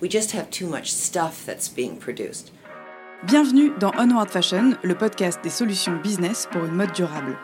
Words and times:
We 0.00 0.08
just 0.08 0.32
have 0.32 0.48
too 0.50 0.68
much 0.68 0.92
stuff 0.92 1.44
that's 1.44 1.68
being 1.68 1.98
produced. 1.98 2.52
Bienvenue 3.26 3.72
dans 3.80 3.90
Onward 3.98 4.30
Fashion, 4.30 4.76
le 4.84 4.94
podcast 4.94 5.40
des 5.42 5.50
solutions 5.50 5.96
business 6.00 6.46
pour 6.52 6.64
une 6.64 6.74
mode 6.74 6.92
durable. 6.92 7.36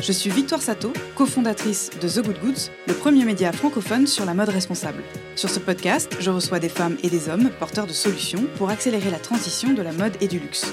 Je 0.00 0.12
suis 0.12 0.30
Victoire 0.30 0.62
Sato, 0.62 0.94
cofondatrice 1.14 1.90
de 2.00 2.08
The 2.08 2.24
Good 2.24 2.40
Goods, 2.40 2.70
le 2.86 2.94
premier 2.94 3.26
média 3.26 3.52
francophone 3.52 4.06
sur 4.06 4.24
la 4.24 4.32
mode 4.32 4.48
responsable. 4.48 5.02
Sur 5.36 5.50
ce 5.50 5.58
podcast, 5.58 6.16
je 6.20 6.30
reçois 6.30 6.58
des 6.58 6.70
femmes 6.70 6.96
et 7.02 7.10
des 7.10 7.28
hommes 7.28 7.50
porteurs 7.58 7.86
de 7.86 7.92
solutions 7.92 8.46
pour 8.56 8.70
accélérer 8.70 9.10
la 9.10 9.18
transition 9.18 9.74
de 9.74 9.82
la 9.82 9.92
mode 9.92 10.16
et 10.22 10.28
du 10.28 10.38
luxe. 10.38 10.72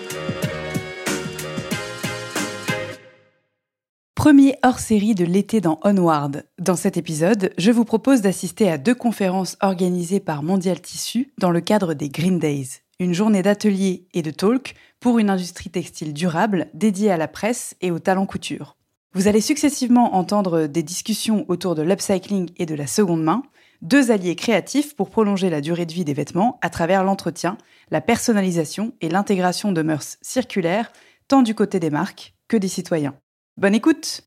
Premier 4.21 4.53
hors-série 4.61 5.15
de 5.15 5.25
l'été 5.25 5.61
dans 5.61 5.79
Onward. 5.83 6.45
Dans 6.59 6.75
cet 6.75 6.95
épisode, 6.95 7.51
je 7.57 7.71
vous 7.71 7.85
propose 7.85 8.21
d'assister 8.21 8.69
à 8.69 8.77
deux 8.77 8.93
conférences 8.93 9.57
organisées 9.61 10.19
par 10.19 10.43
Mondial 10.43 10.79
Tissu 10.79 11.33
dans 11.39 11.49
le 11.49 11.59
cadre 11.59 11.95
des 11.95 12.09
Green 12.09 12.37
Days, 12.37 12.81
une 12.99 13.15
journée 13.15 13.41
d'ateliers 13.41 14.05
et 14.13 14.21
de 14.21 14.29
talk 14.29 14.75
pour 14.99 15.17
une 15.17 15.31
industrie 15.31 15.71
textile 15.71 16.13
durable 16.13 16.67
dédiée 16.75 17.09
à 17.09 17.17
la 17.17 17.27
presse 17.27 17.75
et 17.81 17.89
au 17.89 17.97
talent 17.97 18.27
couture. 18.27 18.77
Vous 19.15 19.27
allez 19.27 19.41
successivement 19.41 20.13
entendre 20.13 20.67
des 20.67 20.83
discussions 20.83 21.43
autour 21.47 21.73
de 21.73 21.81
l'upcycling 21.81 22.51
et 22.57 22.67
de 22.67 22.75
la 22.75 22.85
seconde 22.85 23.23
main, 23.23 23.41
deux 23.81 24.11
alliés 24.11 24.35
créatifs 24.35 24.95
pour 24.95 25.09
prolonger 25.09 25.49
la 25.49 25.61
durée 25.61 25.87
de 25.87 25.93
vie 25.93 26.05
des 26.05 26.13
vêtements 26.13 26.59
à 26.61 26.69
travers 26.69 27.03
l'entretien, 27.03 27.57
la 27.89 28.01
personnalisation 28.01 28.93
et 29.01 29.09
l'intégration 29.09 29.71
de 29.71 29.81
mœurs 29.81 30.19
circulaires, 30.21 30.91
tant 31.27 31.41
du 31.41 31.55
côté 31.55 31.79
des 31.79 31.89
marques 31.89 32.35
que 32.47 32.57
des 32.57 32.67
citoyens. 32.67 33.15
Bonne 33.61 33.75
écoute 33.75 34.21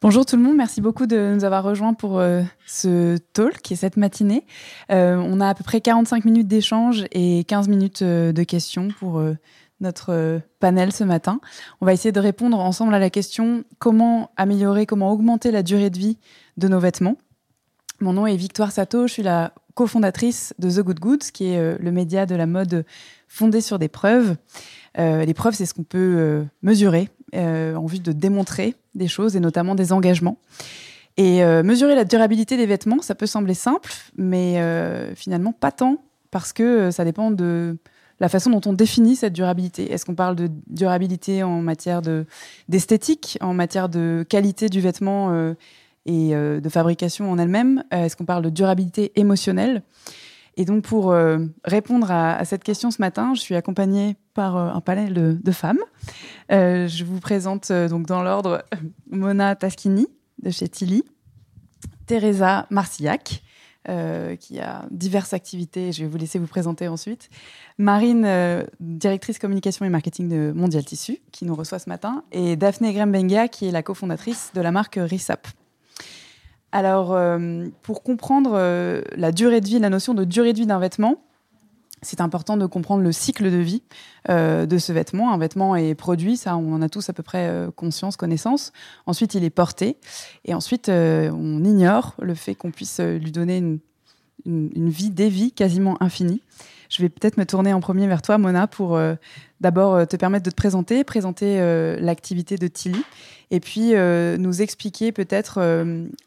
Bonjour 0.00 0.24
tout 0.24 0.36
le 0.36 0.42
monde, 0.42 0.56
merci 0.56 0.80
beaucoup 0.80 1.04
de 1.04 1.34
nous 1.34 1.44
avoir 1.44 1.62
rejoints 1.62 1.92
pour 1.92 2.18
euh, 2.18 2.40
ce 2.66 3.18
talk 3.34 3.70
et 3.70 3.76
cette 3.76 3.98
matinée. 3.98 4.46
Euh, 4.90 5.16
on 5.16 5.42
a 5.42 5.50
à 5.50 5.54
peu 5.54 5.62
près 5.62 5.82
45 5.82 6.24
minutes 6.24 6.48
d'échange 6.48 7.04
et 7.12 7.44
15 7.44 7.68
minutes 7.68 8.00
euh, 8.00 8.32
de 8.32 8.42
questions 8.44 8.88
pour 8.98 9.22
notre 9.82 10.40
panel 10.58 10.90
ce 10.90 11.04
matin. 11.04 11.42
On 11.82 11.84
va 11.84 11.92
essayer 11.92 12.12
de 12.12 12.20
répondre 12.20 12.58
ensemble 12.58 12.94
à 12.94 12.98
la 12.98 13.10
question 13.10 13.64
comment 13.78 14.30
améliorer, 14.38 14.86
comment 14.86 15.12
augmenter 15.12 15.50
la 15.50 15.62
durée 15.62 15.90
de 15.90 15.98
vie 15.98 16.16
de 16.56 16.66
nos 16.66 16.78
vêtements? 16.80 17.18
Mon 18.00 18.14
nom 18.14 18.26
est 18.26 18.36
Victoire 18.36 18.72
Sato, 18.72 19.06
je 19.06 19.12
suis 19.12 19.22
la 19.22 19.52
cofondatrice 19.74 20.54
de 20.58 20.70
The 20.70 20.80
Good 20.80 21.00
Goods, 21.00 21.30
qui 21.34 21.48
est 21.48 21.78
le 21.78 21.92
média 21.92 22.24
de 22.24 22.34
la 22.34 22.46
mode 22.46 22.86
fondé 23.28 23.60
sur 23.60 23.78
des 23.78 23.88
preuves. 23.88 24.36
Euh, 24.98 25.24
les 25.24 25.34
preuves, 25.34 25.54
c'est 25.54 25.66
ce 25.66 25.74
qu'on 25.74 25.84
peut 25.84 25.98
euh, 25.98 26.44
mesurer 26.62 27.08
euh, 27.34 27.74
en 27.74 27.86
vue 27.86 28.00
de 28.00 28.12
démontrer 28.12 28.74
des 28.94 29.08
choses 29.08 29.36
et 29.36 29.40
notamment 29.40 29.74
des 29.74 29.92
engagements. 29.92 30.38
Et 31.16 31.44
mesurer 31.62 31.94
la 31.94 32.04
durabilité 32.04 32.56
des 32.56 32.64
vêtements, 32.64 33.02
ça 33.02 33.14
peut 33.14 33.26
sembler 33.26 33.52
simple, 33.52 33.92
mais 34.16 34.58
finalement 35.16 35.52
pas 35.52 35.70
tant, 35.70 35.98
parce 36.30 36.54
que 36.54 36.90
ça 36.90 37.04
dépend 37.04 37.30
de 37.30 37.76
la 38.20 38.30
façon 38.30 38.48
dont 38.48 38.60
on 38.64 38.72
définit 38.72 39.16
cette 39.16 39.34
durabilité. 39.34 39.92
Est-ce 39.92 40.06
qu'on 40.06 40.14
parle 40.14 40.34
de 40.34 40.48
durabilité 40.68 41.42
en 41.42 41.60
matière 41.60 42.00
d'esthétique, 42.70 43.36
en 43.42 43.52
matière 43.52 43.90
de 43.90 44.24
qualité 44.26 44.70
du 44.70 44.80
vêtement 44.80 45.54
et 46.06 46.30
de 46.30 46.68
fabrication 46.70 47.30
en 47.30 47.36
elle-même? 47.36 47.84
Est-ce 47.90 48.16
qu'on 48.16 48.24
parle 48.24 48.44
de 48.44 48.50
durabilité 48.50 49.12
émotionnelle? 49.16 49.82
Et 50.60 50.66
donc, 50.66 50.84
pour 50.84 51.10
euh, 51.10 51.38
répondre 51.64 52.10
à, 52.10 52.44
cette 52.44 52.62
question 52.62 52.90
ce 52.90 53.00
matin, 53.00 53.32
je 53.32 53.40
suis 53.40 53.54
accompagnée 53.54 54.16
par 54.34 54.58
euh, 54.58 54.68
un 54.68 54.82
panel 54.82 55.40
de, 55.40 55.52
femmes. 55.52 55.78
Euh, 56.52 56.86
je 56.86 57.02
vous 57.02 57.18
présente 57.18 57.72
donc 57.72 58.04
dans 58.04 58.22
l'ordre 58.22 58.62
Mona 59.10 59.56
Taschini 59.56 60.06
de 60.42 60.50
chez 60.50 60.68
Tilly, 60.68 61.02
Teresa 62.04 62.66
Marcillac, 62.68 63.42
qui 64.38 64.60
a 64.60 64.84
diverses 64.90 65.32
activités. 65.32 65.92
Je 65.92 66.02
vais 66.02 66.08
vous 66.10 66.18
laisser 66.18 66.38
vous 66.38 66.46
présenter 66.46 66.88
ensuite. 66.88 67.30
Marine, 67.78 68.28
directrice 68.80 69.38
communication 69.38 69.86
et 69.86 69.88
marketing 69.88 70.28
de 70.28 70.52
Mondial 70.54 70.84
Tissu, 70.84 71.20
qui 71.32 71.46
nous 71.46 71.54
reçoit 71.54 71.78
ce 71.78 71.88
matin. 71.88 72.22
Et 72.32 72.56
Daphné 72.56 72.92
Grembenga, 72.92 73.48
qui 73.48 73.66
est 73.66 73.72
la 73.72 73.82
cofondatrice 73.82 74.50
de 74.54 74.60
la 74.60 74.72
marque 74.72 74.98
Risap. 75.00 75.48
Alors, 76.72 77.12
euh, 77.12 77.66
pour 77.82 78.02
comprendre 78.02 78.52
euh, 78.54 79.02
la 79.16 79.32
durée 79.32 79.60
de 79.60 79.66
vie, 79.66 79.78
la 79.78 79.90
notion 79.90 80.14
de 80.14 80.24
durée 80.24 80.52
de 80.52 80.58
vie 80.58 80.66
d'un 80.66 80.78
vêtement, 80.78 81.16
c'est 82.02 82.20
important 82.20 82.56
de 82.56 82.64
comprendre 82.64 83.02
le 83.02 83.12
cycle 83.12 83.50
de 83.50 83.56
vie 83.56 83.82
euh, 84.30 84.66
de 84.66 84.78
ce 84.78 84.92
vêtement. 84.92 85.32
Un 85.32 85.38
vêtement 85.38 85.76
est 85.76 85.94
produit, 85.94 86.36
ça 86.36 86.56
on 86.56 86.72
en 86.72 86.80
a 86.80 86.88
tous 86.88 87.08
à 87.10 87.12
peu 87.12 87.22
près 87.22 87.66
conscience, 87.76 88.16
connaissance. 88.16 88.72
Ensuite, 89.06 89.34
il 89.34 89.44
est 89.44 89.50
porté. 89.50 89.98
Et 90.44 90.54
ensuite, 90.54 90.88
on 90.88 91.64
ignore 91.64 92.14
le 92.20 92.34
fait 92.34 92.54
qu'on 92.54 92.70
puisse 92.70 93.00
lui 93.00 93.32
donner 93.32 93.58
une, 93.58 93.80
une 94.46 94.88
vie, 94.88 95.10
des 95.10 95.28
vies 95.28 95.52
quasiment 95.52 96.02
infinies. 96.02 96.40
Je 96.90 97.02
vais 97.02 97.08
peut-être 97.08 97.36
me 97.36 97.46
tourner 97.46 97.72
en 97.72 97.80
premier 97.80 98.08
vers 98.08 98.20
toi, 98.20 98.36
Mona, 98.36 98.66
pour 98.66 98.96
euh, 98.96 99.14
d'abord 99.60 99.94
euh, 99.94 100.04
te 100.06 100.16
permettre 100.16 100.44
de 100.44 100.50
te 100.50 100.56
présenter, 100.56 101.04
présenter 101.04 101.60
euh, 101.60 101.96
l'activité 102.00 102.56
de 102.56 102.66
Tilly, 102.66 103.02
et 103.52 103.60
puis 103.60 103.94
nous 104.38 104.62
expliquer 104.62 105.10
peut-être 105.10 105.60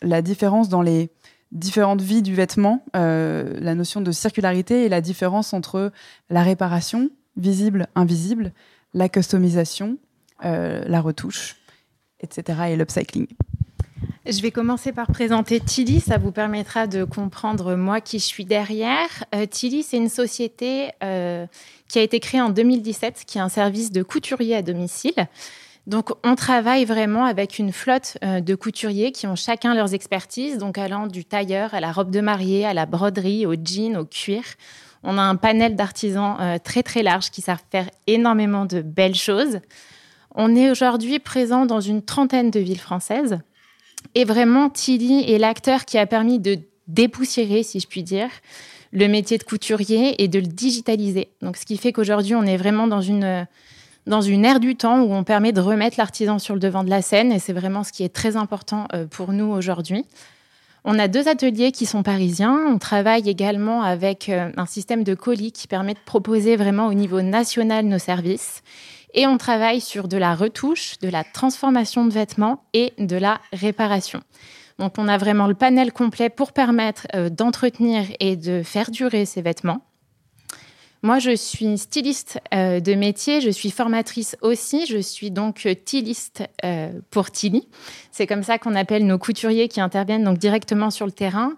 la 0.02 0.22
différence 0.22 0.68
dans 0.68 0.82
les 0.82 1.10
différentes 1.54 2.02
vies 2.02 2.22
du 2.22 2.36
vêtement, 2.36 2.84
la 2.94 3.76
notion 3.76 4.02
de 4.02 4.12
circularité 4.12 4.84
et 4.84 4.90
la 4.90 5.00
différence 5.00 5.54
entre 5.54 5.94
la 6.30 6.44
réparation, 6.44 7.10
visible, 7.38 7.88
invisible, 7.96 8.52
la 8.94 9.08
customisation, 9.08 10.00
la 10.42 11.00
retouche, 11.00 11.56
etc., 12.20 12.60
et 12.72 12.76
l'upcycling. 12.76 13.28
Je 14.26 14.42
vais 14.42 14.52
commencer 14.52 14.94
par 14.94 15.08
présenter 15.08 15.60
Tilly, 15.60 16.00
ça 16.00 16.18
vous 16.18 16.32
permettra 16.32 16.88
de 16.88 17.04
comprendre 17.04 17.76
moi 17.76 18.00
qui 18.00 18.20
je 18.20 18.26
suis 18.26 18.46
derrière. 18.46 19.10
Euh, 19.36 19.46
Tilly, 19.46 19.84
c'est 19.84 19.98
une 19.98 20.08
société 20.08 20.92
euh, 21.04 21.46
qui 21.90 22.00
a 22.00 22.02
été 22.02 22.22
créée 22.22 22.40
en 22.40 22.50
2017, 22.50 23.26
qui 23.28 23.38
est 23.38 23.42
un 23.42 23.50
service 23.50 23.92
de 23.92 24.02
couturier 24.02 24.56
à 24.56 24.62
domicile. 24.62 25.28
Donc, 25.88 26.12
on 26.24 26.36
travaille 26.36 26.86
vraiment 26.86 27.26
avec 27.26 27.60
une 27.60 27.74
flotte 27.74 28.18
euh, 28.24 28.40
de 28.40 28.56
couturiers 28.56 29.12
qui 29.12 29.28
ont 29.28 29.36
chacun 29.36 29.76
leurs 29.76 29.94
expertises, 29.94 30.58
donc 30.58 30.78
allant 30.78 31.08
du 31.08 31.26
tailleur 31.26 31.74
à 31.74 31.82
la 31.82 31.92
robe 31.92 32.10
de 32.10 32.22
mariée, 32.22 32.66
à 32.66 32.74
la 32.74 32.86
broderie, 32.86 33.46
au 33.46 33.56
jean, 33.56 33.98
au 33.98 34.06
cuir. 34.06 34.44
On 35.04 35.18
a 35.18 35.22
un 35.22 35.36
panel 35.36 35.76
d'artisans 35.76 36.38
très 36.64 36.82
très 36.82 37.04
large 37.04 37.30
qui 37.30 37.42
savent 37.42 37.62
faire 37.70 37.90
énormément 38.08 38.66
de 38.66 38.82
belles 38.82 39.16
choses. 39.16 39.60
On 40.34 40.56
est 40.56 40.72
aujourd'hui 40.72 41.20
présent 41.20 41.66
dans 41.66 41.82
une 41.82 42.02
trentaine 42.02 42.52
de 42.52 42.62
villes 42.62 42.80
françaises. 42.80 43.40
Et 44.16 44.26
vraiment, 44.26 44.70
Tilly 44.70 45.32
est 45.32 45.38
l'acteur 45.38 45.86
qui 45.86 45.98
a 45.98 46.06
permis 46.06 46.40
de 46.40 46.60
dépoussiérer, 46.88 47.64
si 47.64 47.80
je 47.80 47.88
puis 47.88 48.04
dire, 48.04 48.30
le 48.92 49.08
métier 49.08 49.38
de 49.38 49.44
couturier 49.44 50.22
et 50.24 50.28
de 50.28 50.40
le 50.40 50.46
digitaliser. 50.46 51.30
Donc, 51.42 51.58
ce 51.58 51.66
qui 51.66 51.78
fait 51.78 51.92
qu'aujourd'hui, 51.92 52.36
on 52.36 52.44
est 52.44 52.58
vraiment 52.58 52.88
dans 52.88 53.02
une, 53.02 53.48
dans 54.06 54.22
une 54.22 54.46
ère 54.46 54.60
du 54.60 54.76
temps 54.76 55.02
où 55.02 55.14
on 55.14 55.24
permet 55.24 55.52
de 55.52 55.62
remettre 55.62 55.96
l'artisan 55.98 56.38
sur 56.40 56.54
le 56.54 56.60
devant 56.60 56.84
de 56.84 56.90
la 56.90 57.02
scène. 57.02 57.32
Et 57.32 57.40
c'est 57.40 57.54
vraiment 57.54 57.84
ce 57.84 57.92
qui 57.92 58.04
est 58.04 58.14
très 58.14 58.36
important 58.36 58.88
euh, 58.94 59.06
pour 59.08 59.32
nous 59.32 59.46
aujourd'hui. 59.46 60.06
On 60.86 61.00
a 61.00 61.08
deux 61.08 61.30
ateliers 61.30 61.72
qui 61.72 61.86
sont 61.86 62.04
parisiens. 62.04 62.60
On 62.68 62.78
travaille 62.78 63.30
également 63.30 63.84
avec 63.84 64.28
euh, 64.28 64.52
un 64.58 64.66
système 64.66 65.04
de 65.04 65.16
colis 65.16 65.54
qui 65.54 65.68
permet 65.68 65.94
de 65.94 66.00
proposer 66.06 66.58
vraiment 66.58 66.88
au 66.88 66.94
niveau 66.94 67.22
national 67.22 67.86
nos 67.86 68.00
services. 68.00 68.62
Et 69.14 69.28
on 69.28 69.38
travaille 69.38 69.82
sur 69.82 70.08
de 70.08 70.18
la 70.18 70.36
retouche, 70.36 70.98
de 71.00 71.10
la 71.10 71.24
transformation 71.24 72.06
de 72.06 72.12
vêtements 72.12 72.64
et 72.74 72.94
de 72.98 73.16
la 73.16 73.40
réparation. 73.52 74.22
Donc 74.80 74.94
on 74.98 75.08
a 75.08 75.18
vraiment 75.18 75.48
le 75.48 75.54
panel 75.54 75.94
complet 75.94 76.30
pour 76.30 76.52
permettre 76.52 77.08
d'entretenir 77.30 78.06
et 78.20 78.36
de 78.36 78.64
faire 78.64 78.90
durer 78.90 79.26
ces 79.26 79.42
vêtements. 79.42 79.82
Moi, 81.06 81.20
je 81.20 81.36
suis 81.36 81.78
styliste 81.78 82.40
euh, 82.54 82.80
de 82.80 82.94
métier, 82.94 83.42
je 83.42 83.50
suis 83.50 83.72
formatrice 83.72 84.38
aussi, 84.42 84.86
je 84.86 85.00
suis 85.00 85.32
donc 85.32 85.66
euh, 85.66 86.92
pour 87.12 87.30
Tilly. 87.30 87.68
C'est 88.12 88.26
comme 88.26 88.42
ça 88.42 88.58
qu'on 88.58 88.74
appelle 88.74 89.06
nos 89.06 89.18
couturiers 89.18 89.68
qui 89.68 89.82
interviennent 89.82 90.24
donc 90.24 90.38
directement 90.38 90.92
sur 90.92 91.06
le 91.06 91.12
terrain. 91.12 91.56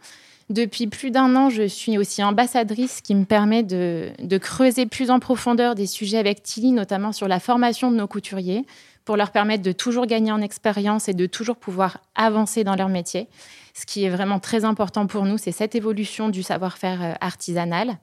Depuis 0.49 0.85
plus 0.85 1.09
d'un 1.09 1.35
an, 1.35 1.49
je 1.49 1.63
suis 1.67 1.97
aussi 1.97 2.23
ambassadrice, 2.23 3.01
qui 3.01 3.15
me 3.15 3.25
permet 3.25 3.63
de, 3.63 4.11
de, 4.19 4.37
creuser 4.37 4.85
plus 4.85 5.09
en 5.09 5.19
profondeur 5.19 5.73
des 5.73 5.87
sujets 5.87 6.19
avec 6.19 6.43
Tilly, 6.43 6.71
notamment 6.71 7.11
sur 7.11 7.27
la 7.27 7.39
formation 7.39 7.89
de 7.89 7.95
nos 7.95 8.07
couturiers, 8.07 8.63
pour 9.05 9.17
leur 9.17 9.31
permettre 9.31 9.63
de 9.63 9.71
toujours 9.71 10.05
gagner 10.05 10.31
en 10.31 10.41
expérience 10.41 11.07
et 11.09 11.13
de 11.13 11.25
toujours 11.25 11.55
pouvoir 11.55 11.99
avancer 12.13 12.63
dans 12.63 12.75
leur 12.75 12.89
métier. 12.89 13.27
Ce 13.73 13.85
qui 13.85 14.03
est 14.05 14.09
vraiment 14.09 14.39
très 14.39 14.65
important 14.65 15.07
pour 15.07 15.25
nous, 15.25 15.37
c'est 15.37 15.51
cette 15.51 15.75
évolution 15.75 16.29
du 16.29 16.43
savoir-faire 16.43 17.01
euh, 17.01 17.13
artisanal. 17.21 17.97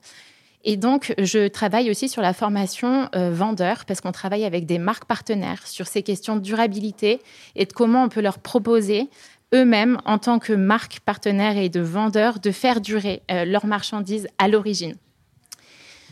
Et 0.65 0.77
donc, 0.77 1.13
je 1.17 1.47
travaille 1.49 1.89
aussi 1.91 2.07
sur 2.07 2.21
la 2.21 2.31
formation 2.31 3.09
euh, 3.15 3.31
vendeur 3.31 3.83
parce 3.85 3.99
qu'on 3.99 4.13
travaille 4.13 4.45
avec 4.45 4.65
des 4.65 4.77
marques 4.77 5.05
partenaires 5.05 5.67
sur 5.67 5.87
ces 5.87 6.03
questions 6.03 6.37
de 6.37 6.41
durabilité 6.41 7.19
et 7.55 7.65
de 7.65 7.73
comment 7.73 8.03
on 8.03 8.09
peut 8.09 8.21
leur 8.21 8.39
proposer 8.39 9.09
eux-mêmes, 9.53 9.97
en 10.05 10.17
tant 10.17 10.39
que 10.39 10.53
marque 10.53 10.99
partenaire 11.01 11.57
et 11.57 11.69
de 11.69 11.81
vendeurs, 11.81 12.39
de 12.39 12.51
faire 12.51 12.81
durer 12.81 13.21
euh, 13.31 13.45
leurs 13.45 13.65
marchandises 13.65 14.27
à 14.37 14.47
l'origine. 14.47 14.95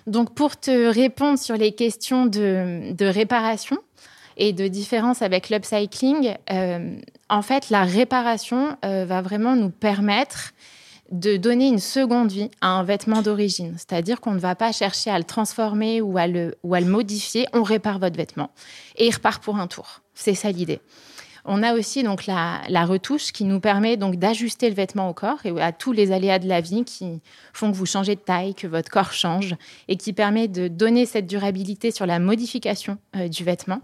Donc, 0.07 0.33
pour 0.33 0.59
te 0.59 0.87
répondre 0.87 1.37
sur 1.37 1.55
les 1.55 1.73
questions 1.73 2.25
de, 2.25 3.05
réparation 3.05 3.77
et 4.37 4.53
de 4.53 4.67
différence 4.67 5.21
avec 5.21 5.49
l'upcycling, 5.49 6.35
euh, 6.51 6.95
en 7.29 7.41
fait, 7.41 7.69
la 7.69 7.83
réparation 7.83 8.75
va 8.81 9.21
vraiment 9.21 9.55
nous 9.55 9.69
permettre 9.69 10.53
de 11.11 11.35
donner 11.35 11.67
une 11.67 11.79
seconde 11.79 12.31
vie 12.31 12.49
à 12.61 12.69
un 12.69 12.83
vêtement 12.83 13.21
d'origine. 13.21 13.75
C'est-à-dire 13.77 14.21
qu'on 14.21 14.31
ne 14.31 14.39
va 14.39 14.55
pas 14.55 14.71
chercher 14.71 15.11
à 15.11 15.17
le 15.17 15.25
transformer 15.25 16.01
ou 16.01 16.17
à 16.17 16.25
le, 16.25 16.55
ou 16.63 16.73
à 16.73 16.79
le 16.79 16.87
modifier, 16.87 17.45
on 17.53 17.63
répare 17.63 17.99
votre 17.99 18.15
vêtement. 18.15 18.49
Et 18.95 19.07
il 19.07 19.13
repart 19.13 19.43
pour 19.43 19.57
un 19.57 19.67
tour. 19.67 20.01
C'est 20.13 20.35
ça 20.35 20.51
l'idée. 20.51 20.79
On 21.45 21.63
a 21.63 21.73
aussi 21.73 22.03
donc 22.03 22.25
la, 22.25 22.85
retouche 22.85 23.31
qui 23.31 23.45
nous 23.45 23.59
permet 23.59 23.97
donc 23.97 24.15
d'ajuster 24.17 24.69
le 24.69 24.75
vêtement 24.75 25.09
au 25.09 25.13
corps 25.13 25.39
et 25.45 25.61
à 25.61 25.71
tous 25.71 25.91
les 25.91 26.11
aléas 26.11 26.39
de 26.39 26.47
la 26.47 26.61
vie 26.61 26.83
qui 26.83 27.21
font 27.53 27.71
que 27.71 27.75
vous 27.75 27.85
changez 27.85 28.15
de 28.15 28.21
taille, 28.21 28.53
que 28.53 28.67
votre 28.67 28.89
corps 28.89 29.13
change 29.13 29.55
et 29.87 29.95
qui 29.95 30.13
permet 30.13 30.47
de 30.47 30.67
donner 30.67 31.05
cette 31.05 31.27
durabilité 31.27 31.91
sur 31.91 32.05
la 32.05 32.19
modification 32.19 32.97
euh, 33.15 33.27
du 33.27 33.43
vêtement. 33.43 33.81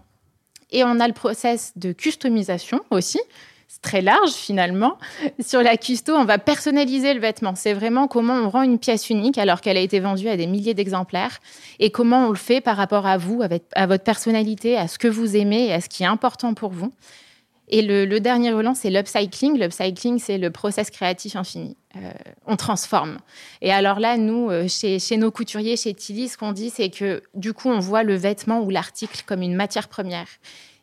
Et 0.70 0.84
on 0.84 1.00
a 1.00 1.08
le 1.08 1.14
process 1.14 1.72
de 1.76 1.92
customisation 1.92 2.80
aussi, 2.90 3.20
c'est 3.68 3.82
très 3.82 4.00
large 4.00 4.32
finalement. 4.32 4.98
Sur 5.46 5.62
la 5.62 5.76
custo, 5.76 6.14
on 6.14 6.24
va 6.24 6.38
personnaliser 6.38 7.12
le 7.12 7.20
vêtement. 7.20 7.54
C'est 7.54 7.74
vraiment 7.74 8.08
comment 8.08 8.34
on 8.34 8.48
rend 8.48 8.62
une 8.62 8.78
pièce 8.78 9.10
unique 9.10 9.38
alors 9.38 9.60
qu'elle 9.60 9.76
a 9.76 9.80
été 9.80 10.00
vendue 10.00 10.28
à 10.28 10.36
des 10.36 10.46
milliers 10.46 10.74
d'exemplaires 10.74 11.38
et 11.78 11.90
comment 11.90 12.26
on 12.26 12.30
le 12.30 12.36
fait 12.36 12.60
par 12.60 12.76
rapport 12.76 13.06
à 13.06 13.18
vous, 13.18 13.42
à 13.42 13.86
votre 13.86 14.04
personnalité, 14.04 14.76
à 14.76 14.88
ce 14.88 14.98
que 14.98 15.08
vous 15.08 15.36
aimez 15.36 15.66
et 15.66 15.72
à 15.74 15.80
ce 15.82 15.88
qui 15.88 16.02
est 16.02 16.06
important 16.06 16.54
pour 16.54 16.70
vous. 16.70 16.92
Et 17.68 17.82
le, 17.82 18.18
dernier 18.18 18.52
relan, 18.52 18.74
c'est 18.74 18.90
l'upcycling. 18.90 19.58
L'upcycling, 19.58 20.18
c'est 20.18 20.38
le 20.38 20.50
process 20.50 20.90
créatif 20.90 21.36
infini. 21.36 21.76
Euh, 21.96 22.10
on 22.46 22.56
transforme. 22.56 23.18
Et 23.60 23.72
alors 23.72 24.00
là, 24.00 24.16
nous, 24.16 24.50
euh, 24.50 24.68
chez, 24.68 24.98
chez, 24.98 25.16
nos 25.16 25.30
couturiers, 25.30 25.76
chez 25.76 25.94
Tilly, 25.94 26.28
ce 26.28 26.38
qu'on 26.38 26.52
dit, 26.52 26.70
c'est 26.70 26.90
que 26.90 27.22
du 27.34 27.52
coup, 27.52 27.68
on 27.68 27.80
voit 27.80 28.02
le 28.02 28.14
vêtement 28.14 28.60
ou 28.60 28.70
l'article 28.70 29.22
comme 29.26 29.42
une 29.42 29.54
matière 29.54 29.88
première 29.88 30.28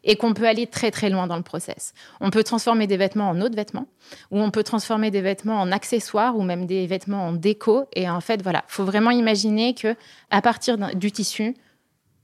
et 0.06 0.16
qu'on 0.16 0.34
peut 0.34 0.48
aller 0.48 0.68
très 0.68 0.92
très 0.92 1.10
loin 1.10 1.28
dans 1.28 1.36
le 1.36 1.44
process. 1.44 1.94
On 2.22 2.30
peut 2.30 2.44
transformer 2.44 2.88
des 2.88 2.98
vêtements 2.98 3.30
en 3.30 3.42
autres 3.42 3.56
vêtements, 3.56 3.88
ou 4.32 4.40
on 4.40 4.52
peut 4.52 4.64
transformer 4.64 5.12
des 5.12 5.22
vêtements 5.22 5.60
en 5.60 5.72
accessoires, 5.72 6.38
ou 6.38 6.44
même 6.44 6.68
des 6.68 6.86
vêtements 6.86 7.28
en 7.28 7.34
déco. 7.34 7.86
Et 7.94 8.08
en 8.08 8.22
fait, 8.22 8.42
voilà, 8.42 8.64
faut 8.68 8.86
vraiment 8.86 9.12
imaginer 9.12 9.74
que 9.74 9.96
à 10.30 10.42
partir 10.42 10.78
du 10.96 11.12
tissu, 11.12 11.56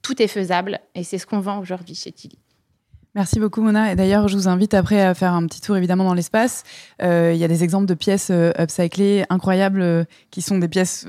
tout 0.02 0.22
est 0.22 0.28
faisable, 0.28 0.80
et 0.96 1.04
c'est 1.04 1.18
ce 1.18 1.26
qu'on 1.26 1.40
vend 1.40 1.60
aujourd'hui 1.60 1.96
chez 1.96 2.12
Tilly. 2.12 2.41
Merci 3.14 3.40
beaucoup 3.40 3.62
Mona. 3.62 3.92
Et 3.92 3.96
d'ailleurs, 3.96 4.28
je 4.28 4.38
vous 4.38 4.48
invite 4.48 4.74
après 4.74 5.02
à 5.02 5.14
faire 5.14 5.34
un 5.34 5.46
petit 5.46 5.62
tour 5.62 5.76
évidemment 5.76 6.06
dans 6.06 6.14
l'espace. 6.14 6.64
Euh, 7.02 7.32
il 7.34 7.40
y 7.40 7.44
a 7.44 7.48
des 7.48 7.64
exemples 7.64 7.88
de 7.88 7.94
pièces 7.94 8.30
euh, 8.32 8.52
upcyclées 8.58 9.26
incroyables 9.30 9.82
euh, 9.82 10.04
qui 10.30 10.42
sont 10.42 10.58
des 10.58 10.70
pièces 10.70 11.06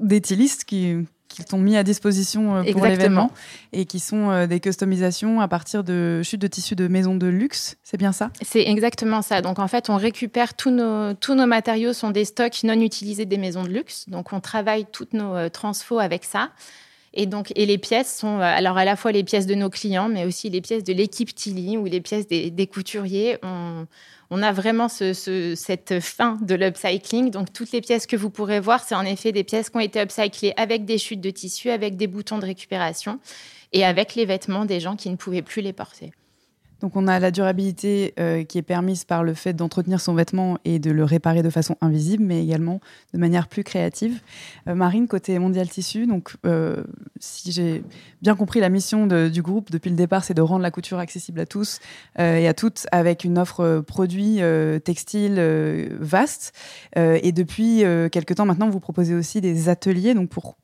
d'éthylistes 0.00 0.64
qui 0.64 1.06
qu'ils 1.28 1.44
t'ont 1.44 1.58
mis 1.58 1.76
à 1.76 1.82
disposition 1.82 2.56
euh, 2.56 2.72
pour 2.72 2.84
l'événement 2.84 3.30
et 3.72 3.84
qui 3.84 4.00
sont 4.00 4.30
euh, 4.30 4.46
des 4.46 4.60
customisations 4.60 5.40
à 5.40 5.48
partir 5.48 5.84
de 5.84 6.22
chutes 6.22 6.40
de 6.40 6.46
tissus 6.46 6.74
de 6.74 6.88
maisons 6.88 7.14
de 7.14 7.26
luxe. 7.26 7.76
C'est 7.82 7.96
bien 7.96 8.12
ça? 8.12 8.30
C'est 8.42 8.66
exactement 8.66 9.22
ça. 9.22 9.42
Donc 9.42 9.58
en 9.58 9.68
fait, 9.68 9.90
on 9.90 9.96
récupère 9.96 10.54
tous 10.54 10.70
nos, 10.70 11.14
tous 11.14 11.34
nos 11.34 11.46
matériaux 11.46 11.92
sont 11.92 12.10
des 12.10 12.24
stocks 12.24 12.64
non 12.64 12.80
utilisés 12.80 13.26
des 13.26 13.38
maisons 13.38 13.62
de 13.62 13.68
luxe. 13.68 14.08
Donc 14.08 14.32
on 14.32 14.40
travaille 14.40 14.86
toutes 14.90 15.12
nos 15.12 15.34
euh, 15.34 15.48
transfos 15.48 15.98
avec 15.98 16.24
ça. 16.24 16.50
Et 17.20 17.26
donc, 17.26 17.52
et 17.56 17.66
les 17.66 17.78
pièces 17.78 18.16
sont 18.16 18.38
alors 18.38 18.78
à 18.78 18.84
la 18.84 18.94
fois 18.94 19.10
les 19.10 19.24
pièces 19.24 19.46
de 19.46 19.56
nos 19.56 19.70
clients, 19.70 20.08
mais 20.08 20.24
aussi 20.24 20.50
les 20.50 20.60
pièces 20.60 20.84
de 20.84 20.92
l'équipe 20.92 21.34
Tilly 21.34 21.76
ou 21.76 21.84
les 21.84 22.00
pièces 22.00 22.28
des, 22.28 22.66
couturiers. 22.68 23.38
On, 23.42 23.86
on 24.30 24.40
a 24.40 24.52
vraiment 24.52 24.86
cette 24.88 25.98
fin 25.98 26.38
de 26.40 26.54
l'upcycling. 26.54 27.32
Donc, 27.32 27.52
toutes 27.52 27.72
les 27.72 27.80
pièces 27.80 28.06
que 28.06 28.14
vous 28.14 28.30
pourrez 28.30 28.60
voir, 28.60 28.84
c'est 28.84 28.94
en 28.94 29.04
effet 29.04 29.32
des 29.32 29.42
pièces 29.42 29.68
qui 29.68 29.76
ont 29.76 29.80
été 29.80 30.00
upcyclées 30.00 30.52
avec 30.56 30.84
des 30.84 30.96
chutes 30.96 31.20
de 31.20 31.30
tissu, 31.30 31.70
avec 31.70 31.96
des 31.96 32.06
boutons 32.06 32.38
de 32.38 32.46
récupération 32.46 33.18
et 33.72 33.84
avec 33.84 34.14
les 34.14 34.24
vêtements 34.24 34.64
des 34.64 34.78
gens 34.78 34.94
qui 34.94 35.10
ne 35.10 35.16
pouvaient 35.16 35.42
plus 35.42 35.60
les 35.60 35.72
porter. 35.72 36.12
Donc 36.80 36.94
on 36.94 37.08
a 37.08 37.18
la 37.18 37.30
durabilité 37.30 38.14
euh, 38.20 38.44
qui 38.44 38.58
est 38.58 38.62
permise 38.62 39.04
par 39.04 39.24
le 39.24 39.34
fait 39.34 39.52
d'entretenir 39.52 40.00
son 40.00 40.14
vêtement 40.14 40.58
et 40.64 40.78
de 40.78 40.90
le 40.90 41.04
réparer 41.04 41.42
de 41.42 41.50
façon 41.50 41.76
invisible, 41.80 42.24
mais 42.24 42.42
également 42.42 42.80
de 43.12 43.18
manière 43.18 43.48
plus 43.48 43.64
créative. 43.64 44.20
Euh, 44.68 44.74
Marine, 44.74 45.08
côté 45.08 45.38
Mondial 45.38 45.68
Tissu, 45.68 46.06
donc 46.06 46.36
euh, 46.46 46.84
si 47.18 47.50
j'ai 47.50 47.82
bien 48.22 48.36
compris 48.36 48.60
la 48.60 48.68
mission 48.68 49.06
du 49.06 49.42
groupe 49.42 49.70
depuis 49.70 49.90
le 49.90 49.96
départ, 49.96 50.24
c'est 50.24 50.34
de 50.34 50.42
rendre 50.42 50.62
la 50.62 50.70
couture 50.70 50.98
accessible 50.98 51.40
à 51.40 51.46
tous 51.46 51.80
et 52.18 52.48
à 52.48 52.54
toutes 52.54 52.86
avec 52.92 53.24
une 53.24 53.38
offre 53.38 53.82
produits 53.86 54.40
textiles 54.84 55.40
vaste. 56.00 56.52
et 56.96 57.32
depuis 57.32 57.84
quelques 58.10 58.34
temps 58.36 58.46
maintenant, 58.46 58.70
vous 58.70 58.80
proposez 58.80 59.14
aussi 59.14 59.40
des 59.40 59.68
ateliers, 59.68 60.14
donc 60.14 60.30
pour 60.30 60.56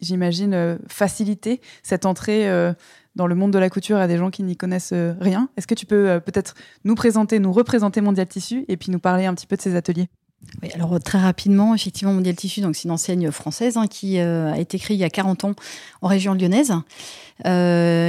j'imagine 0.00 0.78
faciliter 0.88 1.60
cette 1.82 2.04
entrée 2.04 2.46
dans 3.16 3.26
le 3.26 3.34
monde 3.34 3.52
de 3.52 3.58
la 3.58 3.70
couture 3.70 3.98
à 3.98 4.08
des 4.08 4.16
gens 4.16 4.30
qui 4.30 4.42
n'y 4.42 4.56
connaissent 4.56 4.92
euh, 4.92 5.14
rien. 5.20 5.48
Est-ce 5.56 5.66
que 5.66 5.74
tu 5.74 5.86
peux 5.86 6.08
euh, 6.08 6.20
peut-être 6.20 6.54
nous 6.84 6.94
présenter, 6.94 7.38
nous 7.38 7.52
représenter 7.52 8.00
Mondial 8.00 8.26
Tissu 8.26 8.64
et 8.68 8.76
puis 8.76 8.90
nous 8.90 8.98
parler 8.98 9.26
un 9.26 9.34
petit 9.34 9.46
peu 9.46 9.56
de 9.56 9.62
ces 9.62 9.76
ateliers? 9.76 10.08
Oui, 10.60 10.70
alors 10.74 10.98
très 10.98 11.20
rapidement, 11.20 11.74
effectivement, 11.74 12.12
Mondial 12.12 12.34
Tissu, 12.34 12.62
c'est 12.72 12.84
une 12.84 12.90
enseigne 12.90 13.30
française 13.30 13.76
hein, 13.76 13.86
qui 13.86 14.18
euh, 14.18 14.52
a 14.52 14.58
été 14.58 14.78
créée 14.78 14.96
il 14.96 15.00
y 15.00 15.04
a 15.04 15.10
40 15.10 15.44
ans 15.44 15.54
en 16.00 16.08
région 16.08 16.34
lyonnaise, 16.34 16.72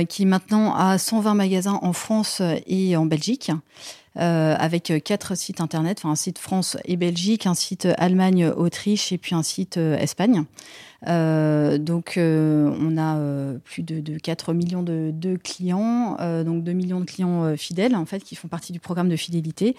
qui 0.10 0.26
maintenant 0.26 0.74
a 0.74 0.98
120 0.98 1.36
magasins 1.36 1.80
en 1.82 1.94
France 1.94 2.42
et 2.66 2.98
en 2.98 3.06
Belgique. 3.06 3.52
Avec 4.16 4.94
quatre 5.04 5.36
sites 5.36 5.62
internet, 5.62 6.02
un 6.04 6.16
site 6.16 6.40
France 6.40 6.78
et 6.86 6.98
Belgique, 6.98 7.48
un 7.48 7.56
site 7.56 7.88
Allemagne, 7.98 8.48
Autriche 8.48 9.12
et 9.12 9.18
puis 9.18 9.36
un 9.36 9.44
site 9.44 9.78
Espagne. 9.78 10.46
Euh, 11.08 11.78
donc, 11.78 12.18
euh, 12.18 12.74
on 12.80 12.98
a 12.98 13.18
euh, 13.18 13.58
plus 13.64 13.84
de, 13.84 14.00
de, 14.00 14.18
4 14.18 14.54
millions 14.54 14.84
de, 14.84 15.38
clients, 15.44 16.18
donc 16.46 16.64
2 16.64 16.74
millions 16.74 17.00
de 17.00 17.06
clients 17.06 17.56
fidèles, 17.58 17.96
en 17.96 18.06
fait, 18.06 18.24
qui 18.24 18.36
font 18.36 18.48
partie 18.48 18.72
du 18.72 18.80
programme 18.80 19.10
de 19.10 19.16
fidélité. 19.16 19.76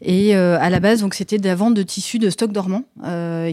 Et 0.00 0.34
à 0.34 0.70
la 0.70 0.80
base, 0.80 1.00
donc, 1.00 1.14
c'était 1.14 1.38
de 1.38 1.46
la 1.46 1.54
vente 1.54 1.74
de 1.74 1.82
tissus 1.82 2.18
de 2.18 2.30
stock 2.30 2.52
dormant, 2.52 2.84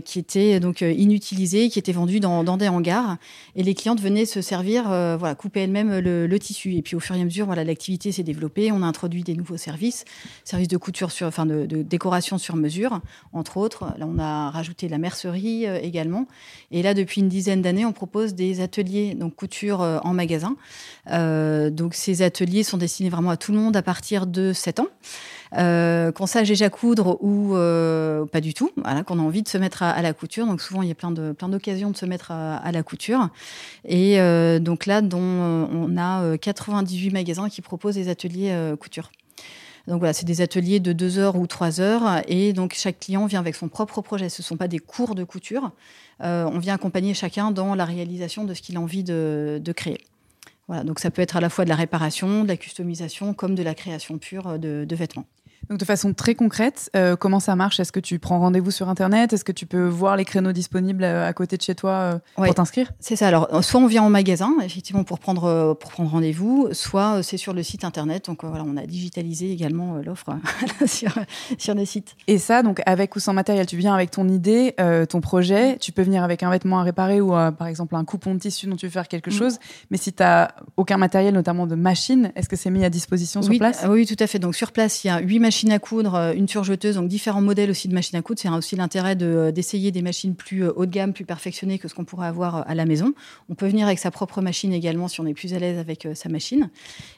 qui 0.03 0.19
étaient 0.19 0.59
donc 0.59 0.81
inutilisés, 0.81 1.69
qui 1.69 1.79
étaient 1.79 1.91
vendus 1.91 2.19
dans, 2.19 2.43
dans, 2.43 2.57
des 2.57 2.67
hangars. 2.67 3.17
Et 3.55 3.63
les 3.63 3.73
clientes 3.73 4.01
venaient 4.01 4.25
se 4.25 4.41
servir, 4.41 4.83
voilà, 5.17 5.35
couper 5.35 5.61
elles-mêmes 5.61 5.99
le, 5.99 6.27
le, 6.27 6.39
tissu. 6.39 6.73
Et 6.75 6.81
puis, 6.81 6.95
au 6.95 6.99
fur 6.99 7.15
et 7.15 7.21
à 7.21 7.23
mesure, 7.23 7.45
voilà, 7.45 7.63
l'activité 7.63 8.11
s'est 8.11 8.23
développée. 8.23 8.71
On 8.71 8.81
a 8.81 8.85
introduit 8.85 9.23
des 9.23 9.35
nouveaux 9.35 9.57
services, 9.57 10.05
services 10.43 10.67
de 10.67 10.77
couture 10.77 11.11
sur, 11.11 11.27
enfin, 11.27 11.45
de, 11.45 11.65
décoration 11.65 12.37
sur 12.37 12.55
mesure, 12.55 13.01
entre 13.33 13.57
autres. 13.57 13.85
Là, 13.97 14.07
on 14.07 14.19
a 14.19 14.49
rajouté 14.49 14.87
la 14.89 14.97
mercerie 14.97 15.65
également. 15.65 16.27
Et 16.71 16.81
là, 16.81 16.93
depuis 16.93 17.21
une 17.21 17.29
dizaine 17.29 17.61
d'années, 17.61 17.85
on 17.85 17.93
propose 17.93 18.33
des 18.33 18.61
ateliers 18.61 19.15
donc 19.15 19.35
couture 19.35 19.81
euh, 19.81 19.99
en 20.03 20.13
magasin. 20.13 20.55
Euh, 21.11 21.69
donc 21.69 21.93
ces 21.93 22.21
ateliers 22.21 22.63
sont 22.63 22.77
destinés 22.77 23.09
vraiment 23.09 23.29
à 23.29 23.37
tout 23.37 23.51
le 23.51 23.57
monde 23.57 23.75
à 23.75 23.81
partir 23.81 24.27
de 24.27 24.53
7 24.53 24.79
ans. 24.79 24.87
Euh, 25.57 26.11
qu'on 26.11 26.25
sache 26.25 26.47
déjà 26.49 26.69
coudre 26.69 27.23
ou 27.23 27.53
pas 28.27 28.41
du 28.41 28.53
tout, 28.53 28.71
voilà, 28.75 29.03
qu'on 29.03 29.19
a 29.19 29.21
envie 29.21 29.43
de 29.43 29.47
se 29.47 29.57
mettre 29.57 29.83
à, 29.83 30.01
la 30.01 30.13
couture. 30.13 30.47
Donc 30.47 30.59
souvent 30.59 30.81
il 30.81 30.89
y 30.89 30.91
a 30.91 30.95
plein 30.95 31.11
de 31.11 31.31
plein 31.31 31.47
d'occasions 31.47 31.91
de 31.91 31.97
se 31.97 32.05
mettre 32.05 32.31
à, 32.31 32.71
la 32.71 32.83
couture. 32.83 33.29
Et 33.87 34.17
donc 34.59 34.85
là, 34.85 35.01
dont 35.01 35.19
on 35.19 35.95
a 35.97 36.37
98 36.37 37.11
magasins 37.11 37.47
qui 37.47 37.61
proposent 37.61 37.95
des 37.95 38.09
ateliers 38.09 38.73
couture. 38.79 39.11
Donc 39.87 39.99
voilà, 39.99 40.13
c'est 40.13 40.25
des 40.25 40.41
ateliers 40.41 40.79
de 40.79 40.93
deux 40.93 41.19
heures 41.19 41.35
ou 41.35 41.45
trois 41.45 41.79
heures, 41.79 42.21
et 42.27 42.53
donc 42.53 42.73
chaque 42.73 42.99
client 42.99 43.27
vient 43.27 43.39
avec 43.39 43.55
son 43.55 43.67
propre 43.67 44.01
projet. 44.01 44.29
Ce 44.29 44.41
ne 44.41 44.45
sont 44.45 44.57
pas 44.57 44.67
des 44.67 44.79
cours 44.79 45.13
de 45.13 45.23
couture, 45.23 45.71
euh, 46.23 46.45
on 46.51 46.59
vient 46.59 46.73
accompagner 46.73 47.13
chacun 47.13 47.51
dans 47.51 47.75
la 47.75 47.85
réalisation 47.85 48.45
de 48.45 48.53
ce 48.53 48.61
qu'il 48.61 48.77
a 48.77 48.79
envie 48.79 49.03
de, 49.03 49.61
créer. 49.75 49.99
Voilà, 50.67 50.83
donc 50.83 50.99
ça 50.99 51.11
peut 51.11 51.21
être 51.21 51.37
à 51.37 51.41
la 51.41 51.49
fois 51.49 51.65
de 51.65 51.69
la 51.69 51.75
réparation, 51.75 52.43
de 52.43 52.47
la 52.47 52.57
customisation, 52.57 53.35
comme 53.35 53.53
de 53.53 53.61
la 53.61 53.75
création 53.75 54.17
pure 54.17 54.57
de, 54.57 54.95
vêtements. 54.95 55.27
Donc 55.69 55.79
de 55.79 55.85
façon 55.85 56.13
très 56.13 56.35
concrète, 56.35 56.89
euh, 56.95 57.15
comment 57.15 57.39
ça 57.39 57.55
marche? 57.55 57.79
Est-ce 57.79 57.91
que 57.91 57.99
tu 57.99 58.19
prends 58.19 58.39
rendez-vous 58.39 58.71
sur 58.71 58.89
Internet? 58.89 59.33
Est-ce 59.33 59.43
que 59.43 59.51
tu 59.51 59.65
peux 59.65 59.87
voir 59.87 60.15
les 60.15 60.25
créneaux 60.25 60.51
disponibles 60.51 61.03
euh, 61.03 61.27
à 61.27 61.33
côté 61.33 61.57
de 61.57 61.61
chez 61.61 61.75
toi 61.75 61.91
euh, 61.91 62.19
pour 62.35 62.53
t'inscrire? 62.53 62.91
C'est 62.99 63.15
ça. 63.15 63.27
Alors 63.27 63.63
soit 63.63 63.79
on 63.79 63.87
vient 63.87 64.03
en 64.03 64.09
magasin, 64.09 64.53
effectivement, 64.63 65.03
pour 65.03 65.19
prendre, 65.19 65.75
pour 65.79 65.91
prendre 65.91 66.11
rendez-vous, 66.11 66.69
soit 66.71 67.23
c'est 67.23 67.37
sur 67.37 67.53
le 67.53 67.63
site 67.63 67.83
Internet. 67.83 68.27
Donc 68.27 68.43
voilà, 68.43 68.63
on 68.67 68.77
a 68.77 68.85
digitalisé 68.85 69.51
également 69.51 69.95
l'offre 70.05 70.35
sur, 70.85 71.11
sur 71.57 71.73
les 71.73 71.85
sites. 71.85 72.15
Et 72.27 72.37
ça, 72.37 72.61
donc 72.61 72.81
avec 72.85 73.15
ou 73.15 73.19
sans 73.19 73.33
matériel, 73.33 73.65
tu 73.65 73.77
viens 73.77 73.93
avec 73.93 74.11
ton 74.11 74.27
idée, 74.27 74.75
ton 75.09 75.21
projet, 75.21 75.77
tu 75.79 75.91
peux 75.91 76.03
venir 76.03 76.23
avec 76.23 76.43
un 76.43 76.49
vêtement 76.49 76.79
à 76.79 76.83
réparer 76.83 77.21
ou 77.21 77.29
par 77.29 77.67
exemple 77.67 77.95
un 77.95 78.05
coupon 78.05 78.35
de 78.35 78.39
tissu 78.39 78.67
dont 78.67 78.75
tu 78.75 78.85
veux 78.85 78.91
faire 78.91 79.07
quelque 79.07 79.29
mm. 79.29 79.33
chose. 79.33 79.59
Mais 79.89 79.97
si 79.97 80.13
tu 80.13 80.21
n'as 80.21 80.49
aucun 80.77 80.97
matériel, 80.97 81.33
notamment 81.33 81.67
de 81.67 81.75
machine, 81.75 82.31
est-ce 82.35 82.49
que 82.49 82.55
c'est 82.55 82.69
mis 82.69 82.85
à 82.85 82.89
disposition 82.89 83.41
sur 83.41 83.57
place? 83.57 83.85
Oui, 83.89 84.05
tout 84.05 84.21
à 84.23 84.27
fait. 84.27 84.39
Donc 84.39 84.55
sur 84.55 84.71
place, 84.71 85.03
il 85.03 85.07
y 85.07 85.09
a 85.09 85.19
huit 85.19 85.39
machines 85.39 85.54
machine 85.55 85.71
à 85.71 85.79
coudre, 85.79 86.15
euh, 86.15 86.33
une 86.33 86.49
surjeteuse, 86.49 86.95
donc 86.95 87.07
différents 87.07 87.41
modèles 87.41 87.69
aussi 87.69 87.87
de 87.87 87.93
machines 87.93 88.19
à 88.19 88.21
coudre. 88.21 88.41
C'est 88.41 88.49
aussi 88.49 88.75
l'intérêt 88.75 89.15
euh, 89.21 89.53
d'essayer 89.53 89.89
des 89.89 90.01
machines 90.01 90.35
plus 90.35 90.65
euh, 90.65 90.73
haut 90.75 90.85
de 90.85 90.91
gamme, 90.91 91.13
plus 91.13 91.23
perfectionnées 91.23 91.79
que 91.79 91.87
ce 91.87 91.93
qu'on 91.93 92.03
pourrait 92.03 92.27
avoir 92.27 92.69
à 92.69 92.75
la 92.75 92.83
maison. 92.85 93.13
On 93.47 93.55
peut 93.55 93.67
venir 93.67 93.87
avec 93.87 93.97
sa 93.97 94.11
propre 94.11 94.41
machine 94.41 94.73
également 94.73 95.07
si 95.07 95.21
on 95.21 95.25
est 95.25 95.33
plus 95.33 95.53
à 95.53 95.59
l'aise 95.59 95.79
avec 95.79 96.09
sa 96.13 96.27
machine. 96.27 96.69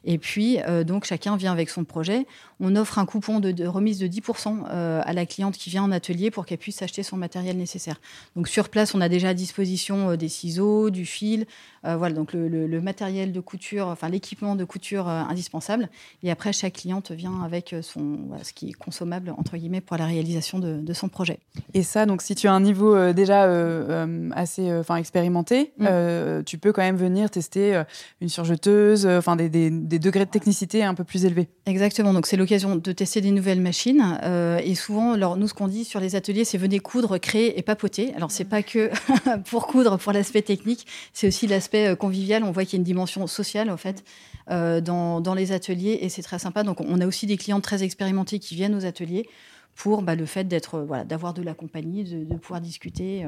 Et 0.06 0.20
puis, 0.20 0.60
donc, 0.86 1.06
chacun 1.06 1.36
vient 1.36 1.52
avec 1.52 1.70
son 1.70 1.84
projet. 1.84 2.28
On 2.60 2.76
offre 2.76 3.00
un 3.00 3.06
coupon 3.06 3.40
de, 3.40 3.66
remise 3.66 4.00
de 4.00 4.08
10% 4.08 4.66
à 4.66 5.14
la 5.14 5.26
cliente 5.26 5.58
qui 5.58 5.70
vient 5.70 5.84
en 5.84 5.92
atelier 5.92 6.32
pour 6.32 6.46
qu'elle 6.46 6.58
puisse 6.58 6.82
acheter 6.82 7.04
son 7.04 7.18
matériel 7.18 7.58
nécessaire. 7.58 8.00
Donc, 8.36 8.48
sur 8.48 8.70
place, 8.70 8.96
on 8.96 9.02
a 9.02 9.10
déjà 9.10 9.30
à 9.30 9.34
disposition 9.34 10.16
des 10.16 10.30
ciseaux, 10.30 10.90
du 10.90 11.06
fil, 11.06 11.46
voilà, 11.84 12.14
donc 12.14 12.34
le, 12.34 12.82
matériel 12.82 13.32
de 13.32 13.40
couture, 13.40 13.88
enfin 13.88 14.10
l'équipement 14.10 14.56
de 14.56 14.66
couture 14.66 15.08
indispensable. 15.08 15.90
Et 16.24 16.32
après, 16.32 16.54
chaque 16.54 16.74
cliente 16.74 17.12
vient 17.12 17.42
avec 17.44 17.76
son, 17.82 18.20
ce 18.44 18.54
qui 18.54 18.70
est 18.70 18.74
consommable 18.74 19.34
entre 19.38 19.58
guillemets 19.58 19.82
pour 19.82 19.98
la 19.98 20.06
réalisation 20.06 20.60
de, 20.60 20.94
son 20.94 21.10
projet. 21.10 21.40
Et 21.74 21.84
ça, 21.84 22.06
donc 22.06 22.22
si 22.22 22.34
tu 22.34 22.48
as 22.48 22.54
un 22.54 22.60
niveau 22.60 22.96
euh, 22.96 23.14
déjà 23.14 23.44
euh, 23.44 23.86
euh, 23.90 24.30
assez, 24.34 24.74
enfin 24.74 24.96
expérimenté, 24.96 25.74
mm. 25.78 26.44
tu 26.46 26.58
peux 26.58 26.72
quand 26.72 26.82
même 26.82 26.96
venir 26.96 27.30
tester 27.30 27.84
une 28.22 28.30
surjeteuse, 28.30 29.06
enfin 29.06 29.36
des, 29.36 29.70
degrés 29.70 30.26
de 30.26 30.32
technicité 30.32 30.84
un 30.84 30.94
peu 30.94 31.04
plus 31.04 31.26
élevés. 31.26 31.48
Exactement. 31.66 32.14
Donc 32.14 32.26
c'est 32.26 32.38
l'occasion 32.48 32.78
de 32.78 32.92
tester 32.94 33.20
des 33.20 33.32
nouvelles 33.32 33.60
machines. 33.60 34.20
et 34.64 34.76
souvent, 34.76 35.12
alors 35.14 35.36
nous 35.36 35.48
ce 35.48 35.54
qu'on 35.54 35.68
dit 35.68 35.84
sur 35.84 36.00
les 36.00 36.16
ateliers, 36.16 36.46
c'est 36.46 36.58
venez 36.58 36.80
coudre, 36.80 37.18
créer 37.18 37.60
et 37.60 37.62
papoter. 37.62 38.14
Alors 38.16 38.32
c'est 38.32 38.46
pas 38.46 38.64
que 38.64 38.90
pour 39.50 39.68
coudre, 39.68 39.98
pour 39.98 40.14
l'aspect 40.14 40.42
technique, 40.42 40.88
c'est 41.12 41.28
aussi 41.28 41.46
l'aspect 41.46 41.96
convivial. 41.98 42.44
On 42.44 42.52
voit 42.52 42.64
qu'il 42.64 42.74
y 42.74 42.78
a 42.78 42.80
une 42.80 42.84
dimension 42.84 43.28
sociale 43.28 43.70
en 43.70 43.78
fait. 43.78 44.04
dans, 44.50 45.20
dans, 45.20 45.34
les 45.34 45.52
ateliers 45.52 46.00
et 46.02 46.08
c'est 46.08 46.22
très 46.22 46.40
sympa. 46.40 46.64
Donc 46.64 46.80
on 46.80 47.02
a 47.02 47.06
aussi 47.06 47.26
des 47.26 47.36
clients 47.36 47.60
très 47.60 47.84
expérimentés 47.84 48.40
qui 48.40 48.56
viennent 48.56 48.76
aux 48.76 48.86
ateliers 48.86 49.28
pour 49.76 50.02
bah, 50.02 50.16
le 50.16 50.26
fait 50.26 50.46
d'être 50.46 50.80
voilà 50.80 51.04
d'avoir 51.04 51.34
de 51.34 51.42
la 51.42 51.54
compagnie, 51.54 52.06
de, 52.06 52.36
pouvoir 52.38 52.62
discuter. 52.62 53.26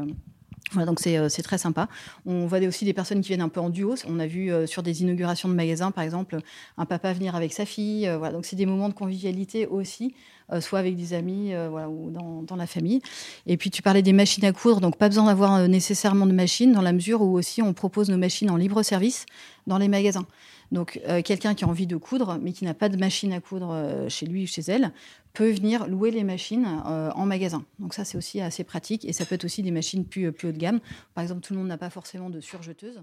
Euh. 0.70 0.74
Voilà, 0.74 0.86
donc 0.86 1.00
euh, 1.06 1.30
c'est 1.30 1.42
très 1.42 1.58
sympa. 1.58 1.88
On 2.26 2.46
voit 2.46 2.60
aussi 2.60 2.86
des 2.86 2.94
personnes 2.94 3.22
qui 3.22 3.30
viennent 3.30 3.42
un 3.42 3.50
peu 3.50 3.60
en 3.60 3.70
duo. 3.70 3.96
On 4.08 4.20
a 4.20 4.28
vu 4.28 4.52
euh, 4.52 4.68
sur 4.68 4.84
des 4.84 5.02
inaugurations 5.02 5.50
de 5.50 5.54
magasins, 5.54 5.92
par 5.92 6.04
exemple, 6.04 6.38
un 6.78 6.86
papa 6.86 7.14
venir 7.14 7.36
avec 7.36 7.54
sa 7.54 7.66
fille. 7.66 8.10
voilà, 8.18 8.34
donc 8.34 8.46
c'est 8.46 8.56
des 8.56 8.66
moments 8.66 8.90
de 8.90 8.94
convivialité 8.94 9.68
aussi, 9.68 10.14
soit 10.60 10.80
avec 10.80 10.96
des 10.96 11.14
amis 11.14 11.54
voilà, 11.70 11.90
ou 11.90 12.10
dans, 12.12 12.44
dans, 12.44 12.56
la 12.56 12.68
famille. 12.68 13.02
Et 13.46 13.58
puis 13.58 13.70
tu 13.70 13.82
parlais 13.82 14.02
des 14.02 14.14
machines 14.14 14.46
à 14.46 14.52
coudre, 14.52 14.80
donc 14.80 14.98
pas 14.98 15.10
besoin 15.10 15.26
d'avoir 15.26 15.68
nécessairement 15.68 16.26
de 16.26 16.32
machines, 16.32 16.72
dans 16.72 16.82
la 16.82 16.94
mesure 16.94 17.22
où 17.22 17.38
aussi 17.38 17.62
on 17.62 17.74
propose 17.74 18.10
nos 18.10 18.18
machines 18.18 18.50
en 18.50 18.56
libre 18.56 18.84
service 18.84 19.26
dans 19.68 19.78
les 19.78 19.88
magasins. 19.88 20.26
Donc, 20.72 21.00
euh, 21.08 21.22
quelqu'un 21.22 21.56
qui 21.56 21.64
a 21.64 21.68
envie 21.68 21.88
de 21.88 21.98
coudre, 21.98 22.38
mais 22.42 22.54
qui 22.54 22.66
n'a 22.66 22.74
pas 22.74 22.90
de 22.90 22.98
machine 22.98 23.34
à 23.34 23.42
coudre 23.42 23.72
euh, 23.72 24.10
chez 24.10 24.26
lui 24.26 24.44
ou 24.44 24.48
chez 24.48 24.62
elle, 24.62 24.92
peut 25.34 25.52
venir 25.52 25.88
louer 25.88 26.12
les 26.12 26.24
machines 26.24 26.66
euh, 26.86 27.12
en 27.12 27.26
magasin. 27.26 27.66
Donc, 27.80 27.94
ça, 27.94 28.06
c'est 28.06 28.18
aussi 28.18 28.42
assez 28.42 28.64
pratique. 28.64 29.06
Et 29.06 29.14
ça 29.14 29.26
peut 29.26 29.36
être 29.36 29.46
aussi 29.46 29.64
des 29.64 29.72
machines 29.72 30.06
plus, 30.06 30.32
plus 30.32 30.50
haut 30.50 30.52
de 30.52 30.58
gamme. 30.58 30.80
Par 31.14 31.24
exemple, 31.24 31.42
tout 31.42 31.54
le 31.54 31.60
monde 31.60 31.70
n'a 31.70 31.78
pas 31.78 31.90
forcément 31.90 32.30
de 32.30 32.40
surjeteuse. 32.40 33.02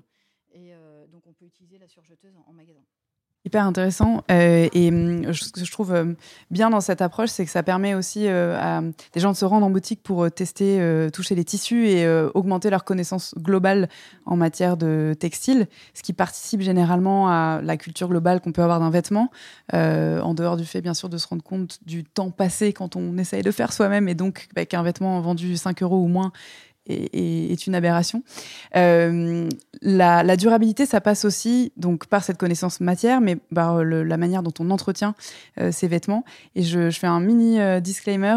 Et 0.54 0.72
donc, 1.12 1.22
on 1.26 1.34
peut 1.34 1.44
utiliser 1.44 1.78
la 1.78 1.86
surjeteuse 1.86 2.32
en 2.46 2.52
magasin. 2.54 2.80
Hyper 3.44 3.64
intéressant. 3.64 4.24
Euh, 4.28 4.68
et 4.72 4.88
hum, 4.88 5.32
ce 5.32 5.52
que 5.52 5.64
je 5.64 5.70
trouve 5.70 5.94
euh, 5.94 6.14
bien 6.50 6.68
dans 6.68 6.80
cette 6.80 7.00
approche, 7.00 7.28
c'est 7.28 7.44
que 7.44 7.50
ça 7.52 7.62
permet 7.62 7.94
aussi 7.94 8.26
euh, 8.26 8.58
à 8.60 8.80
des 9.12 9.20
gens 9.20 9.30
de 9.30 9.36
se 9.36 9.44
rendre 9.44 9.64
en 9.64 9.70
boutique 9.70 10.02
pour 10.02 10.28
tester, 10.32 10.80
toucher 11.12 11.36
les 11.36 11.44
tissus 11.44 11.86
et 11.86 12.08
augmenter 12.34 12.70
leur 12.70 12.82
connaissance 12.82 13.34
globale 13.38 13.88
en 14.24 14.36
matière 14.36 14.76
de 14.76 15.14
textile, 15.18 15.68
ce 15.94 16.02
qui 16.02 16.12
participe 16.12 16.60
généralement 16.60 17.28
à 17.28 17.60
la 17.62 17.76
culture 17.76 18.08
globale 18.08 18.40
qu'on 18.40 18.50
peut 18.50 18.62
avoir 18.62 18.80
d'un 18.80 18.90
vêtement, 18.90 19.30
en 19.72 20.34
dehors 20.34 20.56
du 20.56 20.64
fait 20.64 20.80
bien 20.80 20.94
sûr 20.94 21.08
de 21.08 21.16
se 21.16 21.28
rendre 21.28 21.44
compte 21.44 21.78
du 21.86 22.02
temps 22.02 22.30
passé 22.30 22.72
quand 22.72 22.96
on 22.96 23.16
essaye 23.16 23.42
de 23.42 23.50
faire 23.52 23.72
soi-même 23.72 24.08
et 24.08 24.14
donc 24.14 24.48
bah, 24.56 24.66
qu'un 24.66 24.82
vêtement 24.82 25.20
vendu 25.20 25.56
5 25.56 25.82
euros 25.82 26.02
ou 26.02 26.08
moins 26.08 26.32
est, 26.88 27.66
une 27.66 27.74
aberration. 27.74 28.22
Euh, 28.76 29.48
la, 29.82 30.36
durabilité, 30.36 30.86
ça 30.86 31.00
passe 31.00 31.24
aussi 31.24 31.72
donc 31.76 32.06
par 32.06 32.24
cette 32.24 32.38
connaissance 32.38 32.80
matière, 32.80 33.20
mais 33.20 33.36
par 33.54 33.84
la 33.84 34.16
manière 34.16 34.42
dont 34.42 34.52
on 34.58 34.70
entretient 34.70 35.14
euh, 35.60 35.72
ces 35.72 35.88
vêtements. 35.88 36.24
Et 36.54 36.62
je, 36.62 36.90
fais 36.90 37.06
un 37.06 37.20
mini 37.20 37.60
euh, 37.60 37.80
disclaimer 37.80 38.36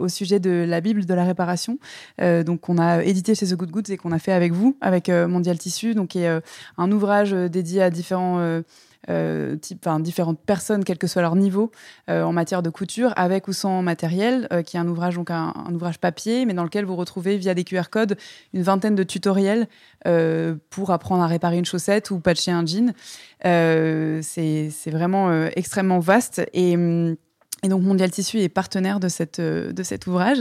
au 0.00 0.08
sujet 0.08 0.40
de 0.40 0.64
la 0.66 0.80
Bible 0.80 1.04
de 1.04 1.14
la 1.14 1.24
réparation, 1.24 1.78
donc 2.18 2.60
qu'on 2.60 2.78
a 2.78 3.02
édité 3.02 3.34
chez 3.34 3.46
The 3.46 3.54
Good 3.54 3.70
Goods 3.70 3.92
et 3.92 3.96
qu'on 3.96 4.12
a 4.12 4.18
fait 4.18 4.32
avec 4.32 4.52
vous, 4.52 4.76
avec 4.80 5.08
Mondial 5.08 5.58
Tissu, 5.58 5.94
donc 5.94 6.08
qui 6.08 6.20
est 6.20 6.40
un 6.78 6.92
ouvrage 6.92 7.32
dédié 7.32 7.82
à 7.82 7.90
différents 7.90 8.62
euh, 9.10 9.56
différentes 10.00 10.40
personnes, 10.40 10.84
quel 10.84 10.96
que 10.96 11.06
soit 11.06 11.22
leur 11.22 11.34
niveau 11.34 11.72
euh, 12.08 12.22
en 12.22 12.32
matière 12.32 12.62
de 12.62 12.70
couture, 12.70 13.12
avec 13.16 13.48
ou 13.48 13.52
sans 13.52 13.82
matériel, 13.82 14.46
euh, 14.52 14.62
qui 14.62 14.76
est 14.76 14.80
un 14.80 14.86
ouvrage, 14.86 15.16
donc 15.16 15.30
un, 15.30 15.52
ouvrage 15.72 15.98
papier, 15.98 16.46
mais 16.46 16.54
dans 16.54 16.62
lequel 16.62 16.84
vous 16.84 16.94
retrouvez 16.94 17.36
via 17.36 17.54
des 17.54 17.64
QR 17.64 17.90
codes 17.90 18.16
une 18.52 18.62
vingtaine 18.62 18.94
de 18.94 19.02
tutoriels 19.02 19.66
pour 20.70 20.90
apprendre 20.90 21.22
à 21.22 21.26
réparer 21.26 21.58
une 21.58 21.64
chaussette 21.64 22.10
ou 22.10 22.18
patcher 22.18 22.50
un 22.50 22.66
jean. 22.66 22.92
c'est 23.42 24.90
vraiment 24.90 25.46
extrêmement 25.54 26.00
vaste 26.00 26.42
hum, 26.54 27.16
et 27.64 27.68
donc 27.68 27.82
Mondial 27.82 28.10
Tissu 28.10 28.40
est 28.40 28.48
partenaire 28.48 28.98
de, 28.98 29.08
cette, 29.08 29.38
euh, 29.38 29.72
de 29.72 29.82
cet 29.84 30.08
ouvrage. 30.08 30.38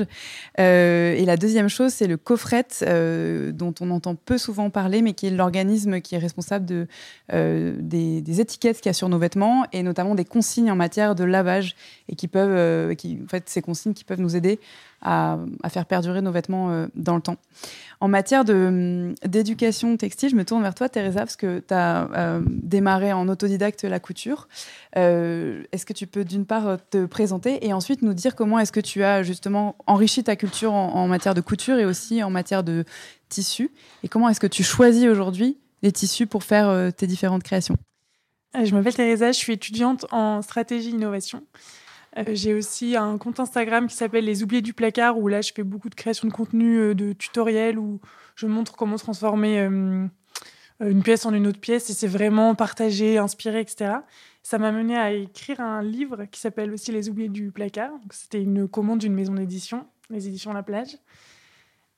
Euh, 0.59 1.13
et 1.13 1.23
la 1.25 1.37
deuxième 1.37 1.69
chose, 1.69 1.93
c'est 1.93 2.07
le 2.07 2.17
coffret, 2.17 2.65
euh, 2.81 3.51
dont 3.51 3.75
on 3.79 3.91
entend 3.91 4.15
peu 4.15 4.39
souvent 4.39 4.71
parler, 4.71 5.03
mais 5.03 5.13
qui 5.13 5.27
est 5.27 5.29
l'organisme 5.29 6.01
qui 6.01 6.15
est 6.15 6.17
responsable 6.17 6.65
de, 6.65 6.87
des, 7.29 8.41
étiquettes 8.41 8.77
qu'il 8.77 8.87
y 8.87 8.89
a 8.89 8.93
sur 8.93 9.07
nos 9.07 9.19
vêtements, 9.19 9.65
et 9.71 9.83
notamment 9.83 10.15
des 10.15 10.25
consignes 10.25 10.71
en 10.71 10.75
matière 10.75 11.13
de 11.13 11.23
lavage, 11.23 11.75
et 12.09 12.15
qui 12.15 12.27
peuvent, 12.27 12.91
en 12.91 13.27
fait, 13.27 13.49
ces 13.49 13.61
consignes 13.61 13.93
qui 13.93 14.03
peuvent 14.03 14.21
nous 14.21 14.35
aider 14.35 14.59
à, 15.01 15.37
faire 15.69 15.85
perdurer 15.85 16.21
nos 16.21 16.31
vêtements 16.31 16.69
euh, 16.69 16.87
dans 16.95 17.15
le 17.15 17.21
temps. 17.21 17.37
En 17.99 18.07
matière 18.07 18.43
hum, 18.47 19.15
d'éducation 19.25 19.97
textile, 19.97 20.29
je 20.29 20.35
me 20.35 20.45
tourne 20.45 20.61
vers 20.61 20.75
toi, 20.75 20.89
Teresa, 20.89 21.19
parce 21.19 21.35
que 21.35 21.59
tu 21.59 21.73
as 21.73 22.09
euh, 22.15 22.41
démarré 22.45 23.13
en 23.13 23.27
autodidacte 23.27 23.83
la 23.83 23.99
couture. 23.99 24.47
Euh, 24.97 25.63
est-ce 25.71 25.85
que 25.85 25.93
tu 25.93 26.07
peux 26.07 26.23
d'une 26.23 26.45
part 26.45 26.77
te 26.89 27.05
présenter 27.05 27.65
et 27.65 27.73
ensuite 27.73 28.01
nous 28.01 28.13
dire 28.13 28.35
comment 28.35 28.59
est-ce 28.59 28.71
que 28.71 28.79
tu 28.79 29.03
as 29.03 29.23
justement 29.23 29.75
enrichi 29.87 30.23
ta 30.23 30.35
culture 30.35 30.73
en, 30.73 31.07
matière 31.07 31.33
de 31.33 31.41
couture 31.41 31.77
et 31.79 31.85
aussi 31.85 32.23
en 32.23 32.29
matière 32.29 32.63
de 32.63 32.85
tissu? 33.29 33.71
Et 34.03 34.07
comment 34.07 34.29
est-ce 34.29 34.39
que 34.39 34.47
tu 34.47 34.63
choisis 34.63 35.07
aujourd'hui 35.07 35.57
les 35.81 35.91
tissus 35.91 36.27
pour 36.27 36.43
faire 36.43 36.93
tes 36.93 37.07
différentes 37.07 37.43
créations? 37.43 37.77
Je 38.53 38.75
m'appelle 38.75 38.93
Teresa, 38.93 39.31
je 39.31 39.37
suis 39.37 39.53
étudiante 39.53 40.05
en 40.11 40.41
stratégie 40.41 40.89
innovation. 40.89 41.41
Euh, 42.17 42.23
j'ai 42.33 42.53
aussi 42.53 42.95
un 42.97 43.17
compte 43.17 43.39
Instagram 43.39 43.87
qui 43.87 43.95
s'appelle 43.95 44.25
Les 44.25 44.43
Oubliés 44.43 44.61
du 44.61 44.73
placard, 44.73 45.17
où 45.17 45.27
là, 45.27 45.41
je 45.41 45.53
fais 45.53 45.63
beaucoup 45.63 45.89
de 45.89 45.95
création 45.95 46.27
de 46.27 46.33
contenu, 46.33 46.77
euh, 46.77 46.95
de 46.95 47.13
tutoriels, 47.13 47.79
où 47.79 48.01
je 48.35 48.47
montre 48.47 48.75
comment 48.75 48.97
transformer 48.97 49.59
euh, 49.59 50.07
une 50.81 51.03
pièce 51.03 51.25
en 51.25 51.33
une 51.33 51.47
autre 51.47 51.59
pièce, 51.59 51.89
et 51.89 51.93
c'est 51.93 52.07
vraiment 52.07 52.53
partagé, 52.55 53.17
inspiré, 53.17 53.61
etc. 53.61 53.93
Ça 54.43 54.57
m'a 54.57 54.71
mené 54.71 54.97
à 54.97 55.11
écrire 55.13 55.61
un 55.61 55.81
livre 55.81 56.25
qui 56.25 56.39
s'appelle 56.39 56.71
aussi 56.71 56.91
Les 56.91 57.09
Oubliés 57.09 57.29
du 57.29 57.51
placard. 57.51 57.91
C'était 58.11 58.41
une 58.41 58.67
commande 58.67 58.99
d'une 58.99 59.13
maison 59.13 59.33
d'édition, 59.33 59.85
les 60.09 60.27
éditions 60.27 60.51
La 60.51 60.63
Plage. 60.63 60.97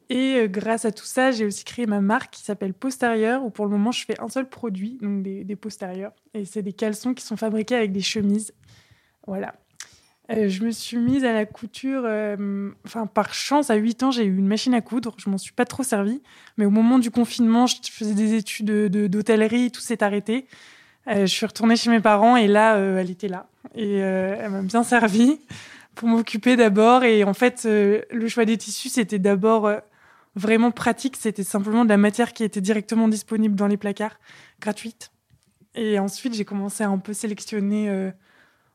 Et 0.10 0.48
grâce 0.50 0.84
à 0.84 0.92
tout 0.92 1.06
ça, 1.06 1.32
j'ai 1.32 1.46
aussi 1.46 1.64
créé 1.64 1.86
ma 1.86 2.02
marque 2.02 2.34
qui 2.34 2.44
s'appelle 2.44 2.74
Postérieur, 2.74 3.44
où 3.46 3.50
pour 3.50 3.66
le 3.66 3.72
moment, 3.72 3.94
je 3.94 4.04
fais 4.06 4.20
un 4.20 4.28
seul 4.28 4.50
produit, 4.50 4.98
donc 5.02 5.24
des, 5.24 5.46
des 5.46 5.56
postérieurs. 5.56 6.12
Et 6.34 6.44
c'est 6.44 6.62
des 6.62 6.74
caleçons 6.74 7.14
qui 7.14 7.24
sont 7.24 7.38
fabriqués 7.38 7.76
avec 7.76 7.94
des 7.94 8.02
chemises. 8.02 8.54
Voilà. 9.26 9.56
Euh, 10.38 10.50
je 10.50 10.64
me 10.64 10.72
suis 10.72 10.98
mise 10.98 11.26
à 11.26 11.34
la 11.34 11.46
couture, 11.46 12.04
euh, 12.06 12.72
enfin 12.86 13.06
par 13.06 13.34
chance, 13.34 13.70
à 13.70 13.76
8 13.76 14.04
ans, 14.04 14.12
j'ai 14.12 14.24
eu 14.24 14.38
une 14.38 14.48
machine 14.48 14.74
à 14.74 14.82
coudre. 14.82 15.16
Je 15.18 15.30
m'en 15.30 15.38
suis 15.38 15.54
pas 15.54 15.66
trop 15.66 15.84
servie. 15.84 16.22
Mais 16.58 16.66
au 16.66 16.70
moment 16.70 17.00
du 17.00 17.12
confinement, 17.12 17.68
je 17.68 17.76
faisais 17.92 18.14
des 18.14 18.34
études 18.34 18.70
d'hôtellerie, 19.08 19.72
tout 19.72 19.82
s'est 19.82 20.04
arrêté. 20.04 20.48
Euh, 21.08 21.22
je 21.22 21.34
suis 21.34 21.46
retournée 21.46 21.76
chez 21.76 21.90
mes 21.90 22.00
parents 22.00 22.38
et 22.38 22.48
là, 22.48 22.78
elle 22.78 23.12
était 23.12 23.28
là. 23.28 23.48
Et 23.76 23.98
elle 23.98 24.52
m'a 24.52 24.62
bien 24.62 24.84
servi 24.84 25.40
pour 25.96 26.08
m'occuper 26.08 26.56
d'abord. 26.56 27.04
Et 27.04 27.24
en 27.24 27.34
fait, 27.34 27.66
le 27.66 28.28
choix 28.28 28.46
des 28.46 28.58
tissus, 28.58 28.90
c'était 28.90 29.20
d'abord 29.20 29.70
vraiment 30.36 30.72
pratique. 30.72 31.18
C'était 31.18 31.44
simplement 31.44 31.84
de 31.84 31.90
la 31.90 31.98
matière 31.98 32.34
qui 32.34 32.44
était 32.44 32.62
directement 32.62 33.08
disponible 33.08 33.56
dans 33.56 33.68
les 33.68 33.78
placards, 33.78 34.20
gratuite. 34.60 35.12
Et 35.76 36.00
ensuite, 36.00 36.34
j'ai 36.34 36.46
commencé 36.46 36.84
à 36.84 36.90
un 36.90 37.00
peu 37.00 37.14
sélectionner 37.14 38.12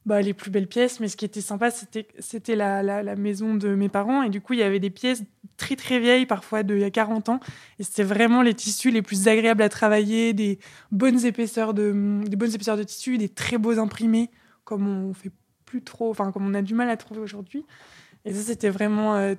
bah, 0.09 0.23
les 0.23 0.33
plus 0.33 0.51
belles 0.51 0.67
pièces. 0.67 1.01
Mais 1.01 1.09
ce 1.09 1.17
qui 1.17 1.27
était 1.27 1.43
sympa, 1.43 1.71
c'était, 1.71 2.57
la, 2.57 2.83
la, 2.83 3.17
maison 3.17 3.55
de 3.55 3.75
mes 3.75 3.91
parents. 3.91 4.23
Et 4.23 4.31
du 4.31 4.41
coup, 4.41 4.55
il 4.55 4.61
y 4.61 4.63
avait 4.63 4.81
des 4.81 4.91
pièces 4.91 5.23
très, 5.59 5.77
très 5.77 6.01
vieilles, 6.01 6.25
parfois 6.25 6.63
d'il 6.63 6.79
y 6.79 6.85
a 6.85 6.91
40 6.91 7.29
ans. 7.29 7.41
Et 7.79 7.85
c'était 7.85 8.05
vraiment 8.05 8.41
les 8.41 8.55
tissus 8.55 8.91
les 8.91 9.03
plus 9.03 9.29
agréables 9.29 9.63
à 9.63 9.69
travailler, 9.69 10.33
des 10.33 10.59
bonnes 10.91 11.25
épaisseurs 11.27 11.75
de, 11.75 12.23
des 12.27 12.37
bonnes 12.37 12.55
épaisseurs 12.55 12.79
de 12.79 12.85
tissus, 12.85 13.19
des 13.19 13.29
très 13.29 13.59
beaux 13.59 13.79
imprimés, 13.79 14.31
comme 14.65 14.89
on 14.89 15.13
fait 15.13 15.31
plus 15.67 15.83
trop, 15.83 16.11
enfin, 16.11 16.33
comme 16.33 16.47
on 16.47 16.55
a 16.55 16.63
du 16.63 16.75
mal 16.75 16.89
à 16.89 16.97
trouver 16.97 17.21
aujourd'hui. 17.21 17.67
Et 18.25 18.33
ça, 18.33 18.41
c'était 18.41 18.71
vraiment. 18.71 19.15
Euh, 19.17 19.35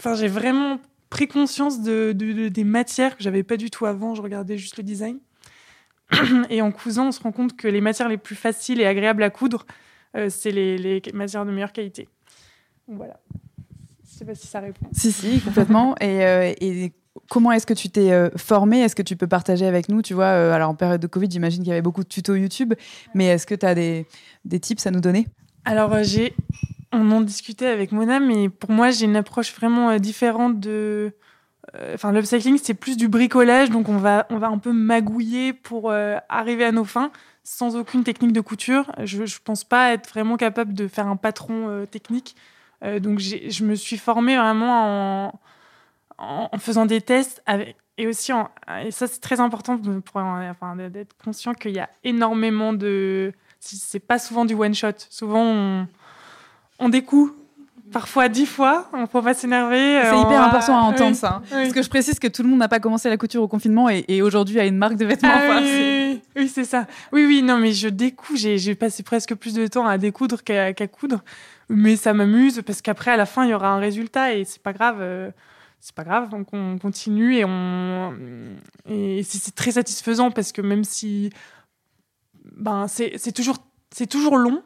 enfin, 0.00 0.14
j'ai 0.14 0.28
vraiment 0.28 0.80
pris 1.10 1.28
conscience 1.28 1.80
de, 1.80 2.12
des 2.12 2.64
matières 2.64 3.16
que 3.16 3.22
j'avais 3.22 3.44
pas 3.44 3.56
du 3.56 3.70
tout 3.70 3.86
avant. 3.86 4.16
Je 4.16 4.22
regardais 4.22 4.58
juste 4.58 4.78
le 4.78 4.82
design. 4.82 5.20
Et 6.50 6.60
en 6.60 6.72
cousant, 6.72 7.06
on 7.08 7.12
se 7.12 7.20
rend 7.20 7.30
compte 7.30 7.56
que 7.56 7.68
les 7.68 7.80
matières 7.80 8.08
les 8.08 8.18
plus 8.18 8.34
faciles 8.34 8.80
et 8.80 8.86
agréables 8.86 9.22
à 9.22 9.30
coudre, 9.30 9.66
c'est 10.28 10.50
les, 10.50 11.02
matières 11.14 11.44
de 11.44 11.50
meilleure 11.50 11.72
qualité. 11.72 12.08
voilà. 12.86 13.20
Je 14.10 14.16
sais 14.18 14.24
pas 14.24 14.34
si 14.34 14.46
ça 14.46 14.60
répond. 14.60 14.86
Si, 14.92 15.12
si, 15.12 15.40
complètement. 15.40 15.94
et, 16.00 16.24
euh, 16.24 16.52
et 16.60 16.92
comment 17.30 17.52
est-ce 17.52 17.66
que 17.66 17.74
tu 17.74 17.88
t'es 17.88 18.10
euh, 18.10 18.30
formé 18.36 18.80
Est-ce 18.80 18.96
que 18.96 19.02
tu 19.02 19.16
peux 19.16 19.28
partager 19.28 19.66
avec 19.66 19.88
nous? 19.88 20.02
Tu 20.02 20.14
vois, 20.14 20.28
alors 20.28 20.70
en 20.70 20.74
période 20.74 21.00
de 21.00 21.06
Covid, 21.06 21.28
j'imagine 21.30 21.62
qu'il 21.62 21.68
y 21.68 21.72
avait 21.72 21.82
beaucoup 21.82 22.02
de 22.02 22.08
tutos 22.08 22.34
YouTube, 22.34 22.74
mais 23.14 23.26
est-ce 23.26 23.46
que 23.46 23.54
tu 23.54 23.64
as 23.64 23.74
des, 23.74 24.06
des 24.44 24.58
tips 24.58 24.86
à 24.86 24.90
nous 24.90 25.00
donner? 25.00 25.28
Alors, 25.64 26.02
j'ai. 26.02 26.34
On 26.90 27.10
en 27.10 27.20
discutait 27.20 27.66
avec 27.66 27.92
Mona, 27.92 28.18
mais 28.18 28.48
pour 28.48 28.70
moi, 28.70 28.90
j'ai 28.90 29.04
une 29.04 29.16
approche 29.16 29.54
vraiment 29.54 29.96
différente 29.98 30.58
de. 30.58 31.12
Enfin, 31.94 32.12
l'upcycling, 32.12 32.58
c'est 32.60 32.72
plus 32.72 32.96
du 32.96 33.08
bricolage, 33.08 33.68
donc 33.68 33.90
on 33.90 33.98
va, 33.98 34.26
on 34.30 34.38
va 34.38 34.48
un 34.48 34.56
peu 34.56 34.72
magouiller 34.72 35.52
pour 35.52 35.92
arriver 35.92 36.64
à 36.64 36.72
nos 36.72 36.84
fins 36.84 37.12
sans 37.48 37.76
aucune 37.76 38.04
technique 38.04 38.34
de 38.34 38.42
couture. 38.42 38.92
Je 39.04 39.22
ne 39.22 39.42
pense 39.42 39.64
pas 39.64 39.92
être 39.92 40.10
vraiment 40.10 40.36
capable 40.36 40.74
de 40.74 40.86
faire 40.86 41.06
un 41.06 41.16
patron 41.16 41.68
euh, 41.68 41.86
technique. 41.86 42.36
Euh, 42.84 43.00
donc 43.00 43.20
je 43.20 43.64
me 43.64 43.74
suis 43.74 43.96
formée 43.96 44.36
vraiment 44.36 45.30
en, 46.18 46.48
en, 46.52 46.58
faisant 46.58 46.84
des 46.84 47.00
tests 47.00 47.42
avec, 47.46 47.74
et 47.96 48.06
aussi, 48.06 48.34
en, 48.34 48.50
et 48.84 48.90
ça 48.90 49.06
c'est 49.06 49.20
très 49.20 49.40
important 49.40 49.78
pour, 49.78 50.20
enfin, 50.22 50.76
d'être 50.76 51.16
conscient 51.24 51.54
qu'il 51.54 51.72
y 51.72 51.80
a 51.80 51.88
énormément 52.04 52.74
de... 52.74 53.32
C'est 53.60 53.98
pas 53.98 54.18
souvent 54.18 54.44
du 54.44 54.54
one-shot. 54.54 54.92
Souvent 55.08 55.42
on, 55.42 55.88
on 56.78 56.88
découvre 56.90 57.32
parfois 57.90 58.28
dix 58.28 58.46
fois. 58.46 58.88
On 58.92 59.00
ne 59.00 59.06
faut 59.06 59.22
pas 59.22 59.34
s'énerver. 59.34 60.02
C'est 60.02 60.20
hyper 60.20 60.42
important 60.42 60.76
à 60.76 60.82
entendre 60.82 61.16
ça. 61.16 61.36
Hein. 61.36 61.42
Parce 61.50 61.72
que 61.72 61.82
je 61.82 61.88
précise 61.88 62.18
que 62.18 62.28
tout 62.28 62.42
le 62.42 62.50
monde 62.50 62.58
n'a 62.58 62.68
pas 62.68 62.78
commencé 62.78 63.08
la 63.08 63.16
couture 63.16 63.42
au 63.42 63.48
confinement 63.48 63.88
et, 63.88 64.22
aujourd'hui 64.22 64.60
a 64.60 64.66
une 64.66 64.76
marque 64.76 64.96
de 64.96 65.06
vêtements. 65.06 65.30
Ah 65.32 65.60
oui, 65.60 65.97
c'est 66.48 66.64
ça. 66.64 66.86
Oui, 67.12 67.24
oui, 67.26 67.42
non, 67.42 67.58
mais 67.58 67.72
je 67.72 67.88
découds. 67.88 68.36
J'ai 68.36 68.74
passé 68.74 69.02
presque 69.02 69.34
plus 69.34 69.54
de 69.54 69.66
temps 69.66 69.86
à 69.86 69.98
découdre 69.98 70.42
qu'à 70.42 70.72
coudre. 70.86 71.22
Mais 71.68 71.96
ça 71.96 72.14
m'amuse 72.14 72.62
parce 72.64 72.82
qu'après, 72.82 73.10
à 73.10 73.16
la 73.16 73.26
fin, 73.26 73.44
il 73.44 73.50
y 73.50 73.54
aura 73.54 73.68
un 73.68 73.78
résultat 73.78 74.34
et 74.34 74.44
c'est 74.44 74.62
pas 74.62 74.72
grave. 74.72 74.98
Euh, 75.00 75.30
c'est 75.80 75.94
pas 75.94 76.04
grave, 76.04 76.28
donc 76.28 76.48
on 76.52 76.76
continue 76.78 77.36
et 77.36 77.44
on 77.44 78.12
et 78.88 79.22
c'est 79.22 79.54
très 79.54 79.72
satisfaisant 79.72 80.30
parce 80.32 80.50
que 80.50 80.60
même 80.60 80.82
si 80.82 81.30
ben 82.56 82.86
c'est 82.88 83.32
toujours 83.32 83.58
toujours 84.10 84.38
long, 84.38 84.62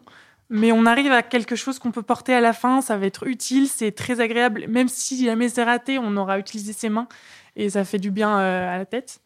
mais 0.49 0.73
on 0.73 0.87
arrive 0.87 1.13
à 1.13 1.23
quelque 1.23 1.55
chose 1.55 1.79
qu'on 1.79 1.93
peut 1.93 2.03
porter 2.03 2.35
à 2.35 2.41
la 2.41 2.53
fin, 2.53 2.81
ça 2.81 2.97
va 2.97 3.07
être 3.07 3.27
utile, 3.27 3.69
c'est 3.69 3.93
très 3.93 4.21
agréable, 4.21 4.67
même 4.69 4.89
si 4.89 5.25
jamais 5.25 5.49
c'est 5.49 5.65
raté, 5.65 5.99
on 5.99 6.17
aura 6.17 6.39
utilisé 6.39 6.73
ses 6.73 6.89
mains 6.89 7.09
et 7.57 7.71
ça 7.71 7.85
fait 7.85 7.99
du 7.99 8.11
bien 8.11 8.39
euh, 8.39 8.75
à 8.75 8.79
la 8.79 8.87
tête. 8.87 9.21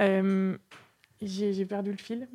Euh, 0.00 0.56
j'ai 1.22 1.64
perdu 1.64 1.90
le 1.90 1.96
fil. 1.96 2.28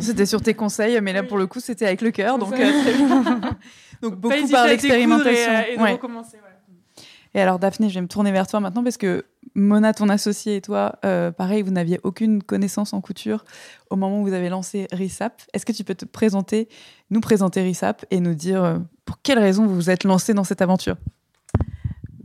C'était 0.00 0.26
sur 0.26 0.42
tes 0.42 0.54
conseils, 0.54 1.00
mais 1.00 1.12
là 1.12 1.22
pour 1.22 1.38
le 1.38 1.46
coup 1.46 1.60
c'était 1.60 1.86
avec 1.86 2.02
le 2.02 2.10
cœur, 2.10 2.38
donc, 2.38 2.52
euh, 2.52 2.72
donc 4.02 4.16
beaucoup 4.16 4.48
par 4.50 4.66
l'expérimentation. 4.66 5.52
Et, 5.68 5.74
et, 5.74 5.92
recommencer. 5.92 6.38
Et 7.34 7.40
alors 7.40 7.58
Daphné, 7.58 7.88
je 7.88 7.94
vais 7.94 8.00
me 8.00 8.08
tourner 8.08 8.32
vers 8.32 8.46
toi 8.46 8.60
maintenant 8.60 8.82
parce 8.82 8.96
que 8.96 9.24
Mona, 9.54 9.92
ton 9.92 10.08
associé 10.08 10.56
et 10.56 10.60
toi, 10.60 10.96
euh, 11.04 11.30
pareil, 11.30 11.62
vous 11.62 11.70
n'aviez 11.70 12.00
aucune 12.02 12.42
connaissance 12.42 12.92
en 12.92 13.00
couture 13.00 13.44
au 13.90 13.96
moment 13.96 14.20
où 14.20 14.24
vous 14.24 14.32
avez 14.32 14.48
lancé 14.48 14.86
RISAP. 14.92 15.42
Est-ce 15.52 15.66
que 15.66 15.72
tu 15.72 15.84
peux 15.84 15.94
te 15.94 16.04
présenter, 16.04 16.68
nous 17.10 17.20
présenter 17.20 17.62
RISAP 17.62 18.06
et 18.10 18.20
nous 18.20 18.34
dire 18.34 18.64
euh, 18.64 18.78
pour 19.04 19.20
quelles 19.22 19.38
raisons 19.38 19.66
vous 19.66 19.74
vous 19.74 19.90
êtes 19.90 20.04
lancé 20.04 20.34
dans 20.34 20.44
cette 20.44 20.62
aventure? 20.62 20.96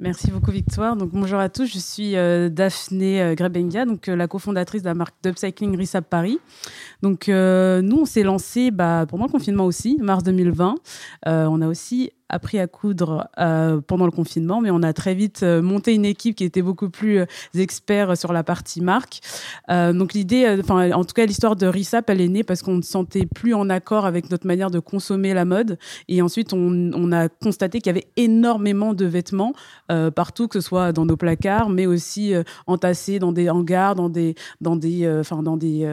Merci 0.04 0.32
beaucoup 0.32 0.52
Victoire. 0.52 0.98
Donc 0.98 1.12
bonjour 1.14 1.40
à 1.40 1.48
tous, 1.48 1.66
je 1.66 1.80
suis 1.80 2.18
euh, 2.18 2.50
Daphné 2.50 3.36
Grebenga, 3.38 3.86
donc 3.86 4.08
la 4.08 4.28
cofondatrice 4.28 4.82
de 4.82 4.88
la 4.88 4.96
marque 4.96 5.16
d'upcycling 5.24 5.78
Risap 5.78 6.10
Paris. 6.10 6.40
Donc 7.02 7.30
nous 7.30 7.98
on 8.02 8.06
s'est 8.06 8.24
lancé 8.24 8.70
bah, 8.70 9.06
pendant 9.08 9.28
le 9.28 9.32
confinement 9.32 9.66
aussi, 9.66 9.98
mars 10.02 10.24
2020. 10.24 10.76
on 11.26 11.62
a 11.62 11.68
aussi 11.68 12.12
appris 12.30 12.60
à 12.60 12.68
coudre 12.68 13.28
euh, 13.40 13.80
pendant 13.82 14.06
le 14.06 14.12
confinement, 14.12 14.62
mais 14.62 14.72
on 14.72 14.82
a 14.82 14.94
très 14.94 15.14
vite 15.14 15.44
euh, 15.44 15.62
monté 15.62 15.94
une 15.94 16.06
équipe 16.06 16.36
qui 16.36 16.44
était 16.44 16.62
beaucoup 16.62 16.90
plus 16.90 17.20
euh, 17.20 17.26
expert 17.56 18.18
sur 18.18 18.34
la 18.34 18.44
partie 18.44 18.82
marque. 18.82 19.22
donc 19.70 20.14
l'idée, 20.14 20.58
enfin 20.60 20.92
en 20.92 21.04
tout 21.04 21.14
cas 21.14 21.26
l'histoire 21.26 21.56
de 21.56 21.68
Risap, 21.68 22.10
elle 22.10 22.22
est 22.22 22.28
née 22.28 22.44
parce 22.44 22.62
qu'on 22.62 22.76
ne 22.76 22.82
sentait 22.82 23.26
plus 23.26 23.54
en 23.54 23.70
accord 23.70 24.06
avec 24.06 24.30
notre 24.30 24.48
manière 24.48 24.72
de 24.72 24.80
consommer 24.80 25.34
la 25.34 25.46
mode, 25.46 25.78
et 26.08 26.22
ensuite 26.22 26.54
on, 26.54 27.12
a 27.12 27.30
constaté 27.30 27.80
qu'il 27.80 27.88
y 27.88 27.96
avait 27.96 28.08
énormément 28.18 28.94
de 28.94 29.06
vêtements 29.06 29.54
partout, 30.16 30.48
que 30.48 30.60
ce 30.60 30.68
soit 30.68 30.92
dans 30.92 31.06
nos 31.06 31.18
placards, 31.18 31.70
mais 31.70 31.86
aussi 31.86 32.34
entassés 32.68 33.20
dans 33.20 33.32
des 33.32 33.50
hangars, 33.50 33.96
dans 33.96 34.10
des, 34.10 34.36
dans 34.62 34.76
des, 34.76 35.08
enfin 35.20 35.44
dans 35.44 35.58
des, 35.58 35.86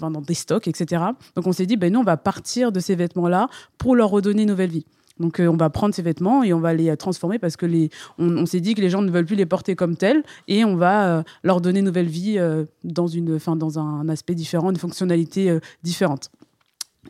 dans 0.00 0.10
des 0.20 0.34
stocks, 0.34 0.68
etc. 0.68 1.04
Donc 1.36 1.46
on 1.46 1.52
s'est 1.52 1.66
dit, 1.66 1.76
ben 1.76 1.92
nous 1.92 2.00
on 2.00 2.04
va 2.04 2.16
partir 2.16 2.72
de 2.72 2.80
ces 2.80 2.94
vêtements-là 2.94 3.48
pour 3.78 3.94
leur 3.94 4.10
redonner 4.10 4.46
nouvelle 4.46 4.70
vie. 4.70 4.86
Donc 5.20 5.38
euh, 5.38 5.46
on 5.46 5.56
va 5.56 5.70
prendre 5.70 5.94
ces 5.94 6.02
vêtements 6.02 6.42
et 6.42 6.52
on 6.52 6.60
va 6.60 6.74
les 6.74 6.96
transformer 6.96 7.38
parce 7.38 7.56
que 7.56 7.66
on, 8.18 8.46
s'est 8.46 8.60
dit 8.60 8.74
que 8.74 8.80
les 8.80 8.90
gens 8.90 9.02
ne 9.02 9.10
veulent 9.10 9.26
plus 9.26 9.36
les 9.36 9.46
porter 9.46 9.76
comme 9.76 9.96
tels 9.96 10.22
et 10.48 10.64
on 10.64 10.76
va 10.76 11.18
euh, 11.18 11.22
leur 11.42 11.60
donner 11.60 11.82
nouvelle 11.82 12.06
vie 12.06 12.38
euh, 12.38 12.64
dans 12.82 13.06
une, 13.06 13.38
fin, 13.38 13.56
dans 13.56 13.78
un 13.78 14.08
aspect 14.08 14.34
différent, 14.34 14.70
une 14.70 14.76
fonctionnalité 14.76 15.58
différente. 15.82 16.30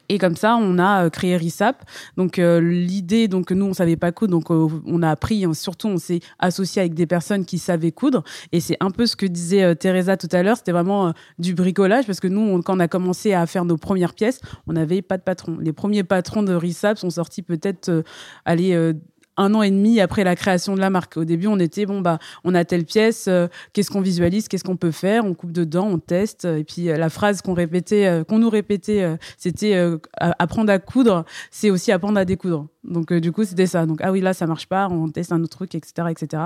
Et 0.09 0.19
comme 0.19 0.37
ça, 0.37 0.57
on 0.57 0.79
a 0.79 1.05
euh, 1.05 1.11
créé 1.11 1.37
RISAP. 1.37 1.83
Donc 2.17 2.39
euh, 2.39 2.61
l'idée, 2.61 3.29
donc 3.29 3.51
nous 3.51 3.67
on 3.67 3.73
savait 3.75 3.97
pas 3.97 4.13
coudre, 4.13 4.33
donc 4.33 4.51
euh, 4.51 4.69
on 4.87 5.03
a 5.03 5.11
appris. 5.11 5.45
Hein, 5.45 5.55
surtout, 5.55 5.89
on 5.89 5.99
s'est 5.99 6.21
associé 6.39 6.81
avec 6.81 6.95
des 6.95 7.07
personnes 7.07 7.45
qui 7.45 7.59
savaient 7.59 7.93
coudre. 7.93 8.23
Et 8.53 8.61
c'est 8.61 8.77
un 8.81 8.91
peu 8.91 9.07
ce 9.07 9.17
que 9.17 9.27
disait 9.27 9.75
Teresa 9.77 10.17
tout 10.17 10.29
à 10.33 10.43
l'heure. 10.43 10.57
C'était 10.57 10.73
vraiment 10.73 11.13
du 11.39 11.55
bricolage 11.55 12.07
parce 12.07 12.21
que 12.21 12.29
nous, 12.29 12.63
quand 12.63 12.77
on 12.77 12.81
a 12.81 12.89
commencé 12.89 13.33
à 13.33 13.47
faire 13.47 13.65
nos 13.65 13.77
premières 13.77 14.15
pièces, 14.15 14.41
on 14.67 14.73
n'avait 14.75 15.03
pas 15.03 15.17
de 15.17 15.23
patron. 15.23 15.59
Les 15.61 15.73
premiers 15.73 16.05
patrons 16.05 16.43
de 16.43 16.55
RISAP 16.55 16.99
sont 16.99 17.11
sortis 17.11 17.43
peut-être, 17.43 18.05
aller 18.45 18.95
un 19.37 19.55
an 19.55 19.63
et 19.63 19.71
demi 19.71 20.01
après 20.01 20.25
la 20.25 20.37
création 20.37 20.75
de 20.75 20.81
la 20.81 20.91
marque. 20.91 21.17
Au 21.17 21.25
début, 21.25 21.47
on 21.47 21.59
était 21.59 21.87
bon 21.87 22.01
bah 22.01 22.19
on 22.45 22.55
a 22.55 22.65
telle 22.65 22.85
pièce, 22.85 23.27
euh, 23.29 23.49
qu'est-ce 23.73 23.91
qu'on 23.91 24.01
visualise, 24.01 24.49
qu'est-ce 24.49 24.65
qu'on 24.65 24.77
peut 24.77 24.91
faire, 24.91 25.25
on 25.25 25.35
coupe 25.35 25.53
dedans, 25.53 25.87
on 25.87 25.99
teste. 25.99 26.45
Et 26.45 26.65
puis 26.65 26.91
euh, 26.91 26.97
la 26.97 27.11
phrase 27.11 27.43
qu'on 27.43 27.55
répétait, 27.55 28.07
euh, 28.07 28.25
qu'on 28.25 28.39
nous 28.39 28.51
répétait, 28.51 29.17
c'était 29.39 29.75
apprendre 30.19 30.73
à 30.73 30.79
coudre, 30.79 31.25
c'est 31.51 31.71
aussi 31.71 31.93
apprendre 31.93 32.19
à 32.19 32.25
découdre. 32.25 32.67
Donc 32.85 33.13
du 33.13 33.33
coup 33.33 33.45
c'était 33.45 33.67
ça. 33.67 33.87
Donc 33.87 34.01
ah 34.03 34.13
oui 34.13 34.21
là 34.21 34.35
ça 34.35 34.47
marche 34.47 34.67
pas, 34.67 34.89
on 34.89 35.09
teste 35.09 35.33
un 35.33 35.43
autre 35.43 35.57
truc, 35.57 35.75
etc., 35.75 36.09
etc. 36.11 36.43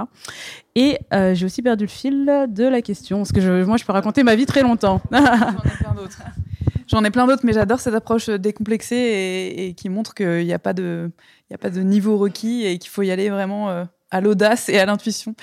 Et 0.75 0.99
j'ai 1.35 1.45
aussi 1.45 1.63
perdu 1.63 1.85
le 1.85 1.91
fil 1.91 2.27
de 2.49 2.65
la 2.65 2.83
question 2.83 3.19
parce 3.19 3.33
que 3.33 3.41
je, 3.41 3.65
moi 3.65 3.77
je 3.77 3.85
peux 3.85 3.93
raconter 3.93 4.23
ma 4.23 4.37
vie 4.37 4.47
très 4.47 4.63
longtemps. 4.63 5.01
J'en 6.89 7.05
ai 7.05 7.11
plein 7.11 7.27
d'autres. 7.27 7.45
Mais 7.45 7.53
j'adore 7.53 7.81
cette 7.81 7.95
approche 7.95 8.29
décomplexée 8.29 9.55
et, 9.57 9.75
qui 9.75 9.89
montre 9.89 10.15
qu'il 10.15 10.45
n'y 10.45 10.53
a 10.53 10.59
pas 10.59 10.73
de 10.73 11.11
a 11.53 11.59
pas 11.59 11.71
de 11.71 11.81
niveau 11.81 12.19
requis 12.19 12.67
et 12.67 12.79
qu'il 12.79 12.91
faut 12.91 13.03
y 13.03 13.11
aller 13.11 13.31
vraiment 13.31 13.71
euh, 13.71 13.85
à 14.11 14.21
l'audace 14.21 14.69
et 14.69 14.79
à 14.79 14.87
l'intuition. 14.87 15.35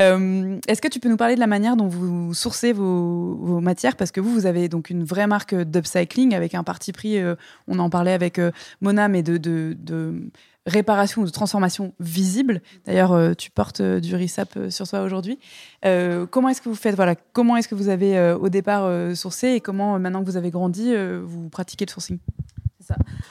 Euh, 0.00 0.58
est-ce 0.68 0.80
que 0.80 0.88
tu 0.88 1.00
peux 1.00 1.08
nous 1.08 1.16
parler 1.16 1.34
de 1.34 1.40
la 1.40 1.46
manière 1.48 1.76
dont 1.76 1.88
vous 1.88 2.32
sourcez 2.34 2.72
vos, 2.72 3.60
matières? 3.60 3.96
Parce 3.96 4.12
que 4.12 4.20
vous, 4.20 4.32
vous 4.32 4.46
avez 4.46 4.68
donc 4.68 4.90
une 4.90 5.04
vraie 5.04 5.26
marque 5.26 5.54
d'upcycling 5.54 6.34
avec 6.34 6.54
un 6.54 6.62
parti 6.62 6.92
pris, 6.92 7.18
euh, 7.18 7.34
on 7.66 7.78
en 7.78 7.90
parlait 7.90 8.12
avec 8.12 8.40
Mona, 8.80 9.08
mais 9.08 9.22
de, 9.22 9.36
de, 9.36 9.76
de, 9.78 10.30
réparation 10.68 11.22
ou 11.22 11.24
de 11.24 11.30
transformation 11.30 11.92
visible. 11.98 12.62
D'ailleurs, 12.86 13.36
tu 13.36 13.50
portes 13.50 13.82
du 13.82 14.14
RISAP 14.14 14.70
sur 14.70 14.86
toi 14.86 15.02
aujourd'hui. 15.02 15.38
comment 15.82 16.48
est-ce 16.48 16.62
que 16.62 16.68
vous 16.68 16.74
faites 16.74 16.94
voilà, 16.94 17.14
Comment 17.32 17.56
est-ce 17.56 17.68
que 17.68 17.74
vous 17.74 17.88
avez 17.88 18.32
au 18.32 18.48
départ 18.48 18.88
sourcé 19.16 19.48
et 19.48 19.60
comment, 19.60 19.98
maintenant 19.98 20.20
que 20.20 20.26
vous 20.26 20.36
avez 20.36 20.50
grandi, 20.50 20.94
vous 21.24 21.48
pratiquez 21.48 21.86
le 21.86 21.90
sourcing? 21.90 22.18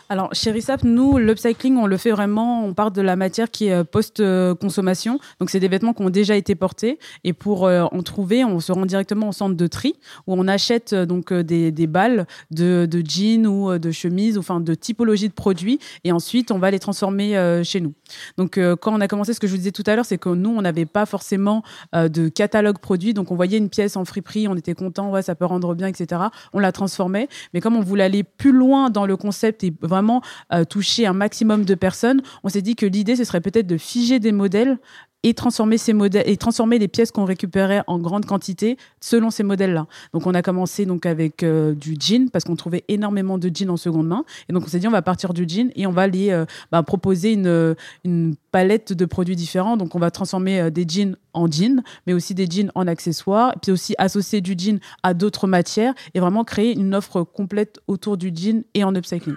Alors, 0.09 0.33
chez 0.33 0.51
Risap, 0.51 0.83
nous, 0.83 1.17
l'upcycling, 1.17 1.77
on 1.77 1.85
le 1.85 1.97
fait 1.97 2.11
vraiment, 2.11 2.63
on 2.65 2.73
part 2.73 2.91
de 2.91 3.01
la 3.01 3.15
matière 3.15 3.51
qui 3.51 3.67
est 3.67 3.73
euh, 3.73 3.83
post-consommation. 3.83 5.19
Donc, 5.39 5.49
c'est 5.49 5.59
des 5.59 5.67
vêtements 5.67 5.93
qui 5.93 6.01
ont 6.01 6.09
déjà 6.09 6.35
été 6.35 6.55
portés. 6.55 6.97
Et 7.23 7.33
pour 7.33 7.65
euh, 7.65 7.83
en 7.91 8.01
trouver, 8.03 8.45
on 8.45 8.59
se 8.59 8.71
rend 8.71 8.85
directement 8.85 9.29
au 9.29 9.31
centre 9.31 9.55
de 9.55 9.67
tri, 9.67 9.95
où 10.25 10.33
on 10.33 10.47
achète 10.47 10.93
euh, 10.93 11.05
donc 11.05 11.33
des, 11.33 11.87
balles 11.87 12.25
de, 12.51 12.87
jeans 13.05 13.47
ou 13.47 13.77
de 13.77 13.91
chemises, 13.91 14.37
enfin 14.37 14.59
de 14.59 14.73
typologie 14.73 15.27
de 15.27 15.33
produits. 15.33 15.79
Et 16.03 16.11
ensuite, 16.11 16.51
on 16.51 16.59
va 16.59 16.71
les 16.71 16.79
transformer 16.79 17.61
chez 17.63 17.81
nous. 17.81 17.93
Donc, 18.37 18.59
quand 18.81 18.93
on 18.93 19.01
a 19.01 19.07
commencé, 19.07 19.33
ce 19.33 19.39
que 19.39 19.47
je 19.47 19.51
vous 19.51 19.57
disais 19.57 19.71
tout 19.71 19.83
à 19.85 19.95
l'heure, 19.95 20.05
c'est 20.05 20.17
que 20.17 20.29
nous, 20.29 20.49
on 20.49 20.61
n'avait 20.61 20.85
pas 20.85 21.05
forcément 21.05 21.63
de 21.93 22.29
catalogue 22.29 22.79
produit. 22.79 23.13
Donc, 23.13 23.31
on 23.31 23.35
voyait 23.35 23.57
une 23.57 23.69
pièce 23.69 23.95
en 23.95 24.05
friperie, 24.05 24.47
on 24.47 24.55
était 24.55 24.73
content, 24.73 25.11
ouais, 25.11 25.21
ça 25.21 25.35
peut 25.35 25.45
rendre 25.45 25.75
bien, 25.75 25.87
etc. 25.87 26.21
On 26.53 26.59
la 26.59 26.71
transformait. 26.71 27.27
Mais 27.53 27.61
comme 27.61 27.75
on 27.75 27.81
voulait 27.81 28.03
aller 28.03 28.23
plus 28.23 28.51
loin 28.51 28.89
dans 28.89 29.05
le 29.05 29.17
concept, 29.17 29.46
et 29.47 29.73
vraiment 29.81 30.21
toucher 30.69 31.05
un 31.05 31.13
maximum 31.13 31.65
de 31.65 31.75
personnes, 31.75 32.21
on 32.43 32.49
s'est 32.49 32.61
dit 32.61 32.75
que 32.75 32.85
l'idée, 32.85 33.15
ce 33.15 33.23
serait 33.23 33.41
peut-être 33.41 33.67
de 33.67 33.77
figer 33.77 34.19
des 34.19 34.31
modèles 34.31 34.77
et 35.23 35.33
transformer 35.33 35.77
ces 35.77 35.93
modèles 35.93 36.23
et 36.27 36.37
transformer 36.37 36.79
les 36.79 36.87
pièces 36.87 37.11
qu'on 37.11 37.25
récupérait 37.25 37.83
en 37.87 37.99
grande 37.99 38.25
quantité 38.25 38.77
selon 39.01 39.29
ces 39.31 39.43
modèles-là. 39.43 39.87
Donc 40.13 40.25
on 40.27 40.33
a 40.33 40.41
commencé 40.41 40.85
donc 40.85 41.05
avec 41.05 41.43
euh, 41.43 41.73
du 41.73 41.95
jean 41.99 42.29
parce 42.29 42.45
qu'on 42.45 42.55
trouvait 42.55 42.83
énormément 42.87 43.37
de 43.37 43.49
jeans 43.53 43.69
en 43.69 43.77
seconde 43.77 44.07
main 44.07 44.23
et 44.49 44.53
donc 44.53 44.63
on 44.65 44.67
s'est 44.67 44.79
dit 44.79 44.87
on 44.87 44.91
va 44.91 45.01
partir 45.01 45.33
du 45.33 45.45
jean 45.47 45.71
et 45.75 45.87
on 45.87 45.91
va 45.91 46.03
aller 46.03 46.31
euh, 46.31 46.45
bah, 46.71 46.83
proposer 46.83 47.33
une, 47.33 47.75
une 48.03 48.35
palette 48.51 48.93
de 48.93 49.05
produits 49.05 49.35
différents. 49.35 49.77
Donc 49.77 49.95
on 49.95 49.99
va 49.99 50.11
transformer 50.11 50.61
euh, 50.61 50.69
des 50.69 50.85
jeans 50.87 51.17
en 51.33 51.49
jeans, 51.49 51.83
mais 52.05 52.13
aussi 52.13 52.33
des 52.33 52.47
jeans 52.49 52.71
en 52.75 52.87
accessoires, 52.87 53.55
puis 53.61 53.71
aussi 53.71 53.95
associer 53.97 54.41
du 54.41 54.55
jean 54.57 54.79
à 55.03 55.13
d'autres 55.13 55.47
matières 55.47 55.93
et 56.13 56.19
vraiment 56.19 56.43
créer 56.43 56.73
une 56.73 56.95
offre 56.95 57.23
complète 57.23 57.79
autour 57.87 58.17
du 58.17 58.31
jean 58.33 58.63
et 58.73 58.83
en 58.83 58.95
upcycling. 58.95 59.35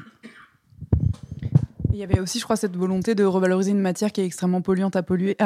Il 1.93 1.99
y 1.99 2.03
avait 2.03 2.21
aussi, 2.21 2.39
je 2.39 2.45
crois, 2.45 2.57
cette 2.57 2.77
volonté 2.77 3.15
de 3.15 3.25
revaloriser 3.25 3.73
une 3.73 3.81
matière 3.81 4.13
qui 4.13 4.21
est 4.21 4.27
extrêmement 4.27 4.63
polluante 4.63 4.97
à, 4.97 5.03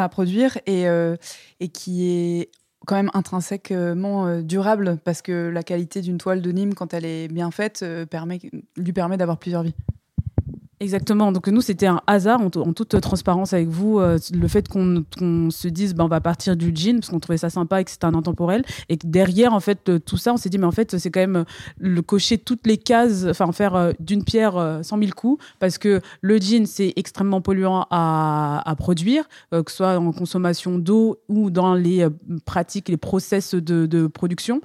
produire 0.09 0.59
et, 0.67 0.89
euh, 0.89 1.17
et 1.61 1.69
qui 1.69 2.07
est 2.07 2.51
quand 2.87 2.97
même 2.97 3.11
intrinsèquement 3.15 4.27
euh, 4.27 4.43
durable 4.43 4.99
parce 5.05 5.23
que 5.23 5.49
la 5.49 5.63
qualité 5.63 6.01
d'une 6.01 6.19
toile 6.19 6.43
de 6.43 6.53
Nîmes, 6.53 6.75
quand 6.75 6.93
elle 6.95 7.07
est 7.07 7.29
bien 7.29 7.51
faite, 7.51 7.81
euh, 7.83 8.05
lui 8.77 8.93
permet 8.93 9.17
d'avoir 9.17 9.39
plusieurs 9.39 9.63
vies. 9.63 9.75
Exactement. 10.85 11.33
Donc 11.33 11.49
nous, 11.49 11.63
c'était 11.63 11.87
un 11.87 12.03
hasard 12.07 12.43
en, 12.43 12.51
toute 12.51 13.01
transparence 13.01 13.55
avec 13.55 13.69
vous, 13.69 14.01
euh, 14.01 14.19
le 14.35 14.49
fait 14.49 14.69
qu'on 14.69 15.51
se 15.51 15.67
dise, 15.67 15.95
ben, 15.95 16.05
on 16.05 16.09
va 16.09 16.21
partir 16.21 16.59
du 16.59 16.73
jean 16.75 17.01
parce 17.01 17.09
qu'on 17.09 17.21
trouvait 17.21 17.39
ça 17.39 17.49
sympa 17.49 17.81
et 17.81 17.85
que 17.85 17.91
c'était 17.91 18.05
un 18.05 18.13
intemporel, 18.13 18.65
et 18.91 18.99
que 18.99 19.07
derrière, 19.07 19.55
en 19.55 19.61
fait, 19.61 19.89
euh, 19.89 19.99
tout 19.99 20.19
ça, 20.19 20.35
on 20.35 20.37
s'est 20.37 20.51
dit, 20.51 20.59
mais 20.59 20.67
en 20.67 20.73
fait, 20.73 20.99
c'est 20.99 21.11
quand 21.11 21.21
même 21.21 21.37
euh, 21.37 21.45
le 21.79 22.03
cocher 22.03 22.37
toutes 22.37 22.67
les 22.67 22.77
cases, 22.77 23.25
enfin 23.25 23.51
faire 23.53 23.95
d'une 23.99 24.25
pierre 24.25 24.81
cent 24.83 24.99
mille 24.99 25.15
coups, 25.15 25.43
parce 25.59 25.79
que 25.79 26.03
le 26.21 26.37
jean, 26.37 26.67
c'est 26.67 26.93
extrêmement 26.97 27.41
polluant 27.41 27.87
à, 27.91 28.63
à 28.67 28.77
produire, 28.77 29.25
que 29.53 29.71
ce 29.71 29.77
soit 29.77 29.97
en 29.97 30.13
consommation 30.13 30.79
d'eau 30.79 31.19
ou 31.29 31.51
dans 31.51 31.75
les 31.75 32.07
pratiques, 32.45 32.91
les 32.91 32.99
process 32.99 33.55
de, 33.55 33.87
de 33.87 34.07
production. 34.07 34.61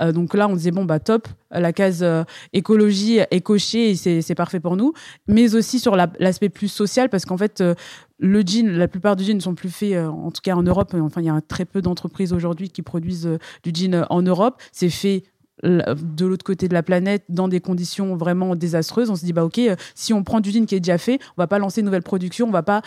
donc 0.00 0.34
là, 0.34 0.46
on 0.46 0.54
disait, 0.54 0.70
bon, 0.70 0.84
bah 0.84 1.00
top, 1.00 1.26
la 1.50 1.72
case 1.72 2.04
écologie 2.52 3.18
est 3.18 3.40
cochée 3.40 3.90
et 3.90 4.22
c'est 4.22 4.34
parfait 4.34 4.60
pour 4.60 4.76
nous, 4.76 4.92
mais 5.26 5.54
aussi 5.54 5.63
sur 5.64 5.96
l'aspect 5.96 6.48
plus 6.48 6.68
social, 6.68 7.08
parce 7.08 7.24
qu'en 7.24 7.36
fait, 7.36 7.60
euh, 7.60 7.74
le 8.18 8.42
jean, 8.42 8.68
la 8.68 8.88
plupart 8.88 9.16
du 9.16 9.24
jeans 9.24 9.36
ne 9.36 9.42
sont 9.42 9.54
plus 9.54 9.70
faits, 9.70 9.94
euh, 9.94 10.06
en 10.06 10.30
tout 10.30 10.40
cas 10.42 10.54
en 10.54 10.62
Europe. 10.62 10.94
Enfin, 10.94 11.20
il 11.20 11.26
y 11.26 11.30
a 11.30 11.40
très 11.40 11.64
peu 11.64 11.82
d'entreprises 11.82 12.32
aujourd'hui 12.32 12.70
qui 12.70 12.82
produisent 12.82 13.26
euh, 13.26 13.38
du 13.62 13.70
jean 13.74 14.06
en 14.10 14.22
Europe. 14.22 14.62
C'est 14.72 14.90
fait 14.90 15.24
de 15.62 16.26
l'autre 16.26 16.44
côté 16.44 16.66
de 16.66 16.74
la 16.74 16.82
planète 16.82 17.24
dans 17.28 17.46
des 17.46 17.60
conditions 17.60 18.16
vraiment 18.16 18.56
désastreuses. 18.56 19.08
On 19.08 19.14
se 19.14 19.24
dit 19.24 19.32
bah 19.32 19.44
ok, 19.44 19.60
si 19.94 20.12
on 20.12 20.24
prend 20.24 20.40
du 20.40 20.50
jean 20.50 20.66
qui 20.66 20.74
est 20.74 20.80
déjà 20.80 20.98
fait, 20.98 21.20
on 21.36 21.42
va 21.42 21.46
pas 21.46 21.60
lancer 21.60 21.80
une 21.80 21.86
nouvelle 21.86 22.02
production, 22.02 22.48
on 22.48 22.50
va 22.50 22.64
pas 22.64 22.82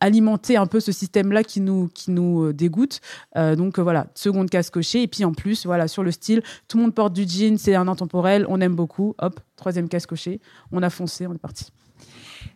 alimenter 0.00 0.56
un 0.56 0.66
peu 0.66 0.80
ce 0.80 0.92
système-là 0.92 1.44
qui 1.44 1.60
nous 1.60 1.88
qui 1.92 2.10
nous 2.10 2.54
dégoûte. 2.54 3.00
donc 3.36 3.78
voilà, 3.78 4.06
seconde 4.14 4.48
case 4.48 4.70
cochée. 4.70 5.02
Et 5.02 5.08
puis 5.08 5.26
en 5.26 5.34
plus 5.34 5.66
voilà 5.66 5.88
sur 5.88 6.02
le 6.02 6.10
style, 6.10 6.42
tout 6.68 6.78
le 6.78 6.84
monde 6.84 6.94
porte 6.94 7.12
du 7.12 7.28
jean, 7.28 7.58
c'est 7.58 7.74
un 7.74 7.86
intemporel, 7.86 8.46
on 8.48 8.62
aime 8.62 8.74
beaucoup. 8.74 9.14
Hop, 9.18 9.38
troisième 9.54 9.88
case 9.88 10.06
cochée, 10.06 10.40
on 10.72 10.82
a 10.82 10.88
foncé, 10.88 11.26
on 11.26 11.34
est 11.34 11.38
parti. 11.38 11.70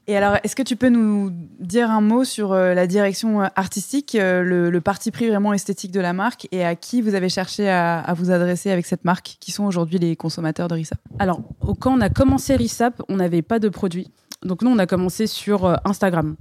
Et 0.07 0.17
alors, 0.17 0.39
est-ce 0.43 0.57
que 0.57 0.63
tu 0.63 0.75
peux 0.75 0.89
nous 0.89 1.31
dire 1.61 1.91
un 1.91 2.01
mot 2.01 2.25
sur 2.25 2.53
euh, 2.53 2.75
la 2.75 2.87
direction 2.89 3.43
euh, 3.43 3.47
artistique, 3.55 4.17
euh, 4.17 4.43
le, 4.43 4.81
parti 4.81 5.11
pris 5.11 5.29
vraiment 5.29 5.53
esthétique 5.53 5.93
de 5.93 6.01
la 6.01 6.13
marque 6.13 6.49
et 6.51 6.65
à 6.65 6.75
qui 6.75 7.01
vous 7.01 7.15
avez 7.15 7.29
cherché 7.29 7.69
à, 7.69 8.13
vous 8.17 8.31
adresser 8.31 8.71
avec 8.71 8.87
cette 8.87 9.05
marque 9.05 9.37
Qui 9.39 9.53
sont 9.53 9.65
aujourd'hui 9.65 9.99
les 9.99 10.17
consommateurs 10.17 10.69
de 10.69 10.75
RISAP? 10.75 10.99
Alors, 11.19 11.41
quand 11.79 11.97
on 11.97 12.01
a 12.01 12.09
commencé 12.09 12.57
RISAP, 12.57 13.03
on 13.09 13.17
n'avait 13.17 13.43
pas 13.43 13.59
de 13.59 13.69
produits. 13.69 14.11
Donc 14.43 14.63
nous, 14.63 14.71
on 14.71 14.79
a 14.79 14.87
commencé 14.87 15.27
sur 15.27 15.79
Instagram. 15.85 16.35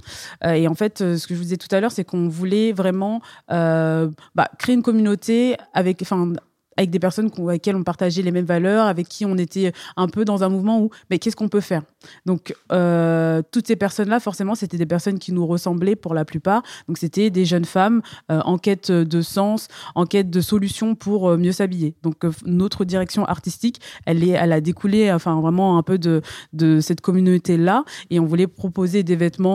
et 0.46 0.70
en 0.70 0.74
fait, 0.74 1.00
ce 1.00 1.28
que 1.28 1.34
je 1.34 1.40
vous 1.40 1.44
disais 1.44 1.58
tout 1.58 1.68
à 1.76 1.82
l'heure, 1.82 1.92
c'est 1.92 2.06
qu'on 2.06 2.30
voulait 2.30 2.72
vraiment 2.72 3.22
bah, 3.50 4.48
créer 4.58 4.74
une 4.74 4.84
communauté 4.84 5.58
avec, 5.74 6.02
enfin, 6.02 6.32
avec 6.80 6.90
des 6.92 7.00
personnes 7.00 7.26
avec 7.26 7.38
lesquelles 7.38 7.76
on 7.76 7.84
partageait 7.84 8.22
les 8.22 8.32
mêmes 8.32 8.46
valeurs, 8.46 8.86
avec 8.86 9.10
qui 9.10 9.26
on 9.26 9.38
était 9.38 9.74
un 9.98 10.08
peu 10.08 10.24
dans 10.24 10.44
un 10.44 10.50
mouvement 10.50 10.82
où, 10.82 10.90
mais 11.10 11.20
qu'est-ce 11.20 11.36
qu'on 11.36 11.50
peut 11.50 11.60
faire? 11.60 11.84
Donc, 12.26 12.56
euh, 12.72 13.42
toutes 13.52 13.68
ces 13.68 13.76
personnes-là, 13.76 14.22
forcément, 14.22 14.56
c'était 14.56 14.78
des 14.78 14.86
personnes 14.86 15.20
qui 15.20 15.34
nous 15.34 15.46
ressemblaient 15.46 15.98
pour 15.98 16.14
la 16.14 16.24
plupart. 16.24 16.64
Donc, 16.88 16.98
c'était 16.98 17.30
des 17.30 17.44
jeunes 17.44 17.66
femmes 17.66 18.02
euh, 18.32 18.40
en 18.46 18.58
quête 18.58 18.92
de 18.92 19.22
sens, 19.22 19.68
en 19.94 20.06
quête 20.06 20.30
de 20.30 20.40
solutions 20.40 20.96
pour 20.96 21.30
euh, 21.30 21.38
mieux 21.38 21.52
s'habiller. 21.52 21.96
Donc, 22.02 22.16
notre 22.46 22.86
direction 22.86 23.26
artistique, 23.26 23.82
elle, 24.06 24.24
est, 24.24 24.30
elle 24.30 24.54
a 24.54 24.62
découlé, 24.62 25.12
enfin, 25.12 25.42
vraiment 25.42 25.78
un 25.78 25.84
peu 25.84 25.98
de, 25.98 26.22
de 26.54 26.80
cette 26.80 27.02
communauté-là. 27.02 27.84
Et 28.10 28.22
on 28.22 28.26
voulait 28.26 28.48
proposer 28.48 29.04
des 29.04 29.18
vêtements 29.18 29.50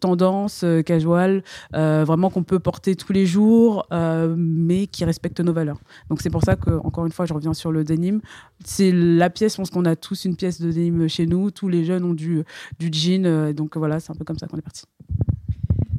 tendance, 0.00 0.64
casual, 0.86 1.42
vraiment 1.72 2.30
qu'on 2.30 2.44
peut 2.44 2.58
porter 2.58 2.96
tous 2.96 3.12
les 3.12 3.26
jours, 3.26 3.86
mais 3.90 4.86
qui 4.86 5.04
respectent 5.04 5.40
nos 5.40 5.52
valeurs. 5.52 5.78
Donc, 6.08 6.22
c'est 6.22 6.30
pour 6.30 6.42
ça 6.42 6.56
encore 6.68 7.06
une 7.06 7.12
fois, 7.12 7.26
je 7.26 7.34
reviens 7.34 7.54
sur 7.54 7.72
le 7.72 7.84
denim. 7.84 8.20
C'est 8.64 8.92
la 8.92 9.30
pièce, 9.30 9.52
je 9.52 9.56
pense 9.58 9.70
qu'on 9.70 9.84
a 9.84 9.96
tous 9.96 10.24
une 10.24 10.36
pièce 10.36 10.60
de 10.60 10.70
denim 10.70 11.08
chez 11.08 11.26
nous. 11.26 11.50
Tous 11.50 11.68
les 11.68 11.84
jeunes 11.84 12.04
ont 12.04 12.14
du, 12.14 12.42
du 12.78 12.90
jean. 12.92 13.26
Euh, 13.26 13.52
donc 13.52 13.76
voilà, 13.76 14.00
c'est 14.00 14.10
un 14.10 14.14
peu 14.14 14.24
comme 14.24 14.38
ça 14.38 14.46
qu'on 14.46 14.58
est 14.58 14.62
parti. 14.62 14.84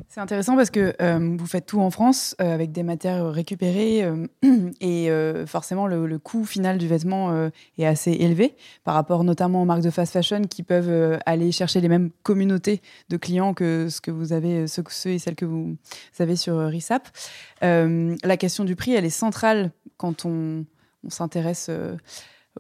C'est 0.10 0.22
intéressant 0.22 0.56
parce 0.56 0.70
que 0.70 0.94
euh, 1.02 1.36
vous 1.40 1.48
faites 1.48 1.66
tout 1.66 1.82
en 1.82 1.90
France 1.90 2.36
euh, 2.40 2.54
avec 2.54 2.72
des 2.72 2.84
matières 2.84 3.32
récupérées 3.32 4.08
et 4.80 5.10
forcément 5.48 5.88
le, 5.88 6.20
coût 6.20 6.46
final 6.46 6.78
du 6.78 6.88
vêtement 6.88 7.50
est 7.80 7.86
assez 7.86 8.12
élevé 8.12 8.56
par 8.84 8.94
rapport 8.94 9.24
notamment 9.24 9.64
aux 9.64 9.66
marques 9.66 9.82
de 9.82 9.90
fast 9.90 10.14
fashion 10.14 10.44
qui 10.44 10.62
peuvent 10.62 11.18
aller 11.26 11.52
chercher 11.52 11.82
les 11.82 11.88
mêmes 11.88 12.12
communautés 12.22 12.84
de 13.10 13.18
clients 13.18 13.56
que 13.56 13.88
ce 13.90 14.02
que 14.02 14.12
vous 14.12 14.34
avez, 14.34 14.68
ceux 14.68 14.84
et 15.08 15.18
celles 15.18 15.34
que 15.34 15.46
vous 15.46 15.78
avez 16.20 16.36
sur 16.36 16.60
RISAP. 16.60 17.08
la 17.62 18.38
question 18.38 18.66
du 18.66 18.76
prix, 18.76 18.94
elle 18.94 19.06
est 19.06 19.10
centrale 19.10 19.72
quand 19.98 20.26
on, 20.26 20.66
s'intéresse, 21.10 21.68
euh, 21.70 21.96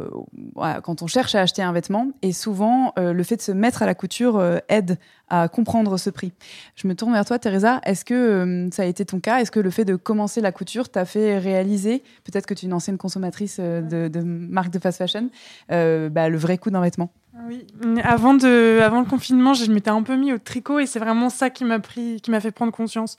euh, 0.02 0.82
quand 0.82 1.02
on 1.02 1.08
cherche 1.08 1.36
à 1.36 1.42
acheter 1.42 1.62
un 1.62 1.72
vêtement. 1.72 2.10
Et 2.22 2.32
souvent, 2.32 2.94
euh, 2.98 3.14
le 3.14 3.24
fait 3.24 3.38
de 3.38 3.42
se 3.42 3.52
mettre 3.52 3.84
à 3.84 3.86
la 3.86 3.96
couture 3.96 4.44
aide 4.70 4.98
à 5.30 5.48
comprendre 5.48 5.98
ce 5.98 6.10
prix. 6.10 6.34
Je 6.76 6.88
me 6.88 6.96
tourne 6.96 7.14
vers 7.14 7.26
toi, 7.26 7.40
Teresa. 7.40 7.80
Est-ce 7.84 8.06
que 8.06 8.70
ça 8.72 8.84
a 8.84 8.86
été 8.86 9.06
ton 9.06 9.20
cas? 9.20 9.40
Est-ce 9.40 9.52
que 9.52 9.60
le 9.60 9.70
fait 9.70 9.86
de 9.86 9.96
commencer 9.96 10.42
la 10.42 10.52
couture 10.52 10.90
t'a 10.90 11.06
fait 11.06 11.38
réaliser, 11.38 12.04
peut-être 12.24 12.46
que 12.46 12.54
tu 12.54 12.66
es 12.66 12.68
une 12.68 12.74
ancienne 12.74 12.98
consommatrice 12.98 13.60
de, 13.60 14.08
de 14.08 14.22
marque 14.22 14.72
de 14.72 14.80
fast 14.80 14.98
fashion, 14.98 15.30
bah, 15.70 16.30
le 16.30 16.38
vrai 16.38 16.58
coût 16.58 16.70
d'un 16.70 16.82
vêtement? 16.82 17.12
Oui, 17.48 17.66
avant, 18.04 18.34
le 18.34 19.10
confinement, 19.10 19.56
je 19.56 19.72
m'étais 19.72 19.90
un 19.90 20.04
peu 20.04 20.16
mis 20.16 20.34
au 20.34 20.38
tricot 20.38 20.80
et 20.80 20.86
c'est 20.86 21.00
vraiment 21.00 21.30
ça 21.30 21.50
qui 21.50 21.66
m'a 21.66 21.80
pris, 21.80 22.22
qui 22.22 22.30
m'a 22.30 22.40
fait 22.40 22.52
prendre 22.52 22.72
conscience 22.72 23.18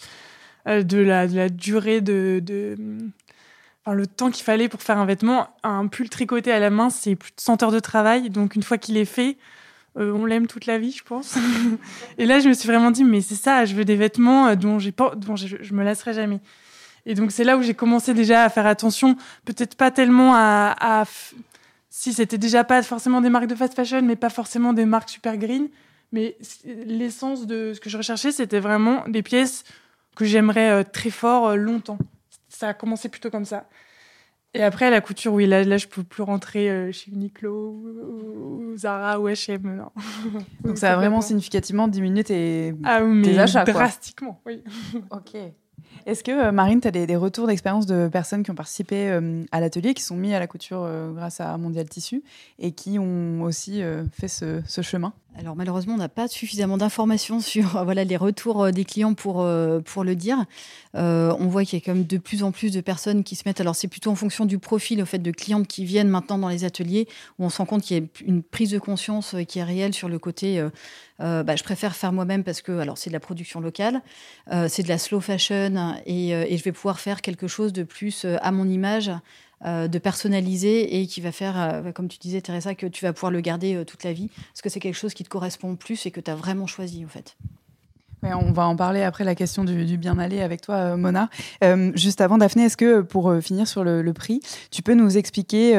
de 0.66 0.98
la 0.98 1.48
durée 1.48 2.00
de, 2.00 2.40
le 3.92 4.06
temps 4.06 4.30
qu'il 4.30 4.44
fallait 4.44 4.68
pour 4.68 4.82
faire 4.82 4.96
un 4.96 5.04
vêtement, 5.04 5.48
un 5.62 5.86
pull 5.88 6.08
tricoté 6.08 6.50
à 6.50 6.58
la 6.58 6.70
main, 6.70 6.88
c'est 6.88 7.16
plus 7.16 7.32
de 7.32 7.40
100 7.40 7.62
heures 7.62 7.72
de 7.72 7.80
travail. 7.80 8.30
Donc, 8.30 8.54
une 8.54 8.62
fois 8.62 8.78
qu'il 8.78 8.96
est 8.96 9.04
fait, 9.04 9.36
euh, 9.98 10.12
on 10.12 10.24
l'aime 10.24 10.46
toute 10.46 10.64
la 10.64 10.78
vie, 10.78 10.92
je 10.92 11.04
pense. 11.04 11.36
et 12.18 12.24
là, 12.24 12.40
je 12.40 12.48
me 12.48 12.54
suis 12.54 12.66
vraiment 12.66 12.90
dit, 12.90 13.04
mais 13.04 13.20
c'est 13.20 13.34
ça, 13.34 13.66
je 13.66 13.74
veux 13.74 13.84
des 13.84 13.96
vêtements 13.96 14.48
euh, 14.48 14.54
dont, 14.54 14.78
je, 14.78 14.90
je, 15.60 15.74
me 15.74 15.84
lasserai 15.84 16.14
jamais. 16.14 16.40
Et 17.04 17.14
donc, 17.14 17.30
c'est 17.30 17.44
là 17.44 17.58
où 17.58 17.62
j'ai 17.62 17.74
commencé 17.74 18.14
déjà 18.14 18.44
à 18.44 18.48
faire 18.48 18.66
attention, 18.66 19.16
peut-être 19.44 19.74
pas 19.74 19.90
tellement 19.90 20.34
à, 20.34 20.74
à 20.80 21.04
si 21.90 22.14
c'était 22.14 22.38
déjà 22.38 22.64
pas 22.64 22.82
forcément 22.82 23.20
des 23.20 23.28
marques 23.28 23.46
de 23.46 23.54
fast 23.54 23.74
fashion, 23.74 24.02
mais 24.02 24.16
pas 24.16 24.30
forcément 24.30 24.72
des 24.72 24.86
marques 24.86 25.10
super 25.10 25.36
green. 25.36 25.68
Mais 26.10 26.36
l'essence 26.64 27.46
de 27.46 27.72
ce 27.74 27.80
que 27.80 27.90
je 27.90 27.98
recherchais, 27.98 28.32
c'était 28.32 28.60
vraiment 28.60 29.04
des 29.08 29.22
pièces 29.22 29.64
que 30.16 30.24
j'aimerais 30.24 30.70
euh, 30.70 30.82
très 30.84 31.10
fort 31.10 31.56
longtemps 31.56 31.98
ça 32.54 32.68
a 32.68 32.74
commencé 32.74 33.08
plutôt 33.08 33.30
comme 33.30 33.44
ça. 33.44 33.68
Et 34.56 34.62
après, 34.62 34.88
la 34.88 35.00
couture, 35.00 35.32
oui, 35.32 35.46
là, 35.46 35.64
là 35.64 35.78
je 35.78 35.88
peux 35.88 36.04
plus 36.04 36.22
rentrer 36.22 36.70
euh, 36.70 36.92
chez 36.92 37.10
Uniqlo 37.10 37.52
ou, 37.52 38.76
Zara 38.76 39.18
ou 39.18 39.28
H&M, 39.28 39.60
non. 39.62 39.90
Donc 40.64 40.78
ça 40.78 40.92
a 40.92 40.96
vraiment 40.96 41.20
significativement 41.20 41.88
diminué 41.88 42.22
tes, 42.22 42.72
ah, 42.84 43.00
tes 43.24 43.38
achats, 43.38 43.64
drastiquement, 43.64 44.40
oui. 44.46 44.62
ok. 45.10 45.36
Est-ce 46.06 46.22
que, 46.22 46.30
euh, 46.30 46.52
Marine, 46.52 46.80
tu 46.80 46.86
as 46.86 46.92
des, 46.92 47.16
retours 47.16 47.48
d'expérience 47.48 47.86
de 47.86 48.08
personnes 48.08 48.44
qui 48.44 48.52
ont 48.52 48.54
participé 48.54 49.10
euh, 49.10 49.42
à 49.50 49.58
l'atelier, 49.58 49.92
qui 49.92 50.02
sont 50.04 50.16
mis 50.16 50.34
à 50.34 50.38
la 50.38 50.46
couture 50.46 50.88
grâce 51.14 51.40
à 51.40 51.56
Mondial 51.58 51.88
Tissu 51.88 52.22
et 52.60 52.70
qui 52.72 53.00
ont 53.00 53.42
aussi 53.42 53.82
fait 54.12 54.28
ce, 54.28 54.62
ce 54.66 54.82
chemin? 54.82 55.12
Alors 55.38 55.56
malheureusement, 55.56 55.94
on 55.94 55.98
n'a 55.98 56.08
pas 56.08 56.28
suffisamment 56.28 56.76
d'informations 56.76 57.40
sur 57.40 57.84
voilà 57.84 58.04
les 58.04 58.16
retours 58.16 58.70
des 58.70 58.84
clients 58.84 59.14
pour 59.14 59.46
pour 59.84 60.04
le 60.04 60.14
dire. 60.14 60.44
Euh, 60.96 61.34
on 61.38 61.46
voit 61.46 61.64
qu'il 61.64 61.78
y 61.78 61.82
a 61.82 61.84
quand 61.84 61.94
même 61.94 62.06
de 62.06 62.18
plus 62.18 62.42
en 62.42 62.52
plus 62.52 62.72
de 62.72 62.80
personnes 62.80 63.24
qui 63.24 63.34
se 63.34 63.42
mettent. 63.46 63.60
Alors, 63.60 63.74
c'est 63.74 63.88
plutôt 63.88 64.10
en 64.10 64.14
fonction 64.14 64.46
du 64.46 64.58
profil, 64.58 65.02
au 65.02 65.06
fait, 65.06 65.18
de 65.18 65.30
clientes 65.30 65.66
qui 65.66 65.84
viennent 65.84 66.08
maintenant 66.08 66.38
dans 66.38 66.48
les 66.48 66.64
ateliers, 66.64 67.08
où 67.38 67.44
on 67.44 67.50
se 67.50 67.58
rend 67.58 67.66
compte 67.66 67.82
qu'il 67.82 67.96
y 67.96 68.00
a 68.00 68.04
une 68.26 68.42
prise 68.42 68.70
de 68.70 68.78
conscience 68.78 69.34
euh, 69.34 69.42
qui 69.42 69.58
est 69.58 69.64
réelle 69.64 69.94
sur 69.94 70.08
le 70.08 70.18
côté. 70.18 70.60
Euh, 71.20 71.42
bah, 71.42 71.56
je 71.56 71.62
préfère 71.62 71.94
faire 71.94 72.12
moi-même 72.12 72.42
parce 72.42 72.60
que 72.60 72.72
alors 72.78 72.98
c'est 72.98 73.08
de 73.08 73.12
la 73.12 73.20
production 73.20 73.60
locale, 73.60 74.02
c'est 74.68 74.82
de 74.82 74.88
la 74.88 74.98
slow 74.98 75.20
fashion 75.20 75.94
et, 76.06 76.56
je 76.56 76.62
vais 76.64 76.72
pouvoir 76.72 76.98
faire 76.98 77.22
quelque 77.22 77.46
chose 77.46 77.72
de 77.72 77.84
plus 77.84 78.26
à 78.40 78.50
mon 78.50 78.68
image 78.68 79.12
de 79.62 79.98
personnaliser 79.98 81.00
et 81.00 81.06
qui 81.06 81.20
va 81.20 81.32
faire, 81.32 81.82
comme 81.94 82.08
tu 82.08 82.18
disais, 82.18 82.40
Teresa, 82.40 82.74
que 82.74 82.86
tu 82.86 83.04
vas 83.04 83.12
pouvoir 83.12 83.32
le 83.32 83.40
garder 83.40 83.82
toute 83.86 84.04
la 84.04 84.12
vie. 84.12 84.24
Est-ce 84.54 84.62
que 84.62 84.68
c'est 84.68 84.80
quelque 84.80 84.96
chose 84.96 85.14
qui 85.14 85.24
te 85.24 85.28
correspond 85.28 85.76
plus 85.76 86.04
et 86.06 86.10
que 86.10 86.20
tu 86.20 86.30
as 86.30 86.34
vraiment 86.34 86.66
choisi, 86.66 87.04
en 87.04 87.08
fait? 87.08 87.36
On 88.22 88.52
va 88.52 88.66
en 88.66 88.76
parler 88.76 89.02
après 89.02 89.24
la 89.24 89.34
question 89.34 89.64
du, 89.64 89.96
bien-aller 89.96 90.40
avec 90.40 90.60
toi, 90.60 90.96
Mona. 90.96 91.30
juste 91.94 92.20
avant, 92.20 92.38
Daphné, 92.38 92.64
est-ce 92.64 92.76
que 92.76 93.00
pour 93.00 93.34
finir 93.40 93.66
sur 93.66 93.84
le, 93.84 94.12
prix, 94.12 94.40
tu 94.70 94.82
peux 94.82 94.94
nous 94.94 95.16
expliquer 95.16 95.74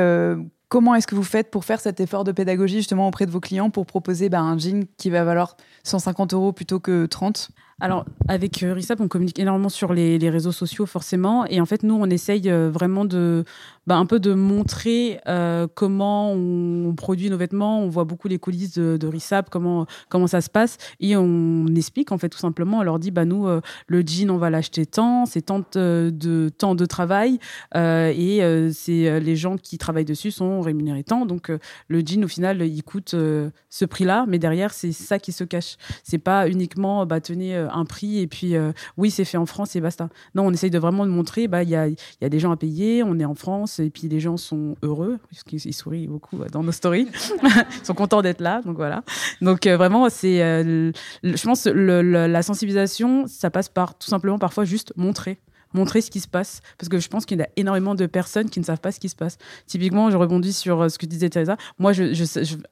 Comment 0.67 0.95
est-ce 0.95 1.05
que 1.05 1.15
vous 1.15 1.23
faites 1.23 1.51
pour 1.51 1.63
faire 1.63 1.79
cet 1.79 1.99
effort 1.99 2.23
de 2.23 2.31
pédagogie 2.31 2.77
justement 2.77 3.07
auprès 3.07 3.25
de 3.25 3.31
vos 3.31 3.39
clients 3.39 3.69
pour 3.69 3.85
proposer 3.85 4.29
bah, 4.29 4.41
un 4.41 4.57
jean 4.57 4.85
qui 4.97 5.09
va 5.09 5.23
valoir 5.23 5.57
150 5.83 6.33
euros 6.33 6.53
plutôt 6.53 6.79
que 6.79 7.05
30 7.05 7.51
alors, 7.81 8.05
avec 8.29 8.63
euh, 8.63 8.73
RISAP, 8.73 9.01
on 9.01 9.09
communique 9.09 9.38
énormément 9.38 9.67
sur 9.67 9.93
les, 9.93 10.17
réseaux 10.29 10.53
sociaux, 10.53 10.85
forcément. 10.85 11.45
Et 11.47 11.59
en 11.59 11.65
fait, 11.65 11.83
nous, 11.83 11.95
on 11.95 12.09
essaye 12.09 12.49
euh, 12.49 12.69
vraiment 12.69 13.03
de, 13.03 13.43
bah, 13.88 13.95
un 13.98 14.06
peu 14.06 14.19
de 14.19 14.34
montrer 14.34 15.19
euh, 15.28 15.67
comment 15.74 16.32
on 16.32 16.93
produit 16.95 17.30
nos 17.30 17.38
vêtements. 17.38 17.82
On 17.82 17.89
voit 17.89 18.04
beaucoup 18.04 18.28
les 18.28 18.39
coulisses 18.39 18.74
de, 18.74 18.98
de, 18.98 19.08
RISAP, 19.08 19.50
comment, 19.50 19.86
comment 20.10 20.28
ça 20.28 20.41
se 20.41 20.50
passe. 20.50 20.78
Et 21.00 21.15
on 21.15 21.67
explique, 21.76 22.12
en 22.12 22.17
fait, 22.17 22.30
tout 22.30 22.39
simplement. 22.39 22.80
On 22.80 22.84
leur 22.84 23.00
dit, 23.00 23.12
bah, 23.12 23.26
nous, 23.26 23.48
le 23.88 24.02
jean, 24.06 24.30
on 24.30 24.38
va 24.38 24.50
l'acheter 24.50 24.86
tant, 24.86 25.26
c'est 25.26 25.41
tant 25.41 25.62
de, 25.74 26.50
temps 26.58 26.76
de 26.76 26.86
travail. 26.86 27.39
et 27.76 28.69
c'est 28.74 29.19
les 29.19 29.36
gens 29.36 29.58
qui 29.58 29.78
travaillent 29.78 30.06
dessus 30.06 30.32
sont 30.32 30.62
rémunérés 30.62 31.04
tant. 31.04 31.26
Donc, 31.26 31.52
le 31.88 32.00
jean, 32.06 32.24
au 32.24 32.28
final, 32.28 32.62
il 32.62 32.84
coûte 32.84 33.12
ce 33.12 33.86
prix-là. 33.86 34.26
Mais 34.28 34.39
derrière, 34.39 34.74
c'est 34.74 34.91
ça 34.91 35.19
qui 35.19 35.32
se 35.32 35.43
cache. 35.43 35.78
C'est 36.04 36.17
pas 36.17 36.50
uniquement, 36.50 37.06
bah, 37.06 37.21
tenez, 37.21 37.56
euh, 37.56 37.69
un 37.71 37.86
prix 37.86 38.19
et 38.19 38.28
puis 38.28 38.56
euh, 38.56 38.71
oui, 38.98 39.12
c'est 39.12 39.26
fait 39.26 39.38
en 39.38 39.45
France 39.45 39.76
et 39.76 39.82
basta. 39.82 40.10
Non, 40.34 40.45
on 40.48 40.52
essaye 40.52 40.69
de 40.69 40.80
vraiment 40.80 41.06
montrer, 41.06 41.48
bah, 41.48 41.63
il 41.63 41.69
y 41.69 41.76
a, 41.76 41.88
y 41.88 41.95
a 42.24 42.30
des 42.30 42.39
gens 42.39 42.52
à 42.52 42.58
payer, 42.58 43.04
on 43.04 43.19
est 43.19 43.26
en 43.26 43.36
France 43.36 43.74
et 43.79 43.89
puis 43.89 44.07
les 44.07 44.19
gens 44.19 44.38
sont 44.38 44.75
heureux, 44.81 45.19
puisqu'ils 45.27 45.73
sourient 45.73 46.07
beaucoup 46.07 46.41
euh, 46.41 46.47
dans 46.49 46.63
nos 46.63 46.71
stories, 46.71 47.07
ils 47.43 47.85
sont 47.85 47.93
contents 47.93 48.21
d'être 48.21 48.41
là, 48.41 48.61
donc 48.63 48.77
voilà. 48.77 49.03
Donc 49.41 49.67
vraiment, 49.67 50.09
c'est, 50.09 50.38
je 50.38 51.43
pense, 51.43 51.65
la 51.65 52.43
sensibilisation, 52.43 53.25
ça 53.27 53.49
passe 53.49 53.69
par 53.69 53.97
tout 53.97 54.07
simplement 54.07 54.39
parfois 54.39 54.65
juste 54.65 54.93
montrer 54.95 55.39
montrer 55.73 56.01
ce 56.01 56.09
qui 56.09 56.21
se 56.21 56.27
passe. 56.27 56.61
Parce 56.77 56.89
que 56.89 56.99
je 56.99 57.07
pense 57.09 57.25
qu'il 57.25 57.38
y 57.38 57.41
a 57.41 57.49
énormément 57.57 57.95
de 57.95 58.05
personnes 58.05 58.49
qui 58.49 58.59
ne 58.59 58.65
savent 58.65 58.79
pas 58.79 58.91
ce 58.91 58.99
qui 58.99 59.09
se 59.09 59.15
passe. 59.15 59.38
Typiquement, 59.67 60.09
je 60.09 60.17
rebondis 60.17 60.53
sur 60.53 60.89
ce 60.89 60.97
que 60.97 61.05
disait 61.05 61.29
Teresa. 61.29 61.57
Moi, 61.77 61.91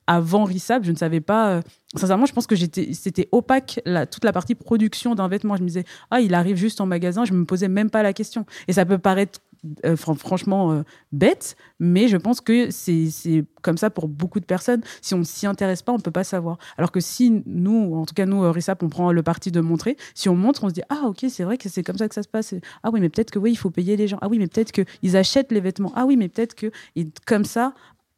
avant 0.08 0.46
RISAP, 0.46 0.86
je 0.86 0.92
ne 0.92 0.96
savais 0.96 1.20
pas 1.20 1.62
sincèrement, 1.96 2.26
je 2.26 2.34
pense 2.34 2.48
que 2.48 2.56
c'était 2.56 3.30
opaque 3.32 3.82
toute 4.10 4.24
la 4.24 4.32
partie 4.32 4.56
production 4.56 5.16
d'un 5.16 5.28
vêtement. 5.28 5.56
Je 5.56 5.62
me 5.62 5.68
disais, 5.68 5.86
ah, 6.12 6.22
il 6.22 6.34
arrive 6.34 6.58
juste 6.58 6.82
en 6.82 6.86
magasin. 6.86 7.26
Je 7.26 7.34
me 7.34 7.46
posais 7.46 7.68
même 7.68 7.90
pas 7.90 8.04
la 8.04 8.14
question. 8.14 8.46
Et 8.68 8.74
ça 8.74 8.86
peut 8.86 8.98
paraître 8.98 9.40
euh, 9.86 9.96
franchement 9.96 10.72
euh, 10.72 10.84
bête, 11.12 11.56
mais 11.80 12.08
je 12.08 12.18
pense 12.18 12.42
que 12.42 12.70
c'est, 12.72 13.46
comme 13.62 13.78
ça 13.78 13.90
pour 13.90 14.08
beaucoup 14.08 14.40
de 14.40 14.46
personnes. 14.46 14.82
Si 15.02 15.14
on 15.14 15.20
ne 15.20 15.24
s'y 15.24 15.48
intéresse 15.48 15.82
pas, 15.82 15.92
on 15.94 15.98
ne 15.98 16.02
peut 16.02 16.12
pas 16.12 16.24
savoir. 16.24 16.58
Alors 16.78 16.92
que 16.92 17.00
si 17.00 17.44
nous, 17.46 17.96
en 17.96 18.06
tout 18.06 18.14
cas 18.14 18.26
nous, 18.26 18.44
euh, 18.44 18.52
RISAP, 18.52 18.84
on 18.84 18.90
prend 18.90 19.12
le 19.12 19.24
parti 19.24 19.52
de 19.52 19.62
montrer, 19.62 19.98
si 20.16 20.30
on 20.30 20.36
montre, 20.36 20.64
on 20.64 20.70
se 20.70 20.74
dit, 20.74 20.84
ah 20.90 21.04
ok, 21.06 21.26
c'est 21.30 21.44
vrai 21.44 21.58
que 21.58 21.70
c'est 21.70 21.84
comme 21.84 21.98
ça 21.98 22.08
que 22.08 22.16
ça 22.16 22.24
se 22.24 22.28
passe. 22.28 22.54
Ah 22.84 22.90
oui, 22.92 23.00
mais 23.00 23.10
peut-être 23.10 23.32
que 23.32 23.40
oui, 23.40 23.52
il 23.52 23.58
faut 23.58 23.70
payer 23.70 23.96
les 23.96 24.08
gens. 24.08 24.18
Ah 24.22 24.28
oui, 24.28 24.40
mais 24.40 24.48
peut-être 24.48 24.72
qu'ils 24.72 25.18
achètent 25.18 25.52
les 25.52 25.62
vêtements. 25.62 25.94
Ah 25.96 26.06
oui, 26.06 26.18
mais 26.18 26.30
peut-être 26.30 26.56
que... 26.56 26.72
Et 26.96 27.08
comme 27.26 27.46
ça, 27.46 27.74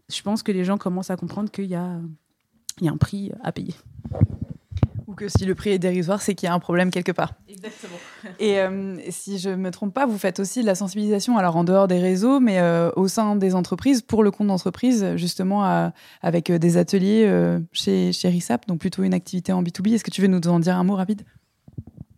je 0.10 0.22
pense 0.22 0.44
que 0.44 0.52
les 0.52 0.64
gens 0.64 0.78
commencent 0.78 1.12
à 1.12 1.18
comprendre 1.18 1.52
qu'il 1.52 1.66
y 1.66 1.76
a 1.76 2.00
y 2.82 2.88
a 2.88 2.92
un 2.92 2.98
prix 2.98 3.32
à 3.44 3.52
payer. 3.52 3.74
Ou 5.08 5.14
que 5.14 5.28
si 5.28 5.46
le 5.46 5.56
prix 5.56 5.72
est 5.72 5.80
dérisoire, 5.80 6.22
c'est 6.22 6.34
qu'il 6.36 6.48
y 6.48 6.50
a 6.50 6.54
un 6.54 6.60
problème 6.60 6.90
quelque 6.90 7.12
part. 7.12 7.34
Exactement. 7.48 7.98
Et 8.40 8.60
euh, 8.60 8.98
si 9.10 9.38
je 9.38 9.50
ne 9.50 9.56
me 9.56 9.72
trompe 9.72 9.94
pas, 9.94 10.06
vous 10.06 10.18
faites 10.18 10.40
aussi 10.40 10.62
de 10.62 10.66
la 10.66 10.76
sensibilisation, 10.76 11.38
alors 11.38 11.56
en 11.56 11.64
dehors 11.64 11.88
des 11.88 12.00
réseaux, 12.00 12.40
mais 12.40 12.60
euh, 12.60 12.90
au 12.96 13.08
sein 13.08 13.36
des 13.36 13.56
entreprises, 13.56 14.02
pour 14.02 14.24
le 14.24 14.32
compte 14.32 14.48
d'entreprise, 14.48 15.16
justement 15.16 15.92
avec 16.22 16.50
euh, 16.50 16.58
des 16.58 16.78
ateliers 16.78 17.30
chez, 17.72 18.12
chez 18.12 18.30
RISAP, 18.30 18.68
donc 18.68 18.80
plutôt 18.80 19.04
une 19.04 19.14
activité 19.14 19.54
en 19.54 19.64
B2B. 19.64 19.94
Est-ce 19.94 20.04
que 20.04 20.12
tu 20.12 20.22
veux 20.22 20.28
nous 20.28 20.42
en 20.48 20.60
dire 20.60 20.76
un 20.78 20.84
mot 20.84 20.96
rapide? 20.96 21.24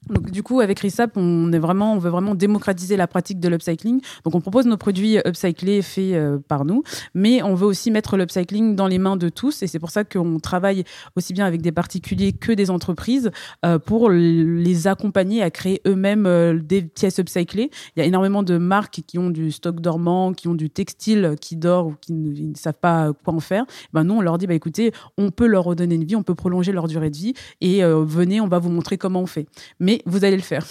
Donc, 0.09 0.31
du 0.31 0.43
coup, 0.43 0.61
avec 0.61 0.79
RISAP, 0.79 1.17
on, 1.17 1.51
est 1.51 1.59
vraiment, 1.59 1.93
on 1.93 1.97
veut 1.97 2.09
vraiment 2.09 2.35
démocratiser 2.35 2.97
la 2.97 3.07
pratique 3.07 3.39
de 3.39 3.49
l'upcycling. 3.49 4.01
Donc, 4.23 4.35
on 4.35 4.41
propose 4.41 4.65
nos 4.65 4.77
produits 4.77 5.17
upcyclés 5.25 5.81
faits 5.81 6.13
euh, 6.13 6.37
par 6.47 6.65
nous, 6.65 6.83
mais 7.13 7.43
on 7.43 7.55
veut 7.55 7.67
aussi 7.67 7.91
mettre 7.91 8.17
l'upcycling 8.17 8.75
dans 8.75 8.87
les 8.87 8.99
mains 8.99 9.17
de 9.17 9.29
tous. 9.29 9.63
Et 9.63 9.67
c'est 9.67 9.79
pour 9.79 9.89
ça 9.89 10.03
qu'on 10.03 10.39
travaille 10.39 10.83
aussi 11.15 11.33
bien 11.33 11.45
avec 11.45 11.61
des 11.61 11.71
particuliers 11.71 12.33
que 12.33 12.51
des 12.51 12.69
entreprises 12.69 13.31
euh, 13.65 13.79
pour 13.79 14.09
les 14.09 14.87
accompagner 14.87 15.41
à 15.41 15.51
créer 15.51 15.81
eux-mêmes 15.85 16.25
euh, 16.25 16.57
des 16.57 16.81
pièces 16.81 17.19
upcyclées. 17.19 17.69
Il 17.95 17.99
y 17.99 18.01
a 18.01 18.05
énormément 18.05 18.43
de 18.43 18.57
marques 18.57 19.01
qui 19.05 19.17
ont 19.17 19.29
du 19.29 19.51
stock 19.51 19.81
dormant, 19.81 20.33
qui 20.33 20.47
ont 20.47 20.55
du 20.55 20.69
textile 20.69 21.35
qui 21.39 21.55
dort 21.55 21.87
ou 21.87 21.95
qui 21.99 22.13
ne, 22.13 22.55
savent 22.55 22.79
pas 22.79 23.11
quoi 23.23 23.33
en 23.33 23.39
faire. 23.39 23.65
Ben, 23.93 24.03
nous, 24.03 24.15
on 24.15 24.21
leur 24.21 24.37
dit, 24.37 24.47
bah, 24.47 24.53
écoutez, 24.53 24.91
on 25.17 25.31
peut 25.31 25.47
leur 25.47 25.65
redonner 25.65 25.95
une 25.95 26.05
vie, 26.05 26.15
on 26.15 26.23
peut 26.23 26.35
prolonger 26.35 26.71
leur 26.71 26.87
durée 26.87 27.09
de 27.09 27.17
vie 27.17 27.33
et 27.61 27.81
venez, 27.83 28.41
on 28.41 28.47
va 28.47 28.59
vous 28.59 28.69
montrer 28.69 28.97
comment 28.97 29.21
on 29.21 29.25
fait. 29.25 29.47
Mais 29.79 29.96
vous 30.05 30.25
allez 30.25 30.35
le 30.35 30.41
faire. 30.41 30.65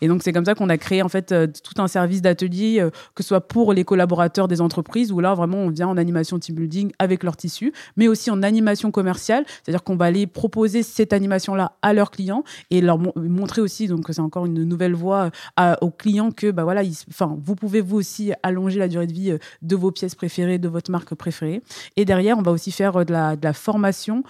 Et 0.00 0.08
donc 0.08 0.22
c'est 0.22 0.32
comme 0.32 0.44
ça 0.44 0.54
qu'on 0.54 0.68
a 0.68 0.78
créé 0.78 1.02
en 1.02 1.08
fait 1.08 1.32
euh, 1.32 1.46
tout 1.46 1.80
un 1.80 1.88
service 1.88 2.22
d'atelier, 2.22 2.80
euh, 2.80 2.90
que 3.14 3.22
ce 3.22 3.28
soit 3.28 3.40
pour 3.40 3.72
les 3.72 3.84
collaborateurs 3.84 4.48
des 4.48 4.60
entreprises, 4.60 5.12
où 5.12 5.20
là 5.20 5.34
vraiment 5.34 5.58
on 5.58 5.70
vient 5.70 5.88
en 5.88 5.96
animation 5.96 6.38
team 6.38 6.56
building 6.56 6.92
avec 6.98 7.22
leur 7.22 7.36
tissu, 7.36 7.72
mais 7.96 8.08
aussi 8.08 8.30
en 8.30 8.42
animation 8.42 8.90
commerciale, 8.90 9.44
c'est-à-dire 9.46 9.82
qu'on 9.82 9.96
va 9.96 10.06
aller 10.06 10.26
proposer 10.26 10.82
cette 10.82 11.12
animation-là 11.12 11.72
à 11.82 11.92
leurs 11.92 12.10
clients 12.10 12.44
et 12.70 12.80
leur 12.80 12.98
montrer 12.98 13.60
aussi, 13.60 13.88
donc 13.88 14.06
c'est 14.10 14.20
encore 14.20 14.46
une 14.46 14.64
nouvelle 14.64 14.94
voie 14.94 15.30
euh, 15.58 15.74
aux 15.80 15.90
clients 15.90 16.30
que 16.30 16.50
bah 16.50 16.64
voilà, 16.64 16.82
enfin 17.08 17.36
vous 17.42 17.54
pouvez 17.54 17.80
vous 17.80 17.96
aussi 17.96 18.32
allonger 18.42 18.78
la 18.78 18.88
durée 18.88 19.06
de 19.06 19.12
vie 19.12 19.36
de 19.62 19.76
vos 19.76 19.90
pièces 19.90 20.14
préférées, 20.14 20.58
de 20.58 20.68
votre 20.68 20.90
marque 20.90 21.14
préférée. 21.14 21.62
Et 21.96 22.04
derrière 22.04 22.38
on 22.38 22.42
va 22.42 22.52
aussi 22.52 22.72
faire 22.72 23.04
de 23.04 23.12
la, 23.12 23.52
formation 23.52 24.24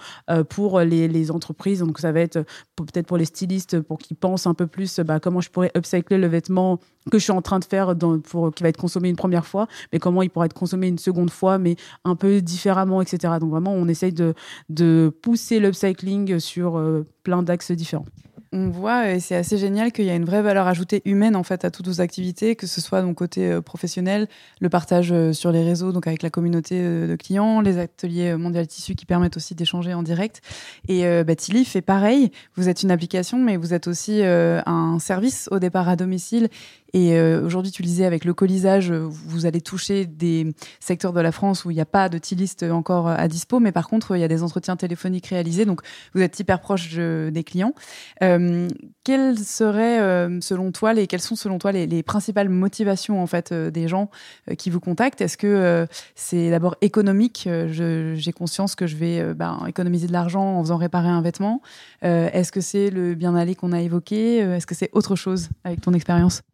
pour 0.49 0.81
les, 0.81 1.07
les 1.07 1.31
entreprises, 1.31 1.79
donc 1.79 1.99
ça 1.99 2.11
va 2.11 2.19
être 2.19 2.43
peut-être 2.75 3.07
pour 3.07 3.17
les 3.17 3.25
stylistes 3.25 3.79
pour 3.79 3.97
qu'ils 3.97 4.17
pensent 4.17 4.42
un 4.47 4.53
peu 4.53 4.67
plus 4.67 4.99
bah, 4.99 5.19
comment 5.19 5.41
je 5.41 5.49
pourrais 5.49 5.71
upcycler 5.75 6.17
le 6.17 6.27
vêtement 6.27 6.79
que 7.11 7.17
je 7.19 7.23
suis 7.23 7.31
en 7.31 7.41
train 7.41 7.59
de 7.59 7.65
faire 7.65 7.95
pour, 8.23 8.53
qui 8.53 8.63
va 8.63 8.69
être 8.69 8.77
consommé 8.77 9.09
une 9.09 9.15
première 9.15 9.45
fois, 9.45 9.67
mais 9.91 9.99
comment 9.99 10.21
il 10.21 10.29
pourrait 10.29 10.45
être 10.45 10.53
consommé 10.53 10.87
une 10.87 10.97
seconde 10.97 11.29
fois, 11.29 11.57
mais 11.57 11.75
un 12.05 12.15
peu 12.15 12.41
différemment, 12.41 13.01
etc. 13.01 13.35
Donc 13.39 13.51
vraiment, 13.51 13.73
on 13.73 13.87
essaye 13.87 14.13
de, 14.13 14.33
de 14.69 15.11
pousser 15.21 15.59
l'upcycling 15.59 16.39
sur 16.39 16.77
euh, 16.77 17.05
plein 17.23 17.43
d'axes 17.43 17.71
différents 17.71 18.05
on 18.53 18.69
voit, 18.69 19.09
et 19.09 19.19
c'est 19.19 19.35
assez 19.35 19.57
génial, 19.57 19.91
qu'il 19.91 20.05
y 20.05 20.11
a 20.11 20.15
une 20.15 20.25
vraie 20.25 20.43
valeur 20.43 20.67
ajoutée 20.67 21.01
humaine 21.05 21.35
en 21.35 21.43
fait 21.43 21.65
à 21.65 21.71
toutes 21.71 21.87
vos 21.87 21.99
activités, 22.01 22.55
que 22.55 22.67
ce 22.67 22.79
soit 22.79 23.01
donc 23.01 23.15
côté 23.15 23.51
euh, 23.51 23.61
professionnel, 23.61 24.27
le 24.61 24.69
partage 24.69 25.11
euh, 25.11 25.33
sur 25.33 25.51
les 25.51 25.63
réseaux, 25.63 25.91
donc 25.91 26.05
avec 26.05 26.21
la 26.21 26.29
communauté 26.29 26.75
euh, 26.79 27.07
de 27.07 27.15
clients, 27.15 27.61
les 27.61 27.79
ateliers 27.79 28.35
mondial 28.35 28.67
tissu 28.67 28.93
qui 28.93 29.07
permettent 29.07 29.37
aussi 29.37 29.55
d'échanger 29.55 29.95
en 29.95 30.03
direct. 30.03 30.41
Et 30.87 31.03
bah, 31.23 31.35
Tilly 31.35 31.65
fait 31.65 31.81
pareil. 31.81 32.31
Vous 32.55 32.69
êtes 32.69 32.83
une 32.83 32.91
application, 32.91 33.39
mais 33.39 33.57
vous 33.57 33.73
êtes 33.73 33.87
aussi 33.87 34.21
un 34.23 34.99
service 34.99 35.47
au 35.51 35.59
départ 35.59 35.89
à 35.89 35.95
domicile 35.95 36.49
et 36.93 37.17
euh, 37.17 37.43
aujourd'hui, 37.43 37.71
tu 37.71 37.81
le 37.81 37.87
disais, 37.87 38.05
avec 38.05 38.23
le 38.23 38.35
colisage, 38.35 38.91
euh, 38.91 39.07
vous 39.07 39.47
allez 39.47 39.61
toucher 39.61 40.05
des 40.05 40.53
secteurs 40.79 41.11
de 41.11 41.19
la 41.19 41.31
France 41.31 41.65
où 41.65 41.71
il 41.71 41.73
n'y 41.73 41.81
a 41.81 41.87
pas 41.87 42.07
de 42.07 42.19
tiliste 42.19 42.61
encore 42.61 43.07
euh, 43.07 43.15
à 43.17 43.27
dispo, 43.27 43.59
mais 43.59 43.71
par 43.71 43.87
contre, 43.87 44.15
il 44.15 44.19
y 44.19 44.23
a 44.23 44.27
des 44.27 44.43
entretiens 44.43 44.75
téléphoniques 44.75 45.25
réalisés, 45.25 45.65
donc 45.65 45.81
vous 46.13 46.21
êtes 46.21 46.39
hyper 46.39 46.59
proche 46.59 46.95
des 46.95 47.43
clients. 47.43 47.73
Euh, 48.21 48.67
quelles 49.03 49.39
seraient, 49.39 49.97
selon 50.41 50.71
toi, 50.71 50.93
les, 50.93 51.07
quelles 51.07 51.21
sont 51.21 51.35
selon 51.35 51.57
toi 51.57 51.71
les, 51.71 51.87
les 51.87 52.03
principales 52.03 52.49
motivations 52.49 53.21
en 53.21 53.27
fait 53.27 53.53
des 53.53 53.87
gens 53.87 54.09
qui 54.57 54.69
vous 54.69 54.79
contactent? 54.79 55.21
Est-ce 55.21 55.37
que 55.37 55.87
c'est 56.15 56.51
d'abord 56.51 56.75
économique? 56.81 57.49
J'ai 57.67 58.33
conscience 58.33 58.75
que 58.75 58.87
je 58.87 58.95
vais 58.95 59.33
ben, 59.33 59.65
économiser 59.67 60.07
de 60.07 60.13
l'argent 60.13 60.57
en 60.57 60.61
faisant 60.61 60.77
réparer 60.77 61.09
un 61.09 61.21
vêtement. 61.21 61.61
Est-ce 62.01 62.51
que 62.51 62.61
c'est 62.61 62.89
le 62.89 63.15
bien-aller 63.15 63.55
qu'on 63.55 63.71
a 63.71 63.81
évoqué? 63.81 64.37
Est-ce 64.37 64.67
que 64.67 64.75
c'est 64.75 64.89
autre 64.93 65.15
chose 65.15 65.49
avec 65.63 65.81
ton 65.81 65.93
expérience? 65.93 66.43
euh, 66.43 66.52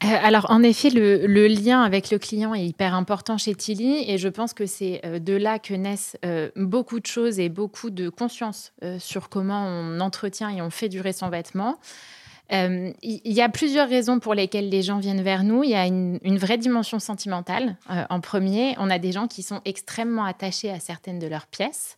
alors, 0.00 0.46
en 0.50 0.62
effet, 0.62 0.90
le, 0.90 1.46
lien 1.46 1.82
avec 1.82 2.10
le 2.10 2.18
client 2.18 2.54
est 2.54 2.64
hyper 2.64 2.94
important 2.94 3.38
chez 3.38 3.54
Tilly 3.54 4.04
et 4.10 4.18
je 4.18 4.28
pense 4.28 4.52
que 4.52 4.66
c'est 4.66 5.00
euh, 5.04 5.18
de 5.18 5.34
là 5.34 5.58
que 5.58 5.74
naissent 5.74 6.16
euh, 6.24 6.50
beaucoup 6.56 7.00
de 7.00 7.06
choses 7.06 7.38
et 7.38 7.48
beaucoup 7.48 7.90
de 7.90 8.08
conscience 8.08 8.72
sur 8.98 9.28
comment 9.28 9.66
on 9.66 10.00
entretient 10.00 10.48
et 10.50 10.62
on 10.62 10.70
fait 10.70 10.88
durer 10.88 11.12
son 11.12 11.28
vêtement. 11.28 11.78
Il 12.52 13.20
y 13.24 13.40
a 13.40 13.48
plusieurs 13.48 13.88
raisons 13.88 14.18
pour 14.18 14.34
lesquelles 14.34 14.68
les 14.68 14.82
gens 14.82 14.98
viennent 14.98 15.22
vers 15.22 15.44
nous. 15.44 15.62
Il 15.62 15.70
y 15.70 15.76
a 15.76 15.86
une 15.86 16.38
vraie 16.38 16.58
dimension 16.58 16.98
sentimentale. 16.98 17.76
en 17.88 18.20
premier, 18.20 18.74
on 18.78 18.90
a 18.90 18.98
des 18.98 19.12
gens 19.12 19.28
qui 19.28 19.44
sont 19.44 19.60
extrêmement 19.64 20.24
attachés 20.24 20.70
à 20.70 20.80
certaines 20.80 21.20
de 21.20 21.28
leurs 21.28 21.46
pièces. 21.46 21.96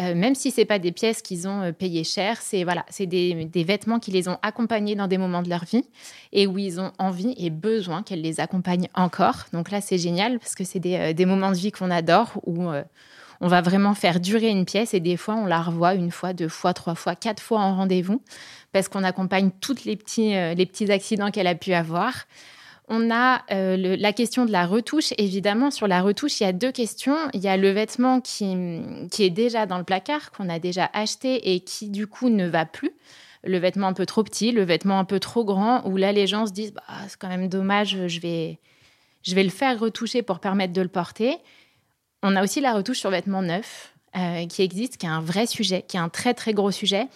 Euh, 0.00 0.14
même 0.14 0.34
si 0.34 0.50
c'est 0.50 0.64
pas 0.64 0.78
des 0.78 0.92
pièces 0.92 1.22
qu'ils 1.22 1.46
ont 1.46 1.62
euh, 1.62 1.72
payées 1.72 2.04
cher, 2.04 2.38
c'est 2.40 2.64
voilà, 2.64 2.84
des, 2.98 3.64
vêtements 3.64 4.00
qui 4.00 4.10
les 4.10 4.28
ont 4.28 4.38
accompagnés 4.42 4.96
dans 4.96 5.06
des 5.06 5.18
moments 5.18 5.42
de 5.42 5.48
leur 5.48 5.64
vie 5.64 5.84
et 6.32 6.46
où 6.46 6.58
ils 6.58 6.80
ont 6.80 6.92
envie 6.98 7.34
et 7.38 7.50
besoin 7.50 8.02
qu'elles 8.02 8.22
les 8.22 8.40
accompagnent 8.40 8.88
encore. 8.94 9.44
Donc 9.52 9.70
là, 9.70 9.80
c'est 9.80 9.98
génial 9.98 10.38
parce 10.38 10.54
que 10.54 10.64
c'est 10.64 10.80
des, 10.80 11.14
euh, 11.18 11.26
moments 11.26 11.50
de 11.50 11.56
vie 11.56 11.70
qu'on 11.70 11.90
adore 11.90 12.32
où 12.44 12.68
on 13.40 13.48
va 13.48 13.62
vraiment 13.62 13.94
faire 13.94 14.20
durer 14.20 14.48
une 14.48 14.64
pièce 14.64 14.94
et 14.94 15.00
des 15.00 15.16
fois 15.16 15.34
on 15.34 15.46
la 15.46 15.62
revoit 15.62 15.94
une 15.94 16.10
fois, 16.10 16.32
deux 16.32 16.48
fois, 16.48 16.74
trois 16.74 16.94
fois, 16.94 17.14
quatre 17.14 17.42
fois 17.42 17.60
en 17.60 17.76
rendez-vous 17.76 18.20
parce 18.72 18.88
qu'on 18.88 19.04
accompagne 19.04 19.50
tous 19.60 19.84
les 19.84 19.96
petits, 19.96 20.30
les 20.30 20.66
petits 20.66 20.90
accidents 20.90 21.30
qu'elle 21.30 21.46
a 21.46 21.54
pu 21.54 21.72
avoir 21.72 22.26
On 22.88 23.10
a 23.10 23.42
euh, 23.50 23.96
la 23.98 24.12
question 24.12 24.44
de 24.44 24.52
la 24.52 24.66
retouche. 24.66 25.14
Évidemment, 25.16 25.70
sur 25.70 25.88
la 25.88 26.02
retouche, 26.02 26.40
il 26.40 26.44
y 26.44 26.46
a 26.46 26.52
deux 26.52 26.72
questions. 26.72 27.16
Il 27.32 27.40
y 27.40 27.48
a 27.48 27.56
le 27.56 27.70
vêtement 27.70 28.20
qui, 28.20 28.54
qui 29.10 29.24
est 29.24 29.30
déjà 29.30 29.64
dans 29.64 29.78
le 29.78 29.84
placard, 29.84 30.30
qu'on 30.32 30.48
a 30.50 30.58
déjà 30.58 30.90
acheté 30.92 31.54
et 31.54 31.60
qui, 31.60 31.88
du 31.88 32.06
coup, 32.06 32.28
ne 32.28 32.46
va 32.46 32.66
plus. 32.66 32.92
Le 33.42 33.58
vêtement 33.58 33.86
un 33.88 33.92
peu 33.92 34.06
trop 34.06 34.22
petit, 34.22 34.52
le 34.52 34.64
vêtement 34.64 34.98
un 34.98 35.04
peu 35.04 35.18
trop 35.18 35.44
grand, 35.44 35.86
où 35.86 35.96
là, 35.96 36.12
les 36.12 36.26
gens 36.26 36.46
se 36.46 36.52
disent 36.52 36.72
bah, 36.72 36.82
c'est 37.08 37.18
quand 37.18 37.28
même 37.28 37.48
dommage, 37.48 38.06
je 38.06 38.20
vais, 38.20 38.58
je 39.22 39.34
vais 39.34 39.44
le 39.44 39.50
faire 39.50 39.78
retoucher 39.78 40.22
pour 40.22 40.40
permettre 40.40 40.72
de 40.72 40.82
le 40.82 40.88
porter. 40.88 41.36
On 42.22 42.36
a 42.36 42.42
aussi 42.42 42.60
la 42.60 42.72
retouche 42.72 43.00
sur 43.00 43.10
vêtements 43.10 43.42
neufs 43.42 43.94
euh, 44.16 44.46
qui 44.46 44.62
existe, 44.62 44.96
qui 44.96 45.06
est 45.06 45.10
un 45.10 45.20
vrai 45.20 45.46
sujet, 45.46 45.84
qui 45.86 45.96
est 45.96 46.00
un 46.00 46.08
très 46.08 46.32
très 46.32 46.54
gros 46.54 46.70
sujet, 46.70 47.06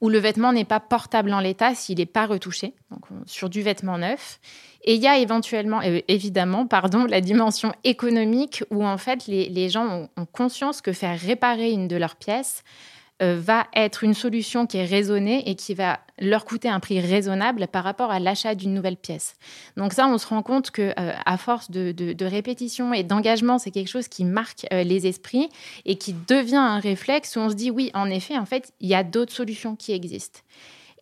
où 0.00 0.08
le 0.08 0.18
vêtement 0.18 0.52
n'est 0.52 0.64
pas 0.64 0.80
portable 0.80 1.32
en 1.32 1.40
l'état 1.40 1.74
s'il 1.74 1.98
n'est 1.98 2.06
pas 2.06 2.26
retouché, 2.26 2.74
donc 2.90 3.02
sur 3.26 3.50
du 3.50 3.62
vêtement 3.62 3.98
neuf. 3.98 4.40
Et 4.82 4.94
il 4.94 5.02
y 5.02 5.06
a 5.06 5.18
éventuellement, 5.18 5.82
euh, 5.82 6.00
évidemment, 6.08 6.66
pardon, 6.66 7.04
la 7.04 7.20
dimension 7.20 7.72
économique 7.84 8.64
où 8.70 8.84
en 8.84 8.96
fait 8.96 9.26
les, 9.26 9.68
gens 9.68 10.08
ont, 10.16 10.26
conscience 10.26 10.80
que 10.80 10.92
faire 10.92 11.18
réparer 11.18 11.70
une 11.70 11.86
de 11.86 11.96
leurs 11.96 12.16
pièces 12.16 12.64
euh, 12.64 12.89
va 13.20 13.66
être 13.74 14.04
une 14.04 14.14
solution 14.14 14.66
qui 14.66 14.78
est 14.78 14.84
raisonnée 14.84 15.48
et 15.48 15.54
qui 15.54 15.74
va 15.74 16.00
leur 16.20 16.44
coûter 16.44 16.68
un 16.68 16.80
prix 16.80 17.00
raisonnable 17.00 17.66
par 17.68 17.84
rapport 17.84 18.10
à 18.10 18.20
l'achat 18.20 18.54
d'une 18.54 18.74
nouvelle 18.74 18.96
pièce. 18.96 19.34
Donc 19.76 19.92
ça, 19.92 20.06
on 20.06 20.18
se 20.18 20.26
rend 20.26 20.42
compte 20.42 20.70
que 20.70 20.92
euh, 20.98 21.12
à 21.24 21.36
force 21.36 21.70
de, 21.70 22.24
répétition 22.24 22.92
et 22.92 23.02
d'engagement, 23.02 23.58
c'est 23.58 23.70
quelque 23.70 23.88
chose 23.88 24.08
qui 24.08 24.24
marque 24.24 24.66
euh, 24.72 24.82
les 24.82 25.06
esprits 25.06 25.48
et 25.84 25.96
qui 25.96 26.14
devient 26.28 26.56
un 26.56 26.78
réflexe 26.78 27.36
où 27.36 27.40
on 27.40 27.50
se 27.50 27.54
dit 27.54 27.70
oui, 27.70 27.90
en 27.94 28.08
effet, 28.10 28.38
en 28.38 28.46
fait, 28.46 28.72
il 28.80 28.88
y 28.88 28.94
a 28.94 29.02
d'autres 29.02 29.32
solutions 29.32 29.76
qui 29.76 29.92
existent. 29.92 30.40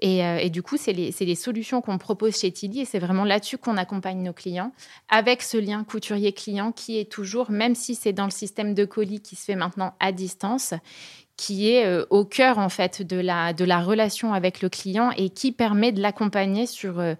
Et, 0.00 0.48
du 0.50 0.62
coup, 0.62 0.76
c'est 0.76 0.92
les, 0.92 1.12
les, 1.18 1.34
solutions 1.34 1.80
qu'on 1.80 1.98
propose 1.98 2.38
chez 2.38 2.52
Tilly 2.52 2.82
et 2.82 2.84
c'est 2.84 3.00
vraiment 3.00 3.24
là-dessus 3.24 3.58
qu'on 3.58 3.76
accompagne 3.76 4.22
nos 4.22 4.32
clients 4.32 4.70
avec 5.08 5.42
ce 5.42 5.56
lien 5.56 5.82
couturier-client 5.82 6.70
qui 6.70 7.00
est 7.00 7.10
toujours, 7.10 7.50
même 7.50 7.74
si 7.74 7.96
c'est 7.96 8.12
dans 8.12 8.24
le 8.24 8.30
système 8.30 8.74
de 8.74 8.84
colis 8.84 9.20
qui 9.20 9.34
se 9.34 9.44
fait 9.44 9.56
maintenant 9.56 9.94
à 9.98 10.12
distance, 10.12 10.72
qui 11.38 11.70
est 11.70 11.86
euh, 11.86 12.04
au 12.10 12.26
cœur 12.26 12.58
en 12.58 12.68
fait 12.68 13.00
de 13.00 13.16
la, 13.16 13.54
de 13.54 13.64
la 13.64 13.80
relation 13.80 14.34
avec 14.34 14.60
le 14.60 14.68
client 14.68 15.12
et 15.16 15.30
qui 15.30 15.52
permet 15.52 15.92
de 15.92 16.02
l'accompagner 16.02 16.66
sur 16.66 16.98
euh, 16.98 17.14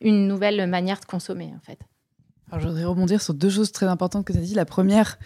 une 0.00 0.26
nouvelle 0.26 0.66
manière 0.66 1.00
de 1.00 1.04
consommer 1.04 1.52
en 1.54 1.60
fait. 1.60 1.78
Alors, 2.50 2.62
je 2.62 2.68
voudrais 2.68 2.84
rebondir 2.84 3.20
sur 3.20 3.34
deux 3.34 3.50
choses 3.50 3.72
très 3.72 3.86
importantes 3.86 4.24
que 4.24 4.32
tu 4.32 4.38
as 4.38 4.42
dit. 4.42 4.54
La 4.54 4.64
première, 4.64 5.18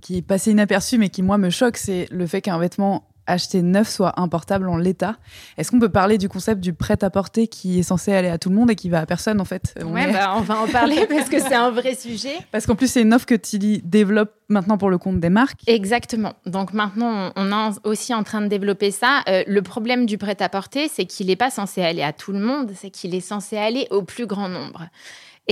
qui 0.00 0.16
est 0.16 0.22
passée 0.22 0.52
inaperçue, 0.52 0.98
mais 0.98 1.10
qui, 1.10 1.20
moi, 1.20 1.36
me 1.36 1.50
choque, 1.50 1.76
c'est 1.76 2.08
le 2.10 2.26
fait 2.26 2.40
qu'un 2.40 2.58
vêtement 2.58 3.08
acheter 3.26 3.62
neuf 3.62 3.88
soit 3.88 4.20
importable 4.20 4.68
en 4.68 4.76
l'état. 4.76 5.16
Est-ce 5.56 5.70
qu'on 5.70 5.78
peut 5.78 5.88
parler 5.88 6.18
du 6.18 6.28
concept 6.28 6.60
du 6.60 6.72
prêt-à-porter 6.72 7.46
qui 7.46 7.78
est 7.78 7.82
censé 7.82 8.12
aller 8.12 8.28
à 8.28 8.38
tout 8.38 8.50
le 8.50 8.56
monde 8.56 8.70
et 8.70 8.74
qui 8.74 8.88
va 8.88 9.00
à 9.00 9.06
personne 9.06 9.40
en 9.40 9.44
fait? 9.44 9.74
On 9.84 9.92
bah, 9.92 10.34
on 10.36 10.40
va 10.40 10.60
en 10.60 10.66
parler 10.68 11.06
parce 11.06 11.28
que 11.28 11.38
c'est 11.38 11.54
un 11.54 11.70
vrai 11.70 11.94
sujet. 11.94 12.36
Parce 12.52 12.66
qu'en 12.66 12.74
plus 12.74 12.90
c'est 12.90 13.02
une 13.02 13.14
offre 13.14 13.26
que 13.26 13.34
Tilly 13.34 13.80
développe 13.84 14.32
maintenant 14.48 14.78
pour 14.78 14.90
le 14.90 14.98
compte 14.98 15.20
des 15.20 15.30
marques. 15.30 15.60
Exactement. 15.66 16.34
Donc 16.46 16.72
maintenant 16.72 17.32
on 17.36 17.52
est 17.52 17.72
aussi 17.84 18.12
en 18.14 18.22
train 18.22 18.40
de 18.40 18.48
développer 18.48 18.90
ça. 18.90 19.22
Euh, 19.28 19.44
le 19.46 19.62
problème 19.62 20.06
du 20.06 20.18
prêt-à-porter, 20.18 20.88
c'est 20.88 21.04
qu'il 21.04 21.28
n'est 21.28 21.36
pas 21.36 21.50
censé 21.50 21.82
aller 21.82 22.02
à 22.02 22.12
tout 22.12 22.32
le 22.32 22.40
monde, 22.40 22.72
c'est 22.74 22.90
qu'il 22.90 23.14
est 23.14 23.20
censé 23.20 23.56
aller 23.56 23.86
au 23.90 24.02
plus 24.02 24.26
grand 24.26 24.48
nombre. 24.48 24.86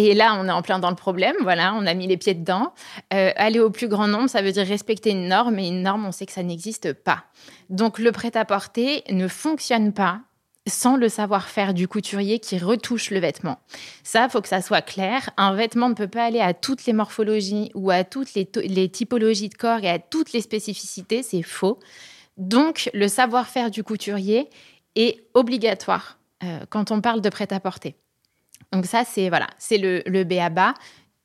Et 0.00 0.14
là, 0.14 0.38
on 0.38 0.46
est 0.46 0.52
en 0.52 0.62
plein 0.62 0.78
dans 0.78 0.90
le 0.90 0.96
problème. 0.96 1.34
Voilà, 1.42 1.74
on 1.74 1.84
a 1.84 1.92
mis 1.92 2.06
les 2.06 2.16
pieds 2.16 2.34
dedans. 2.34 2.72
Euh, 3.12 3.32
aller 3.34 3.58
au 3.58 3.68
plus 3.68 3.88
grand 3.88 4.06
nombre, 4.06 4.30
ça 4.30 4.42
veut 4.42 4.52
dire 4.52 4.64
respecter 4.64 5.11
une 5.11 5.26
norme. 5.26 5.58
Et 5.58 5.66
une 5.66 5.82
norme, 5.82 6.06
on 6.06 6.12
sait 6.12 6.24
que 6.24 6.30
ça 6.30 6.44
n'existe 6.44 6.92
pas. 6.92 7.24
Donc, 7.68 7.98
le 7.98 8.12
prêt-à-porter 8.12 9.02
ne 9.11 9.26
fonctionne 9.26 9.92
pas 9.92 10.20
sans 10.68 10.96
le 10.96 11.08
savoir-faire 11.08 11.74
du 11.74 11.88
couturier 11.88 12.38
qui 12.38 12.58
retouche 12.58 13.11
le 13.11 13.18
vêtement. 13.18 13.58
Ça, 14.04 14.28
faut 14.28 14.40
que 14.40 14.46
ça 14.46 14.62
soit 14.62 14.82
clair. 14.82 15.30
Un 15.37 15.54
vêtement 15.54 15.88
ne 15.88 15.94
peut 15.94 16.06
pas 16.06 16.26
aller 16.26 16.40
à 16.40 16.54
toutes 16.54 16.87
les 16.87 16.92
morphologies 16.92 17.72
ou 17.74 17.90
à 17.90 18.04
toutes 18.04 18.34
les, 18.34 18.88
typologies 18.88 19.48
de 19.48 19.56
corps 19.56 19.82
et 19.82 19.90
à 19.90 19.98
toutes 19.98 20.32
les 20.32 20.42
spécificités. 20.42 21.24
C'est 21.24 21.42
faux. 21.42 21.80
Donc, 22.37 22.88
le 22.94 23.08
savoir-faire 23.08 23.72
du 23.72 23.82
couturier 23.82 24.48
est 24.94 25.24
obligatoire 25.34 26.20
euh, 26.44 26.61
quand 26.70 26.92
on 26.92 27.00
parle 27.00 27.20
de 27.20 27.30
prêt-à-porter. 27.30 27.96
Donc 28.72 28.87
ça, 28.87 29.04
c'est 29.04 29.28
voilà, 29.28 29.46
c'est 29.59 29.78
le, 29.78 30.02
le 30.07 30.24
BABA. 30.24 30.74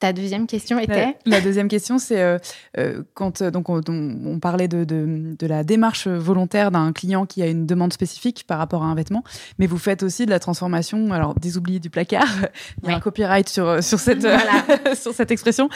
Ta 0.03 0.12
deuxième 0.12 0.47
question 0.47 0.79
était 0.79 1.15
La, 1.25 1.39
deuxième 1.39 1.69
question, 1.69 1.97
c'est 1.97 2.21
euh, 2.21 2.38
euh, 2.77 3.03
quand 3.13 3.41
euh, 3.41 3.51
donc 3.51 3.69
on, 3.69 4.38
parlait 4.41 4.67
de, 4.67 4.84
de, 4.84 5.47
la 5.47 5.63
démarche 5.63 6.10
volontaire 6.10 6.71
d'un 6.71 6.91
client 6.91 7.25
qui 7.25 7.41
a 7.41 7.47
une 7.47 7.65
demande 7.65 7.93
spécifique 7.93 8.43
par 8.45 8.58
rapport 8.58 8.84
à 8.84 8.88
un 8.88 8.95
vêtement, 8.95 9.23
mais 9.60 9.65
vous 9.65 9.77
faites 9.77 10.03
aussi 10.03 10.25
de 10.25 10.29
la 10.29 10.39
transformation, 10.39 11.13
alors 11.13 11.36
des 11.36 11.58
oubliés 11.58 11.79
du 11.79 11.89
placard. 11.89 12.27
Il 12.84 12.89
y 12.89 12.91
a 12.91 12.97
un 12.97 12.99
copyright 12.99 13.47
sur 13.47 13.82
sur 13.82 13.97
cette 13.97 14.27
sur 14.95 15.13
cette 15.13 15.32
expression. 15.32 15.69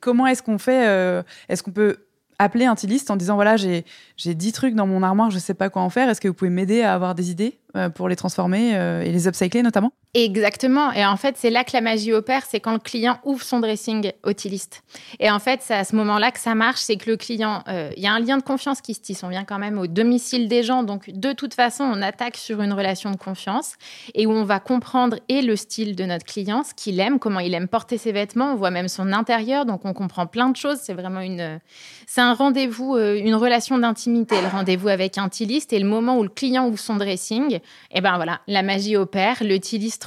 comment 0.00 0.28
est-ce 0.28 0.44
qu'on 0.44 0.58
fait 0.58 1.24
Est-ce 1.48 1.64
qu'on 1.64 1.72
peut 1.72 1.96
appeler 2.38 2.66
un 2.66 2.76
styliste 2.76 3.10
en 3.10 3.16
disant 3.16 3.34
voilà 3.34 3.56
j'ai 3.56 3.84
j'ai 4.16 4.34
10 4.34 4.52
trucs 4.52 4.74
dans 4.76 4.86
mon 4.86 5.02
armoire 5.02 5.30
je 5.32 5.40
sais 5.40 5.54
pas 5.54 5.70
quoi 5.70 5.82
en 5.82 5.90
faire 5.90 6.08
est-ce 6.08 6.20
que 6.20 6.28
vous 6.28 6.34
pouvez 6.34 6.50
m'aider 6.50 6.82
à 6.82 6.94
avoir 6.94 7.16
des 7.16 7.32
idées? 7.32 7.58
Pour 7.94 8.08
les 8.08 8.16
transformer 8.16 8.76
euh, 8.76 9.02
et 9.02 9.10
les 9.10 9.28
upcycler 9.28 9.62
notamment 9.62 9.92
Exactement. 10.14 10.90
Et 10.92 11.04
en 11.04 11.18
fait, 11.18 11.36
c'est 11.36 11.50
là 11.50 11.64
que 11.64 11.70
la 11.74 11.82
magie 11.82 12.14
opère, 12.14 12.42
c'est 12.48 12.60
quand 12.60 12.72
le 12.72 12.78
client 12.78 13.18
ouvre 13.24 13.42
son 13.42 13.60
dressing 13.60 14.10
au 14.24 14.30
styliste. 14.30 14.82
Et 15.20 15.30
en 15.30 15.38
fait, 15.38 15.60
c'est 15.62 15.74
à 15.74 15.84
ce 15.84 15.94
moment-là 15.96 16.30
que 16.32 16.40
ça 16.40 16.54
marche, 16.54 16.80
c'est 16.80 16.96
que 16.96 17.10
le 17.10 17.18
client, 17.18 17.62
euh, 17.68 17.90
il 17.94 18.02
y 18.02 18.06
a 18.06 18.12
un 18.12 18.18
lien 18.18 18.38
de 18.38 18.42
confiance 18.42 18.80
qui 18.80 18.94
se 18.94 19.00
tisse. 19.00 19.22
On 19.22 19.28
vient 19.28 19.44
quand 19.44 19.58
même 19.58 19.78
au 19.78 19.86
domicile 19.86 20.48
des 20.48 20.62
gens, 20.62 20.82
donc 20.82 21.10
de 21.10 21.32
toute 21.34 21.52
façon, 21.52 21.84
on 21.84 22.00
attaque 22.00 22.38
sur 22.38 22.62
une 22.62 22.72
relation 22.72 23.10
de 23.10 23.16
confiance 23.16 23.74
et 24.14 24.26
où 24.26 24.30
on 24.32 24.44
va 24.44 24.60
comprendre 24.60 25.18
et 25.28 25.42
le 25.42 25.56
style 25.56 25.94
de 25.94 26.04
notre 26.04 26.24
client, 26.24 26.64
ce 26.64 26.72
qu'il 26.72 26.98
aime, 27.00 27.18
comment 27.18 27.40
il 27.40 27.52
aime 27.52 27.68
porter 27.68 27.98
ses 27.98 28.12
vêtements. 28.12 28.52
On 28.52 28.56
voit 28.56 28.70
même 28.70 28.88
son 28.88 29.12
intérieur, 29.12 29.66
donc 29.66 29.84
on 29.84 29.92
comprend 29.92 30.26
plein 30.26 30.48
de 30.48 30.56
choses. 30.56 30.78
C'est 30.82 30.94
vraiment 30.94 31.20
une, 31.20 31.60
c'est 32.06 32.22
un 32.22 32.32
rendez-vous, 32.32 32.96
une 32.96 33.34
relation 33.34 33.76
d'intimité, 33.76 34.40
le 34.40 34.48
rendez-vous 34.48 34.88
avec 34.88 35.18
un 35.18 35.28
styliste 35.28 35.74
et 35.74 35.78
le 35.78 35.88
moment 35.88 36.16
où 36.16 36.22
le 36.22 36.30
client 36.30 36.66
ouvre 36.66 36.78
son 36.78 36.96
dressing 36.96 37.57
et 37.58 37.98
eh 37.98 38.00
ben 38.00 38.16
voilà, 38.16 38.40
la 38.46 38.62
magie 38.62 38.96
opère. 38.96 39.36
Le 39.40 39.58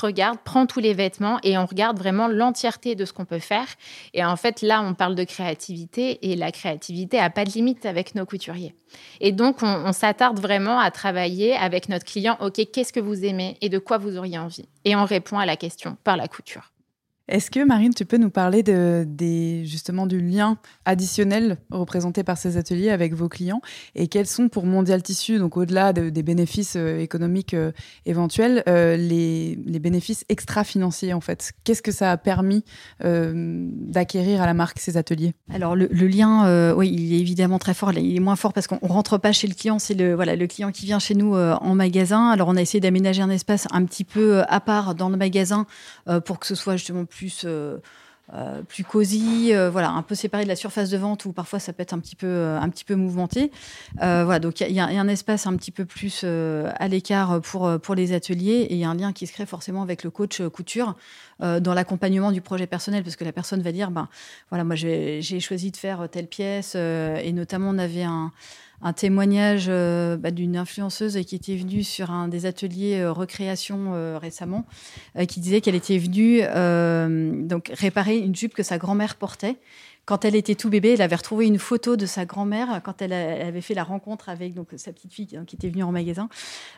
regarde, 0.01 0.39
prend 0.43 0.65
tous 0.65 0.79
les 0.79 0.93
vêtements 0.93 1.39
et 1.43 1.57
on 1.57 1.65
regarde 1.65 1.97
vraiment 1.97 2.27
l'entièreté 2.27 2.95
de 2.95 3.05
ce 3.05 3.13
qu'on 3.13 3.25
peut 3.25 3.39
faire. 3.39 3.67
Et 4.13 4.23
en 4.23 4.35
fait, 4.35 4.61
là, 4.61 4.81
on 4.81 4.93
parle 4.93 5.15
de 5.15 5.23
créativité 5.23 6.31
et 6.31 6.35
la 6.35 6.51
créativité 6.51 7.19
a 7.19 7.29
pas 7.29 7.45
de 7.45 7.51
limite 7.51 7.85
avec 7.85 8.15
nos 8.15 8.25
couturiers. 8.25 8.75
Et 9.19 9.31
donc, 9.31 9.63
on, 9.63 9.83
on 9.85 9.93
s'attarde 9.93 10.39
vraiment 10.39 10.79
à 10.79 10.91
travailler 10.91 11.55
avec 11.55 11.89
notre 11.89 12.05
client. 12.05 12.37
Ok, 12.41 12.61
qu'est-ce 12.73 12.93
que 12.93 12.99
vous 12.99 13.23
aimez 13.25 13.57
et 13.61 13.69
de 13.69 13.79
quoi 13.79 13.97
vous 13.97 14.17
auriez 14.17 14.37
envie? 14.37 14.67
Et 14.85 14.95
on 14.95 15.05
répond 15.05 15.37
à 15.37 15.45
la 15.45 15.55
question 15.55 15.97
par 16.03 16.17
la 16.17 16.27
couture. 16.27 16.70
Est-ce 17.31 17.49
que 17.49 17.63
Marine, 17.63 17.93
tu 17.93 18.03
peux 18.03 18.17
nous 18.17 18.29
parler 18.29 18.61
de, 18.61 19.05
des, 19.07 19.63
justement 19.65 20.05
du 20.05 20.19
lien 20.19 20.57
additionnel 20.83 21.55
représenté 21.69 22.25
par 22.25 22.37
ces 22.37 22.57
ateliers 22.57 22.89
avec 22.89 23.13
vos 23.13 23.29
clients 23.29 23.61
et 23.95 24.09
quels 24.09 24.27
sont 24.27 24.49
pour 24.49 24.65
Mondial 24.65 25.01
Tissu, 25.01 25.37
donc 25.39 25.55
au-delà 25.55 25.93
des 25.93 26.23
bénéfices 26.23 26.75
euh, 26.75 26.99
économiques 26.99 27.53
euh, 27.53 27.71
éventuels, 28.05 28.63
euh, 28.67 28.97
les, 28.97 29.57
les, 29.65 29.79
bénéfices 29.79 30.25
extra-financiers 30.27 31.13
en 31.13 31.21
fait? 31.21 31.53
Qu'est-ce 31.63 31.81
que 31.81 31.93
ça 31.93 32.11
a 32.11 32.17
permis 32.17 32.65
d'acquérir 32.99 34.41
à 34.41 34.45
la 34.45 34.53
marque 34.53 34.79
ces 34.79 34.97
ateliers? 34.97 35.33
Alors 35.53 35.77
le, 35.77 35.87
le 35.89 36.07
lien, 36.07 36.73
oui, 36.73 36.91
il 36.91 37.13
est 37.13 37.19
évidemment 37.19 37.59
très 37.59 37.73
fort. 37.73 37.93
Il 37.93 38.13
est 38.13 38.19
moins 38.19 38.35
fort 38.35 38.51
parce 38.51 38.67
qu'on 38.67 38.79
rentre 38.81 39.17
pas 39.17 39.31
chez 39.31 39.47
le 39.47 39.53
client, 39.53 39.79
c'est 39.79 39.93
le 39.93 40.15
voilà 40.15 40.35
le 40.35 40.47
client 40.47 40.73
qui 40.73 40.85
vient 40.85 40.99
chez 40.99 41.15
nous 41.15 41.35
en 41.35 41.75
magasin. 41.75 42.29
Alors 42.29 42.49
on 42.49 42.57
a 42.57 42.61
essayé 42.61 42.81
d'aménager 42.81 43.21
un 43.21 43.29
espace 43.29 43.69
un 43.71 43.85
petit 43.85 44.03
peu 44.03 44.43
à 44.49 44.59
part 44.59 44.95
dans 44.95 45.07
le 45.07 45.15
magasin 45.15 45.65
pour 46.25 46.37
que 46.37 46.45
ce 46.45 46.55
soit 46.55 46.75
justement 46.75 47.05
plus 47.05 47.20
plus 47.21 47.43
euh, 47.45 47.77
euh, 48.33 48.63
cosy, 48.89 49.53
euh, 49.53 49.69
voilà, 49.69 49.91
un 49.91 50.01
peu 50.01 50.15
séparé 50.15 50.43
de 50.43 50.49
la 50.49 50.55
surface 50.55 50.89
de 50.89 50.97
vente 50.97 51.25
où 51.25 51.33
parfois 51.33 51.59
ça 51.59 51.71
peut 51.71 51.83
être 51.83 51.93
un 51.93 51.99
petit 51.99 52.15
peu, 52.15 52.57
un 52.59 52.67
petit 52.69 52.83
peu 52.83 52.95
mouvementé. 52.95 53.51
voilà, 53.97 54.39
donc 54.39 54.59
il 54.61 54.71
y, 54.71 54.79
a 54.79 54.85
un 54.87 55.07
espace 55.07 55.45
un 55.45 55.55
petit 55.55 55.69
peu 55.69 55.85
plus 55.85 56.23
à 56.23 56.87
l'écart 56.87 57.41
pour, 57.41 57.79
pour 57.79 57.93
les 57.93 58.13
ateliers 58.13 58.65
et 58.69 58.73
il 58.73 58.79
y 58.79 58.85
a 58.85 58.89
un 58.89 58.95
lien 58.95 59.13
qui 59.13 59.27
se 59.27 59.33
crée 59.33 59.45
forcément 59.45 59.83
avec 59.83 60.03
le 60.03 60.09
coach 60.09 60.41
couture 60.47 60.95
dans 61.39 61.73
l'accompagnement 61.73 62.31
du 62.31 62.41
projet 62.41 62.67
personnel 62.67 63.03
parce 63.03 63.17
que 63.17 63.25
la 63.25 63.33
personne 63.33 63.61
va 63.61 63.71
dire, 63.71 63.91
ben 63.91 64.07
voilà, 64.49 64.63
moi 64.63 64.75
j'ai 64.75 65.39
choisi 65.39 65.69
de 65.69 65.77
faire 65.77 66.07
telle 66.09 66.27
pièce 66.27 66.73
et 66.75 67.31
notamment 67.33 67.69
on 67.69 67.77
avait 67.77 68.03
un 68.03 68.31
un 68.81 68.93
témoignage 68.93 69.65
euh, 69.69 70.17
bah, 70.17 70.31
d'une 70.31 70.57
influenceuse 70.57 71.19
qui 71.25 71.35
était 71.35 71.55
venue 71.55 71.83
sur 71.83 72.11
un 72.11 72.27
des 72.27 72.45
ateliers 72.45 72.99
euh, 72.99 73.11
recréation 73.11 73.93
euh, 73.93 74.17
récemment, 74.17 74.65
qui 75.27 75.39
disait 75.39 75.61
qu'elle 75.61 75.75
était 75.75 75.97
venue 75.97 76.41
donc 77.47 77.71
réparer 77.73 78.17
une 78.17 78.35
jupe 78.35 78.53
que 78.53 78.63
sa 78.63 78.77
grand-mère 78.77 79.15
portait 79.15 79.57
quand 80.05 80.25
elle 80.25 80.35
était 80.35 80.55
tout 80.55 80.69
bébé, 80.69 80.93
elle 80.93 81.01
avait 81.01 81.15
retrouvé 81.15 81.45
une 81.45 81.59
photo 81.59 81.95
de 81.95 82.05
sa 82.05 82.25
grand-mère 82.25 82.81
quand 82.83 83.01
elle, 83.01 83.13
avait 83.13 83.61
fait 83.61 83.75
la 83.75 83.83
rencontre 83.83 84.29
avec 84.29 84.53
donc 84.53 84.69
sa 84.75 84.91
petite 84.91 85.13
fille 85.13 85.27
qui 85.45 85.55
était 85.55 85.69
venue 85.69 85.83
en 85.83 85.91
magasin. 85.91 86.27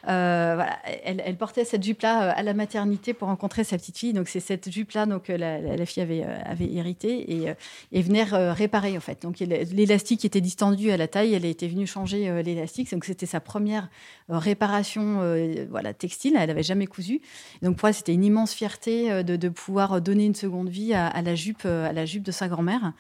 voilà, 0.04 0.78
elle, 1.04 1.38
portait 1.38 1.64
cette 1.64 1.84
jupe-là 1.84 2.32
à 2.32 2.44
la 2.44 2.54
maternité 2.54 3.14
pour 3.14 3.30
rencontrer 3.30 3.64
sa 3.64 3.78
petite 3.78 3.98
fille. 3.98 4.14
Donc 4.14 4.28
c'est 4.28 4.42
cette 4.42 4.70
jupe-là 4.70 5.06
donc 5.06 5.30
la, 5.30 5.86
fille 5.86 6.04
avait, 6.04 6.24
avait 6.24 6.72
hérité 6.72 7.56
et, 7.92 8.02
venait 8.02 8.24
réparer 8.24 8.98
en 8.98 9.02
fait. 9.02 9.22
Donc 9.22 9.40
l'élastique 9.40 10.26
était 10.26 10.42
distendu 10.42 10.92
à 10.92 10.98
la 10.98 11.08
taille, 11.08 11.34
elle 11.34 11.46
était 11.46 11.68
venue 11.68 11.88
changer 11.88 12.44
l'élastique. 12.44 12.92
Donc 12.92 13.06
c'était 13.06 13.26
sa 13.26 13.40
première 13.40 13.90
réparation 14.28 15.22
voilà 15.70 15.94
textile. 15.94 16.36
Elle 16.38 16.48
n'avait 16.48 16.62
jamais 16.62 16.88
cousu. 16.88 17.22
Donc 17.62 17.78
pour 17.78 17.88
elle 17.88 17.96
c'était 17.96 18.14
une 18.14 18.26
immense 18.26 18.54
fierté 18.54 19.24
de, 19.24 19.38
de 19.38 19.50
pouvoir 19.50 20.02
donner 20.02 20.26
une 20.26 20.36
seconde 20.36 20.68
vie 20.68 20.94
à, 20.94 21.22
la 21.22 21.36
jupe, 21.36 21.66
à 21.66 21.94
la 21.94 22.06
jupe 22.06 22.24
de 22.24 22.32
sa 22.32 22.50
grand-mère. 22.50 22.94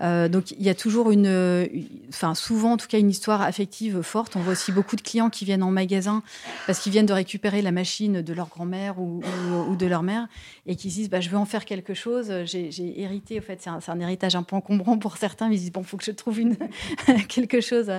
Euh, 0.00 0.28
donc 0.28 0.52
il 0.52 0.62
y 0.62 0.68
a 0.68 0.74
toujours 0.74 1.10
une, 1.10 1.68
enfin 2.08 2.34
souvent 2.34 2.72
en 2.72 2.76
tout 2.76 2.86
cas 2.86 2.98
une 2.98 3.10
histoire 3.10 3.42
affective 3.42 4.02
forte. 4.02 4.36
On 4.36 4.40
voit 4.40 4.52
aussi 4.52 4.72
beaucoup 4.72 4.96
de 4.96 5.00
clients 5.00 5.30
qui 5.30 5.44
viennent 5.44 5.62
en 5.62 5.70
magasin 5.70 6.22
parce 6.66 6.78
qu'ils 6.78 6.92
viennent 6.92 7.06
de 7.06 7.12
récupérer 7.12 7.62
la 7.62 7.72
machine 7.72 8.22
de 8.22 8.32
leur 8.32 8.48
grand-mère 8.48 9.00
ou, 9.00 9.22
de 9.76 9.86
leur 9.86 10.02
mère 10.02 10.28
et 10.66 10.76
qui 10.76 10.90
se 10.90 10.96
disent 10.96 11.10
bah, 11.10 11.20
je 11.20 11.28
veux 11.30 11.36
en 11.36 11.46
faire 11.46 11.64
quelque 11.64 11.94
chose. 11.94 12.32
J'ai 12.44 13.00
hérité, 13.00 13.38
en 13.38 13.42
fait 13.42 13.60
c'est 13.60 13.90
un, 13.90 14.00
héritage 14.00 14.36
un 14.36 14.42
peu 14.42 14.56
encombrant 14.56 14.98
pour 14.98 15.16
certains, 15.16 15.48
mais 15.48 15.56
ils 15.56 15.60
disent 15.60 15.72
bon 15.72 15.82
faut 15.82 15.96
que 15.96 16.04
je 16.04 16.12
trouve 16.12 16.38
quelque 17.28 17.60
chose, 17.60 17.90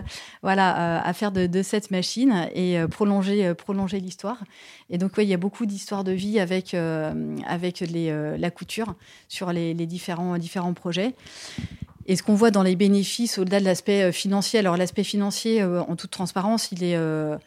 voilà 0.41 1.01
à 1.01 1.13
faire 1.13 1.31
de, 1.31 1.61
cette 1.61 1.91
machine 1.91 2.47
et 2.53 2.79
euh, 2.79 2.87
prolonger 2.87 3.53
prolonger 3.53 3.99
l'histoire. 3.99 4.43
Et 4.89 4.97
donc 4.97 5.17
ouais, 5.17 5.25
il 5.25 5.29
y 5.29 5.33
a 5.33 5.37
beaucoup 5.37 5.65
d'histoires 5.65 6.03
de 6.03 6.11
vie 6.11 6.39
avec 6.39 6.73
euh, 6.73 7.35
avec 7.47 7.83
la 7.91 8.51
couture 8.51 8.95
sur 9.27 9.51
les, 9.51 9.73
les 9.73 9.85
différents 9.85 10.37
différents 10.37 10.73
projets. 10.73 11.13
Et 12.09 12.15
ce 12.15 12.23
qu'on 12.23 12.33
voit 12.33 12.49
dans 12.49 12.63
les 12.63 12.75
bénéfices, 12.75 13.37
au-delà 13.37 13.59
de 13.59 13.65
l'aspect 13.65 14.01
euh, 14.01 14.11
financier, 14.11 14.57
alors 14.57 14.77
l'aspect 14.77 15.03
financier, 15.03 15.61
euh, 15.61 15.83
en 15.83 15.95
toute 15.95 16.09
transparence, 16.09 16.71
il 16.71 16.83
est, 16.83 16.95
euh, 16.95 17.37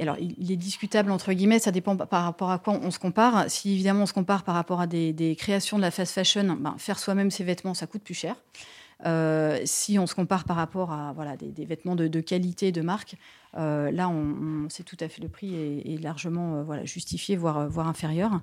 alors 0.00 0.16
il 0.20 0.52
est 0.52 0.56
discutable 0.56 1.10
entre 1.10 1.32
guillemets. 1.32 1.58
Ça 1.58 1.72
dépend 1.72 1.96
par 1.96 2.22
rapport 2.22 2.52
à 2.52 2.60
quoi 2.60 2.78
on 2.80 2.92
se 2.92 3.00
compare. 3.00 3.50
Si 3.50 3.72
évidemment 3.72 4.04
on 4.04 4.06
se 4.06 4.12
compare 4.12 4.44
par 4.44 4.54
rapport 4.54 4.80
à 4.80 4.86
des, 4.86 5.36
créations 5.36 5.78
de 5.78 5.82
la 5.82 5.90
fast 5.90 6.14
fashion, 6.14 6.56
ben, 6.60 6.76
faire 6.78 7.00
soi-même 7.00 7.32
ses 7.32 7.42
vêtements, 7.42 7.74
ça 7.74 7.88
coûte 7.88 8.02
plus 8.02 8.14
cher. 8.14 8.36
si 9.64 9.98
on 9.98 10.06
se 10.06 10.14
compare 10.14 10.44
par 10.44 10.56
rapport 10.56 10.92
à 10.92 11.12
voilà, 11.16 11.36
des, 11.36 11.64
vêtements 11.64 11.96
de, 11.96 12.06
de, 12.06 12.20
qualité, 12.20 12.70
de 12.70 12.82
marque, 12.82 13.16
euh, 13.56 13.90
là, 13.90 14.08
on, 14.08 14.68
sait 14.68 14.84
tout 14.84 14.96
à 15.00 15.08
fait 15.08 15.20
le 15.20 15.28
prix 15.28 15.54
est, 15.54 16.00
largement 16.00 16.56
euh, 16.56 16.62
voilà, 16.62 16.84
justifié, 16.84 17.36
voire, 17.36 17.58
euh, 17.58 17.68
voire 17.68 17.88
inférieur. 17.88 18.40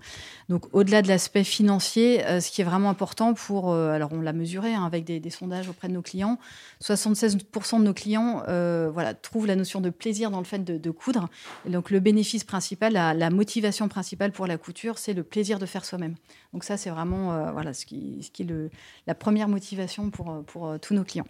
Donc, 0.50 0.66
au-delà 0.74 1.02
de 1.02 1.08
l'aspect 1.08 1.44
financier, 1.44 2.24
ce 2.42 2.52
qui 2.52 2.62
est 2.62 2.66
vraiment 2.66 2.90
important 2.90 3.34
pour, 3.34 3.74
alors 3.74 4.12
on 4.12 4.22
l'a 4.22 4.34
mesuré 4.34 4.74
hein, 4.74 4.84
avec 4.84 5.06
des, 5.06 5.30
sondages 5.30 5.70
auprès 5.70 5.88
de 5.88 5.94
nos 5.94 6.02
clients, 6.02 6.40
76% 6.82 7.80
de 7.80 7.84
nos 7.84 7.94
clients 7.94 8.44
voilà, 8.92 9.14
trouvent 9.14 9.48
la 9.48 9.56
notion 9.56 9.82
de 9.82 9.90
plaisir 9.90 10.32
dans 10.32 10.40
le 10.40 10.46
fait 10.46 10.64
de, 10.64 10.92
coudre. 10.92 11.30
Donc, 11.66 11.92
le 11.92 12.00
bénéfice 12.00 12.44
principal, 12.44 12.94
la, 12.94 13.30
motivation 13.30 13.88
principale 13.88 14.32
pour 14.32 14.48
la 14.48 14.58
couture, 14.58 14.98
c'est 14.98 15.14
le 15.14 15.24
plaisir 15.24 15.60
de 15.60 15.66
faire 15.66 15.86
soi-même. 15.86 16.16
Donc, 16.54 16.64
ça, 16.64 16.78
c'est 16.78 16.90
vraiment 16.90 17.52
voilà, 17.52 17.74
ce 17.74 17.86
qui, 17.86 18.20
est 18.40 18.70
la 19.06 19.16
première 19.16 19.48
motivation 19.48 20.10
pour, 20.10 20.44
pour 20.46 20.80
tous 20.80 20.94
nos 20.94 21.04
clients. 21.04 21.28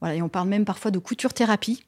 Voilà, 0.00 0.16
et 0.16 0.22
on 0.22 0.28
parle 0.28 0.48
même 0.48 0.64
parfois 0.64 0.90
de 0.90 0.98
couture 0.98 1.32
thérapie. 1.32 1.82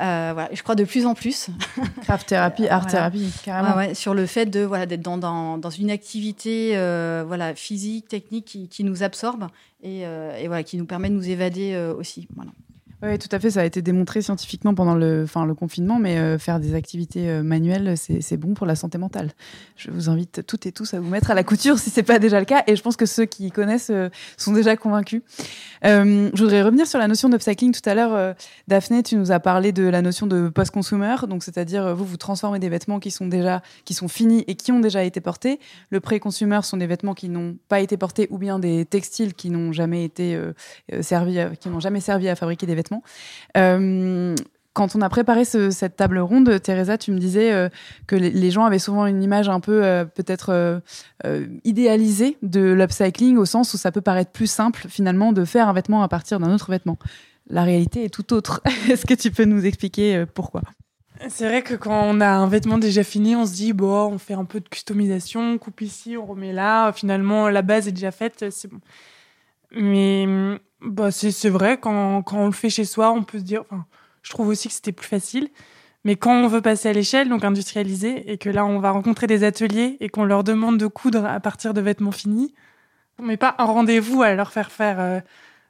Euh, 0.00 0.30
voilà, 0.32 0.48
je 0.52 0.62
crois 0.62 0.74
de 0.74 0.84
plus 0.84 1.04
en 1.06 1.14
plus. 1.14 1.48
Craft 2.02 2.28
thérapie, 2.28 2.66
art 2.68 2.86
thérapie, 2.86 3.30
carrément. 3.44 3.76
Ouais, 3.76 3.94
sur 3.94 4.14
le 4.14 4.26
fait 4.26 4.46
de 4.46 4.60
voilà 4.60 4.86
d'être 4.86 5.02
dans, 5.02 5.18
dans, 5.18 5.58
dans, 5.58 5.70
une 5.70 5.90
activité 5.90 6.72
euh, 6.76 7.24
voilà 7.26 7.54
physique, 7.54 8.08
technique 8.08 8.46
qui, 8.46 8.68
qui 8.68 8.84
nous 8.84 9.02
absorbe 9.02 9.48
et, 9.82 10.06
euh, 10.06 10.36
et, 10.38 10.46
voilà 10.46 10.62
qui 10.62 10.78
nous 10.78 10.86
permet 10.86 11.10
de 11.10 11.14
nous 11.14 11.28
évader 11.28 11.76
aussi. 11.98 12.26
Voilà. 12.34 12.52
Oui, 13.04 13.18
tout 13.18 13.28
à 13.32 13.40
fait. 13.40 13.50
Ça 13.50 13.62
a 13.62 13.64
été 13.64 13.82
démontré 13.82 14.22
scientifiquement 14.22 14.76
pendant 14.76 14.94
le, 14.94 15.24
enfin, 15.24 15.44
le 15.44 15.54
confinement, 15.54 15.98
mais 15.98 16.18
euh, 16.18 16.38
faire 16.38 16.60
des 16.60 16.76
activités 16.76 17.28
euh, 17.28 17.42
manuelles, 17.42 17.96
c'est 17.96 18.36
bon 18.36 18.54
pour 18.54 18.64
la 18.64 18.76
santé 18.76 18.96
mentale. 18.96 19.32
Je 19.74 19.90
vous 19.90 20.08
invite 20.08 20.46
toutes 20.46 20.66
et 20.66 20.72
tous 20.72 20.94
à 20.94 21.00
vous 21.00 21.08
mettre 21.08 21.32
à 21.32 21.34
la 21.34 21.42
couture 21.42 21.80
si 21.80 21.90
c'est 21.90 22.04
pas 22.04 22.20
déjà 22.20 22.38
le 22.38 22.44
cas. 22.44 22.62
Et 22.68 22.76
je 22.76 22.82
pense 22.82 22.96
que 22.96 23.04
ceux 23.04 23.24
qui 23.24 23.50
connaissent 23.50 23.90
euh, 23.90 24.08
sont 24.36 24.52
déjà 24.52 24.76
convaincus. 24.76 25.22
je 25.82 26.30
voudrais 26.36 26.62
revenir 26.62 26.86
sur 26.86 27.00
la 27.00 27.08
notion 27.08 27.28
d'upcycling. 27.28 27.72
Tout 27.72 27.90
à 27.90 27.94
l'heure, 27.96 28.36
Daphné, 28.68 29.02
tu 29.02 29.16
nous 29.16 29.32
as 29.32 29.40
parlé 29.40 29.72
de 29.72 29.82
la 29.82 30.00
notion 30.00 30.28
de 30.28 30.48
post-consumer. 30.48 31.16
Donc, 31.28 31.42
c'est-à-dire, 31.42 31.96
vous, 31.96 32.04
vous 32.04 32.16
transformez 32.16 32.60
des 32.60 32.68
vêtements 32.68 33.00
qui 33.00 33.10
sont 33.10 33.26
déjà, 33.26 33.62
qui 33.84 33.94
sont 33.94 34.06
finis 34.06 34.44
et 34.46 34.54
qui 34.54 34.70
ont 34.70 34.78
déjà 34.78 35.02
été 35.02 35.20
portés. 35.20 35.58
Le 35.90 35.98
pré-consumer 35.98 36.60
sont 36.62 36.76
des 36.76 36.86
vêtements 36.86 37.14
qui 37.14 37.28
n'ont 37.28 37.56
pas 37.68 37.80
été 37.80 37.96
portés 37.96 38.28
ou 38.30 38.38
bien 38.38 38.60
des 38.60 38.84
textiles 38.84 39.34
qui 39.34 39.50
n'ont 39.50 39.72
jamais 39.72 40.04
été 40.04 40.38
servis, 41.00 41.38
qui 41.58 41.68
n'ont 41.68 41.80
jamais 41.80 42.00
servi 42.00 42.28
à 42.28 42.36
fabriquer 42.36 42.66
des 42.66 42.76
vêtements. 42.76 42.91
Euh, 43.56 44.34
quand 44.74 44.96
on 44.96 45.02
a 45.02 45.08
préparé 45.10 45.44
cette 45.44 45.96
table 45.96 46.18
ronde, 46.18 46.60
Teresa, 46.62 46.96
tu 46.96 47.12
me 47.12 47.18
disais 47.18 47.52
euh, 47.52 47.68
que 48.06 48.16
les, 48.16 48.50
gens 48.50 48.64
avaient 48.64 48.78
souvent 48.78 49.04
une 49.04 49.22
image 49.22 49.50
un 49.50 49.60
peu 49.60 49.84
euh, 49.84 50.06
peut-être 50.06 50.80
idéalisée 51.64 52.38
de 52.42 52.72
l'upcycling 52.72 53.36
au 53.36 53.44
sens 53.44 53.74
où 53.74 53.76
ça 53.76 53.92
peut 53.92 54.00
paraître 54.00 54.30
plus 54.30 54.50
simple 54.50 54.86
finalement 54.88 55.32
de 55.32 55.44
faire 55.44 55.68
un 55.68 55.74
vêtement 55.74 56.02
à 56.02 56.08
partir 56.08 56.40
d'un 56.40 56.52
autre 56.52 56.70
vêtement. 56.70 56.98
La 57.50 57.64
réalité 57.64 58.04
est 58.04 58.08
tout 58.08 58.32
autre. 58.32 58.62
Est-ce 58.90 59.04
que 59.04 59.14
tu 59.14 59.30
peux 59.30 59.44
nous 59.44 59.66
expliquer 59.66 60.24
pourquoi? 60.32 60.62
C'est 61.28 61.46
vrai 61.46 61.62
que 61.62 61.74
quand 61.74 62.02
on 62.04 62.20
a 62.20 62.28
un 62.28 62.48
vêtement 62.48 62.78
déjà 62.78 63.04
fini, 63.04 63.36
on 63.36 63.44
se 63.44 63.52
dit 63.52 63.74
bon, 63.74 64.06
on 64.14 64.18
fait 64.18 64.34
un 64.34 64.46
peu 64.46 64.58
de 64.58 64.68
customisation, 64.68 65.58
coupe 65.58 65.82
ici, 65.82 66.16
on 66.16 66.24
remet 66.24 66.52
là. 66.52 66.92
Finalement, 66.92 67.50
la 67.50 67.62
base 67.62 67.88
est 67.88 67.92
déjà 67.92 68.10
faite, 68.10 68.46
c'est 68.50 68.68
bon. 68.68 68.80
Mais 69.74 70.26
bah, 70.80 71.10
c'est 71.10 71.48
vrai, 71.48 71.78
quand, 71.80 72.22
quand 72.22 72.38
on 72.38 72.46
le 72.46 72.52
fait 72.52 72.70
chez 72.70 72.84
soi, 72.84 73.12
on 73.12 73.22
peut 73.22 73.38
se 73.38 73.44
dire. 73.44 73.62
Enfin, 73.70 73.86
je 74.22 74.30
trouve 74.30 74.48
aussi 74.48 74.68
que 74.68 74.74
c'était 74.74 74.92
plus 74.92 75.08
facile. 75.08 75.48
Mais 76.04 76.16
quand 76.16 76.32
on 76.32 76.48
veut 76.48 76.60
passer 76.60 76.88
à 76.88 76.92
l'échelle, 76.92 77.28
donc 77.28 77.44
industrialiser, 77.44 78.32
et 78.32 78.38
que 78.38 78.50
là, 78.50 78.64
on 78.66 78.80
va 78.80 78.90
rencontrer 78.90 79.26
des 79.26 79.44
ateliers 79.44 79.96
et 80.00 80.08
qu'on 80.08 80.24
leur 80.24 80.42
demande 80.42 80.78
de 80.78 80.86
coudre 80.88 81.24
à 81.24 81.38
partir 81.38 81.74
de 81.74 81.80
vêtements 81.80 82.12
finis, 82.12 82.54
on 83.18 83.22
met 83.24 83.36
pas 83.36 83.54
un 83.58 83.64
rendez-vous 83.64 84.22
à 84.22 84.34
leur 84.34 84.52
faire 84.52 84.72
faire 84.72 84.98
euh, 84.98 85.20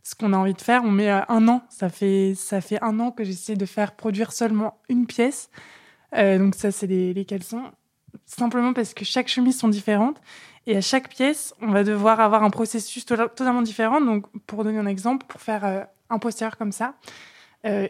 ce 0.02 0.14
qu'on 0.14 0.32
a 0.32 0.36
envie 0.38 0.54
de 0.54 0.60
faire. 0.62 0.82
On 0.84 0.90
met 0.90 1.10
euh, 1.10 1.20
un 1.28 1.48
an. 1.48 1.62
Ça 1.68 1.90
fait, 1.90 2.34
ça 2.34 2.60
fait 2.60 2.82
un 2.82 2.98
an 3.00 3.10
que 3.10 3.24
j'essaie 3.24 3.56
de 3.56 3.66
faire 3.66 3.94
produire 3.94 4.32
seulement 4.32 4.80
une 4.88 5.06
pièce. 5.06 5.50
Euh, 6.16 6.38
donc 6.38 6.54
ça, 6.54 6.70
c'est 6.70 6.86
les, 6.86 7.12
les 7.12 7.24
caleçons. 7.26 7.64
Simplement 8.26 8.72
parce 8.72 8.94
que 8.94 9.04
chaque 9.04 9.28
chemise 9.28 9.58
sont 9.58 9.68
différentes. 9.68 10.20
Et 10.66 10.76
à 10.76 10.80
chaque 10.80 11.08
pièce, 11.08 11.54
on 11.60 11.68
va 11.68 11.82
devoir 11.82 12.20
avoir 12.20 12.44
un 12.44 12.50
processus 12.50 13.04
totalement 13.04 13.62
différent. 13.62 14.00
Donc, 14.00 14.26
pour 14.46 14.64
donner 14.64 14.78
un 14.78 14.86
exemple, 14.86 15.26
pour 15.26 15.40
faire 15.40 15.64
euh, 15.64 15.82
un 16.08 16.18
poster 16.18 16.56
comme 16.56 16.72
ça, 16.72 16.94
euh, 17.66 17.88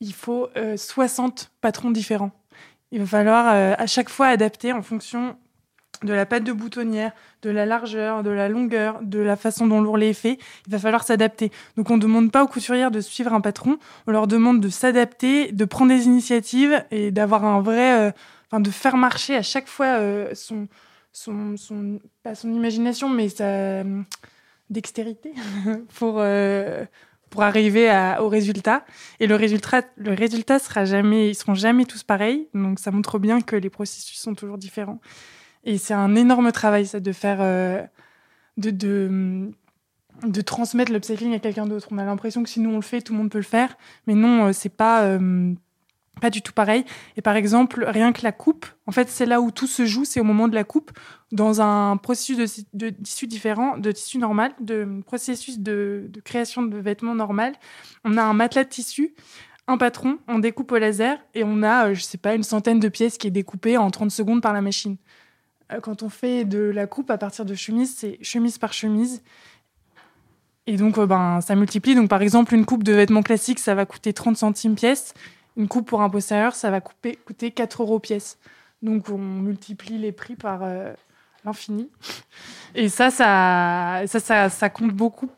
il 0.00 0.14
faut 0.14 0.48
60 0.76 1.40
euh, 1.40 1.56
patrons 1.60 1.90
différents. 1.90 2.30
Il 2.92 3.00
va 3.00 3.06
falloir 3.06 3.48
à 3.48 3.86
chaque 3.86 4.08
fois 4.08 4.28
adapter 4.28 4.72
en 4.72 4.80
fonction 4.80 5.36
de 6.02 6.14
la 6.14 6.24
pâte 6.24 6.44
de 6.44 6.52
boutonnière, 6.52 7.12
de 7.42 7.50
la 7.50 7.66
largeur, 7.66 8.22
de 8.22 8.30
la 8.30 8.48
longueur, 8.48 9.00
de 9.02 9.18
la 9.18 9.36
façon 9.36 9.66
dont 9.66 9.82
l'ourlet 9.82 10.10
est 10.10 10.14
fait. 10.14 10.38
Il 10.66 10.72
va 10.72 10.78
falloir 10.78 11.02
s'adapter. 11.02 11.52
Donc, 11.76 11.90
on 11.90 11.96
ne 11.96 12.00
demande 12.00 12.32
pas 12.32 12.42
aux 12.42 12.46
couturières 12.46 12.90
de 12.90 13.02
suivre 13.02 13.34
un 13.34 13.42
patron. 13.42 13.78
On 14.06 14.12
leur 14.12 14.26
demande 14.26 14.60
de 14.60 14.70
s'adapter, 14.70 15.52
de 15.52 15.64
prendre 15.66 15.90
des 15.90 16.06
initiatives 16.06 16.82
et 16.90 17.10
d'avoir 17.10 17.44
un 17.44 17.60
vrai, 17.60 18.14
enfin, 18.50 18.60
de 18.60 18.70
faire 18.70 18.96
marcher 18.96 19.36
à 19.36 19.42
chaque 19.42 19.68
fois 19.68 19.98
son 20.34 20.68
son, 21.12 21.56
son, 21.56 22.00
pas 22.22 22.34
son 22.34 22.52
imagination, 22.52 23.08
mais 23.08 23.28
sa 23.28 23.44
euh, 23.44 24.02
dextérité 24.70 25.32
pour, 25.98 26.16
euh, 26.18 26.84
pour 27.30 27.42
arriver 27.42 27.90
au 28.20 28.28
résultat. 28.28 28.84
Et 29.20 29.26
le 29.26 29.34
résultat, 29.34 29.82
le 29.96 30.12
résultat 30.14 30.58
sera 30.58 30.84
jamais, 30.84 31.30
ils 31.30 31.34
seront 31.34 31.54
jamais 31.54 31.84
tous 31.84 32.02
pareils. 32.02 32.48
Donc 32.54 32.78
ça 32.78 32.90
montre 32.90 33.18
bien 33.18 33.40
que 33.40 33.56
les 33.56 33.70
processus 33.70 34.18
sont 34.18 34.34
toujours 34.34 34.58
différents. 34.58 35.00
Et 35.64 35.76
c'est 35.76 35.94
un 35.94 36.14
énorme 36.14 36.52
travail, 36.52 36.86
ça, 36.86 37.00
de 37.00 37.12
faire, 37.12 37.38
euh, 37.40 37.82
de, 38.56 38.70
de, 38.70 39.50
de 40.22 40.40
transmettre 40.40 40.92
l'upcycling 40.92 41.34
à 41.34 41.40
quelqu'un 41.40 41.66
d'autre. 41.66 41.88
On 41.90 41.98
a 41.98 42.04
l'impression 42.04 42.42
que 42.42 42.48
si 42.48 42.60
nous 42.60 42.70
on 42.70 42.76
le 42.76 42.82
fait, 42.82 43.02
tout 43.02 43.12
le 43.12 43.18
monde 43.18 43.30
peut 43.30 43.38
le 43.38 43.44
faire. 43.44 43.76
Mais 44.06 44.14
non, 44.14 44.52
c'est 44.52 44.68
pas 44.68 45.18
pas 46.18 46.30
du 46.30 46.42
tout 46.42 46.52
pareil. 46.52 46.84
Et 47.16 47.22
par 47.22 47.36
exemple, 47.36 47.84
rien 47.86 48.12
que 48.12 48.22
la 48.22 48.32
coupe, 48.32 48.66
en 48.86 48.92
fait, 48.92 49.08
c'est 49.08 49.26
là 49.26 49.40
où 49.40 49.50
tout 49.50 49.66
se 49.66 49.86
joue, 49.86 50.04
c'est 50.04 50.20
au 50.20 50.24
moment 50.24 50.48
de 50.48 50.54
la 50.54 50.64
coupe, 50.64 50.90
dans 51.32 51.60
un 51.60 51.96
processus 51.96 52.64
de, 52.72 52.90
tissu 52.90 53.26
différent, 53.26 53.78
de 53.78 53.92
tissu 53.92 54.18
normal, 54.18 54.52
de 54.60 55.00
processus 55.06 55.58
de, 55.58 56.10
création 56.24 56.62
de 56.62 56.78
vêtements 56.78 57.14
normal. 57.14 57.54
On 58.04 58.16
a 58.16 58.22
un 58.22 58.32
matelas 58.32 58.64
de 58.64 58.68
tissu, 58.68 59.14
un 59.66 59.76
patron, 59.76 60.18
on 60.28 60.38
découpe 60.38 60.72
au 60.72 60.78
laser 60.78 61.18
et 61.34 61.44
on 61.44 61.62
a, 61.62 61.88
euh, 61.88 61.94
je 61.94 62.02
sais 62.02 62.18
pas, 62.18 62.34
une 62.34 62.42
centaine 62.42 62.80
de 62.80 62.88
pièces 62.88 63.18
qui 63.18 63.26
est 63.26 63.30
découpée 63.30 63.76
en 63.76 63.90
30 63.90 64.10
secondes 64.10 64.40
par 64.40 64.52
la 64.52 64.62
machine. 64.62 64.96
Euh, 65.72 65.80
quand 65.80 66.02
on 66.02 66.08
fait 66.08 66.44
de 66.44 66.58
la 66.58 66.86
coupe 66.86 67.10
à 67.10 67.18
partir 67.18 67.44
de 67.44 67.54
chemise, 67.54 67.94
c'est 67.94 68.18
chemise 68.22 68.56
par 68.56 68.72
chemise. 68.72 69.22
Et 70.66 70.76
donc, 70.76 70.98
euh, 70.98 71.06
ben, 71.06 71.40
ça 71.40 71.54
multiplie. 71.54 71.94
Donc, 71.94 72.08
par 72.10 72.20
exemple, 72.20 72.54
une 72.54 72.66
coupe 72.66 72.84
de 72.84 72.92
vêtements 72.92 73.22
classiques, 73.22 73.58
ça 73.58 73.74
va 73.74 73.86
coûter 73.86 74.12
30 74.12 74.36
centimes 74.36 74.74
pièce. 74.74 75.14
Une 75.58 75.68
coupe 75.68 75.86
pour 75.88 76.00
un 76.00 76.08
postérieur, 76.08 76.54
ça 76.54 76.70
va 76.70 76.80
coûter 76.80 77.50
4 77.50 77.82
euros 77.82 77.98
pièce. 77.98 78.38
Donc 78.80 79.10
on 79.10 79.18
multiplie 79.18 79.98
les 79.98 80.12
prix 80.12 80.36
par 80.36 80.62
euh, 80.62 80.94
l'infini. 81.44 81.90
Et 82.74 82.88
ça 82.88 83.10
ça, 83.10 84.02
ça, 84.06 84.48
ça, 84.48 84.70
compte 84.70 84.92
beaucoup. 84.92 85.28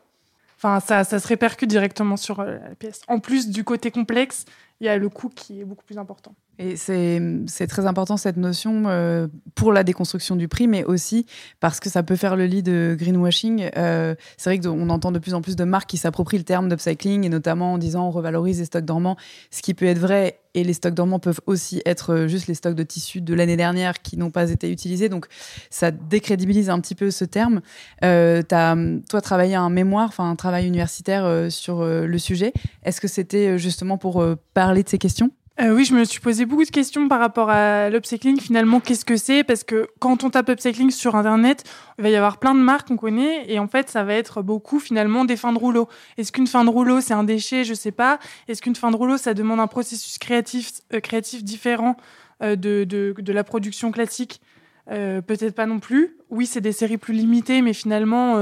enfin, 0.57 0.79
ça, 0.79 1.03
ça 1.03 1.19
se 1.19 1.27
répercute 1.27 1.69
directement 1.69 2.17
sur 2.17 2.43
la 2.43 2.75
pièce. 2.77 3.01
En 3.07 3.19
plus 3.19 3.49
du 3.49 3.63
côté 3.63 3.89
complexe, 3.89 4.45
il 4.79 4.85
y 4.85 4.89
a 4.89 4.97
le 4.97 5.09
coût 5.09 5.29
qui 5.29 5.61
est 5.61 5.65
beaucoup 5.65 5.83
plus 5.83 5.97
important. 5.97 6.35
Et 6.59 6.75
c'est 6.75 7.67
très 7.67 7.87
important 7.87 8.17
cette 8.17 8.37
notion 8.37 8.83
euh, 8.85 9.27
pour 9.55 9.73
la 9.73 9.83
déconstruction 9.83 10.35
du 10.35 10.47
prix, 10.47 10.67
mais 10.67 10.83
aussi 10.83 11.25
parce 11.59 11.79
que 11.79 11.89
ça 11.89 12.03
peut 12.03 12.15
faire 12.15 12.35
le 12.35 12.45
lit 12.45 12.61
de 12.61 12.95
greenwashing. 12.99 13.71
Euh, 13.77 14.13
c'est 14.37 14.51
vrai 14.51 14.59
qu'on 14.59 14.89
entend 14.89 15.11
de 15.11 15.17
plus 15.17 15.33
en 15.33 15.41
plus 15.41 15.55
de 15.55 15.63
marques 15.63 15.89
qui 15.89 15.97
s'approprient 15.97 16.37
le 16.37 16.43
terme 16.43 16.69
d'upcycling, 16.69 17.25
et 17.25 17.29
notamment 17.29 17.73
en 17.73 17.77
disant 17.79 18.07
on 18.07 18.11
revalorise 18.11 18.59
les 18.59 18.65
stocks 18.65 18.85
dormants, 18.85 19.17
ce 19.49 19.63
qui 19.63 19.73
peut 19.73 19.85
être 19.85 19.97
vrai. 19.97 20.39
Et 20.53 20.63
les 20.63 20.73
stocks 20.73 20.93
dormants 20.93 21.17
peuvent 21.17 21.39
aussi 21.47 21.81
être 21.85 22.13
euh, 22.13 22.27
juste 22.27 22.47
les 22.47 22.53
stocks 22.53 22.75
de 22.75 22.83
tissus 22.83 23.21
de 23.21 23.33
l'année 23.33 23.55
dernière 23.57 24.01
qui 24.01 24.17
n'ont 24.17 24.31
pas 24.31 24.51
été 24.51 24.69
utilisés. 24.69 25.09
Donc 25.09 25.27
ça 25.71 25.89
décrédibilise 25.89 26.69
un 26.69 26.79
petit 26.79 26.93
peu 26.93 27.09
ce 27.09 27.25
terme. 27.25 27.61
Euh, 28.03 28.43
as, 28.51 28.75
toi, 29.09 29.21
travaillé 29.21 29.55
un 29.55 29.69
mémoire, 29.69 30.09
enfin 30.09 30.29
un 30.29 30.35
travail 30.35 30.67
universitaire 30.67 31.49
sur 31.49 31.83
le 31.85 32.17
sujet. 32.17 32.53
Est-ce 32.83 33.01
que 33.01 33.07
c'était 33.07 33.57
justement 33.57 33.97
pour 33.97 34.23
parler 34.53 34.83
de 34.83 34.89
ces 34.89 34.97
questions? 34.97 35.31
Euh, 35.61 35.75
oui, 35.75 35.85
je 35.85 35.93
me 35.93 36.03
suis 36.05 36.19
posé 36.19 36.45
beaucoup 36.45 36.63
de 36.63 36.71
questions 36.71 37.07
par 37.07 37.19
rapport 37.19 37.51
à 37.51 37.89
l'upcycling. 37.89 38.39
Finalement, 38.39 38.79
qu'est-ce 38.79 39.05
que 39.05 39.15
c'est? 39.15 39.43
Parce 39.43 39.63
que 39.63 39.87
quand 39.99 40.23
on 40.23 40.31
tape 40.31 40.49
upcycling 40.49 40.89
sur 40.89 41.15
Internet, 41.15 41.63
il 41.99 42.03
va 42.03 42.09
y 42.09 42.15
avoir 42.15 42.39
plein 42.39 42.55
de 42.55 42.61
marques 42.61 42.87
qu'on 42.87 42.97
connaît 42.97 43.45
et 43.47 43.59
en 43.59 43.67
fait, 43.67 43.87
ça 43.87 44.03
va 44.03 44.15
être 44.15 44.41
beaucoup 44.41 44.79
finalement 44.79 45.23
des 45.23 45.37
fins 45.37 45.53
de 45.53 45.59
rouleau. 45.59 45.87
Est-ce 46.17 46.31
qu'une 46.31 46.47
fin 46.47 46.63
de 46.65 46.69
rouleau, 46.69 46.99
c'est 46.99 47.13
un 47.13 47.23
déchet? 47.23 47.63
Je 47.63 47.75
sais 47.75 47.91
pas. 47.91 48.17
Est-ce 48.47 48.61
qu'une 48.61 48.75
fin 48.75 48.89
de 48.89 48.95
rouleau, 48.95 49.17
ça 49.17 49.35
demande 49.35 49.59
un 49.59 49.67
processus 49.67 50.17
créatif, 50.17 50.71
euh, 50.93 51.21
différent 51.43 51.95
euh, 52.41 52.55
de, 52.55 52.83
de, 52.83 53.13
de, 53.15 53.33
la 53.33 53.43
production 53.43 53.91
classique? 53.91 54.41
Peut-être 54.87 55.55
pas 55.55 55.67
non 55.67 55.79
plus. 55.79 56.17
Oui, 56.29 56.45
c'est 56.45 56.59
des 56.59 56.73
séries 56.73 56.97
plus 56.97 57.13
limitées, 57.13 57.61
mais 57.61 57.71
finalement, 57.71 58.35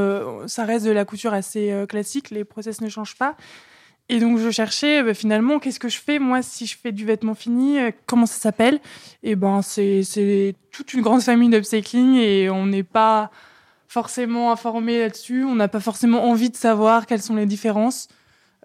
ça 0.48 0.66
reste 0.66 0.84
de 0.84 0.90
la 0.90 1.06
couture 1.06 1.32
assez 1.32 1.86
classique. 1.88 2.32
Les 2.32 2.44
process 2.44 2.82
ne 2.82 2.90
changent 2.90 3.18
pas. 3.18 3.36
Et 4.10 4.20
donc 4.20 4.40
je 4.40 4.50
cherchais 4.50 5.04
bah, 5.04 5.14
finalement 5.14 5.60
qu'est-ce 5.60 5.80
que 5.80 5.88
je 5.88 6.00
fais 6.00 6.18
moi 6.18 6.42
si 6.42 6.66
je 6.66 6.76
fais 6.76 6.92
du 6.92 7.06
vêtement 7.06 7.36
fini, 7.36 7.80
euh, 7.80 7.92
comment 8.08 8.26
ça 8.26 8.40
s'appelle? 8.40 8.80
Et 9.22 9.36
ben 9.36 9.62
c'est 9.62 10.56
toute 10.72 10.94
une 10.94 11.02
grande 11.02 11.22
famille 11.22 11.50
d'upcycling 11.50 12.16
et 12.16 12.50
on 12.50 12.66
n'est 12.66 12.84
pas 12.84 13.30
forcément 13.88 14.52
informé 14.52 15.00
là-dessus, 15.00 15.44
on 15.44 15.56
n'a 15.56 15.68
pas 15.68 15.80
forcément 15.80 16.26
envie 16.26 16.50
de 16.50 16.56
savoir 16.56 17.06
quelles 17.06 17.22
sont 17.22 17.36
les 17.36 17.46
différences. 17.46 18.08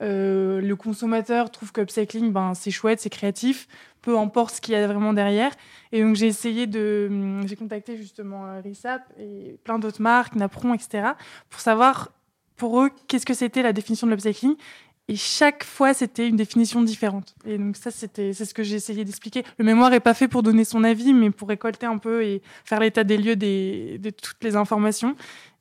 Euh, 0.03 0.61
le 0.61 0.77
consommateur 0.77 1.51
trouve 1.51 1.73
que 1.73 1.83
upcycling 1.83 2.33
ben 2.33 2.55
c'est 2.55 2.71
chouette, 2.71 3.01
c'est 3.01 3.11
créatif, 3.11 3.69
peu 4.01 4.19
importe 4.19 4.57
ce 4.57 4.61
qu'il 4.63 4.73
y 4.73 4.77
a 4.77 4.87
vraiment 4.87 5.13
derrière. 5.13 5.53
Et 5.93 6.03
donc 6.03 6.17
j'ai 6.17 6.27
essayé 6.27 6.67
de, 6.67 7.09
hum, 7.11 7.47
j'ai 7.47 7.57
contacté 7.57 7.99
justement 7.99 8.47
euh, 8.47 8.61
Rissap 8.61 9.03
et 9.19 9.59
plein 9.63 9.79
d'autres 9.79 10.03
marques, 10.03 10.37
Napron, 10.37 10.73
etc. 10.73 11.11
pour 11.51 11.61
savoir 11.61 12.13
pour 12.57 12.81
eux 12.81 12.91
qu'est-ce 13.09 13.27
que 13.27 13.35
c'était 13.35 13.63
la 13.63 13.73
définition 13.73 14.07
de 14.07 14.13
l'upcycling 14.13 14.57
et 15.09 15.17
chaque 15.17 15.65
fois, 15.65 15.93
c'était 15.93 16.29
une 16.29 16.37
définition 16.37 16.83
différente. 16.83 17.35
Et 17.45 17.59
donc 17.59 17.77
ça, 17.77 17.91
c'était, 17.91 18.33
c'est 18.33 18.47
ce 18.47 18.55
que 18.55 18.63
j'ai 18.63 18.77
essayé 18.77 19.05
d'expliquer. 19.05 19.45
Le 19.59 19.65
mémoire 19.65 19.93
est 19.93 20.01
pas 20.01 20.15
fait 20.15 20.29
pour 20.29 20.43
donner 20.43 20.65
son 20.65 20.83
avis, 20.83 21.13
mais 21.13 21.31
pour 21.31 21.49
récolter 21.49 21.85
un 21.85 21.99
peu 21.99 22.25
et 22.25 22.41
faire 22.65 22.81
l'état 22.81 23.05
des 23.05 23.19
lieux 23.19 23.37
de 23.37 24.11
toutes 24.11 24.43
les 24.43 24.57
informations. 24.57 25.15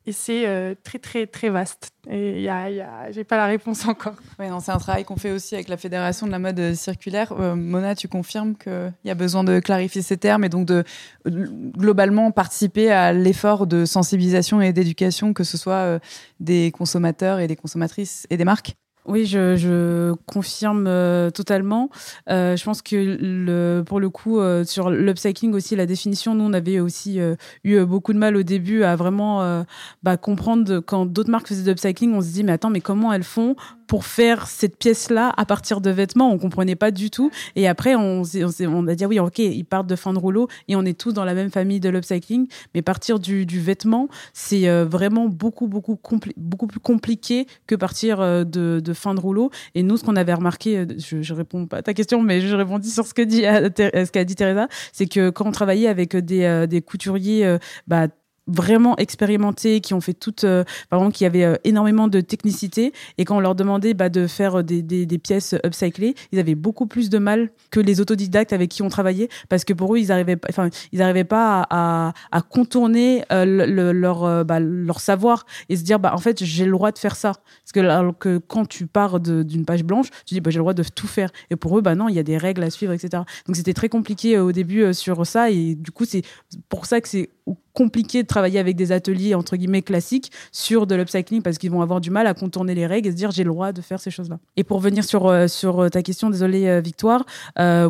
Et 0.05 0.11
c'est 0.11 0.47
euh, 0.47 0.75
très, 0.83 0.99
très, 0.99 1.27
très 1.27 1.49
vaste. 1.49 1.91
Et 2.09 2.41
y 2.41 2.49
a, 2.49 2.69
y 2.69 2.81
a, 2.81 3.09
j'ai 3.11 3.23
pas 3.23 3.37
la 3.37 3.45
réponse 3.45 3.85
encore. 3.87 4.15
Oui, 4.37 4.49
non, 4.49 4.59
c'est 4.59 4.71
un 4.71 4.77
travail 4.77 5.05
qu'on 5.05 5.15
fait 5.15 5.31
aussi 5.31 5.55
avec 5.55 5.69
la 5.69 5.77
Fédération 5.77 6.27
de 6.27 6.31
la 6.31 6.39
mode 6.39 6.73
circulaire. 6.73 7.31
Euh, 7.39 7.55
Mona, 7.55 7.95
tu 7.95 8.09
confirmes 8.09 8.55
qu'il 8.55 8.93
y 9.05 9.09
a 9.09 9.15
besoin 9.15 9.45
de 9.45 9.59
clarifier 9.59 10.01
ces 10.01 10.17
termes 10.17 10.43
et 10.43 10.49
donc 10.49 10.65
de 10.65 10.83
globalement 11.25 12.31
participer 12.31 12.91
à 12.91 13.13
l'effort 13.13 13.65
de 13.65 13.85
sensibilisation 13.85 14.59
et 14.61 14.73
d'éducation, 14.73 15.33
que 15.33 15.45
ce 15.45 15.57
soit 15.57 15.73
euh, 15.73 15.99
des 16.41 16.71
consommateurs 16.71 17.39
et 17.39 17.47
des 17.47 17.55
consommatrices 17.55 18.27
et 18.29 18.35
des 18.35 18.45
marques? 18.45 18.75
Oui, 19.05 19.25
je, 19.25 20.13
confirme 20.25 20.85
euh, 20.87 21.29
totalement. 21.29 21.89
Euh, 22.29 22.55
je 22.55 22.63
pense 22.63 22.81
que 22.81 23.81
pour 23.81 23.99
le 23.99 24.09
coup, 24.09 24.39
euh, 24.39 24.63
sur 24.63 24.89
l'upcycling 24.89 25.53
aussi, 25.53 25.75
la 25.75 25.85
définition, 25.85 26.35
nous, 26.35 26.45
on 26.45 26.53
avait 26.53 26.79
aussi 26.79 27.19
eu 27.63 27.85
beaucoup 27.85 28.13
de 28.13 28.17
mal 28.17 28.35
au 28.35 28.43
début 28.43 28.83
à 28.83 28.95
vraiment 28.95 29.63
bah, 30.03 30.17
comprendre 30.17 30.79
quand 30.79 31.05
d'autres 31.05 31.31
marques 31.31 31.47
faisaient 31.47 31.63
de 31.63 31.69
l'upcycling, 31.69 32.13
on 32.13 32.21
se 32.21 32.31
dit, 32.31 32.43
mais 32.43 32.53
attends, 32.53 32.69
mais 32.69 32.81
comment 32.81 33.11
elles 33.13 33.23
font 33.23 33.55
pour 33.93 34.05
faire 34.05 34.47
cette 34.47 34.75
pièce-là 34.75 35.31
à 35.37 35.45
partir 35.45 35.79
de 35.79 35.91
vêtements 35.91 36.31
On 36.31 36.39
comprenait 36.39 36.75
pas 36.75 36.89
du 36.89 37.11
tout. 37.11 37.29
Et 37.55 37.67
après, 37.67 37.93
on, 37.93 38.23
a 38.23 38.95
dit, 38.95 39.05
oui, 39.05 39.19
ok, 39.19 39.37
ils 39.37 39.65
partent 39.65 39.85
de 39.85 39.95
fin 39.95 40.13
de 40.13 40.17
rouleau 40.17 40.47
et 40.67 40.75
on 40.75 40.83
est 40.83 40.99
tous 40.99 41.13
dans 41.13 41.23
la 41.23 41.35
même 41.35 41.51
famille 41.51 41.79
de 41.79 41.89
l'upcycling. 41.89 42.47
Mais 42.73 42.81
partir 42.81 43.19
du, 43.19 43.45
vêtement, 43.45 44.07
c'est 44.33 44.67
vraiment 44.85 45.29
beaucoup, 45.29 45.67
beaucoup, 45.67 45.99
beaucoup 46.37 46.65
plus 46.65 46.79
compliqué 46.79 47.45
que 47.67 47.75
partir 47.75 48.17
de, 48.17 48.81
de 48.83 48.93
fin 48.93 49.13
de 49.13 49.19
rouleau. 49.19 49.51
Et 49.75 49.83
nous, 49.83 49.97
ce 49.97 50.03
qu'on 50.03 50.15
avait 50.15 50.33
remarqué, 50.33 50.79
euh, 50.79 50.85
je, 50.97 51.33
réponds 51.35 51.67
pas 51.67 51.77
à 51.77 51.81
ta 51.83 51.93
question, 51.93 52.23
mais 52.23 52.41
je 52.41 52.55
répondis 52.55 52.89
sur 52.89 53.05
ce 53.05 53.13
que 53.13 53.21
dit 53.21 53.45
euh, 53.45 53.69
ce 53.77 54.11
qu'a 54.11 54.23
dit 54.23 54.33
Teresa, 54.33 54.69
c'est 54.91 55.05
que 55.05 55.29
quand 55.29 55.45
on 55.45 55.51
travaillait 55.51 55.87
avec 55.87 56.15
des, 56.15 56.45
euh, 56.45 56.65
des 56.65 56.81
couturiers, 56.81 57.59
bah, 57.85 58.07
vraiment 58.47 58.97
expérimentés, 58.97 59.81
qui 59.81 59.93
ont 59.93 60.01
fait 60.01 60.13
toute, 60.13 60.43
euh, 60.43 60.63
par 60.89 61.03
qui 61.11 61.25
avaient 61.25 61.43
euh, 61.43 61.55
énormément 61.63 62.07
de 62.07 62.21
technicité. 62.21 62.93
Et 63.17 63.25
quand 63.25 63.37
on 63.37 63.39
leur 63.39 63.55
demandait 63.55 63.93
bah, 63.93 64.09
de 64.09 64.27
faire 64.27 64.63
des, 64.63 64.81
des, 64.81 65.17
pièces 65.17 65.55
upcyclées, 65.65 66.15
ils 66.31 66.39
avaient 66.39 66.55
beaucoup 66.55 66.85
plus 66.85 67.09
de 67.09 67.17
mal 67.17 67.51
que 67.71 67.79
les 67.79 68.01
autodidactes 68.01 68.53
avec 68.53 68.69
qui 68.69 68.81
on 68.81 68.89
travaillait, 68.89 69.29
parce 69.49 69.63
que 69.63 69.73
pour 69.73 69.93
eux, 69.95 69.99
ils 69.99 70.11
arrivaient, 70.11 70.37
enfin, 70.49 70.69
ils 70.91 71.01
arrivaient 71.01 71.23
pas 71.23 71.67
à, 71.69 72.13
contourner 72.49 73.23
euh, 73.31 73.45
le, 73.45 73.91
leur, 73.91 74.23
euh, 74.23 74.43
bah, 74.43 74.59
leur 74.59 74.99
savoir 74.99 75.45
et 75.69 75.75
se 75.75 75.83
dire, 75.83 75.99
bah, 75.99 76.13
en 76.13 76.17
fait, 76.17 76.43
j'ai 76.43 76.65
le 76.65 76.71
droit 76.71 76.91
de 76.91 76.97
faire 76.97 77.15
ça. 77.15 77.33
Parce 77.33 77.71
que, 77.73 77.79
alors 77.79 78.17
que 78.17 78.37
quand 78.37 78.67
tu 78.67 78.87
pars 78.87 79.19
d'une 79.19 79.65
page 79.65 79.83
blanche, 79.83 80.09
tu 80.25 80.33
dis, 80.33 80.41
bah, 80.41 80.51
j'ai 80.51 80.59
le 80.59 80.63
droit 80.63 80.73
de 80.73 80.83
tout 80.83 81.07
faire. 81.07 81.29
Et 81.49 81.55
pour 81.55 81.77
eux, 81.77 81.81
bah 81.81 81.95
non, 81.95 82.09
il 82.09 82.15
y 82.15 82.19
a 82.19 82.23
des 82.23 82.37
règles 82.37 82.63
à 82.63 82.69
suivre, 82.69 82.93
etc. 82.93 83.23
Donc 83.47 83.55
c'était 83.55 83.73
très 83.73 83.89
compliqué 83.89 84.37
au 84.37 84.51
début 84.51 84.93
sur 84.93 85.25
ça. 85.25 85.49
Et 85.49 85.75
du 85.75 85.91
coup, 85.91 86.05
c'est 86.05 86.23
pour 86.69 86.85
ça 86.85 87.01
que 87.01 87.07
c'est 87.07 87.29
compliqué 87.73 88.23
de 88.23 88.27
travailler 88.27 88.59
avec 88.59 88.75
des 88.75 88.91
ateliers 88.91 89.35
entre 89.35 89.57
guillemets 89.57 89.81
classiques 89.81 90.31
sur 90.51 90.87
de 90.87 90.95
l'upcycling 90.95 91.41
parce 91.41 91.57
qu'ils 91.57 91.71
vont 91.71 91.81
avoir 91.81 92.01
du 92.01 92.11
mal 92.11 92.27
à 92.27 92.33
contourner 92.33 92.75
les 92.75 92.85
règles 92.85 93.07
et 93.07 93.11
se 93.11 93.15
dire 93.15 93.31
j'ai 93.31 93.43
le 93.43 93.49
droit 93.49 93.71
de 93.71 93.81
faire 93.81 93.99
ces 93.99 94.11
choses-là. 94.11 94.39
Et 94.55 94.63
pour 94.63 94.79
venir 94.79 95.03
sur 95.03 95.27
euh, 95.27 95.47
sur 95.47 95.79
euh, 95.79 95.89
ta 95.89 96.01
question, 96.01 96.29
désolé 96.29 96.67
euh, 96.67 96.81
Victoire, 96.81 97.25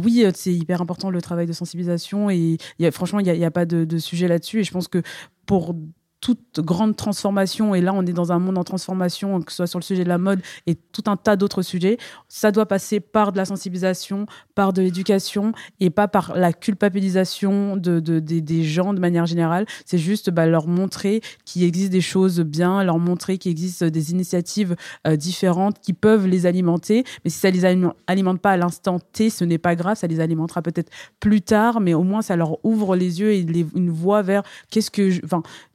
oui 0.04 0.26
c'est 0.36 0.54
hyper 0.54 0.82
important 0.82 1.10
le 1.10 1.22
travail 1.22 1.48
de 1.48 1.54
sensibilisation 1.54 2.30
et 2.30 2.58
franchement 2.92 3.20
il 3.20 3.32
n'y 3.32 3.46
a, 3.46 3.52
pas 3.52 3.66
de 3.66 3.98
sujet 3.98 4.28
là-dessus 4.28 4.60
et 4.60 4.64
je 4.64 4.72
pense 4.72 4.88
que 4.88 5.02
pour 5.46 5.76
toute 6.24 6.62
grande 6.62 6.96
transformation, 6.96 7.76
et 7.76 7.82
là 7.82 7.92
on 7.94 8.06
est 8.06 8.14
dans 8.14 8.32
un 8.32 8.40
monde 8.40 8.58
en 8.58 8.64
transformation, 8.64 9.42
que 9.42 9.52
ce 9.52 9.58
soit 9.58 9.68
sur 9.68 9.78
le 9.78 9.84
sujet 9.84 10.06
de 10.06 10.10
la 10.10 10.18
mode 10.18 10.40
et 10.68 10.76
tout 10.76 11.04
un 11.08 11.18
tas 11.18 11.36
d'autres 11.36 11.64
sujets, 11.64 11.98
ça 12.30 12.54
doit 12.54 12.66
passer 12.66 13.02
par 13.02 13.34
de 13.34 13.38
la 13.38 13.44
sensibilisation, 13.44 14.26
par 14.56 14.72
de 14.72 14.82
l'éducation 14.82 15.52
et 15.82 15.90
pas 15.90 16.08
par 16.08 16.38
la 16.38 16.54
culpabilisation 16.54 17.76
de, 17.76 18.00
de, 18.00 18.20
des 18.20 18.64
gens 18.64 18.94
de 18.94 19.02
manière 19.02 19.26
générale. 19.26 19.66
C'est 19.86 19.98
juste 19.98 20.30
bah, 20.30 20.46
leur 20.46 20.66
montrer 20.66 21.20
qu'il 21.44 21.64
existe 21.64 21.92
des 21.92 22.00
choses 22.00 22.40
bien, 22.40 22.86
leur 22.86 23.00
montrer 23.00 23.38
qu'il 23.38 23.52
existe 23.52 23.84
des 23.84 24.12
initiatives 24.12 24.78
euh, 25.06 25.18
différentes 25.18 25.82
qui 25.82 25.92
peuvent 25.92 26.26
les 26.26 26.46
alimenter. 26.46 27.04
Mais 27.26 27.32
si 27.32 27.40
ça 27.40 27.50
les 27.50 27.66
alimente 27.66 28.40
pas 28.40 28.52
à 28.52 28.58
l'instant 28.58 29.02
T, 29.12 29.30
ce 29.30 29.44
n'est 29.44 29.58
pas 29.58 29.76
grave, 29.76 29.98
ça 29.98 30.08
les 30.08 30.22
alimentera 30.22 30.62
peut-être 30.62 30.90
plus 31.20 31.42
tard, 31.42 31.82
mais 31.82 31.94
au 31.94 32.04
moins 32.04 32.22
ça 32.22 32.38
leur 32.38 32.64
ouvre 32.66 32.96
les 32.96 33.20
yeux 33.20 33.34
et 33.34 33.46
une 33.76 33.90
voie 33.90 34.22
vers 34.22 34.44
qu'est-ce 34.70 34.90
que, 34.90 35.10
je, 35.10 35.20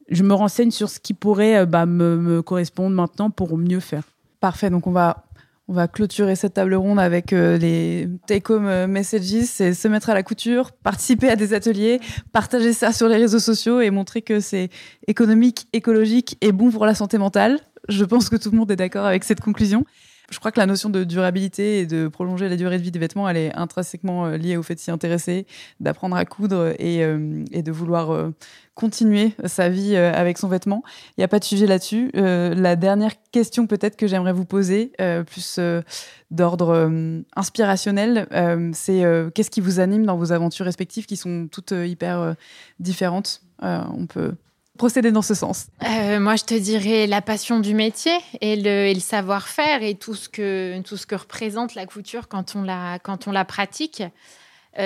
je 0.09 0.23
me 0.23 0.35
renseigne 0.35 0.71
sur 0.71 0.89
ce 0.89 1.01
qui 1.01 1.15
pourrait 1.15 1.59
euh, 1.59 1.67
bah, 1.67 1.87
me, 1.87 2.43
correspondre 2.43 2.95
maintenant 2.95 3.31
pour 3.31 3.57
mieux 3.57 3.81
faire. 3.81 4.05
Parfait, 4.41 4.71
donc 4.71 4.87
on 4.87 4.93
va, 4.93 5.25
on 5.69 5.73
va 5.73 5.89
clôturer 5.89 6.37
cette 6.37 6.55
table 6.55 6.75
ronde 6.75 6.99
avec 6.99 7.33
euh, 7.33 7.59
les 7.59 8.09
take-home 8.27 8.67
euh, 8.67 8.87
messages, 8.87 9.43
c'est 9.45 9.75
se 9.75 9.89
mettre 9.89 10.11
à 10.11 10.15
la 10.15 10.23
couture, 10.23 10.73
participer 10.73 11.29
à 11.29 11.37
des 11.37 11.55
ateliers, 11.55 12.01
partager 12.33 12.73
ça 12.73 12.93
sur 12.93 13.09
les 13.09 13.17
réseaux 13.17 13.41
sociaux 13.41 13.81
et 13.81 13.91
montrer 13.91 14.23
que 14.23 14.41
c'est 14.41 14.71
économique, 15.07 15.69
écologique 15.73 16.37
et 16.41 16.53
bon 16.53 16.71
pour 16.71 16.87
la 16.87 16.95
santé 16.95 17.19
mentale. 17.19 17.59
Je 17.89 18.05
pense 18.05 18.29
que 18.29 18.37
tout 18.37 18.51
le 18.51 18.59
monde 18.59 18.71
est 18.71 18.77
d'accord 18.77 19.07
avec 19.07 19.25
cette 19.25 19.41
conclusion. 19.41 19.85
Je 20.31 20.39
crois 20.39 20.53
que 20.53 20.61
la 20.61 20.67
notion 20.67 20.91
de 20.91 21.05
durabilité 21.05 21.81
et 21.81 21.87
de 21.87 22.07
prolonger 22.07 22.51
la 22.51 22.57
durée 22.57 22.77
de 22.77 22.83
vie 22.83 22.91
des 22.91 22.99
vêtements, 22.99 23.29
elle 23.29 23.39
est 23.39 23.55
intrinsèquement 23.55 24.27
euh, 24.27 24.37
liée 24.37 24.59
au 24.59 24.63
fait 24.63 24.75
de 24.75 24.81
s'y 24.81 24.91
intéresser, 24.91 25.47
d'apprendre 25.81 26.17
à 26.17 26.27
coudre 26.27 26.75
et, 26.79 27.03
euh, 27.03 27.45
et 27.51 27.63
de 27.63 27.73
vouloir 27.73 28.11
euh, 28.11 28.31
continuer 28.75 29.33
sa 29.47 29.71
vie 29.71 29.97
avec 29.97 30.39
son 30.39 30.47
vêtement. 30.47 30.83
Il 31.17 31.21
n'y 31.21 31.25
a 31.25 31.29
pas 31.29 31.41
de 31.41 31.45
sujet 31.45 31.67
là-dessus. 31.67 32.13
la 32.15 32.77
dernière 32.77 33.11
question 33.33 33.67
peut-être 33.67 33.97
que 33.97 34.07
j'aimerais 34.07 34.33
vous 34.33 34.45
poser, 34.45 34.93
plus 35.27 35.59
d'ordre 36.31 36.89
inspirationnel, 37.35 38.29
c'est 38.75 39.03
qu'est-ce 39.35 39.51
qui 39.51 39.61
vous 39.61 39.81
anime 39.81 40.07
dans 40.07 40.17
vos 40.17 40.31
aventures 40.31 40.65
respectives 40.65 41.07
qui 41.07 41.17
sont 41.17 41.49
toutes 41.51 41.73
hyper 41.73 42.37
différentes? 42.79 43.43
On 43.61 44.07
peut 44.07 44.35
procéder 44.79 45.13
dans 45.13 45.23
ce 45.23 45.35
sens 45.35 45.67
euh, 45.87 46.19
Moi, 46.19 46.37
je 46.37 46.45
te 46.45 46.55
dirais 46.55 47.07
la 47.07 47.21
passion 47.21 47.61
du 47.61 47.75
métier 47.75 48.17
et 48.41 48.57
le, 48.57 48.95
le 48.95 49.01
savoir-faire 49.01 49.83
et 49.83 49.95
tout 49.95 50.15
ce, 50.15 50.31
que, 50.31 50.81
tout 50.81 50.97
ce 50.97 51.07
que 51.07 51.15
représente 51.15 51.75
la 51.75 51.85
couture 51.85 52.29
quand 52.29 52.57
on 52.57 52.63
la, 52.63 52.99
quand 52.99 53.29
on 53.29 53.33
la 53.33 53.45
pratique. 53.45 54.03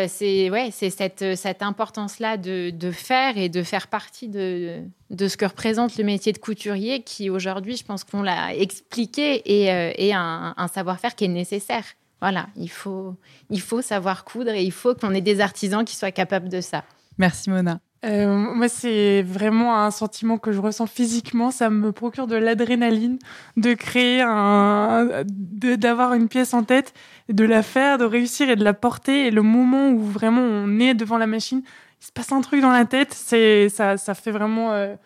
c'est 0.09 0.51
ouais, 0.51 0.71
c'est 0.73 0.91
cette, 0.91 1.37
cette 1.37 1.63
importance-là 1.63 2.37
de, 2.37 2.71
de, 2.71 2.91
faire 2.91 3.39
et 3.39 3.49
de 3.49 3.63
faire 3.63 3.87
partie 3.87 4.29
de, 4.29 4.81
de 5.11 5.29
ce 5.29 5.37
que 5.37 5.45
représente 5.45 5.97
le 5.99 6.05
métier 6.05 6.33
de 6.33 6.39
couturier 6.39 7.03
qui 7.03 7.31
aujourd'hui, 7.31 7.77
je 7.77 7.85
pense 7.85 8.03
qu'on 8.03 8.23
l'a 8.23 8.55
expliqué, 8.55 9.43
et, 9.45 10.07
et 10.07 10.15
un, 10.15 10.55
un 10.57 10.69
savoir-faire 10.69 11.15
qui 11.15 11.27
est 11.27 11.29
nécessaire. 11.29 11.85
Voilà, 12.23 12.47
il 12.57 12.71
faut, 12.71 13.17
il 13.51 13.61
faut 13.61 13.83
savoir 13.83 14.25
coudre 14.25 14.53
et 14.53 14.63
il 14.63 14.73
faut 14.73 14.95
qu'on 14.95 15.13
ait 15.13 15.21
des 15.21 15.41
artisans 15.41 15.85
qui 15.85 15.97
soient 15.97 16.13
capables 16.13 16.49
de 16.49 16.61
ça. 16.61 16.85
Merci 17.19 17.51
Mona. 17.51 17.81
Euh, 18.05 18.27
moi, 18.37 18.69
c'est 18.69 19.23
vraiment 19.23 19.79
un 19.79 19.93
sentiment 19.93 20.37
que 20.37 20.51
je 20.51 20.61
ressens 20.61 20.87
physiquement. 20.87 21.51
Ça 21.51 21.71
me 21.71 21.93
procure 21.93 22.27
de 22.27 22.35
l'adrénaline 22.35 23.19
de 23.57 23.75
créer 23.75 24.23
un, 24.23 25.23
d'avoir 25.25 26.15
une 26.15 26.29
pièce 26.29 26.53
en 26.53 26.65
tête, 26.65 26.95
de 27.29 27.45
la 27.45 27.63
faire, 27.63 27.99
de 27.99 28.05
réussir 28.05 28.51
et 28.51 28.57
de 28.57 28.65
la 28.65 28.75
porter. 28.75 29.27
Et 29.27 29.31
le 29.31 29.43
moment 29.43 29.91
où 29.91 30.01
vraiment 30.01 30.43
on 30.43 30.81
est 30.81 30.95
devant 30.95 31.17
la 31.19 31.29
machine, 31.29 31.63
il 32.01 32.07
se 32.07 32.13
passe 32.13 32.33
un 32.33 32.41
truc 32.41 32.61
dans 32.61 32.73
la 32.73 32.85
tête. 32.87 33.15
C'est 33.15 33.69
ça, 33.69 33.97
ça 33.97 34.15
fait 34.15 34.33
vraiment 34.33 34.73
euh, 34.73 34.97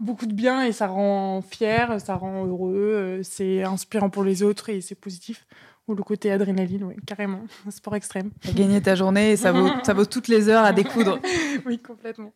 beaucoup 0.00 0.26
de 0.26 0.34
bien 0.34 0.64
et 0.64 0.72
ça 0.72 0.88
rend 0.88 1.42
fier, 1.42 2.00
ça 2.00 2.16
rend 2.16 2.44
heureux. 2.46 2.74
Euh, 2.74 3.22
c'est 3.22 3.62
inspirant 3.62 4.10
pour 4.10 4.24
les 4.24 4.42
autres 4.42 4.68
et 4.68 4.80
c'est 4.80 4.96
positif 4.96 5.46
ou 5.88 5.94
le 5.94 6.02
côté 6.02 6.30
adrénaline, 6.30 6.84
oui, 6.84 6.94
carrément. 7.06 7.40
Un 7.66 7.70
sport 7.70 7.96
extrême. 7.96 8.30
Gagner 8.54 8.80
ta 8.80 8.94
journée 8.94 9.32
et 9.32 9.36
ça 9.36 9.52
vaut, 9.52 9.68
ça 9.82 9.94
vaut 9.94 10.04
toutes 10.04 10.28
les 10.28 10.48
heures 10.48 10.64
à 10.64 10.72
découdre. 10.72 11.18
oui, 11.66 11.78
complètement. 11.78 12.32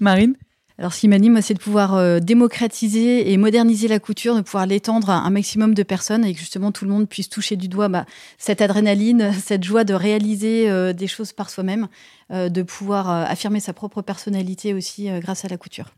Marine? 0.00 0.36
Alors, 0.78 0.94
ce 0.94 1.00
qui 1.00 1.08
m'anime, 1.08 1.40
c'est 1.42 1.54
de 1.54 1.58
pouvoir 1.58 1.94
euh, 1.94 2.18
démocratiser 2.18 3.30
et 3.30 3.36
moderniser 3.36 3.88
la 3.88 4.00
couture, 4.00 4.34
de 4.34 4.40
pouvoir 4.40 4.66
l'étendre 4.66 5.10
à 5.10 5.18
un 5.18 5.30
maximum 5.30 5.74
de 5.74 5.82
personnes 5.82 6.24
et 6.24 6.32
que 6.32 6.40
justement 6.40 6.72
tout 6.72 6.86
le 6.86 6.90
monde 6.90 7.08
puisse 7.08 7.28
toucher 7.28 7.56
du 7.56 7.68
doigt 7.68 7.88
bah, 7.88 8.06
cette 8.38 8.62
adrénaline, 8.62 9.32
cette 9.32 9.64
joie 9.64 9.84
de 9.84 9.94
réaliser 9.94 10.70
euh, 10.70 10.92
des 10.92 11.06
choses 11.06 11.32
par 11.32 11.50
soi-même, 11.50 11.88
euh, 12.32 12.48
de 12.48 12.62
pouvoir 12.62 13.10
affirmer 13.10 13.60
sa 13.60 13.74
propre 13.74 14.00
personnalité 14.00 14.72
aussi 14.72 15.08
grâce 15.20 15.44
à 15.44 15.48
la 15.48 15.58
couture. 15.58 15.92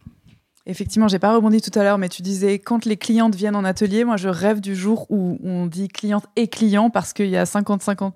Effectivement, 0.67 1.09
j'ai 1.09 1.19
pas 1.19 1.35
rebondi 1.35 1.61
tout 1.61 1.79
à 1.79 1.83
l'heure, 1.83 1.99
mais 1.99 2.09
tu 2.09 2.23
disais 2.23 2.59
quand 2.59 2.87
les 2.87 2.97
clientes 2.97 3.35
viennent 3.35 3.55
en 3.55 3.65
atelier, 3.65 4.05
moi 4.05 4.17
je 4.17 4.31
rêve 4.31 4.63
du 4.63 4.75
jour 4.75 5.07
où 5.11 5.39
on 5.45 5.67
dit 5.67 5.89
cliente 5.89 6.25
et 6.37 6.49
client 6.49 6.89
parce 6.89 7.13
qu'il 7.13 7.29
y 7.29 7.37
a 7.37 7.45
50-50% 7.45 8.13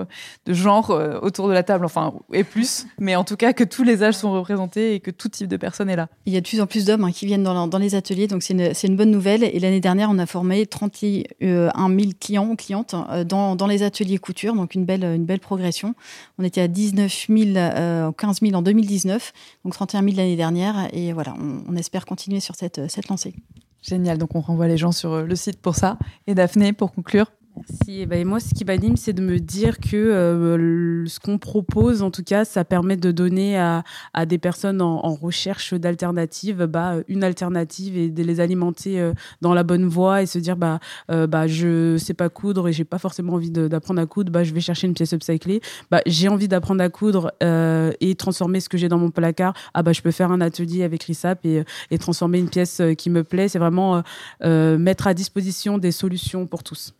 euh, 0.00 0.04
de 0.46 0.52
genre 0.52 0.90
euh, 0.90 1.20
autour 1.20 1.46
de 1.46 1.52
la 1.52 1.62
table, 1.62 1.84
enfin, 1.84 2.12
et 2.32 2.42
plus, 2.42 2.86
mais 2.98 3.14
en 3.14 3.22
tout 3.22 3.36
cas 3.36 3.52
que 3.52 3.62
tous 3.62 3.84
les 3.84 4.02
âges 4.02 4.16
sont 4.16 4.32
représentés 4.32 4.96
et 4.96 5.00
que 5.00 5.12
tout 5.12 5.28
type 5.28 5.46
de 5.46 5.56
personne 5.56 5.88
est 5.88 5.94
là. 5.94 6.08
Il 6.26 6.32
y 6.32 6.36
a 6.36 6.40
de 6.40 6.48
plus 6.48 6.60
en 6.60 6.66
plus 6.66 6.86
d'hommes 6.86 7.04
hein, 7.04 7.12
qui 7.12 7.24
viennent 7.24 7.44
dans, 7.44 7.78
les 7.78 7.94
ateliers, 7.94 8.26
donc 8.26 8.42
c'est 8.42 8.82
une, 8.82 8.96
bonne 8.96 9.12
nouvelle. 9.12 9.44
Et 9.44 9.60
l'année 9.60 9.80
dernière, 9.80 10.10
on 10.10 10.18
a 10.18 10.26
formé 10.26 10.66
31 10.66 11.24
000 11.40 12.10
clients 12.20 12.48
ou 12.48 12.56
clientes 12.56 12.96
euh, 13.10 13.22
dans, 13.22 13.66
les 13.68 13.84
ateliers 13.84 14.18
couture, 14.18 14.56
donc 14.56 14.74
une 14.74 14.84
belle, 14.84 15.04
une 15.04 15.24
belle 15.24 15.38
progression. 15.38 15.94
On 16.38 16.42
était 16.42 16.62
à 16.62 16.66
19 16.66 17.26
000, 17.28 18.12
15 18.18 18.40
000 18.40 18.54
en 18.54 18.62
2019, 18.62 19.32
donc 19.64 19.74
31 19.74 20.02
000 20.02 20.16
l'année 20.16 20.36
dernière, 20.36 20.88
et 20.92 21.12
voilà, 21.12 21.34
on 21.38 21.76
espère 21.76 21.91
continuer 22.00 22.40
sur 22.40 22.54
cette, 22.54 22.90
cette 22.90 23.08
lancée. 23.08 23.34
Génial, 23.82 24.18
donc 24.18 24.34
on 24.34 24.40
renvoie 24.40 24.68
les 24.68 24.76
gens 24.76 24.92
sur 24.92 25.22
le 25.22 25.36
site 25.36 25.60
pour 25.60 25.74
ça. 25.74 25.98
Et 26.26 26.34
Daphné, 26.34 26.72
pour 26.72 26.92
conclure 26.92 27.32
Merci. 27.56 28.00
Et, 28.00 28.06
ben, 28.06 28.26
moi, 28.26 28.40
ce 28.40 28.54
qui 28.54 28.64
m'anime, 28.64 28.96
c'est 28.96 29.12
de 29.12 29.22
me 29.22 29.38
dire 29.38 29.78
que 29.78 29.96
euh, 29.96 31.06
ce 31.06 31.20
qu'on 31.20 31.38
propose, 31.38 32.02
en 32.02 32.10
tout 32.10 32.22
cas, 32.22 32.44
ça 32.44 32.64
permet 32.64 32.96
de 32.96 33.10
donner 33.10 33.58
à, 33.58 33.82
des 34.26 34.38
personnes 34.38 34.80
en, 34.80 35.14
recherche 35.14 35.74
d'alternatives 35.74 36.64
bah, 36.64 36.96
une 37.06 37.22
alternative 37.22 37.96
et 37.96 38.08
de 38.08 38.22
les 38.22 38.40
alimenter 38.40 38.98
euh, 38.98 39.12
dans 39.42 39.52
la 39.52 39.62
bonne 39.62 39.86
voie 39.86 40.22
et 40.22 40.26
se 40.26 40.38
dire 40.38 40.56
bah, 40.56 40.80
euh, 41.10 41.26
bah 41.26 41.46
je 41.46 41.96
sais 41.98 42.14
pas 42.14 42.30
coudre 42.30 42.68
et 42.68 42.72
j'ai 42.72 42.84
pas 42.84 42.98
forcément 42.98 43.34
envie 43.34 43.50
d'apprendre 43.50 44.00
à 44.00 44.06
coudre, 44.06 44.32
bah, 44.32 44.42
je 44.42 44.54
vais 44.54 44.60
chercher 44.60 44.86
une 44.86 44.94
pièce 44.94 45.12
upcyclée. 45.12 45.60
Bah, 45.90 46.00
j'ai 46.06 46.28
envie 46.28 46.48
d'apprendre 46.48 46.82
à 46.82 46.88
coudre 46.88 47.32
euh, 47.42 47.92
et 48.00 48.14
transformer 48.14 48.60
ce 48.60 48.68
que 48.68 48.78
j'ai 48.78 48.88
dans 48.88 48.98
mon 48.98 49.10
placard. 49.10 49.54
Ah 49.74 49.82
bah 49.82 49.92
je 49.92 50.00
peux 50.00 50.10
faire 50.10 50.32
un 50.32 50.40
atelier 50.40 50.82
avec 50.82 51.02
RISAP 51.04 51.44
et, 51.44 51.64
et 51.90 51.98
transformer 51.98 52.38
une 52.38 52.48
pièce 52.48 52.80
qui 52.96 53.10
me 53.10 53.22
plaît. 53.22 53.48
C'est 53.48 53.58
vraiment 53.58 54.02
mettre 54.40 55.06
à 55.06 55.14
disposition 55.14 55.78
des 55.78 55.92
solutions 55.92 56.46
pour 56.46 56.62
tous. 56.62 56.94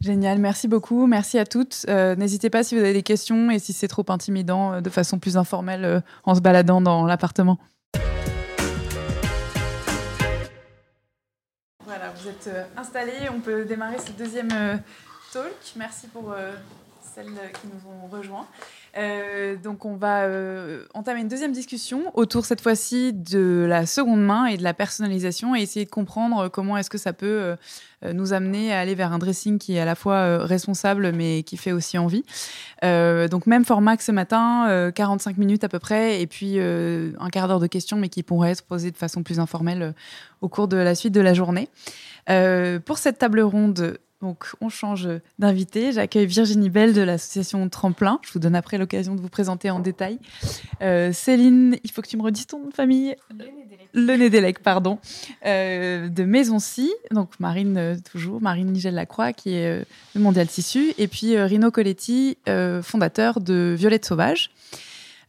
Génial, 0.00 0.38
merci 0.38 0.66
beaucoup, 0.66 1.06
merci 1.06 1.38
à 1.38 1.44
toutes. 1.44 1.84
Euh, 1.90 2.16
n'hésitez 2.16 2.48
pas 2.48 2.62
si 2.62 2.74
vous 2.74 2.80
avez 2.80 2.94
des 2.94 3.02
questions 3.02 3.50
et 3.50 3.58
si 3.58 3.74
c'est 3.74 3.86
trop 3.86 4.04
intimidant, 4.08 4.72
euh, 4.72 4.80
de 4.80 4.88
façon 4.88 5.18
plus 5.18 5.36
informelle, 5.36 5.84
euh, 5.84 6.00
en 6.24 6.34
se 6.34 6.40
baladant 6.40 6.80
dans 6.80 7.04
l'appartement. 7.04 7.58
Voilà, 11.84 12.14
vous 12.16 12.28
êtes 12.28 12.48
installés, 12.78 13.28
on 13.30 13.40
peut 13.40 13.66
démarrer 13.66 13.98
ce 13.98 14.12
deuxième 14.12 14.48
talk. 15.32 15.52
Merci 15.76 16.06
pour 16.06 16.32
celles 17.20 17.52
qui 17.52 17.66
nous 17.66 17.90
ont 17.90 18.06
rejoints. 18.08 18.46
Euh, 18.96 19.56
donc 19.56 19.84
on 19.84 19.94
va 19.94 20.22
euh, 20.22 20.84
entamer 20.94 21.20
une 21.20 21.28
deuxième 21.28 21.52
discussion 21.52 22.10
autour 22.14 22.44
cette 22.44 22.60
fois-ci 22.60 23.12
de 23.12 23.64
la 23.68 23.86
seconde 23.86 24.24
main 24.24 24.46
et 24.46 24.56
de 24.56 24.64
la 24.64 24.74
personnalisation 24.74 25.54
et 25.54 25.60
essayer 25.60 25.84
de 25.84 25.90
comprendre 25.90 26.48
comment 26.48 26.76
est-ce 26.76 26.90
que 26.90 26.98
ça 26.98 27.12
peut 27.12 27.54
euh, 28.02 28.12
nous 28.12 28.32
amener 28.32 28.72
à 28.72 28.80
aller 28.80 28.96
vers 28.96 29.12
un 29.12 29.18
dressing 29.18 29.58
qui 29.58 29.76
est 29.76 29.80
à 29.80 29.84
la 29.84 29.94
fois 29.94 30.38
responsable 30.38 31.12
mais 31.12 31.44
qui 31.44 31.56
fait 31.56 31.70
aussi 31.70 31.98
envie. 31.98 32.24
donc 32.82 33.46
même 33.46 33.64
format 33.64 33.96
que 33.96 34.02
ce 34.02 34.12
matin, 34.12 34.90
45 34.94 35.36
minutes 35.36 35.62
à 35.62 35.68
peu 35.68 35.78
près 35.78 36.20
et 36.20 36.26
puis 36.26 36.58
un 36.58 37.28
quart 37.30 37.46
d'heure 37.46 37.60
de 37.60 37.66
questions 37.66 37.98
mais 37.98 38.08
qui 38.08 38.22
pourraient 38.22 38.52
être 38.52 38.64
posées 38.64 38.90
de 38.90 38.96
façon 38.96 39.22
plus 39.22 39.38
informelle 39.38 39.94
au 40.40 40.48
cours 40.48 40.66
de 40.66 40.78
la 40.78 40.94
suite 40.94 41.12
de 41.12 41.20
la 41.20 41.34
journée. 41.34 41.68
pour 42.86 42.98
cette 42.98 43.18
table 43.18 43.40
ronde, 43.40 43.98
donc, 44.22 44.52
on 44.60 44.68
change 44.68 45.08
d'invité. 45.38 45.92
J'accueille 45.92 46.26
Virginie 46.26 46.68
Bell 46.68 46.92
de 46.92 47.00
l'association 47.00 47.66
Tremplin. 47.70 48.20
Je 48.22 48.32
vous 48.32 48.38
donne 48.38 48.54
après 48.54 48.76
l'occasion 48.76 49.14
de 49.14 49.20
vous 49.20 49.30
présenter 49.30 49.70
en 49.70 49.80
détail. 49.80 50.18
Euh, 50.82 51.10
Céline, 51.12 51.78
il 51.82 51.90
faut 51.90 52.02
que 52.02 52.08
tu 52.08 52.18
me 52.18 52.22
redises 52.22 52.46
ton 52.46 52.58
nom 52.58 52.68
de 52.68 52.74
famille. 52.74 53.16
Le 53.94 54.16
Nédélec. 54.16 54.58
pardon. 54.62 54.98
Euh, 55.46 56.08
de 56.08 56.24
Maison 56.24 56.58
Si. 56.58 56.92
Donc, 57.10 57.40
Marine, 57.40 57.78
euh, 57.78 57.96
toujours. 58.12 58.42
Marine 58.42 58.72
Nigel-Lacroix, 58.72 59.32
qui 59.32 59.54
est 59.54 59.86
de 60.14 60.20
Mondial 60.20 60.48
Tissu. 60.48 60.92
Et 60.98 61.08
puis, 61.08 61.40
Rino 61.40 61.70
Coletti, 61.70 62.36
fondateur 62.82 63.40
de 63.40 63.74
Violette 63.76 64.04
Sauvage. 64.04 64.50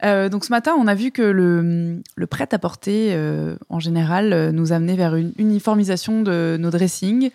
Euh, 0.04 0.30
donc 0.30 0.46
ce 0.46 0.52
matin, 0.52 0.74
on 0.78 0.88
a 0.88 0.96
vu 0.96 1.12
que 1.12 1.22
le, 1.22 2.26
prêt-à-porter, 2.28 3.10
euh, 3.12 3.56
en 3.70 3.80
général, 3.80 4.34
euh, 4.34 4.52
nous 4.52 4.72
amenait 4.74 4.96
vers 4.96 5.16
une 5.16 5.34
uniformisation 5.38 6.22
de 6.24 6.58
nos 6.60 6.70
dressings, 6.70 7.32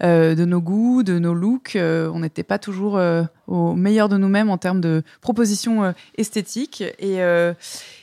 de 0.00 0.44
nos 0.44 0.60
goûts, 0.60 1.02
de 1.02 1.18
nos 1.18 1.34
looks. 1.34 1.76
on 1.76 2.20
n'était 2.20 2.42
pas 2.42 2.58
toujours 2.58 3.00
au 3.46 3.74
meilleur 3.74 4.08
de 4.08 4.16
nous-mêmes 4.16 4.50
en 4.50 4.58
termes 4.58 4.80
de 4.80 5.02
propositions 5.20 5.92
esthétiques. 6.16 6.82
Et, 7.00 7.18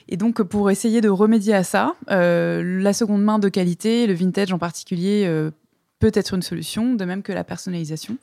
et, 0.08 0.18
donc, 0.18 0.42
pour 0.44 0.70
essayer 0.70 1.02
de 1.02 1.10
remédier 1.10 1.54
à 1.54 1.64
ça, 1.64 1.96
la 2.10 2.94
seconde 2.94 3.24
main 3.24 3.40
de 3.40 3.50
qualité, 3.50 4.08
le 4.08 4.14
vintage 4.14 4.52
en 4.52 4.60
particulier, 4.60 5.30
peut 6.00 6.12
être 6.14 6.34
une 6.34 6.42
solution, 6.42 6.96
de 6.96 7.06
même 7.06 7.24
que 7.24 7.32
la 7.32 7.46
personnalisation. 7.46 8.18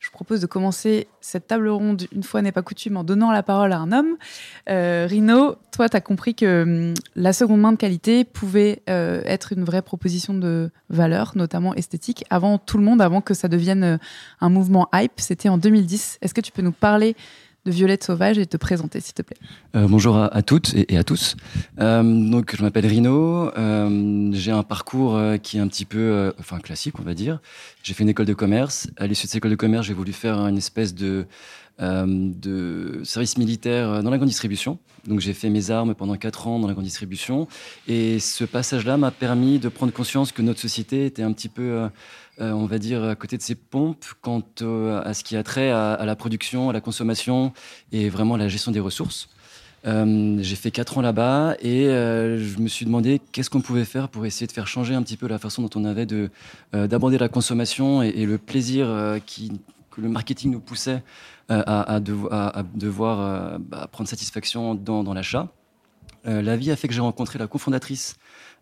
Je 0.00 0.08
propose 0.10 0.40
de 0.40 0.46
commencer 0.46 1.08
cette 1.20 1.46
table 1.46 1.68
ronde, 1.68 2.06
une 2.10 2.22
fois 2.22 2.40
n'est 2.40 2.52
pas 2.52 2.62
coutume, 2.62 2.96
en 2.96 3.04
donnant 3.04 3.30
la 3.30 3.42
parole 3.42 3.70
à 3.74 3.78
un 3.78 3.92
homme. 3.92 4.16
Euh, 4.70 5.06
Rino, 5.06 5.56
toi, 5.72 5.90
tu 5.90 5.96
as 5.96 6.00
compris 6.00 6.34
que 6.34 6.62
hum, 6.62 6.94
la 7.16 7.34
seconde 7.34 7.60
main 7.60 7.72
de 7.72 7.76
qualité 7.76 8.24
pouvait 8.24 8.80
euh, 8.88 9.20
être 9.26 9.52
une 9.52 9.62
vraie 9.62 9.82
proposition 9.82 10.32
de 10.32 10.70
valeur, 10.88 11.32
notamment 11.34 11.74
esthétique, 11.74 12.24
avant 12.30 12.56
tout 12.56 12.78
le 12.78 12.84
monde, 12.84 13.02
avant 13.02 13.20
que 13.20 13.34
ça 13.34 13.48
devienne 13.48 13.84
euh, 13.84 13.98
un 14.40 14.48
mouvement 14.48 14.88
hype. 14.94 15.12
C'était 15.18 15.50
en 15.50 15.58
2010. 15.58 16.16
Est-ce 16.22 16.32
que 16.32 16.40
tu 16.40 16.50
peux 16.50 16.62
nous 16.62 16.72
parler 16.72 17.14
Violette 17.70 18.04
Sauvage 18.04 18.38
et 18.38 18.46
te 18.46 18.56
présenter, 18.56 19.00
s'il 19.00 19.14
te 19.14 19.22
plaît. 19.22 19.36
Euh, 19.74 19.86
bonjour 19.88 20.18
à, 20.18 20.42
toutes 20.42 20.74
et, 20.74 20.96
à 20.96 21.04
tous. 21.04 21.36
Euh, 21.78 22.02
donc, 22.02 22.54
je 22.56 22.62
m'appelle 22.62 22.86
Rino. 22.86 23.50
Euh, 23.56 24.30
j'ai 24.32 24.50
un 24.50 24.62
parcours 24.62 25.18
qui 25.42 25.56
est 25.56 25.60
un 25.60 25.68
petit 25.68 25.84
peu, 25.84 26.32
enfin, 26.38 26.58
classique, 26.58 26.98
on 26.98 27.02
va 27.02 27.14
dire. 27.14 27.40
J'ai 27.82 27.94
fait 27.94 28.02
une 28.02 28.08
école 28.08 28.26
de 28.26 28.34
commerce. 28.34 28.88
À 28.96 29.06
l'issue 29.06 29.26
de 29.26 29.30
cette 29.30 29.38
école 29.38 29.52
de 29.52 29.56
commerce, 29.56 29.86
j'ai 29.86 29.94
voulu 29.94 30.12
faire 30.12 30.38
une 30.38 30.58
espèce 30.58 30.94
de 30.94 31.26
de 31.82 33.00
service 33.04 33.38
militaire 33.38 34.02
dans 34.02 34.10
la 34.10 34.18
grande 34.18 34.28
distribution. 34.28 34.78
Donc 35.06 35.20
j'ai 35.20 35.32
fait 35.32 35.48
mes 35.48 35.70
armes 35.70 35.94
pendant 35.94 36.14
quatre 36.16 36.46
ans 36.46 36.58
dans 36.58 36.68
la 36.68 36.74
grande 36.74 36.84
distribution. 36.84 37.48
Et 37.88 38.20
ce 38.20 38.44
passage-là 38.44 38.98
m'a 38.98 39.10
permis 39.10 39.58
de 39.58 39.70
prendre 39.70 39.90
conscience 39.90 40.30
que 40.30 40.42
notre 40.42 40.60
société 40.60 41.06
était 41.06 41.22
un 41.22 41.32
petit 41.32 41.48
peu 41.48 41.88
euh, 42.40 42.52
on 42.52 42.64
va 42.64 42.78
dire, 42.78 43.04
à 43.04 43.14
côté 43.16 43.36
de 43.36 43.42
ces 43.42 43.54
pompes 43.54 44.06
quant 44.22 44.42
à 45.04 45.12
ce 45.12 45.24
qui 45.24 45.36
a 45.36 45.42
trait 45.42 45.70
à, 45.70 46.02
la 46.04 46.16
production, 46.16 46.70
à 46.70 46.72
la 46.72 46.80
consommation 46.80 47.52
et 47.92 48.08
vraiment 48.08 48.34
à 48.36 48.38
la 48.38 48.48
gestion 48.48 48.72
des 48.72 48.80
ressources. 48.80 49.28
Euh, 49.86 50.38
j'ai 50.40 50.56
fait 50.56 50.70
quatre 50.70 50.98
ans 50.98 51.00
là-bas 51.00 51.56
et 51.60 51.86
euh, 51.86 52.38
je 52.38 52.58
me 52.58 52.68
suis 52.68 52.84
demandé 52.84 53.20
qu'est-ce 53.32 53.48
qu'on 53.48 53.62
pouvait 53.62 53.84
faire 53.84 54.08
pour 54.08 54.26
essayer 54.26 54.46
de 54.46 54.52
faire 54.52 54.66
changer 54.66 54.94
un 54.94 55.02
petit 55.02 55.16
peu 55.16 55.26
la 55.26 55.38
façon 55.38 55.62
dont 55.62 55.70
on 55.74 55.84
avait 55.84 56.06
de 56.06 56.30
d'aborder 56.72 57.18
la 57.18 57.28
consommation 57.28 58.02
et, 58.02 58.24
le 58.24 58.38
plaisir 58.38 58.86
que 59.90 60.00
le 60.00 60.08
marketing 60.08 60.50
nous 60.50 60.60
poussait 60.60 61.02
à, 61.48 62.00
devoir, 62.00 63.58
bah, 63.58 63.88
prendre 63.90 64.08
satisfaction 64.08 64.74
dans, 64.74 65.02
dans 65.02 65.14
l'achat. 65.14 65.48
la 66.24 66.56
vie 66.56 66.70
a 66.70 66.76
fait 66.76 66.88
que 66.88 66.94
j'ai 66.94 67.00
rencontré 67.00 67.38
la 67.38 67.48
cofondatrice 67.48 68.16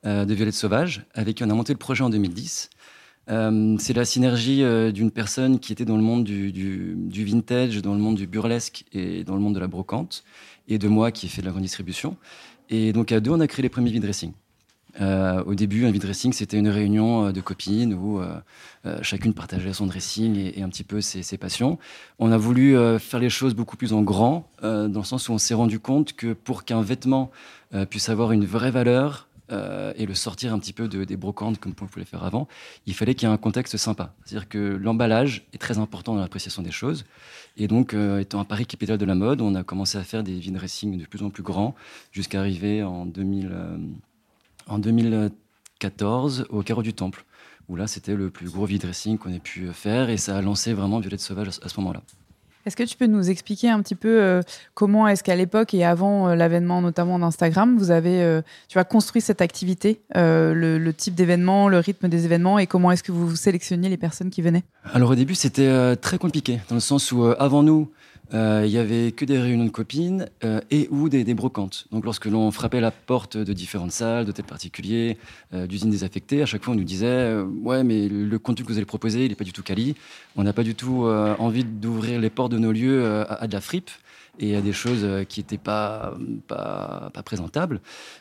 de 0.04 0.32
Violette 0.34 0.54
Sauvage, 0.54 1.04
avec 1.14 1.36
qui 1.36 1.44
on 1.44 1.50
a 1.50 1.54
monté 1.54 1.72
le 1.72 1.78
projet 1.78 2.02
en 2.02 2.10
2010. 2.10 2.70
C'est 3.28 3.92
la 3.92 4.04
synergie 4.04 4.62
d'une 4.92 5.10
personne 5.10 5.58
qui 5.58 5.72
était 5.72 5.84
dans 5.84 5.96
le 5.96 6.02
monde 6.02 6.24
du, 6.24 7.24
vintage, 7.24 7.82
dans 7.82 7.92
le 7.92 8.00
monde 8.00 8.16
du 8.16 8.26
burlesque 8.26 8.84
et 8.92 9.22
dans 9.24 9.34
le 9.34 9.40
monde 9.40 9.54
de 9.54 9.60
la 9.60 9.66
brocante, 9.66 10.24
et 10.66 10.78
de 10.78 10.88
moi 10.88 11.12
qui 11.12 11.26
ai 11.26 11.28
fait 11.28 11.42
de 11.42 11.46
la 11.46 11.52
grande 11.52 11.62
distribution. 11.62 12.16
Et 12.70 12.92
donc 12.92 13.12
à 13.12 13.20
deux, 13.20 13.30
on 13.30 13.40
a 13.40 13.46
créé 13.46 13.62
les 13.62 13.68
premiers 13.68 13.90
vide. 13.90 14.10
Euh, 15.00 15.42
au 15.44 15.54
début, 15.54 15.86
un 15.86 15.90
vide 15.90 16.12
c'était 16.12 16.58
une 16.58 16.68
réunion 16.68 17.26
euh, 17.26 17.32
de 17.32 17.40
copines 17.40 17.94
où 17.94 18.20
euh, 18.20 18.40
chacune 19.02 19.32
partageait 19.32 19.72
son 19.72 19.86
dressing 19.86 20.36
et, 20.36 20.62
un 20.62 20.68
petit 20.68 20.84
peu 20.84 21.00
ses, 21.00 21.38
passions. 21.38 21.78
On 22.18 22.32
a 22.32 22.36
voulu 22.36 22.74
faire 22.98 23.20
les 23.20 23.30
choses 23.30 23.54
beaucoup 23.54 23.76
plus 23.76 23.92
en 23.92 24.02
grand, 24.02 24.48
dans 24.62 24.88
le 24.88 25.04
sens 25.04 25.28
où 25.28 25.32
on 25.32 25.38
s'est 25.38 25.54
rendu 25.54 25.78
compte 25.78 26.14
que 26.14 26.32
pour 26.32 26.64
qu'un 26.64 26.80
vêtement 26.80 27.30
puisse 27.90 28.08
avoir 28.08 28.32
une 28.32 28.46
vraie 28.46 28.70
valeur, 28.70 29.27
et 29.50 30.06
le 30.06 30.14
sortir 30.14 30.52
un 30.52 30.58
petit 30.58 30.72
peu 30.72 30.88
de, 30.88 31.04
des 31.04 31.16
brocantes 31.16 31.58
comme 31.58 31.72
on 31.80 31.86
pouvait 31.86 32.04
faire 32.04 32.24
avant, 32.24 32.48
il 32.86 32.94
fallait 32.94 33.14
qu'il 33.14 33.28
y 33.28 33.30
ait 33.30 33.34
un 33.34 33.38
contexte 33.38 33.76
sympa. 33.76 34.14
C'est-à-dire 34.24 34.48
que 34.48 34.58
l'emballage 34.58 35.46
est 35.52 35.58
très 35.58 35.78
important 35.78 36.14
dans 36.14 36.20
l'appréciation 36.20 36.62
des 36.62 36.70
choses. 36.70 37.04
Et 37.56 37.66
donc, 37.66 37.94
étant 37.94 38.40
un 38.40 38.44
Paris 38.44 38.66
capital 38.66 38.98
de 38.98 39.04
la 39.04 39.14
mode, 39.14 39.40
on 39.40 39.54
a 39.54 39.64
commencé 39.64 39.96
à 39.98 40.04
faire 40.04 40.22
des 40.22 40.38
vide 40.38 40.54
dressing 40.54 40.98
de 40.98 41.04
plus 41.06 41.22
en 41.22 41.30
plus 41.30 41.42
grands, 41.42 41.74
jusqu'à 42.12 42.40
arriver 42.40 42.82
en 42.82 43.06
2000 43.06 43.50
en 44.68 44.78
2014 44.78 46.46
au 46.50 46.62
Carreau 46.62 46.82
du 46.82 46.92
Temple, 46.94 47.24
où 47.68 47.76
là 47.76 47.86
c'était 47.86 48.14
le 48.14 48.30
plus 48.30 48.50
gros 48.50 48.66
vide 48.66 48.82
dressing 48.82 49.18
qu'on 49.18 49.32
ait 49.32 49.40
pu 49.40 49.72
faire 49.72 50.10
et 50.10 50.16
ça 50.16 50.36
a 50.36 50.42
lancé 50.42 50.72
vraiment 50.72 51.00
Violette 51.00 51.20
Sauvage 51.20 51.48
à 51.48 51.68
ce 51.68 51.80
moment-là. 51.80 52.02
Est-ce 52.68 52.76
que 52.76 52.82
tu 52.82 52.98
peux 52.98 53.06
nous 53.06 53.30
expliquer 53.30 53.70
un 53.70 53.80
petit 53.80 53.94
peu 53.94 54.20
euh, 54.20 54.42
comment 54.74 55.08
est-ce 55.08 55.24
qu'à 55.24 55.34
l'époque 55.34 55.72
et 55.72 55.86
avant 55.86 56.28
euh, 56.28 56.34
l'avènement 56.34 56.82
notamment 56.82 57.18
d'Instagram, 57.18 57.78
vous 57.78 57.90
avez 57.90 58.22
euh, 58.22 58.42
tu 58.68 58.78
as 58.78 58.84
construit 58.84 59.22
cette 59.22 59.40
activité, 59.40 60.02
le, 60.14 60.90
type 60.90 61.14
d'événement, 61.14 61.70
le 61.70 61.78
rythme 61.78 62.08
des 62.08 62.26
événements 62.26 62.58
et 62.58 62.66
comment 62.66 62.92
est-ce 62.92 63.02
que 63.02 63.10
vous 63.10 63.34
sélectionniez 63.36 63.88
les 63.88 63.96
personnes 63.96 64.28
qui 64.28 64.42
venaient? 64.42 64.64
Alors 64.92 65.12
au 65.12 65.14
début 65.14 65.34
c'était 65.34 65.96
très 65.96 66.18
compliqué 66.18 66.60
dans 66.68 66.74
le 66.74 66.82
sens 66.82 67.10
où 67.10 67.24
avant 67.24 67.62
nous 67.62 67.90
euh, 68.34 68.62
il 68.66 68.70
y 68.70 68.78
avait 68.78 69.12
que 69.12 69.24
des 69.24 69.38
réunions 69.38 69.64
de 69.64 69.70
copines 69.70 70.28
euh, 70.44 70.60
et 70.70 70.86
ou 70.90 71.08
des, 71.08 71.24
brocantes. 71.34 71.86
Donc 71.92 72.04
lorsque 72.04 72.26
l'on 72.26 72.50
frappait 72.50 72.80
la 72.80 72.90
porte 72.90 73.36
de 73.36 73.52
différentes 73.52 73.92
salles, 73.92 74.26
d'hôtels 74.26 74.44
particuliers, 74.44 75.16
euh, 75.54 75.66
d'usines 75.66 75.90
désaffectées, 75.90 76.42
à 76.42 76.46
chaque 76.46 76.62
fois 76.62 76.74
on 76.74 76.76
nous 76.76 76.84
disait 76.84 77.34
ouais 77.62 77.84
mais 77.84 78.08
le 78.08 78.38
contenu 78.38 78.64
que 78.64 78.72
vous 78.72 78.78
allez 78.78 78.86
proposer 78.86 79.24
il 79.24 79.30
n'est 79.30 79.34
pas 79.34 79.44
du 79.44 79.52
tout 79.52 79.62
quali. 79.62 79.94
On 80.36 80.42
n'a 80.42 80.52
pas 80.52 80.62
du 80.62 80.74
tout 80.74 81.04
envie 81.38 81.64
d'ouvrir 81.64 82.20
les 82.20 82.30
portes 82.30 82.52
de 82.52 82.58
nos 82.58 82.72
lieux 82.72 83.24
à, 83.28 83.46
de 83.46 83.52
la 83.52 83.60
fripe 83.60 83.90
et 84.38 84.54
à 84.54 84.60
des 84.60 84.72
choses 84.72 85.06
qui 85.28 85.40
n'étaient 85.40 85.58
pas, 85.58 86.16
pas, 86.46 87.10
pas, 87.12 87.22
présentables. 87.22 87.80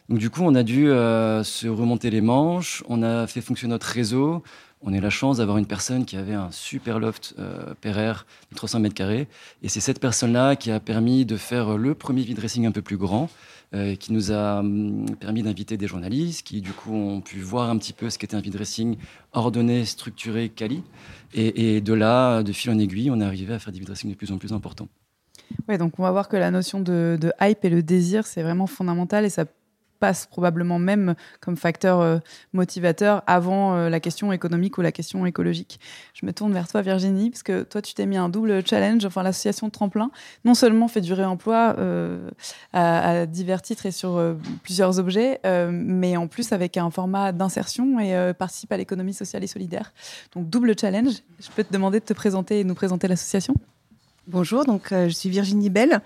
Donc 0.09 0.17
du 0.17 0.29
coup, 0.29 0.41
on 0.43 0.55
a 0.55 0.63
dû 0.63 0.85
se 0.85 1.67
remonter 1.67 2.09
les 2.09 2.21
manches, 2.21 2.83
on 2.87 3.03
a 3.03 3.27
fait 3.27 3.41
fonctionner 3.41 3.71
notre 3.71 3.87
réseau, 3.87 4.41
on 4.87 4.93
a 4.93 4.97
eu 4.97 5.01
la 5.01 5.09
chance 5.09 5.37
d'avoir 5.37 5.57
une 5.57 5.65
personne 5.65 6.05
qui 6.05 6.15
avait 6.15 6.33
un 6.33 6.49
super 6.49 6.99
loft 6.99 7.35
euh, 7.39 7.73
de 7.83 8.55
300 8.55 8.79
mètres 8.79 8.95
carrés. 8.95 9.27
Et 9.61 9.67
c'est 9.67 9.81
cette 9.81 9.99
personne-là 9.99 10.55
qui 10.55 10.71
a 10.71 10.79
permis 10.79 11.25
de 11.25 11.35
faire 11.35 11.77
le 11.77 11.93
premier 11.93 12.21
vide 12.21 12.37
dressing 12.37 12.65
un 12.65 12.71
peu 12.71 12.81
plus 12.81 12.95
grand, 12.95 13.29
euh, 13.75 13.95
qui 13.95 14.13
nous 14.13 14.31
a 14.31 14.59
hum, 14.59 15.05
permis 15.19 15.43
d'inviter 15.43 15.75
des 15.75 15.87
journalistes 15.87 16.47
qui, 16.47 16.61
du 16.61 16.71
coup, 16.71 16.93
ont 16.93 17.19
pu 17.19 17.41
voir 17.41 17.69
un 17.69 17.77
petit 17.77 17.91
peu 17.91 18.09
ce 18.09 18.17
qu'était 18.17 18.35
un 18.35 18.39
vide 18.39 18.53
dressing 18.53 18.95
ordonné, 19.33 19.83
structuré, 19.83 20.47
quali. 20.47 20.83
Et, 21.33 21.81
de 21.81 21.93
là, 21.93 22.41
de 22.41 22.53
fil 22.53 22.71
en 22.71 22.79
aiguille, 22.79 23.11
on 23.11 23.19
est 23.19 23.25
arrivé 23.25 23.53
à 23.53 23.59
faire 23.59 23.73
des 23.73 23.79
vide 23.79 23.89
dressing 23.89 24.09
de 24.09 24.15
plus 24.15 24.31
en 24.31 24.37
plus 24.37 24.53
importants. 24.53 24.87
Oui, 25.67 25.77
donc 25.77 25.99
on 25.99 26.03
va 26.03 26.11
voir 26.11 26.29
que 26.29 26.37
la 26.37 26.49
notion 26.49 26.79
de, 26.79 27.17
de 27.19 27.33
hype 27.41 27.65
et 27.65 27.69
le 27.69 27.83
désir, 27.83 28.25
c'est 28.25 28.41
vraiment 28.41 28.67
fondamental 28.67 29.25
et 29.25 29.29
ça 29.29 29.43
passe 29.99 30.25
probablement 30.25 30.79
même 30.79 31.15
comme 31.39 31.57
facteur 31.57 31.99
euh, 31.99 32.19
motivateur 32.53 33.23
avant 33.27 33.75
euh, 33.75 33.89
la 33.89 33.99
question 33.99 34.31
économique 34.31 34.77
ou 34.77 34.81
la 34.81 34.91
question 34.91 35.25
écologique. 35.25 35.79
Je 36.13 36.25
me 36.25 36.33
tourne 36.33 36.53
vers 36.53 36.67
toi, 36.67 36.81
Virginie, 36.81 37.29
parce 37.29 37.43
que 37.43 37.63
toi, 37.63 37.81
tu 37.81 37.93
t'es 37.93 38.05
mis 38.05 38.17
un 38.17 38.29
double 38.29 38.65
challenge. 38.65 39.05
Enfin, 39.05 39.23
l'association 39.23 39.69
Tremplin, 39.69 40.11
non 40.45 40.53
seulement 40.53 40.87
fait 40.87 41.01
du 41.01 41.13
réemploi 41.13 41.75
euh, 41.77 42.29
à, 42.73 43.25
divers 43.25 43.61
titres 43.61 43.85
et 43.85 43.91
sur 43.91 44.35
plusieurs 44.63 44.99
objets, 44.99 45.39
mais 45.71 46.17
en 46.17 46.27
plus 46.27 46.51
avec 46.51 46.77
un 46.77 46.89
format 46.89 47.31
d'insertion 47.31 47.99
et 47.99 48.33
participe 48.33 48.71
à 48.71 48.77
l'économie 48.77 49.13
sociale 49.13 49.43
et 49.43 49.47
solidaire. 49.47 49.93
Donc, 50.33 50.49
double 50.49 50.73
challenge. 50.79 51.15
Je 51.39 51.49
peux 51.55 51.63
te 51.63 51.73
demander 51.73 51.99
de 51.99 52.05
te 52.05 52.13
présenter 52.13 52.59
et 52.59 52.63
nous 52.63 52.75
présenter 52.75 53.07
l'association? 53.07 53.55
Bonjour, 54.29 54.65
donc 54.65 54.91
euh, 54.91 55.07
je 55.07 55.13
suis 55.13 55.29
Virginie 55.29 55.69
Bell. 55.69 56.01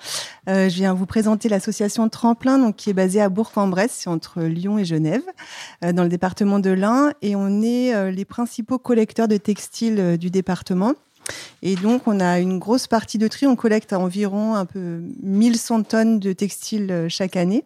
Euh, 0.47 0.69
je 0.69 0.75
viens 0.75 0.93
vous 0.93 1.07
présenter 1.07 1.49
l'association 1.49 2.07
Tremplin, 2.07 2.59
donc 2.59 2.75
qui 2.75 2.91
est 2.91 2.93
basée 2.93 3.19
à 3.19 3.29
Bourg-en-Bresse, 3.29 4.05
entre 4.05 4.43
Lyon 4.43 4.77
et 4.77 4.85
Genève, 4.85 5.23
euh, 5.83 5.91
dans 5.91 6.03
le 6.03 6.09
département 6.09 6.59
de 6.59 6.69
l'Ain, 6.69 7.13
et 7.23 7.35
on 7.35 7.63
est 7.63 8.11
les 8.11 8.25
principaux 8.25 8.77
collecteurs 8.77 9.27
de 9.27 9.37
textiles 9.37 10.19
du 10.19 10.29
département. 10.29 10.93
Et 11.63 11.75
donc, 11.75 12.03
on 12.05 12.19
a 12.19 12.37
une 12.37 12.59
grosse 12.59 12.85
partie 12.85 13.17
de 13.17 13.27
tri. 13.27 13.47
On 13.47 13.55
collecte 13.55 13.91
environ 13.91 14.53
un 14.53 14.65
peu 14.65 15.01
1100 15.23 15.83
tonnes 15.83 16.19
de 16.19 16.31
textiles 16.31 17.07
chaque 17.09 17.35
année. 17.35 17.65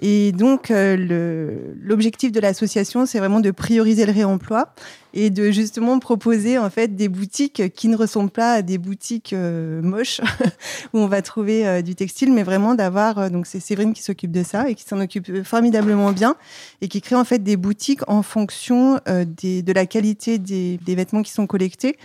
Et 0.00 0.32
donc, 0.32 0.70
l'objectif 0.70 2.32
de 2.32 2.40
l'association, 2.40 3.04
c'est 3.04 3.18
vraiment 3.18 3.40
de 3.40 3.50
prioriser 3.50 4.06
le 4.06 4.12
réemploi 4.12 4.72
et 5.12 5.30
de 5.30 5.50
justement 5.50 5.98
proposer 5.98 6.58
en 6.58 6.70
fait 6.70 6.94
des 6.94 7.08
boutiques 7.08 7.72
qui 7.74 7.88
ne 7.88 7.96
ressemblent 7.96 8.30
pas 8.30 8.54
à 8.54 8.62
des 8.62 8.78
boutiques 8.78 9.32
euh, 9.32 9.82
moches 9.82 10.20
où 10.92 10.98
on 10.98 11.06
va 11.06 11.22
trouver 11.22 11.66
euh, 11.66 11.82
du 11.82 11.94
textile, 11.94 12.32
mais 12.32 12.42
vraiment 12.42 12.74
d'avoir 12.74 13.18
euh, 13.18 13.28
donc 13.28 13.46
c'est 13.46 13.60
Séverine 13.60 13.92
qui 13.92 14.02
s'occupe 14.02 14.30
de 14.30 14.42
ça 14.42 14.68
et 14.68 14.74
qui 14.74 14.84
s'en 14.84 15.00
occupe 15.00 15.42
formidablement 15.42 16.12
bien 16.12 16.36
et 16.80 16.88
qui 16.88 17.00
crée 17.00 17.16
en 17.16 17.24
fait 17.24 17.40
des 17.40 17.56
boutiques 17.56 18.08
en 18.08 18.22
fonction 18.22 19.00
des, 19.06 19.62
de 19.62 19.72
la 19.72 19.86
qualité 19.86 20.38
des, 20.38 20.78
des, 20.78 20.94
vêtements 20.94 21.22
qui 21.22 21.32
sont 21.32 21.46
collectés. 21.46 21.96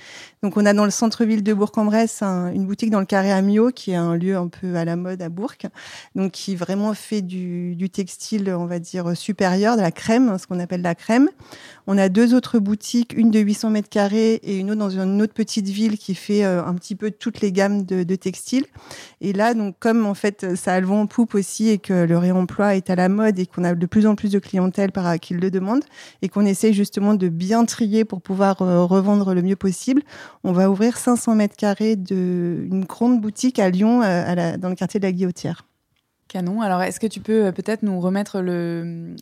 Donc 0.43 0.57
on 0.57 0.65
a 0.65 0.73
dans 0.73 0.85
le 0.85 0.91
centre-ville 0.91 1.43
de 1.43 1.53
Bourg-en-Bresse 1.53 2.21
une 2.21 2.65
boutique 2.65 2.89
dans 2.89 2.99
le 2.99 3.05
carré 3.05 3.31
Amio 3.31 3.71
qui 3.71 3.91
est 3.91 3.95
un 3.95 4.15
lieu 4.15 4.35
un 4.35 4.47
peu 4.47 4.75
à 4.75 4.85
la 4.85 4.95
mode 4.95 5.21
à 5.21 5.29
Bourg, 5.29 5.53
donc 6.15 6.31
qui 6.31 6.55
vraiment 6.55 6.93
fait 6.93 7.21
du, 7.21 7.75
du 7.75 7.84
textile 7.89 8.53
on 8.53 8.65
va 8.65 8.79
dire 8.79 9.15
supérieur, 9.15 9.75
de 9.77 9.81
la 9.81 9.91
crème, 9.91 10.37
ce 10.37 10.47
qu'on 10.47 10.59
appelle 10.59 10.81
la 10.81 10.95
crème. 10.95 11.29
On 11.87 11.97
a 11.97 12.09
deux 12.09 12.33
autres 12.33 12.57
boutiques, 12.57 13.13
une 13.15 13.29
de 13.29 13.39
800 13.39 13.69
mètres 13.69 13.89
carrés 13.89 14.35
et 14.43 14.57
une 14.57 14.71
autre 14.71 14.79
dans 14.79 14.89
une 14.89 15.21
autre 15.21 15.33
petite 15.33 15.67
ville 15.67 15.97
qui 15.97 16.15
fait 16.15 16.43
euh, 16.43 16.63
un 16.63 16.73
petit 16.73 16.95
peu 16.95 17.11
toutes 17.11 17.41
les 17.41 17.51
gammes 17.51 17.83
de, 17.85 18.15
textiles. 18.15 18.65
Et 19.21 19.33
là, 19.33 19.53
donc, 19.53 19.75
comme 19.79 20.05
en 20.05 20.13
fait, 20.13 20.55
ça 20.55 20.73
a 20.73 20.79
le 20.79 20.87
vent 20.87 21.01
en 21.01 21.07
poupe 21.07 21.35
aussi 21.35 21.69
et 21.69 21.77
que 21.77 21.93
le 21.93 22.17
réemploi 22.17 22.75
est 22.75 22.89
à 22.89 22.95
la 22.95 23.09
mode 23.09 23.37
et 23.39 23.45
qu'on 23.45 23.63
a 23.63 23.75
de 23.75 23.85
plus 23.85 24.07
en 24.07 24.15
plus 24.15 24.31
de 24.31 24.39
clientèle 24.39 24.91
par, 24.91 25.19
qui 25.19 25.33
le 25.33 25.51
demandent 25.51 25.83
et 26.21 26.29
qu'on 26.29 26.45
essaie 26.45 26.73
justement 26.73 27.13
de 27.13 27.29
bien 27.29 27.65
trier 27.65 28.05
pour 28.05 28.21
pouvoir 28.21 28.61
euh, 28.61 28.83
revendre 28.83 29.33
le 29.33 29.41
mieux 29.41 29.55
possible, 29.55 30.01
on 30.43 30.53
va 30.53 30.69
ouvrir 30.69 30.97
500 30.97 31.35
mètres 31.35 31.55
carrés 31.55 31.95
de 31.95 32.65
une 32.71 32.85
grande 32.85 33.21
boutique 33.21 33.59
à 33.59 33.69
Lyon, 33.69 34.01
euh, 34.03 34.57
dans 34.57 34.69
le 34.69 34.75
quartier 34.75 34.99
de 34.99 35.05
la 35.05 35.11
Guillotière. 35.11 35.65
Canon. 36.27 36.61
Alors, 36.61 36.81
est-ce 36.81 36.99
que 36.99 37.05
tu 37.07 37.19
peux 37.19 37.45
euh, 37.45 37.51
peut-être 37.51 37.83
nous 37.83 37.99
remettre 37.99 38.39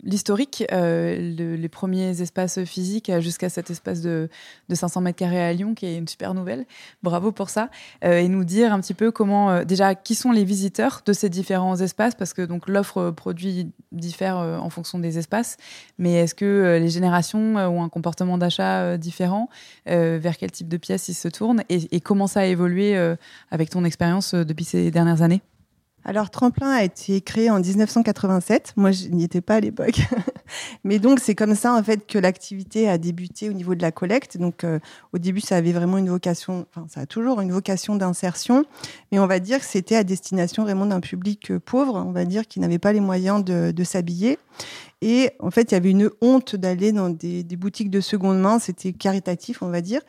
l'historique, 0.04 0.64
euh, 0.72 1.16
les 1.18 1.70
premiers 1.70 2.22
espaces 2.22 2.64
physiques 2.64 3.10
euh, 3.10 3.20
jusqu'à 3.20 3.50
cet 3.50 3.70
espace 3.70 4.02
de, 4.02 4.30
500 4.72 5.02
mètres 5.02 5.20
carrés 5.20 5.44
à 5.44 5.52
Lyon, 5.52 5.76
qui 5.76 5.86
est 5.86 5.98
une 5.98 6.08
super 6.08 6.34
nouvelle. 6.34 6.66
Bravo 7.04 7.32
pour 7.32 7.50
ça. 7.50 7.70
et 8.02 8.28
nous 8.28 8.44
dire 8.44 8.74
un 8.74 8.80
petit 8.80 8.94
peu 8.94 9.12
comment, 9.12 9.64
déjà, 9.64 9.94
qui 9.96 10.16
sont 10.16 10.32
les 10.32 10.44
visiteurs 10.44 11.02
de 11.06 11.14
ces 11.14 11.30
différents 11.30 11.76
espaces, 11.80 12.16
parce 12.16 12.34
que 12.34 12.42
donc 12.42 12.68
l'offre 12.68 13.12
produit 13.12 13.72
diffère 13.92 14.38
en 14.38 14.70
fonction 14.70 14.98
des 14.98 15.20
espaces. 15.20 15.58
Mais 16.00 16.14
est-ce 16.14 16.34
que 16.34 16.80
les 16.82 16.90
générations 16.90 17.56
ont 17.56 17.84
un 17.84 17.90
comportement 17.90 18.38
d'achat 18.38 18.98
différent? 18.98 19.50
Vers 19.86 20.38
quel 20.38 20.52
type 20.52 20.68
de 20.68 20.78
pièces 20.78 21.08
ils 21.08 21.14
se 21.14 21.28
tournent? 21.28 21.64
Et 21.70 22.02
comment 22.02 22.28
ça 22.28 22.42
a 22.42 22.46
évolué 22.46 22.98
avec 23.52 23.70
ton 23.70 23.86
expérience 23.86 24.34
depuis 24.34 24.66
ces 24.66 24.90
dernières 24.90 25.22
années? 25.22 25.42
Alors, 26.06 26.30
Tremplin 26.30 26.70
a 26.70 26.84
été 26.84 27.22
créé 27.22 27.50
en 27.50 27.60
1987. 27.60 28.74
Moi, 28.76 28.92
je 28.92 29.08
n'y 29.08 29.24
étais 29.24 29.40
pas 29.40 29.56
à 29.56 29.60
l'époque. 29.62 30.02
Mais 30.84 31.00
donc, 31.00 31.22
c'est 31.22 31.34
comme 31.34 31.56
ça, 31.56 31.74
en 31.74 31.82
fait, 31.82 32.06
que 32.06 32.20
l'activité 32.20 32.90
a 32.90 32.98
débuté 32.98 33.50
au 33.50 33.54
niveau 33.54 33.74
de 33.74 33.82
la 33.82 33.92
collecte. 33.92 34.38
Donc, 34.38 34.66
euh, 34.66 34.80
au 35.14 35.18
début, 35.18 35.40
ça 35.40 35.56
avait 35.56 35.72
vraiment 35.72 35.98
une 35.98 36.10
vocation, 36.10 36.66
enfin, 36.76 36.86
ça 36.90 37.02
a 37.02 37.06
toujours 37.06 37.40
une 37.40 37.52
vocation 37.52 37.96
d'insertion. 37.96 38.66
Mais 39.12 39.20
on 39.20 39.28
va 39.28 39.40
dire 39.40 39.60
que 39.60 39.66
c'était 39.66 39.96
à 39.96 40.04
destination 40.04 40.64
vraiment 40.64 40.86
d'un 40.86 41.00
public 41.00 41.52
euh, 41.52 41.60
pauvre, 41.60 42.04
on 42.06 42.12
va 42.12 42.26
dire, 42.26 42.48
qui 42.48 42.60
n'avait 42.60 42.80
pas 42.80 42.92
les 42.92 43.00
moyens 43.00 43.44
de, 43.44 43.84
s'habiller. 43.84 44.40
Et 45.02 45.32
en 45.40 45.52
fait, 45.52 45.72
il 45.72 45.74
y 45.74 45.78
avait 45.78 45.92
une 45.92 46.10
honte 46.22 46.56
d'aller 46.56 46.94
dans 46.94 47.10
des, 47.10 47.44
boutiques 47.58 47.90
de 47.90 48.00
seconde 48.00 48.40
main. 48.40 48.60
C'était 48.60 48.94
caritatif, 48.94 49.62
on 49.62 49.68
va 49.68 49.82
dire. 49.82 50.02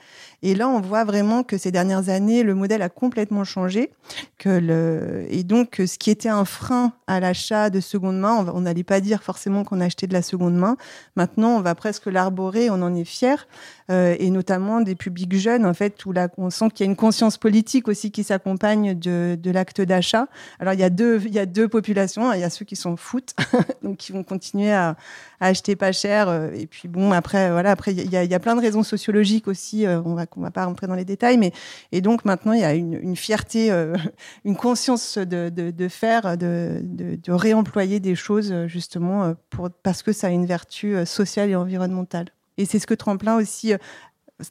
Et 0.42 0.54
là, 0.54 0.68
on 0.68 0.80
voit 0.80 1.04
vraiment 1.04 1.42
que 1.42 1.58
ces 1.58 1.72
dernières 1.72 2.08
années, 2.08 2.44
le 2.44 2.54
modèle 2.54 2.82
a 2.82 2.88
complètement 2.88 3.42
changé. 3.42 3.90
Que. 4.38 5.26
Et 5.30 5.42
donc, 5.42 5.80
ce 5.86 5.98
qui 5.98 6.10
était 6.10 6.28
un 6.28 6.44
frein 6.44 6.92
à 7.06 7.20
l'achat 7.20 7.70
de 7.70 7.80
seconde 7.80 8.18
main, 8.18 8.46
on 8.54 8.60
n'allait 8.62 8.84
pas 8.84 9.00
dire 9.00 9.22
forcément 9.22 9.64
qu'on 9.64 9.80
achetait 9.80 10.06
de 10.06 10.12
la 10.12 10.22
seconde 10.22 10.56
main. 10.56 10.76
Maintenant, 11.16 11.56
on 11.56 11.60
va 11.60 11.74
presque 11.74 12.06
l'arborer, 12.06 12.70
on 12.70 12.82
en 12.82 12.94
est 12.94 13.04
fier, 13.04 13.46
euh, 13.90 14.16
et 14.18 14.30
notamment 14.30 14.80
des 14.80 14.94
publics 14.94 15.34
jeunes, 15.36 15.66
en 15.66 15.74
fait, 15.74 16.04
où 16.06 16.12
là, 16.12 16.28
on 16.38 16.48
sent 16.48 16.70
qu'il 16.72 16.86
y 16.86 16.88
a 16.88 16.90
une 16.90 16.96
conscience 16.96 17.36
politique 17.36 17.86
aussi 17.88 18.10
qui 18.10 18.24
s'accompagne 18.24 18.98
de, 18.98 19.38
de 19.40 19.50
l'acte 19.50 19.80
d'achat. 19.82 20.26
Alors, 20.58 20.72
il 20.72 20.80
y 20.80 20.84
a 20.84 20.90
deux, 20.90 21.20
il 21.24 21.34
y 21.34 21.38
a 21.38 21.44
deux 21.44 21.68
populations. 21.68 22.32
Il 22.32 22.40
y 22.40 22.44
a 22.44 22.50
ceux 22.50 22.64
qui 22.64 22.76
s'en 22.76 22.96
foutent, 22.96 23.34
donc 23.82 23.98
qui 23.98 24.12
vont 24.12 24.22
continuer 24.22 24.72
à, 24.72 24.96
à, 25.40 25.48
acheter 25.48 25.76
pas 25.76 25.92
cher. 25.92 26.28
Euh, 26.28 26.50
et 26.54 26.66
puis 26.66 26.88
bon, 26.88 27.12
après, 27.12 27.50
voilà, 27.50 27.72
après, 27.72 27.92
il 27.92 28.10
y 28.10 28.16
a, 28.16 28.24
il 28.24 28.30
y 28.30 28.34
a 28.34 28.40
plein 28.40 28.56
de 28.56 28.60
raisons 28.60 28.82
sociologiques 28.82 29.48
aussi. 29.48 29.86
Euh, 29.86 30.00
on 30.04 30.14
va, 30.14 30.24
on 30.36 30.40
va 30.40 30.50
pas 30.50 30.64
rentrer 30.64 30.86
dans 30.86 30.94
les 30.94 31.04
détails, 31.04 31.36
mais 31.36 31.52
et 31.92 32.00
donc 32.00 32.24
maintenant, 32.24 32.52
il 32.52 32.60
y 32.60 32.64
a 32.64 32.74
une, 32.74 32.94
une 32.94 33.16
fierté, 33.16 33.70
une 34.44 34.56
conscience 34.56 35.18
de, 35.18 35.50
de, 35.50 35.70
de 35.70 35.88
faire, 35.88 36.38
de, 36.38 36.80
de, 36.82 37.32
réemployer 37.32 38.00
des 38.00 38.14
choses 38.14 38.66
justement 38.66 39.34
pour 39.50 39.70
parce 39.70 40.02
que 40.02 40.12
ça 40.12 40.28
a 40.28 40.30
une 40.30 40.46
vertu 40.46 40.94
sociale 41.04 41.50
et 41.50 41.56
environnementale. 41.56 42.26
Et 42.58 42.66
c'est 42.66 42.78
ce 42.78 42.86
que 42.86 42.94
Tremplin 42.94 43.36
aussi. 43.36 43.72
Euh, 43.72 43.78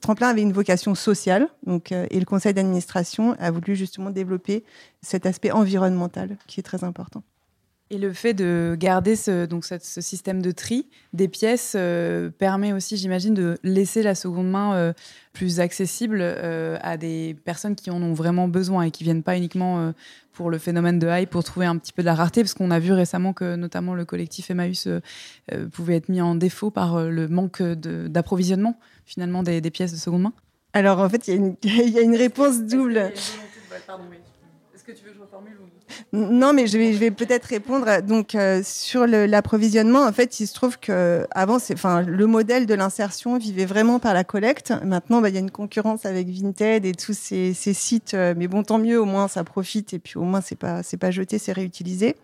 tremplin 0.01 0.29
avait 0.29 0.41
une 0.41 0.53
vocation 0.53 0.95
sociale, 0.95 1.49
donc, 1.65 1.91
euh, 1.91 2.07
et 2.09 2.19
le 2.19 2.25
conseil 2.25 2.53
d'administration 2.53 3.35
a 3.39 3.51
voulu 3.51 3.75
justement 3.75 4.09
développer 4.09 4.63
cet 5.01 5.25
aspect 5.25 5.51
environnemental 5.51 6.37
qui 6.47 6.59
est 6.59 6.63
très 6.63 6.83
important. 6.83 7.23
Et 7.93 7.99
le 7.99 8.11
fait 8.11 8.33
de 8.33 8.75
garder 8.79 9.15
ce, 9.15 9.45
donc 9.45 9.65
ce, 9.65 9.77
système 10.01 10.41
de 10.41 10.49
tri 10.51 10.87
des 11.13 11.27
pièces 11.27 11.73
euh, 11.77 12.31
permet 12.31 12.73
aussi, 12.73 12.97
j'imagine, 12.97 13.35
de 13.35 13.57
laisser 13.63 14.01
la 14.01 14.15
seconde 14.15 14.49
main 14.49 14.93
plus 15.31 15.59
accessible 15.59 16.21
à 16.21 16.97
des 16.97 17.35
personnes 17.45 17.75
qui 17.75 17.91
en 17.91 18.01
ont 18.01 18.13
vraiment 18.13 18.47
besoin 18.47 18.83
et 18.83 18.91
qui 18.91 19.03
viennent 19.03 19.23
pas 19.23 19.37
uniquement 19.37 19.93
pour 20.33 20.49
le 20.49 20.57
phénomène 20.57 20.99
de 20.99 21.07
hype, 21.07 21.29
pour 21.29 21.43
trouver 21.43 21.65
un 21.65 21.77
petit 21.77 21.93
peu 21.93 22.01
de 22.01 22.07
la 22.07 22.15
rareté, 22.15 22.41
parce 22.41 22.53
qu'on 22.53 22.71
a 22.71 22.79
vu 22.79 22.91
récemment 22.91 23.33
que 23.33 23.55
notamment 23.55 23.93
le 23.93 24.03
collectif 24.03 24.49
Emmaüs 24.49 24.87
euh, 24.87 24.99
euh, 25.51 25.67
pouvait 25.67 25.95
être 25.95 26.09
mis 26.09 26.21
en 26.21 26.35
défaut 26.35 26.71
par 26.71 26.95
euh, 26.95 27.09
le 27.09 27.27
manque 27.27 27.61
d'approvisionnement 27.61 28.77
finalement 29.05 29.43
des, 29.43 29.61
pièces 29.69 29.93
de 29.93 29.97
seconde 29.97 30.23
main. 30.23 30.33
Alors 30.73 30.99
en 30.99 31.09
fait, 31.09 31.27
il 31.27 31.55
y, 31.63 31.91
y, 31.91 31.99
a 31.99 32.01
une 32.01 32.15
réponse 32.15 32.61
double. 32.63 33.13
Est-ce 34.83 34.91
que 34.91 34.99
tu 34.99 35.05
veux 35.05 35.11
que 35.11 35.17
je 35.17 35.21
reformule 35.21 35.57
non, 36.11 36.53
mais 36.53 36.67
je 36.67 36.77
vais, 36.77 37.11
peut-être 37.11 37.45
répondre. 37.45 38.01
Donc, 38.01 38.35
euh, 38.35 38.61
sur 38.63 39.07
l'approvisionnement, 39.07 40.03
en 40.03 40.11
fait, 40.11 40.39
il 40.39 40.47
se 40.47 40.53
trouve 40.53 40.77
que 40.77 41.25
avant, 41.31 41.55
enfin, 41.55 42.01
le 42.01 42.27
modèle 42.27 42.65
de 42.65 42.73
l'insertion 42.73 43.37
vivait 43.37 43.65
vraiment 43.65 43.99
par 43.99 44.13
la 44.13 44.23
collecte. 44.23 44.73
Maintenant, 44.83 45.21
bah, 45.21 45.29
il 45.29 45.35
y 45.35 45.37
a 45.37 45.41
une 45.41 45.51
concurrence 45.51 46.05
avec 46.05 46.27
Vinted 46.27 46.85
et 46.85 46.91
tous 46.93 47.13
ces, 47.13 47.53
ces 47.53 47.73
sites. 47.73 48.13
Euh, 48.13 48.33
mais 48.35 48.47
bon, 48.47 48.63
tant 48.63 48.77
mieux, 48.77 48.99
au 48.99 49.05
moins, 49.05 49.27
ça 49.27 49.43
profite 49.43 49.93
et 49.93 49.99
puis 49.99 50.17
au 50.17 50.23
moins, 50.23 50.41
c'est 50.41 50.57
pas, 50.57 50.83
c'est 50.83 50.97
pas 50.97 51.11
jeté, 51.11 51.39
c'est 51.39 51.53
réutilisé. 51.53 52.15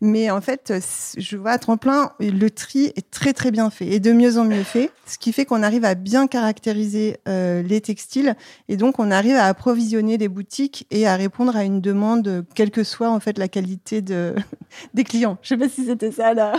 Mais 0.00 0.30
en 0.30 0.40
fait, 0.40 0.72
je 1.18 1.36
vois 1.36 1.52
à 1.52 1.58
Tremplin, 1.58 2.12
le 2.20 2.48
tri 2.48 2.92
est 2.96 3.10
très 3.10 3.32
très 3.32 3.50
bien 3.50 3.68
fait 3.68 3.86
et 3.86 4.00
de 4.00 4.12
mieux 4.12 4.38
en 4.38 4.44
mieux 4.44 4.62
fait, 4.62 4.90
ce 5.06 5.18
qui 5.18 5.32
fait 5.32 5.44
qu'on 5.44 5.62
arrive 5.62 5.84
à 5.84 5.94
bien 5.94 6.26
caractériser 6.26 7.18
euh, 7.28 7.62
les 7.62 7.82
textiles 7.82 8.34
et 8.68 8.76
donc 8.76 8.98
on 8.98 9.10
arrive 9.10 9.36
à 9.36 9.44
approvisionner 9.44 10.16
les 10.16 10.28
boutiques 10.28 10.86
et 10.90 11.06
à 11.06 11.16
répondre 11.16 11.54
à 11.54 11.64
une 11.64 11.82
demande, 11.82 12.46
quelle 12.54 12.70
que 12.70 12.82
soit 12.82 13.10
en 13.10 13.20
fait 13.20 13.36
la 13.36 13.48
qualité 13.48 14.00
de, 14.00 14.34
des 14.94 15.04
clients. 15.04 15.38
Je 15.42 15.48
sais 15.48 15.56
pas 15.58 15.68
si 15.68 15.84
c'était 15.84 16.12
ça 16.12 16.32
là. 16.32 16.54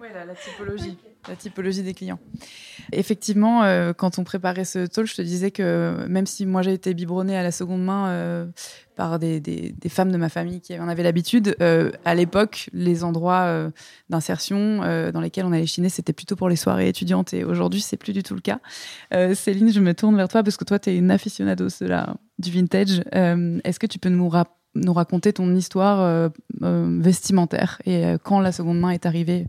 Oui, 0.00 0.08
la, 0.14 0.24
la 0.24 0.34
typologie 0.34 0.96
la 1.28 1.36
typologie 1.36 1.82
des 1.82 1.94
clients. 1.94 2.18
Effectivement, 2.92 3.64
euh, 3.64 3.92
quand 3.92 4.18
on 4.18 4.24
préparait 4.24 4.64
ce 4.64 4.86
talk, 4.86 5.06
je 5.06 5.14
te 5.14 5.22
disais 5.22 5.50
que 5.50 6.06
même 6.08 6.26
si 6.26 6.46
moi 6.46 6.62
j'ai 6.62 6.72
été 6.72 6.94
biberonnée 6.94 7.36
à 7.36 7.42
la 7.42 7.50
seconde 7.50 7.84
main 7.84 8.08
euh, 8.08 8.46
par 8.94 9.18
des, 9.18 9.74
femmes 9.88 10.12
de 10.12 10.16
ma 10.16 10.28
famille 10.28 10.60
qui 10.60 10.78
en 10.78 10.88
avaient 10.88 11.02
l'habitude. 11.02 11.56
Euh, 11.60 11.90
à 12.04 12.14
l'époque, 12.14 12.70
les 12.72 13.04
endroits 13.04 13.70
d'insertion 14.08 14.78
dans 15.12 15.20
lesquels 15.20 15.44
on 15.44 15.52
allait 15.52 15.66
chiner, 15.66 15.88
c'était 15.88 16.12
plutôt 16.12 16.36
pour 16.36 16.48
les 16.48 16.56
soirées 16.56 16.88
étudiantes. 16.88 17.34
Et 17.34 17.44
aujourd'hui, 17.44 17.80
c'est 17.80 17.96
plus 17.96 18.12
du 18.12 18.22
tout 18.22 18.34
le 18.34 18.40
cas. 18.40 18.60
Céline, 19.34 19.72
je 19.72 19.80
me 19.80 19.94
tourne 19.94 20.16
vers 20.16 20.28
toi 20.28 20.42
parce 20.42 20.56
que 20.56 20.64
toi, 20.64 20.78
tu 20.78 20.90
es 20.90 20.96
une 20.96 21.10
aficionado 21.10 21.68
cela, 21.68 22.16
du 22.38 22.50
vintage. 22.50 23.02
Est-ce 23.12 23.78
que 23.78 23.86
tu 23.86 23.98
peux 23.98 24.08
nous 24.08 24.92
raconter 24.92 25.32
ton 25.32 25.54
histoire 25.54 26.30
vestimentaire 26.60 27.78
et 27.84 28.14
quand 28.22 28.40
la 28.40 28.52
seconde 28.52 28.80
main 28.80 28.90
est 28.90 29.04
arrivée 29.04 29.46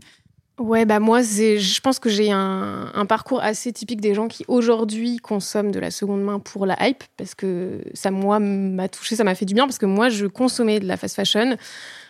Ouais, 0.58 0.84
bah 0.84 0.98
moi, 0.98 1.22
je 1.22 1.80
pense 1.80 2.00
que 2.00 2.08
j'ai 2.08 2.32
un, 2.32 3.06
parcours 3.08 3.40
assez 3.40 3.72
typique 3.72 4.00
des 4.00 4.14
gens 4.14 4.26
qui 4.26 4.44
aujourd'hui 4.48 5.18
consomment 5.18 5.70
de 5.70 5.78
la 5.78 5.92
seconde 5.92 6.22
main 6.22 6.40
pour 6.40 6.66
la 6.66 6.76
hype, 6.80 7.04
parce 7.16 7.36
que 7.36 7.80
ça, 7.94 8.10
moi, 8.10 8.40
m'a 8.40 8.88
touché, 8.88 9.14
ça 9.14 9.22
m'a 9.22 9.36
fait 9.36 9.44
du 9.44 9.54
bien, 9.54 9.66
parce 9.66 9.78
que 9.78 9.86
moi, 9.86 10.08
je 10.08 10.26
consommais 10.26 10.80
de 10.80 10.86
la 10.86 10.96
fast 10.96 11.14
fashion 11.14 11.56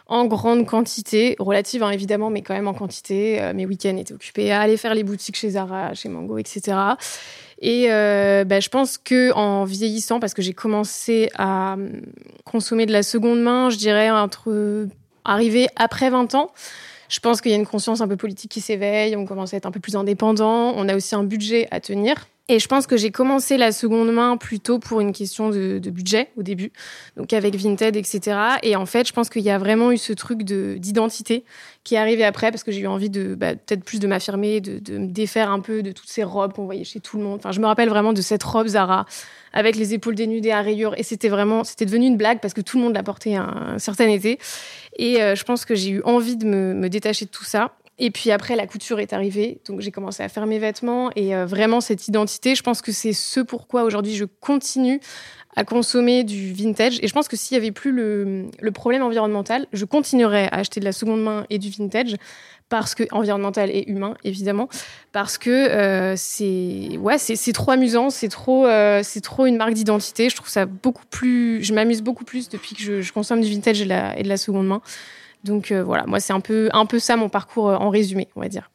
en 0.07 0.25
grande 0.25 0.67
quantité, 0.67 1.37
relative 1.39 1.83
hein, 1.83 1.91
évidemment, 1.91 2.31
mais 2.31 2.41
quand 2.41 2.55
même 2.55 2.69
en 2.69 2.73
quantité. 2.73 3.43
Euh, 3.43 3.53
mes 3.53 3.67
week-ends 3.67 3.97
étaient 3.99 4.15
occupés 4.15 4.51
à 4.51 4.63
aller 4.63 4.79
faire 4.79 4.95
les 4.95 5.05
boutiques 5.05 5.37
chez 5.37 5.51
Zara, 5.51 5.93
chez 5.93 6.09
Mango, 6.09 6.39
etc. 6.39 6.79
Et 7.61 7.93
euh, 7.93 8.45
bah, 8.45 8.61
je 8.61 8.71
pense 8.71 8.97
que 8.97 9.31
en 9.35 9.65
vieillissant, 9.65 10.21
parce 10.21 10.33
que 10.33 10.41
j'ai 10.41 10.55
commencé 10.55 11.29
à 11.37 11.75
hum, 11.75 12.01
consommer 12.47 12.87
de 12.87 12.93
la 12.93 13.03
seconde 13.03 13.43
main, 13.43 13.69
je 13.69 13.77
dirais 13.77 14.11
entre 14.11 14.89
arrivé 15.27 15.69
après 15.77 16.09
20 16.09 16.35
ans. 16.35 16.51
Je 17.09 17.21
pense 17.21 17.41
qu'il 17.41 17.51
y 17.51 17.55
a 17.55 17.57
une 17.57 17.67
conscience 17.67 18.01
un 18.01 18.09
peu 18.09 18.17
politique 18.17 18.51
qui 18.51 18.61
s'éveille, 18.61 19.17
on 19.17 19.25
commence 19.25 19.55
à 19.55 19.57
être 19.57 19.67
un 19.67 19.71
peu 19.71 19.81
plus 19.81 19.97
indépendant, 19.97 20.73
on 20.77 20.89
a 20.89 20.97
aussi 20.97 21.15
un 21.15 21.25
budget 21.25 21.67
à 21.71 21.81
tenir. 21.81 22.29
Et 22.51 22.59
je 22.59 22.67
pense 22.67 22.87
que 22.87 22.97
j'ai 22.97 23.11
commencé 23.11 23.59
la 23.59 23.73
seconde 23.73 24.11
main 24.11 24.39
plutôt 24.39 24.79
pour 24.79 25.01
une 25.01 25.13
question 25.13 25.51
de, 25.51 25.79
budget 25.91 26.31
au 26.37 26.43
début, 26.43 26.73
donc 27.17 27.35
avec 27.35 27.55
Vinted, 27.55 27.95
etc. 27.95 28.39
Et 28.63 28.75
en 28.75 28.87
fait, 28.87 29.07
je 29.07 29.13
pense 29.13 29.29
qu'il 29.29 29.43
y 29.43 29.51
a 29.51 29.59
vraiment 29.59 29.93
eu 29.93 29.99
ce 29.99 30.15
truc 30.15 30.43
d'identité 30.43 31.45
qui 31.85 31.95
est 31.95 31.99
arrivé 31.99 32.25
après 32.25 32.51
parce 32.51 32.65
que 32.65 32.73
j'ai 32.73 32.81
eu 32.81 32.87
envie 32.87 33.11
de 33.11 33.35
bah, 33.35 33.55
peut-être 33.55 33.85
plus 33.85 34.01
de 34.01 34.07
m'affirmer, 34.07 34.61
de, 34.63 34.99
me 34.99 35.09
défaire 35.09 35.51
un 35.51 35.61
peu 35.61 35.83
de 35.83 35.93
toutes 35.93 36.09
ces 36.09 36.25
robes 36.25 36.55
qu'on 36.55 36.65
voyait 36.65 36.85
chez 36.85 37.01
tout 37.01 37.19
le 37.19 37.23
monde. 37.23 37.39
Enfin, 37.39 37.53
je 37.53 37.61
me 37.61 37.67
rappelle 37.67 37.91
vraiment 37.91 38.15
de 38.15 38.23
cette 38.23 38.43
robe 38.43 38.69
Zara 38.69 39.05
avec 39.53 39.77
les 39.77 39.93
épaules 39.93 40.15
dénudées 40.15 40.51
à 40.51 40.63
rayures 40.63 40.99
et 40.99 41.03
c'était 41.03 41.29
vraiment, 41.29 41.65
c'était 41.65 41.85
devenu 41.85 42.07
une 42.07 42.17
blague 42.17 42.41
parce 42.41 42.55
que 42.55 42.63
tout 42.63 42.79
le 42.79 42.85
monde 42.85 42.95
l'a 42.95 43.03
portée 43.03 43.37
un, 43.37 43.79
certain 43.79 44.09
été. 44.09 44.39
Et 44.97 45.23
euh, 45.23 45.35
je 45.35 45.45
pense 45.45 45.67
que 45.67 45.75
j'ai 45.75 45.91
eu 45.91 46.03
envie 46.05 46.37
de 46.37 46.47
me 46.47 46.89
détacher 46.89 47.27
de 47.27 47.31
tout 47.31 47.45
ça. 47.45 47.73
Et 47.99 48.11
puis 48.11 48.31
après, 48.31 48.55
la 48.55 48.67
couture 48.67 49.01
est 49.01 49.13
arrivée, 49.13 49.61
donc 49.67 49.81
j'ai 49.81 49.91
commencé 49.91 50.23
à 50.23 50.29
faire 50.29 50.47
mes 50.47 50.59
vêtements. 50.59 51.11
Et 51.17 51.35
euh, 51.35 51.47
vraiment 51.47 51.81
cette 51.81 52.07
identité, 52.07 52.55
je 52.55 52.63
pense 52.63 52.81
que 52.81 52.93
c'est 52.93 53.13
ce 53.13 53.41
pourquoi 53.41 53.83
aujourd'hui 53.83 54.15
je 54.15 54.25
continue 54.25 55.01
à 55.57 55.65
consommer 55.65 56.23
du 56.23 56.53
vintage. 56.53 57.01
Et 57.03 57.09
je 57.09 57.13
pense 57.13 57.27
que 57.27 57.37
s'il 57.37 57.57
y 57.57 57.61
avait 57.61 57.73
plus 57.73 57.91
le, 57.91 58.71
problème 58.73 59.03
environnemental, 59.03 59.67
je 59.73 59.85
continuerais 59.85 60.49
à 60.53 60.59
acheter 60.59 60.79
de 60.79 60.85
la 60.85 60.93
seconde 60.93 61.23
main 61.23 61.45
et 61.51 61.59
du 61.59 61.71
vintage 61.71 62.15
parce 62.69 62.95
que 62.95 63.03
environnemental 63.13 63.71
et 63.71 63.91
humain 63.91 64.15
évidemment. 64.23 64.69
Parce 65.11 65.37
que 65.39 65.51
euh, 65.51 66.15
c'est 66.17 66.97
ouais 66.99 67.19
c'est 67.19 67.53
trop 67.53 67.73
amusant. 67.73 68.11
C'est 68.11 68.29
trop 68.29 68.67
euh, 68.67 69.01
c'est 69.03 69.23
trop 69.23 69.47
une 69.47 69.57
marque 69.57 69.73
d'identité. 69.73 70.29
Je 70.29 70.37
trouve 70.37 70.51
ça 70.51 70.67
beaucoup 70.67 71.07
plus 71.11 71.65
je 71.65 71.75
m'amuse 71.75 72.03
beaucoup 72.03 72.25
plus 72.25 72.49
depuis 72.49 72.77
que 72.77 73.03
je, 73.03 73.13
consomme 73.13 73.41
du 73.41 73.51
vintage 73.51 73.81
et 73.81 73.87
de 73.87 74.29
la 74.29 74.37
seconde 74.37 74.69
main 74.69 74.83
donc 75.45 75.71
euh, 75.71 75.83
voilà, 75.83 76.05
moi 76.07 76.21
c'est 76.21 76.33
un 76.33 76.41
peu, 76.41 76.69
un 76.73 76.87
peu 76.87 76.99
ça 76.99 77.17
mon 77.17 77.29
parcours 77.29 77.71
euh, 77.71 77.77
en 77.77 77.91
résumé, 77.91 78.29
on 78.37 78.41
va 78.41 78.49
dire. 78.49 78.71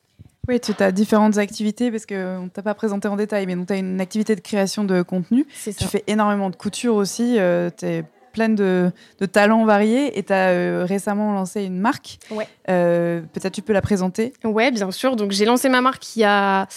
Oui, 0.48 0.60
tu 0.60 0.74
as 0.80 0.92
différentes 0.92 1.38
activités 1.38 1.90
parce 1.90 2.06
qu'on 2.06 2.44
ne 2.44 2.50
t'a 2.50 2.62
pas 2.62 2.74
présenté 2.74 3.08
en 3.08 3.16
détail, 3.16 3.46
mais 3.46 3.66
tu 3.66 3.72
as 3.72 3.78
une 3.78 4.02
activité 4.02 4.36
de 4.36 4.42
création 4.42 4.84
de 4.84 5.02
contenu. 5.02 5.46
Tu 5.64 5.86
fais 5.86 6.04
énormément 6.08 6.50
de 6.50 6.58
couture 6.58 6.96
aussi, 6.96 7.40
euh, 7.40 7.70
tu 7.76 7.86
es 7.86 8.04
pleine 8.34 8.56
de, 8.56 8.92
de, 9.20 9.26
talents 9.26 9.64
variés 9.64 10.18
et 10.18 10.24
tu 10.24 10.34
as 10.34 10.84
récemment 10.86 11.32
lancé 11.34 11.64
une 11.64 11.80
marque. 11.80 12.18
Ouais. 12.32 12.48
Peut-être 12.66 13.54
tu 13.54 13.62
peux 13.62 13.74
la 13.74 13.82
présenter 13.82 14.34
Ouais, 14.44 14.72
bien 14.72 14.92
sûr. 14.92 15.16
Donc 15.16 15.32
j'ai 15.32 15.46
lancé 15.46 15.70
ma 15.70 15.82
marque 15.82 16.16
il 16.18 16.22
y 16.22 16.26
a 16.26 16.68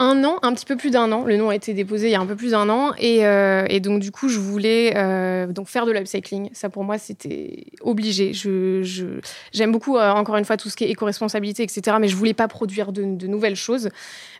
un 0.00 0.24
an, 0.24 0.38
un 0.42 0.52
petit 0.54 0.66
peu 0.66 0.76
plus 0.76 0.90
d'un 0.90 1.12
an. 1.12 1.24
Le 1.24 1.36
nom 1.36 1.50
a 1.50 1.54
été 1.54 1.72
déposé 1.72 2.08
il 2.08 2.10
y 2.10 2.14
a 2.16 2.20
un 2.20 2.26
peu 2.26 2.34
plus 2.34 2.50
d'un 2.50 2.68
an. 2.68 2.92
Et, 2.98 3.24
euh, 3.26 3.66
donc, 3.78 4.00
du 4.00 4.10
coup, 4.10 4.28
je 4.28 4.40
voulais 4.40 4.92
euh, 4.96 5.46
donc 5.46 5.68
faire 5.68 5.86
de 5.86 5.92
l'upcycling. 5.92 6.50
Ça, 6.52 6.68
pour 6.68 6.82
moi, 6.82 6.98
c'était 6.98 7.66
obligé. 7.80 8.32
Je, 8.32 9.20
j'aime 9.52 9.70
beaucoup, 9.70 9.96
euh, 9.96 10.10
encore 10.10 10.36
une 10.36 10.44
fois, 10.44 10.56
tout 10.56 10.68
ce 10.68 10.74
qui 10.74 10.84
est 10.84 10.90
éco-responsabilité, 10.90 11.62
etc. 11.62 11.96
Mais 12.00 12.08
je 12.08 12.16
voulais 12.16 12.34
pas 12.34 12.48
produire 12.48 12.90
de, 12.90 13.04
de, 13.04 13.26
nouvelles 13.28 13.54
choses. 13.54 13.88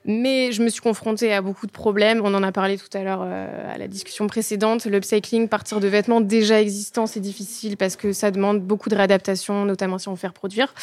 Mais 0.05 0.51
je 0.51 0.61
me 0.63 0.69
suis 0.69 0.81
confrontée 0.81 1.33
à 1.33 1.41
beaucoup 1.41 1.67
de 1.69 1.73
problèmes. 1.73 2.21
On 2.25 2.35
en 2.35 2.43
a 2.43 2.51
parlé 2.51 2.77
tout 2.77 2.97
à 2.97 3.05
l'heure 3.05 3.23
à 3.23 3.79
la 3.79 3.87
discussion 3.87 4.27
précédente. 4.27 4.87
L'upcycling, 4.87 5.49
partir 5.49 5.79
de 5.79 5.87
vêtements 5.87 6.21
déjà 6.21 6.61
existants, 6.61 7.07
c'est 7.07 7.21
difficile 7.21 7.77
parce 7.77 7.95
que 7.95 8.13
ça 8.13 8.33
demande 8.33 8.61
beaucoup 8.61 8.89
de 8.89 8.97
réadaptation, 8.97 9.65
notamment 9.65 9.99
si 9.99 10.09
on 10.09 10.13
veut 10.13 10.19
faire 10.19 10.35
produire. 10.35 10.75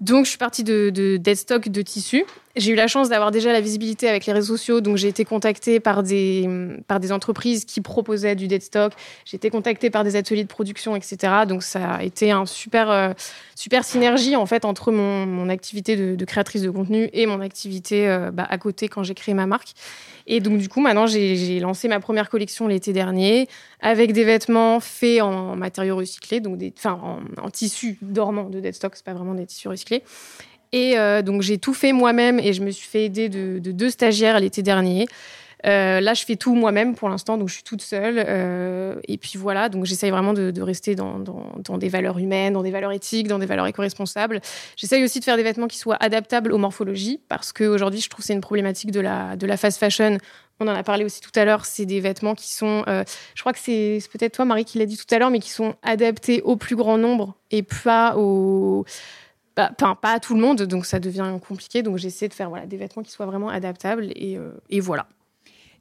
Donc, 0.00 0.24
je 0.24 0.30
suis 0.30 0.38
partie 0.38 0.64
de, 0.64 0.90
de 0.90 1.16
dead 1.16 1.36
stock 1.36 1.68
de 1.68 1.82
tissus. 1.82 2.24
J'ai 2.56 2.70
eu 2.70 2.76
la 2.76 2.86
chance 2.86 3.08
d'avoir 3.08 3.32
déjà 3.32 3.52
la 3.52 3.60
visibilité 3.60 4.08
avec 4.08 4.26
les 4.26 4.32
réseaux 4.32 4.56
sociaux, 4.56 4.80
donc 4.80 4.96
j'ai 4.96 5.08
été 5.08 5.24
contactée 5.24 5.80
par 5.80 6.04
des, 6.04 6.48
par 6.86 7.00
des 7.00 7.10
entreprises 7.10 7.64
qui 7.64 7.80
proposaient 7.80 8.36
du 8.36 8.46
dead 8.46 8.62
stock. 8.62 8.92
J'ai 9.24 9.36
été 9.36 9.50
contactée 9.50 9.90
par 9.90 10.04
des 10.04 10.14
ateliers 10.14 10.44
de 10.44 10.48
production, 10.48 10.94
etc. 10.94 11.32
Donc, 11.48 11.64
ça 11.64 11.94
a 11.94 12.02
été 12.04 12.30
un 12.30 12.46
super, 12.46 12.90
euh, 12.90 13.12
super 13.56 13.84
synergie 13.84 14.36
en 14.36 14.46
fait 14.46 14.64
entre 14.64 14.92
mon, 14.92 15.26
mon 15.26 15.48
activité 15.48 15.96
de, 15.96 16.14
de, 16.14 16.24
créatrice 16.24 16.62
de 16.62 16.70
contenu 16.70 17.10
et 17.12 17.26
mon 17.26 17.40
activité 17.40 18.08
euh, 18.08 18.30
bah, 18.30 18.46
à 18.48 18.58
côté 18.58 18.88
quand 18.88 19.02
j'ai 19.02 19.14
créé 19.14 19.34
ma 19.34 19.46
marque. 19.46 19.72
Et 20.26 20.40
donc, 20.40 20.58
du 20.58 20.68
coup, 20.68 20.80
maintenant, 20.80 21.06
j'ai 21.06 21.60
lancé 21.60 21.86
ma 21.88 22.00
première 22.00 22.30
collection 22.30 22.66
l'été 22.66 22.92
dernier 22.92 23.46
avec 23.80 24.12
des 24.12 24.24
vêtements 24.24 24.80
faits 24.80 25.20
en 25.20 25.54
matériaux 25.54 25.96
recyclés, 25.96 26.40
donc 26.40 26.56
des, 26.56 26.72
enfin, 26.76 27.20
en, 27.42 27.50
tissu 27.50 27.98
dormant 28.00 28.48
de 28.48 28.60
deadstock, 28.60 28.96
c'est 28.96 29.04
pas 29.04 29.12
vraiment 29.12 29.34
des 29.34 29.46
tissus 29.46 29.68
recyclés. 29.68 30.02
Et 30.72 30.98
euh, 30.98 31.22
donc, 31.22 31.42
j'ai 31.42 31.58
tout 31.58 31.74
fait 31.74 31.92
moi-même 31.92 32.38
et 32.38 32.52
je 32.52 32.62
me 32.62 32.70
suis 32.70 32.88
fait 32.88 33.04
aider 33.04 33.28
de, 33.28 33.58
de 33.58 33.70
deux 33.70 33.90
stagiaires 33.90 34.40
l'été 34.40 34.62
dernier. 34.62 35.06
Euh, 35.66 36.00
là, 36.00 36.14
je 36.14 36.24
fais 36.24 36.36
tout 36.36 36.54
moi-même 36.54 36.94
pour 36.94 37.08
l'instant, 37.08 37.38
donc 37.38 37.48
je 37.48 37.54
suis 37.54 37.62
toute 37.62 37.82
seule. 37.82 38.22
Euh, 38.26 38.96
et 39.08 39.16
puis 39.16 39.38
voilà, 39.38 39.68
donc 39.68 39.86
j'essaye 39.86 40.10
vraiment 40.10 40.34
de, 40.34 40.60
rester 40.60 40.94
dans, 40.94 41.18
des 41.78 41.88
valeurs 41.88 42.18
humaines, 42.18 42.52
dans 42.52 42.62
des 42.62 42.70
valeurs 42.70 42.92
éthiques, 42.92 43.28
dans 43.28 43.38
des 43.38 43.46
valeurs 43.46 43.66
éco-responsables. 43.66 44.40
J'essaye 44.76 45.04
aussi 45.04 45.20
de 45.20 45.24
faire 45.24 45.36
des 45.36 45.42
vêtements 45.42 45.68
qui 45.68 45.78
soient 45.78 45.96
adaptables 46.00 46.52
aux 46.52 46.58
morphologies, 46.58 47.20
parce 47.28 47.52
qu'aujourd'hui, 47.52 48.00
je 48.00 48.10
trouve 48.10 48.22
que 48.22 48.26
c'est 48.26 48.34
une 48.34 48.40
problématique 48.40 48.90
de 48.90 49.00
la, 49.00 49.56
fast 49.56 49.78
fashion. 49.78 50.18
On 50.60 50.68
en 50.68 50.74
a 50.74 50.82
parlé 50.82 51.04
aussi 51.04 51.20
tout 51.20 51.32
à 51.34 51.44
l'heure, 51.44 51.64
c'est 51.64 51.86
des 51.86 52.00
vêtements 52.00 52.34
qui 52.34 52.52
sont, 52.52 52.84
euh, 52.86 53.02
je 53.34 53.42
crois 53.42 53.52
que 53.52 53.58
c'est 53.58 53.98
peut-être 54.12 54.34
toi 54.34 54.44
Marie 54.44 54.64
qui 54.64 54.78
l'a 54.78 54.86
dit 54.86 54.96
tout 54.96 55.12
à 55.12 55.18
l'heure, 55.18 55.30
mais 55.30 55.40
qui 55.40 55.50
sont 55.50 55.74
adaptés 55.82 56.42
au 56.42 56.56
plus 56.56 56.76
grand 56.76 56.98
nombre 56.98 57.34
et 57.50 57.62
pas 57.62 58.16
au... 58.16 58.84
Bah, 59.56 59.70
pas, 59.76 59.96
à 60.02 60.18
tout 60.18 60.34
le 60.34 60.40
monde, 60.40 60.62
donc 60.62 60.84
ça 60.84 60.98
devient 60.98 61.32
compliqué. 61.46 61.82
Donc 61.82 61.96
j'essaie 61.96 62.26
de 62.26 62.34
faire 62.34 62.48
voilà, 62.48 62.66
des 62.66 62.76
vêtements 62.76 63.04
qui 63.04 63.12
soient 63.12 63.26
vraiment 63.26 63.48
adaptables 63.48 64.10
et 64.16 64.80
voilà. 64.80 65.06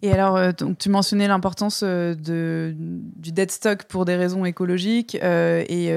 Et 0.03 0.11
alors, 0.11 0.35
euh, 0.35 0.51
tu 0.77 0.89
mentionnais 0.89 1.29
l'importance 1.29 1.81
euh, 1.81 2.13
du 2.13 3.31
dead 3.31 3.49
stock 3.49 3.85
pour 3.85 4.03
des 4.03 4.17
raisons 4.17 4.43
écologiques 4.43 5.17
euh, 5.23 5.63
et, 5.69 5.87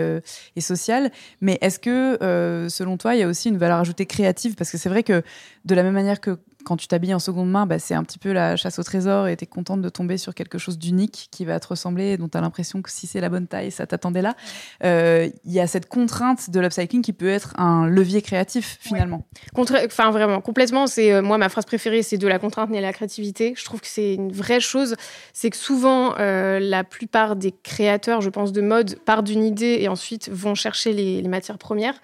et, 0.55 0.61
sociales. 0.61 1.11
Mais 1.41 1.59
est-ce 1.61 1.81
que, 1.81 2.17
selon 2.71 2.97
toi, 2.99 3.17
il 3.17 3.19
y 3.19 3.25
a 3.25 3.27
aussi 3.27 3.49
une 3.49 3.59
valeur 3.59 3.81
ajoutée 3.81 4.07
créative? 4.07 4.55
Parce 4.55 4.71
que 4.71 4.79
c'est 4.79 4.89
vrai 4.89 5.03
que 5.03 5.23
de 5.65 5.75
la 5.75 5.83
même 5.83 5.95
manière 5.95 6.21
que 6.21 6.39
quand 6.67 6.77
tu 6.77 6.89
t'habilles 6.89 7.15
en 7.15 7.19
seconde 7.19 7.51
main, 7.51 7.67
bah, 7.67 7.79
c'est 7.79 7.95
un 7.95 8.03
petit 8.03 8.19
peu 8.19 8.33
la 8.33 8.57
chasse 8.57 8.79
au 8.79 8.83
trésor 8.83 9.29
et 9.29 9.37
tu 9.37 9.45
es 9.45 9.47
contente 9.47 9.81
de 9.81 9.89
tomber 9.89 10.19
sur 10.19 10.35
quelque 10.35 10.59
chose 10.59 10.79
d'unique 10.79 11.29
qui 11.31 11.45
va 11.45 11.61
te 11.61 11.69
ressembler 11.69 12.13
et 12.13 12.17
dont 12.17 12.29
tu 12.29 12.37
as 12.37 12.41
l'impression 12.41 12.83
que 12.83 12.91
si 12.91 13.07
c'est 13.07 13.21
la 13.21 13.29
bonne 13.29 13.47
taille, 13.47 13.71
ça 13.71 13.87
t'attendait 13.87 14.23
là. 14.23 14.35
Il 14.83 15.53
y 15.53 15.61
a 15.61 15.67
cette 15.67 15.89
contrainte 15.89 16.51
de 16.51 16.61
l'upcycling 16.61 17.03
qui 17.03 17.13
peut 17.13 17.29
être 17.29 17.55
un 17.59 17.87
levier 17.87 18.23
créatif 18.23 18.79
finalement. 18.81 19.27
Enfin, 19.57 20.11
vraiment, 20.11 20.41
complètement. 20.41 20.87
C'est 20.87 21.23
Moi, 21.23 21.39
ma 21.39 21.49
phrase 21.49 21.65
préférée, 21.65 22.03
c'est 22.03 22.19
de 22.19 22.29
la 22.29 22.39
contrainte 22.39 22.71
ni 22.71 22.81
la 22.81 22.93
créativité. 22.93 23.55
Je 23.57 23.65
trouve 23.65 23.81
que 23.81 23.87
c'est 23.87 24.15
une 24.15 24.33
vraie 24.33 24.61
chose. 24.61 24.97
C'est 25.33 25.51
que 25.51 25.57
souvent, 25.57 26.15
euh, 26.19 26.59
la 26.61 26.85
plupart 26.85 27.37
des 27.37 27.53
créateurs, 27.53 28.21
je 28.21 28.31
pense, 28.31 28.53
de 28.53 28.61
mode 28.61 28.99
partent 29.01 29.27
d'une 29.27 29.45
idée 29.45 29.79
et 29.81 29.89
ensuite 29.89 30.29
vont 30.31 30.55
chercher 30.55 30.93
les, 30.93 31.23
matières 31.27 31.59
premières. 31.59 31.95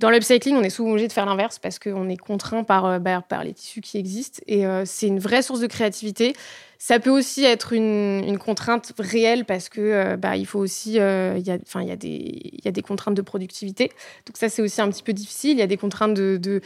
Dans 0.00 0.10
l'upcycling, 0.10 0.56
on 0.56 0.62
est 0.62 0.70
souvent 0.70 0.90
obligé 0.90 1.08
de 1.08 1.12
faire 1.12 1.26
l'inverse 1.26 1.58
parce 1.58 1.78
qu'on 1.78 2.08
est 2.08 2.16
contraint 2.16 2.64
par, 2.64 2.84
euh, 2.86 2.98
bah, 2.98 3.22
les 3.44 3.54
tissus 3.54 3.80
qui 3.80 3.98
existent. 3.98 4.42
Et 4.46 4.66
euh, 4.66 4.84
c'est 4.84 5.06
une 5.06 5.20
vraie 5.20 5.42
source 5.42 5.60
de 5.60 5.66
créativité. 5.66 6.34
Ça 6.78 6.98
peut 6.98 7.10
aussi 7.10 7.44
être 7.44 7.72
une, 7.72 8.36
contrainte 8.38 8.92
réelle 8.98 9.44
parce 9.44 9.68
que 9.68 10.16
bah, 10.16 10.36
il 10.36 10.44
faut 10.46 10.58
aussi, 10.58 10.96
il 10.96 10.98
y 10.98 10.98
a 10.98 12.70
des 12.70 12.82
contraintes 12.82 13.14
de 13.14 13.22
productivité. 13.22 13.90
Donc 14.26 14.36
ça, 14.36 14.50
c'est 14.50 14.60
aussi 14.60 14.82
un 14.82 14.90
petit 14.90 15.02
peu 15.02 15.14
difficile. 15.14 15.52
Il 15.52 15.60
y 15.60 15.62
a 15.62 15.66
des 15.66 15.78
contraintes 15.78 16.12
de, 16.12 16.60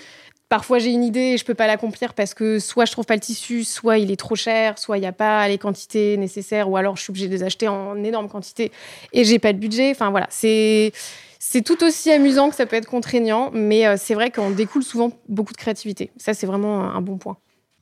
Parfois, 0.49 0.79
j'ai 0.79 0.91
une 0.91 1.05
idée 1.05 1.35
et 1.35 1.37
je 1.37 1.45
peux 1.45 1.55
pas 1.55 1.67
l'accomplir 1.67 2.15
parce 2.15 2.33
que 2.33 2.59
soit 2.59 2.87
je 2.87 2.93
trouve 2.93 3.05
pas 3.05 3.15
le 3.15 3.21
tissu, 3.21 3.65
soit 3.65 3.99
il 3.99 4.11
est 4.11 4.17
trop 4.17 4.35
cher, 4.35 4.79
soit 4.79 4.97
il 4.97 5.03
n'y 5.03 5.07
a 5.07 5.13
pas 5.13 5.47
les 5.47 5.59
quantités 5.59 6.17
nécessaires, 6.17 6.71
ou 6.71 6.79
alors 6.79 6.97
je 6.97 7.03
suis 7.03 7.11
obligée 7.11 7.29
de 7.29 7.33
les 7.33 7.43
acheter 7.43 7.69
en 7.69 8.03
énorme 8.03 8.31
quantité 8.31 8.73
et 9.13 9.25
j'ai 9.25 9.39
pas 9.39 9.53
de 9.53 9.59
budget. 9.59 9.91
Enfin 9.91 10.09
voilà, 10.09 10.27
c'est 10.31 10.93
c'est 11.39 11.63
tout 11.63 11.85
aussi 11.85 12.11
amusant 12.11 12.51
que 12.51 12.57
ça 12.57 12.67
peut 12.67 12.77
être 12.77 12.89
contraignant, 12.89 13.51
mais 13.53 13.87
euh, 13.87 13.95
c'est 13.97 14.15
vrai 14.15 14.31
qu'on 14.31 14.51
découle 14.51 14.83
souvent 14.83 15.13
beaucoup 15.29 15.53
de 15.53 15.59
créativité. 15.59 16.11
Ça, 16.17 16.35
c'est 16.35 16.47
vraiment 16.47 16.83
un 16.83 17.01
bon 17.01 17.17
point. 17.17 17.37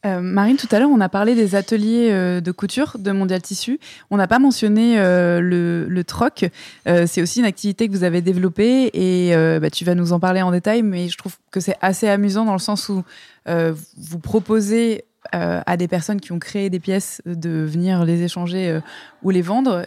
Euh, 0.05 0.21
Marine, 0.21 0.57
tout 0.57 0.69
à 0.71 0.79
l'heure, 0.79 0.91
on 0.91 1.01
a 1.01 1.09
parlé 1.09 1.35
des 1.35 1.55
ateliers 1.55 2.11
euh, 2.13 2.41
de 2.41 2.53
couture 2.53 2.97
de 2.99 3.11
Mondial 3.13 3.41
Tissu. 3.41 3.81
On 4.11 4.19
n'a 4.19 4.29
pas 4.29 4.39
mentionné 4.39 4.97
le, 4.99 6.03
troc. 6.07 6.45
c'est 6.85 7.23
aussi 7.23 7.41
une 7.41 7.47
activité 7.47 7.89
que 7.89 7.93
vous 7.93 8.05
avez 8.05 8.21
développée 8.21 8.91
et 8.93 9.35
bah, 9.59 9.71
tu 9.71 9.85
vas 9.85 9.95
nous 9.95 10.13
en 10.13 10.21
parler 10.21 10.43
en 10.43 10.53
détail, 10.53 10.83
mais 10.83 11.09
je 11.09 11.17
trouve 11.17 11.37
que 11.51 11.59
c'est 11.59 11.77
assez 11.81 12.09
amusant 12.09 12.45
dans 12.45 12.53
le 12.53 12.59
sens 12.59 12.91
où 12.91 13.03
vous 13.47 14.19
proposez 14.19 15.05
à 15.33 15.77
des 15.77 15.89
personnes 15.89 16.21
qui 16.21 16.31
ont 16.31 16.39
créé 16.39 16.71
des 16.71 16.79
pièces 16.79 17.21
de 17.27 17.65
venir 17.65 18.05
les 18.05 18.23
échanger 18.23 18.79
ou 19.23 19.31
les 19.31 19.43
vendre. 19.43 19.85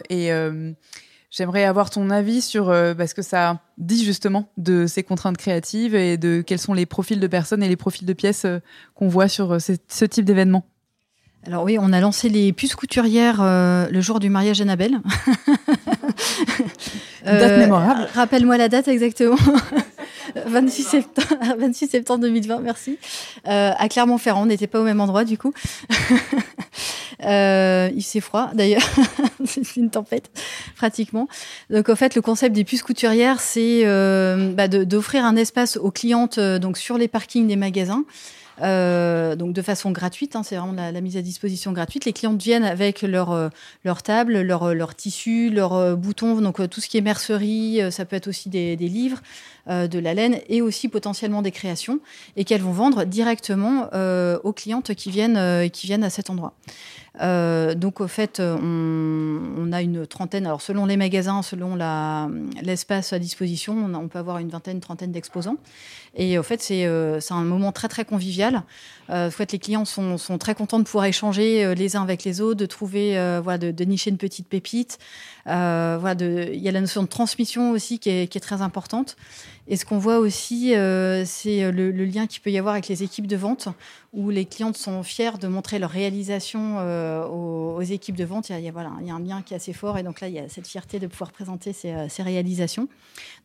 J'aimerais 1.30 1.62
avoir 1.62 1.90
ton 1.90 2.10
avis 2.10 2.42
sur 2.42 2.70
euh, 2.70 2.92
ce 3.06 3.14
que 3.14 3.22
ça 3.22 3.60
dit 3.78 4.04
justement 4.04 4.50
de 4.56 4.88
ces 4.88 5.04
contraintes 5.04 5.36
créatives 5.36 5.94
et 5.94 6.16
de 6.16 6.42
quels 6.44 6.58
sont 6.58 6.74
les 6.74 6.86
profils 6.86 7.20
de 7.20 7.26
personnes 7.28 7.62
et 7.62 7.68
les 7.68 7.76
profils 7.76 8.06
de 8.06 8.12
pièces 8.12 8.44
euh, 8.44 8.58
qu'on 8.96 9.06
voit 9.06 9.28
sur 9.28 9.52
euh, 9.52 9.58
ce, 9.60 10.04
type 10.06 10.24
d'événement. 10.24 10.64
Alors 11.46 11.62
oui, 11.62 11.78
on 11.80 11.92
a 11.92 12.00
lancé 12.00 12.28
les 12.28 12.52
puces 12.52 12.74
couturières 12.74 13.38
le 13.40 14.00
jour 14.02 14.20
du 14.20 14.28
mariage 14.28 14.58
d'Annabelle. 14.58 14.98
date 17.24 17.58
mémorable. 17.58 18.08
Rappelle-moi 18.12 18.58
la 18.58 18.68
date 18.68 18.88
exactement. 18.88 19.36
26 20.46 20.82
septembre, 20.82 21.42
26 21.58 21.88
septembre 21.88 22.20
2020, 22.22 22.60
merci. 22.60 22.98
à 23.44 23.88
Clermont-Ferrand, 23.88 24.42
on 24.42 24.46
n'était 24.46 24.66
pas 24.66 24.80
au 24.80 24.84
même 24.84 25.00
endroit 25.00 25.24
du 25.24 25.38
coup. 25.38 25.52
Euh, 27.24 27.90
il 27.94 28.02
s'est 28.02 28.20
froid 28.20 28.50
d'ailleurs, 28.54 28.82
c'est 29.44 29.76
une 29.76 29.90
tempête 29.90 30.30
pratiquement. 30.76 31.28
Donc 31.68 31.88
en 31.88 31.96
fait, 31.96 32.14
le 32.14 32.22
concept 32.22 32.54
des 32.54 32.64
puces 32.64 32.82
couturières, 32.82 33.40
c'est 33.40 33.82
euh, 33.84 34.52
bah, 34.52 34.68
d'offrir 34.68 35.24
un 35.24 35.36
espace 35.36 35.76
aux 35.76 35.90
clientes 35.90 36.38
euh, 36.38 36.58
donc 36.58 36.78
sur 36.78 36.96
les 36.96 37.08
parkings 37.08 37.46
des 37.46 37.56
magasins. 37.56 38.04
Euh, 38.62 39.36
donc 39.36 39.54
de 39.54 39.62
façon 39.62 39.90
gratuite, 39.90 40.36
hein, 40.36 40.42
c'est 40.42 40.56
vraiment 40.56 40.74
la, 40.74 41.00
mise 41.00 41.16
à 41.16 41.22
disposition 41.22 41.72
gratuite. 41.72 42.04
Les 42.04 42.12
clientes 42.12 42.40
viennent 42.42 42.64
avec 42.64 43.00
leur, 43.00 43.32
euh, 43.32 43.48
leur 43.84 44.02
table, 44.02 44.40
leur, 44.40 44.74
leur 44.74 44.94
tissu, 44.94 45.48
leurs 45.48 45.96
boutons, 45.96 46.40
donc 46.42 46.68
tout 46.68 46.80
ce 46.80 46.88
qui 46.88 46.98
est 46.98 47.02
mercerie, 47.02 47.80
ça 47.90 48.04
peut 48.04 48.16
être 48.16 48.28
aussi 48.28 48.50
des 48.50 48.76
livres, 48.76 49.22
de 49.66 49.98
la 49.98 50.14
laine 50.14 50.38
et 50.48 50.62
aussi 50.62 50.88
potentiellement 50.88 51.42
des 51.42 51.50
créations, 51.50 52.00
et 52.36 52.44
qu'elles 52.44 52.62
vont 52.62 52.72
vendre 52.72 53.04
directement 53.04 53.88
aux 54.42 54.52
clientes 54.52 54.94
qui 54.94 55.10
viennent, 55.10 55.70
qui 55.70 55.86
viennent 55.86 56.04
à 56.04 56.10
cet 56.10 56.30
endroit. 56.30 56.54
Euh, 57.20 57.74
donc, 57.74 58.00
au 58.00 58.08
fait, 58.08 58.40
on, 58.40 59.72
a 59.72 59.82
une 59.82 60.06
trentaine, 60.06 60.46
alors 60.46 60.62
selon 60.62 60.86
les 60.86 60.96
magasins, 60.96 61.42
selon 61.42 61.76
l'espace 62.62 63.12
à 63.12 63.18
disposition, 63.18 63.90
on, 63.94 64.08
peut 64.08 64.18
avoir 64.18 64.38
une 64.38 64.48
vingtaine, 64.48 64.80
trentaine 64.80 65.12
d'exposants. 65.12 65.56
Et 66.16 66.38
au 66.38 66.42
fait, 66.42 66.60
c'est 66.60 66.86
euh, 66.86 67.20
un 67.30 67.44
moment 67.44 67.72
très, 67.72 67.88
très 67.88 68.04
convivial. 68.04 68.62
Euh, 69.10 69.30
les 69.50 69.58
clients 69.58 69.84
sont, 69.84 70.16
très 70.38 70.54
contents 70.54 70.78
de 70.78 70.84
pouvoir 70.84 71.06
échanger 71.06 71.74
les 71.74 71.96
uns 71.96 72.02
avec 72.02 72.24
les 72.24 72.40
autres, 72.40 72.58
de 72.58 72.66
trouver, 72.66 73.12
voilà, 73.42 73.58
de, 73.58 73.84
nicher 73.84 74.10
une 74.10 74.18
petite 74.18 74.48
pépite. 74.48 74.98
voilà, 75.46 76.14
il 76.20 76.60
y 76.60 76.68
a 76.68 76.72
la 76.72 76.80
notion 76.80 77.02
de 77.02 77.08
transmission 77.08 77.72
aussi 77.72 77.98
qui 77.98 78.10
est, 78.10 78.40
très 78.40 78.62
importante. 78.62 79.16
Et 79.70 79.76
ce 79.76 79.84
qu'on 79.84 79.98
voit 79.98 80.18
aussi, 80.18 80.74
euh, 80.74 81.24
c'est 81.24 81.62
euh, 81.62 81.70
le, 81.70 81.92
lien 82.04 82.26
qu'il 82.26 82.42
peut 82.42 82.50
y 82.50 82.58
avoir 82.58 82.74
avec 82.74 82.88
les 82.88 83.04
équipes 83.04 83.28
de 83.28 83.36
vente, 83.36 83.68
où 84.12 84.28
les 84.28 84.44
clientes 84.44 84.76
sont 84.76 85.04
fiers 85.04 85.38
de 85.40 85.46
montrer 85.46 85.78
leur 85.78 85.90
réalisation 85.90 86.78
euh, 86.80 87.24
aux, 87.24 87.80
équipes 87.80 88.16
de 88.16 88.24
vente. 88.24 88.48
Il 88.50 88.58
y, 88.58 88.68
a, 88.68 88.72
voilà, 88.72 88.90
il 89.00 89.06
y, 89.06 89.10
a, 89.12 89.14
un 89.14 89.20
lien 89.20 89.42
qui 89.42 89.54
est 89.54 89.56
assez 89.56 89.72
fort, 89.72 89.96
et 89.96 90.02
donc 90.02 90.20
là, 90.20 90.26
il 90.26 90.34
y 90.34 90.40
a 90.40 90.48
cette 90.48 90.66
fierté 90.66 90.98
de 90.98 91.06
pouvoir 91.06 91.30
présenter 91.30 91.72
ces, 91.72 91.94
réalisations. 92.20 92.88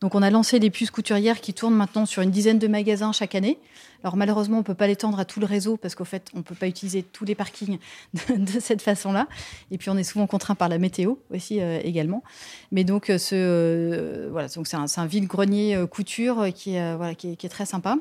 Donc 0.00 0.16
on 0.16 0.22
a 0.22 0.30
lancé 0.30 0.58
les 0.58 0.68
puces 0.68 0.90
couturières 0.90 1.40
qui 1.40 1.54
tournent 1.54 1.76
maintenant 1.76 2.06
sur 2.06 2.22
une 2.22 2.32
dizaine 2.32 2.58
de 2.58 2.66
magasins 2.66 3.12
chaque 3.12 3.36
année. 3.36 3.58
Alors 4.06 4.16
malheureusement, 4.16 4.58
on 4.58 4.60
ne 4.60 4.64
peut 4.64 4.74
pas 4.74 4.86
l'étendre 4.86 5.18
à 5.18 5.24
tout 5.24 5.40
le 5.40 5.46
réseau 5.46 5.76
parce 5.76 5.96
qu'au 5.96 6.04
fait, 6.04 6.30
on 6.32 6.38
ne 6.38 6.42
peut 6.44 6.54
pas 6.54 6.68
utiliser 6.68 7.02
tous 7.02 7.24
les 7.24 7.34
parkings 7.34 7.80
de, 8.28 8.60
cette 8.60 8.80
façon-là. 8.80 9.26
Et 9.72 9.78
puis 9.78 9.90
on 9.90 9.96
est 9.96 10.04
souvent 10.04 10.28
contraint 10.28 10.54
par 10.54 10.68
la 10.68 10.78
météo 10.78 11.16
aussi 11.34 11.58
également. 11.58 12.22
Mais 12.70 12.84
donc, 12.84 13.06
ce, 13.18 14.28
voilà, 14.30 14.46
donc 14.46 14.68
c'est 14.68 14.76
un, 14.76 15.06
vide-grenier 15.06 15.84
couture 15.90 16.38
euh, 16.38 16.50
qui, 16.50 16.76
est, 16.76 17.48
très 17.48 17.66
sympa. 17.66 17.96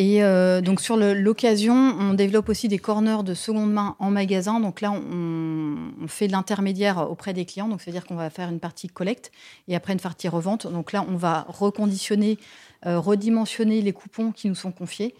Et 0.00 0.22
euh, 0.22 0.60
donc 0.60 0.80
sur 0.80 0.96
l'occasion, 0.96 1.74
on 1.74 2.14
développe 2.14 2.48
aussi 2.48 2.68
des 2.68 2.78
corners 2.78 3.24
de 3.24 3.34
seconde 3.34 3.72
main 3.72 3.96
en 3.98 4.12
magasin. 4.12 4.60
Donc 4.60 4.80
là, 4.80 4.92
on, 4.92 6.06
fait 6.06 6.28
de 6.28 6.32
l'intermédiaire 6.32 7.10
auprès 7.10 7.32
des 7.34 7.44
clients. 7.44 7.66
Donc 7.66 7.82
c'est-à-dire 7.82 8.06
qu'on 8.06 8.14
va 8.14 8.30
faire 8.30 8.48
une 8.48 8.60
partie 8.60 8.86
collecte 8.86 9.32
et 9.66 9.74
après 9.74 9.94
une 9.94 9.98
partie 9.98 10.28
revente. 10.28 10.68
Donc 10.68 10.92
là, 10.92 11.04
on 11.08 11.16
va 11.16 11.46
reconditionner, 11.48 12.38
euh, 12.86 13.00
redimensionner 13.00 13.82
les 13.82 13.92
coupons 13.92 14.30
qui 14.30 14.48
nous 14.48 14.54
sont 14.54 14.70
confiés. 14.70 15.16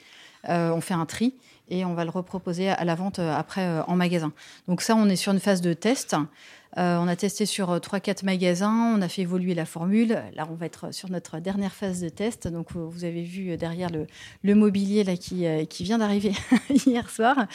on 0.46 0.80
fait 0.80 0.94
un 0.94 1.06
tri 1.06 1.34
et 1.70 1.84
on 1.84 1.94
va 1.94 2.04
le 2.04 2.10
reproposer 2.10 2.68
à 2.68 2.84
la 2.84 2.94
vente 2.94 3.18
après 3.18 3.80
en 3.88 3.96
magasin. 3.96 4.32
Donc 4.68 4.80
ça, 4.80 4.94
on 4.94 5.08
est 5.08 5.16
sur 5.16 5.32
une 5.32 5.40
phase 5.40 5.60
de 5.60 5.72
test. 5.72 6.14
Euh, 6.76 6.98
on 6.98 7.08
a 7.08 7.16
testé 7.16 7.46
sur 7.46 7.74
3-4 7.74 8.10
euh, 8.10 8.12
magasins, 8.24 8.94
on 8.94 9.00
a 9.00 9.08
fait 9.08 9.22
évoluer 9.22 9.54
la 9.54 9.64
formule. 9.64 10.22
Là, 10.34 10.46
on 10.50 10.54
va 10.54 10.66
être 10.66 10.92
sur 10.92 11.10
notre 11.10 11.38
dernière 11.38 11.72
phase 11.72 12.00
de 12.00 12.08
test. 12.08 12.46
Donc, 12.46 12.72
vous 12.72 13.04
avez 13.04 13.22
vu 13.22 13.56
derrière 13.56 13.88
le, 14.42 14.54
mobilier 14.54 15.02
là, 15.04 15.16
qui, 15.16 15.46
euh, 15.46 15.64
qui 15.64 15.84
vient 15.84 15.98
d'arriver 15.98 16.32
hier 16.86 17.08
soir, 17.08 17.46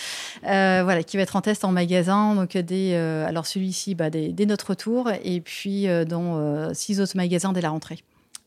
voilà, 0.42 1.04
qui 1.04 1.18
va 1.18 1.24
être 1.24 1.36
en 1.36 1.42
test 1.42 1.64
en 1.64 1.72
magasin. 1.72 2.36
Donc, 2.36 2.58
des, 2.58 2.96
alors 2.96 3.46
celui-ci, 3.46 3.96
bah, 3.96 4.10
dès, 4.10 4.46
notre 4.46 4.74
tour, 4.74 5.10
et 5.24 5.42
puis 5.42 5.88
dans 6.08 6.74
six 6.74 7.00
autres 7.00 7.16
magasins 7.16 7.54
dès 7.54 7.62
la 7.62 7.70
rentrée. 7.70 8.00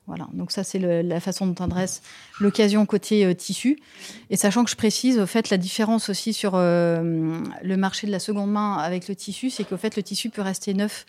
Voilà, 0.07 0.29
donc 0.33 0.53
ça 0.53 0.63
c'est 0.63 0.79
la 0.79 1.19
façon 1.19 1.49
dont 1.49 1.55
on 1.61 1.65
adresse 1.65 2.01
l'occasion 2.41 2.87
côté 2.87 3.35
tissu. 3.35 3.79
Et 4.31 4.37
sachant 4.37 4.63
que 4.63 4.71
je 4.71 4.77
précise, 4.77 5.19
au 5.19 5.27
fait, 5.27 5.51
la 5.51 5.59
différence 5.59 6.09
aussi 6.09 6.33
sur 6.33 6.57
le 6.57 7.75
marché 7.77 8.07
de 8.07 8.13
la 8.13 8.21
seconde 8.21 8.53
main 8.53 8.77
avec 8.77 9.09
le 9.09 9.17
tissu, 9.17 9.51
c'est 9.51 9.65
qu'au 9.65 9.77
fait, 9.77 9.97
le 9.97 10.05
tissu 10.05 10.31
peut 10.31 10.43
rester 10.43 10.75
neuf 10.75 11.07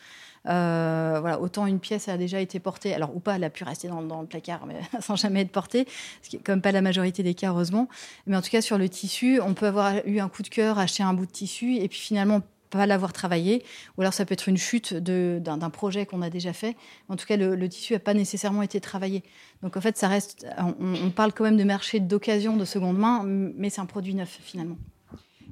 euh, 0.47 1.17
voilà, 1.19 1.41
autant 1.41 1.65
une 1.65 1.79
pièce 1.79 2.07
a 2.07 2.17
déjà 2.17 2.39
été 2.39 2.59
portée, 2.59 2.93
alors 2.93 3.15
ou 3.15 3.19
pas, 3.19 3.35
elle 3.35 3.43
a 3.43 3.49
pu 3.49 3.63
rester 3.63 3.87
dans, 3.87 4.21
le 4.21 4.27
placard, 4.27 4.65
mais 4.65 4.79
sans 5.01 5.15
jamais 5.15 5.41
être 5.41 5.51
portée, 5.51 5.87
ce 6.21 6.29
qui 6.29 6.37
est 6.37 6.39
comme 6.39 6.61
pas 6.61 6.71
la 6.71 6.81
majorité 6.81 7.23
des 7.23 7.33
cas, 7.33 7.49
heureusement. 7.49 7.89
Mais 8.27 8.35
en 8.35 8.41
tout 8.41 8.49
cas, 8.49 8.61
sur 8.61 8.77
le 8.77 8.87
tissu, 8.87 9.41
on 9.41 9.53
peut 9.53 9.67
avoir 9.67 9.95
eu 10.05 10.19
un 10.19 10.29
coup 10.29 10.43
de 10.43 10.47
cœur, 10.47 10.79
acheter 10.79 11.03
un 11.03 11.13
bout 11.13 11.25
de 11.25 11.31
tissu, 11.31 11.75
et 11.75 11.87
puis 11.87 11.99
finalement 11.99 12.41
pas 12.69 12.85
l'avoir 12.85 13.13
travaillé, 13.13 13.63
ou 13.97 14.01
alors 14.01 14.13
ça 14.13 14.25
peut 14.25 14.33
être 14.33 14.47
une 14.47 14.57
chute 14.57 14.93
d'un 14.93 15.69
projet 15.69 16.05
qu'on 16.05 16.21
a 16.21 16.29
déjà 16.29 16.53
fait. 16.53 16.75
En 17.09 17.15
tout 17.15 17.25
cas, 17.25 17.37
le, 17.37 17.69
tissu 17.69 17.93
n'a 17.93 17.99
pas 17.99 18.13
nécessairement 18.13 18.61
été 18.61 18.79
travaillé. 18.79 19.23
Donc 19.63 19.77
en 19.77 19.81
fait, 19.81 19.97
ça 19.97 20.07
reste, 20.07 20.45
on, 20.57 20.95
on 21.05 21.09
parle 21.09 21.33
quand 21.33 21.43
même 21.43 21.57
de 21.57 21.63
marché 21.63 21.99
d'occasion 21.99 22.57
de 22.57 22.65
seconde 22.65 22.97
main, 22.97 23.23
mais 23.25 23.69
c'est 23.69 23.81
un 23.81 23.85
produit 23.85 24.15
neuf 24.15 24.39
finalement. 24.41 24.77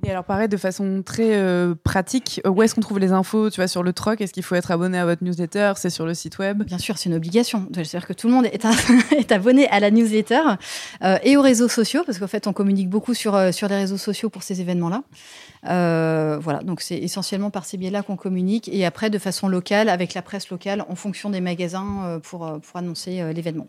Et 0.03 0.11
alors, 0.11 0.23
pareil, 0.23 0.47
de 0.47 0.57
façon 0.57 1.01
très 1.03 1.35
euh, 1.35 1.73
pratique, 1.83 2.39
euh, 2.45 2.49
où 2.49 2.61
est-ce 2.61 2.75
qu'on 2.75 2.81
trouve 2.81 2.99
les 2.99 3.11
infos 3.11 3.49
tu 3.49 3.55
vois, 3.55 3.67
sur 3.67 3.81
le 3.81 3.91
troc? 3.91 4.21
Est-ce 4.21 4.33
qu'il 4.33 4.43
faut 4.43 4.55
être 4.55 4.69
abonné 4.69 4.99
à 4.99 5.05
votre 5.05 5.23
newsletter? 5.23 5.73
C'est 5.77 5.89
sur 5.89 6.05
le 6.05 6.13
site 6.13 6.37
web? 6.37 6.63
Bien 6.63 6.77
sûr, 6.77 6.97
c'est 6.97 7.09
une 7.09 7.15
obligation. 7.15 7.67
C'est-à-dire 7.73 8.05
que 8.05 8.13
tout 8.13 8.27
le 8.27 8.33
monde 8.33 8.45
est, 8.45 8.65
est 9.17 9.31
abonné 9.31 9.67
à 9.69 9.79
la 9.79 9.89
newsletter 9.89 10.41
euh, 11.01 11.17
et 11.23 11.37
aux 11.37 11.41
réseaux 11.41 11.69
sociaux, 11.69 12.03
parce 12.05 12.19
qu'en 12.19 12.27
fait, 12.27 12.45
on 12.45 12.53
communique 12.53 12.89
beaucoup 12.89 13.13
sur, 13.13 13.53
sur 13.53 13.67
les 13.67 13.77
réseaux 13.77 13.97
sociaux 13.97 14.29
pour 14.29 14.43
ces 14.43 14.61
événements-là. 14.61 15.03
Voilà, 15.65 16.59
donc 16.63 16.81
c'est 16.81 16.97
essentiellement 16.97 17.49
par 17.49 17.65
ces 17.65 17.77
biais-là 17.77 18.03
qu'on 18.03 18.15
communique, 18.15 18.69
et 18.71 18.85
après, 18.85 19.09
de 19.09 19.17
façon 19.17 19.47
locale, 19.47 19.89
avec 19.89 20.13
la 20.13 20.21
presse 20.21 20.49
locale, 20.49 20.85
en 20.87 20.95
fonction 20.95 21.29
des 21.29 21.41
magasins, 21.41 22.19
pour, 22.23 22.59
pour 22.61 22.77
annoncer 22.77 23.33
l'événement. 23.33 23.67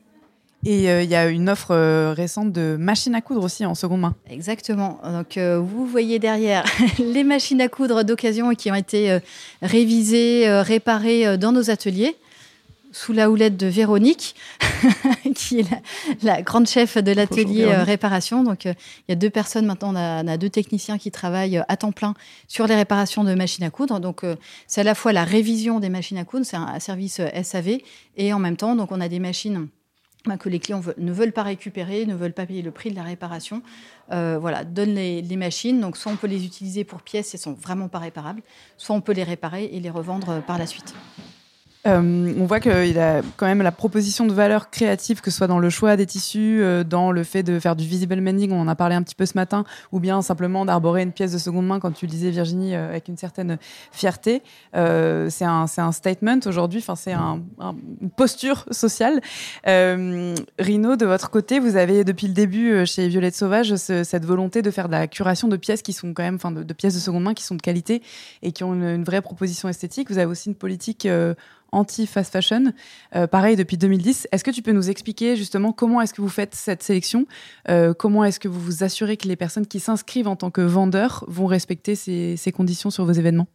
Et 0.65 0.91
euh, 0.91 1.03
il 1.03 1.11
y 1.11 1.15
a 1.15 1.29
une 1.29 1.49
offre 1.49 1.73
euh, 1.73 2.13
récente 2.13 2.53
de 2.53 2.77
machines 2.79 3.15
à 3.15 3.21
coudre 3.21 3.45
aussi 3.45 3.65
en 3.65 3.75
seconde 3.75 4.01
main. 4.01 4.15
Exactement. 4.29 4.99
Donc 5.05 5.37
euh, 5.37 5.59
vous 5.59 5.87
voyez 5.87 6.19
derrière 6.19 6.65
les 6.99 7.23
machines 7.23 7.61
à 7.61 7.69
coudre 7.69 8.03
d'occasion 8.03 8.53
qui 8.55 8.71
ont 8.71 8.75
été 8.75 9.19
révisées, 9.63 10.49
réparées 10.63 11.39
dans 11.39 11.53
nos 11.53 11.71
ateliers 11.71 12.17
sous 12.97 13.13
la 13.13 13.31
houlette 13.31 13.59
de 13.59 13.67
Véronique, 13.67 14.35
qui 15.35 15.61
est 15.61 15.67
la, 16.23 16.41
grande 16.41 16.67
chef 16.67 16.97
de 16.97 17.13
l'atelier 17.13 17.67
réparation. 17.67 18.43
Donc, 18.43 18.65
il 18.65 18.75
y 19.11 19.13
a 19.13 19.15
deux 19.17 19.29
personnes 19.29 19.67
maintenant, 19.67 19.93
on 19.93 19.97
a, 19.97 20.25
on 20.25 20.29
a, 20.29 20.39
deux 20.39 20.49
techniciens 20.49 20.97
qui 20.97 21.11
travaillent 21.11 21.63
à 21.69 21.77
temps 21.77 21.93
plein 21.93 22.15
sur 22.49 22.67
les 22.67 22.75
réparations 22.75 23.23
de 23.23 23.35
machines 23.35 23.65
à 23.65 23.71
coudre. 23.71 24.01
Donc, 24.01 24.25
c'est 24.67 24.81
à 24.81 24.85
la 24.85 24.95
fois 24.95 25.13
la 25.13 25.25
révision 25.25 25.79
des 25.79 25.91
machines 25.91 26.17
à 26.17 26.25
coudre, 26.25 26.47
c'est 26.47 26.57
un, 26.57 26.81
service 26.81 27.21
SAV, 27.43 27.81
et 28.17 28.33
en 28.33 28.39
même 28.39 28.57
temps, 28.57 28.75
donc, 28.75 28.91
on 28.93 29.01
a 29.03 29.09
des 29.09 29.19
machines 29.19 29.69
bah, 30.25 30.39
que 30.39 30.49
les 30.49 30.59
clients 30.59 30.83
ne 30.97 31.13
veulent 31.13 31.33
pas 31.33 31.43
récupérer, 31.43 32.07
ne 32.07 32.15
veulent 32.15 32.33
pas 32.33 32.47
payer 32.47 32.63
le 32.63 32.71
prix 32.71 32.91
de 32.91 32.97
la 32.97 33.03
réparation. 33.03 33.63
Euh, 34.11 34.39
voilà, 34.41 34.65
donne 34.65 34.95
les, 34.95 35.21
les, 35.21 35.37
machines. 35.37 35.81
Donc, 35.81 35.99
soit 35.99 36.13
on 36.13 36.17
peut 36.17 36.29
les 36.29 36.47
utiliser 36.47 36.85
pour 36.85 37.03
pièces, 37.03 37.35
elles 37.35 37.41
sont 37.41 37.53
vraiment 37.53 37.89
pas 37.89 37.99
réparables, 37.99 38.43
soit 38.79 38.97
on 38.97 39.03
peut 39.03 39.13
les 39.13 39.25
réparer 39.25 39.67
et 39.67 39.81
les 39.81 39.91
revendre 39.91 40.31
euh, 40.31 40.41
par 40.41 40.57
la 40.57 40.67
suite. 40.67 40.95
Euh, 41.87 42.34
on 42.39 42.47
voit 42.47 42.61
qu'il 42.61 42.99
a 42.99 43.22
quand 43.37 43.47
même 43.47 43.62
la 43.62 43.72
proposition 43.72 44.26
de 44.26 44.32
valeur 44.32 44.70
créative, 44.70 45.20
que 45.20 45.30
ce 45.30 45.37
soit 45.37 45.47
dans 45.47 45.59
le 45.59 45.70
choix 45.70 45.97
des 45.97 46.07
tissus, 46.07 46.61
euh, 46.61 46.82
dans 46.82 47.12
le 47.12 47.22
fait 47.22 47.43
de 47.43 47.61
faire 47.61 47.76
du 47.76 47.87
visible 47.87 48.20
mending, 48.20 48.51
on 48.51 48.61
en 48.61 48.68
a 48.68 48.74
parlé 48.74 48.97
un 48.97 49.03
petit 49.03 49.14
peu 49.14 49.26
ce 49.26 49.34
matin, 49.37 49.64
ou 49.93 50.01
bien 50.01 50.20
simplement 50.22 50.64
d'arborer 50.64 51.03
une 51.03 51.12
pièce 51.12 51.32
de 51.32 51.39
seconde 51.39 51.66
main, 51.66 51.78
quand 51.78 51.93
tu 51.93 52.07
le 52.07 52.11
disais 52.11 52.30
Virginie, 52.30 52.74
euh, 52.74 52.89
avec 52.89 53.09
une 53.09 53.16
certaine 53.16 53.59
fierté. 53.93 54.43
c'est 54.72 55.45
un, 55.45 55.66
un, 55.76 55.93
statement 55.93 56.41
aujourd'hui, 56.47 56.80
enfin 56.80 56.97
c'est 56.97 57.12
un, 57.12 57.43
une 58.01 58.11
posture 58.11 58.64
sociale. 58.70 59.20
Rino, 59.64 60.97
de 60.97 61.07
votre 61.07 61.30
côté, 61.30 61.59
vous 61.61 61.76
avez 61.76 62.05
depuis 62.05 62.26
le 62.26 62.32
début 62.32 62.87
chez 62.87 63.09
Violette 63.09 63.37
Sauvage 63.37 63.76
cette 63.76 64.24
volonté 64.24 64.62
de 64.62 64.70
faire 64.70 64.89
de 64.89 64.93
la 64.93 65.07
curation 65.07 65.49
de 65.49 65.57
pièces 65.57 65.82
qui 65.82 65.93
sont 65.93 66.12
quand 66.14 66.22
même, 66.22 66.37
enfin 66.37 66.51
de, 66.51 66.72
pièces 66.72 66.95
de 66.95 67.01
seconde 67.01 67.24
main 67.24 67.34
qui 67.34 67.45
sont 67.45 67.55
de 67.55 67.62
qualité 67.62 68.03
et 68.43 68.53
qui 68.53 68.64
ont 68.64 68.74
une 68.74 69.05
vraie 69.05 69.22
proposition 69.22 69.68
esthétique. 69.68 70.11
Vous 70.11 70.18
avez 70.18 70.30
aussi 70.30 70.49
une 70.49 70.55
politique 70.55 71.07
anti-fast 71.73 72.33
fashion. 72.33 72.73
Euh, 73.14 73.27
pareil 73.27 73.57
depuis 73.57 73.77
2010. 73.77 74.29
Est-ce 74.33 74.45
que 74.45 74.51
tu 74.51 74.62
peux 74.62 74.73
nous 74.73 74.91
expliquer 74.91 75.37
justement 75.37 75.73
comment 75.73 76.01
est-ce 76.01 76.14
que 76.14 76.23
vous 76.23 76.29
faites 76.29 76.55
cette 76.55 76.83
sélection 76.83 77.27
euh, 77.69 77.95
Comment 77.95 78.25
est-ce 78.25 78.41
que 78.41 78.49
vous 78.49 78.61
vous 78.61 78.85
assurez 78.85 79.17
que 79.17 79.29
les 79.29 79.37
personnes 79.37 79.67
qui 79.67 79.81
s'inscrivent 79.81 80.29
en 80.29 80.37
tant 80.37 80.51
que 80.51 80.61
vendeurs 80.61 81.25
vont 81.29 81.47
respecter 81.47 81.95
ces 81.95 82.53
conditions 82.53 82.91
sur 82.91 83.05
vos 83.05 83.12
événements? 83.12 83.47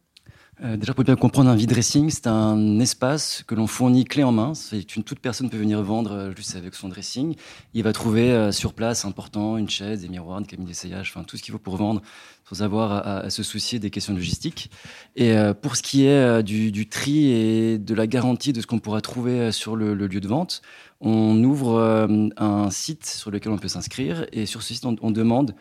Euh, 0.64 0.76
déjà, 0.76 0.94
pour 0.94 1.02
bien 1.02 1.16
comprendre, 1.16 1.50
un 1.50 1.56
vide 1.56 1.70
dressing, 1.70 2.08
c'est 2.08 2.28
un 2.28 2.78
espace 2.78 3.42
que 3.46 3.54
l'on 3.56 3.66
fournit 3.66 4.04
clé 4.04 4.22
en 4.22 4.30
main. 4.30 4.54
C'est 4.54 4.94
une 4.94 5.02
toute 5.02 5.18
personne 5.18 5.50
peut 5.50 5.56
venir 5.56 5.82
vendre 5.82 6.12
euh, 6.12 6.36
juste 6.36 6.54
avec 6.54 6.74
son 6.74 6.88
dressing. 6.88 7.34
Il 7.74 7.82
va 7.82 7.92
trouver 7.92 8.30
euh, 8.30 8.52
sur 8.52 8.72
place 8.72 9.04
un 9.04 9.10
portant, 9.10 9.56
une 9.56 9.68
chaise, 9.68 10.02
des 10.02 10.08
miroirs, 10.08 10.38
une 10.38 10.46
cabine 10.46 10.64
d'essayage, 10.64 11.12
enfin 11.12 11.24
tout 11.24 11.36
ce 11.36 11.42
qu'il 11.42 11.50
faut 11.50 11.58
pour 11.58 11.76
vendre, 11.76 12.00
sans 12.48 12.62
avoir 12.62 13.06
à, 13.06 13.30
se 13.30 13.42
soucier 13.42 13.80
des 13.80 13.90
questions 13.90 14.14
logistiques. 14.14 14.70
Et 15.16 15.34
pour 15.62 15.76
ce 15.76 15.82
qui 15.82 16.04
est 16.04 16.42
du, 16.42 16.88
tri 16.88 17.30
et 17.30 17.78
de 17.78 17.94
la 17.94 18.06
garantie 18.06 18.52
de 18.52 18.60
ce 18.60 18.66
qu'on 18.66 18.78
pourra 18.78 19.00
trouver 19.00 19.52
sur 19.52 19.74
le, 19.74 19.94
lieu 19.94 20.20
de 20.20 20.28
vente, 20.28 20.60
on 21.02 21.42
ouvre 21.44 22.06
un 22.36 22.70
site 22.70 23.04
sur 23.04 23.30
lequel 23.30 23.52
on 23.52 23.58
peut 23.58 23.68
s'inscrire 23.68 24.24
et 24.32 24.46
sur 24.46 24.62
ce 24.62 24.72
site 24.72 24.86
on 24.86 25.10
demande 25.10 25.54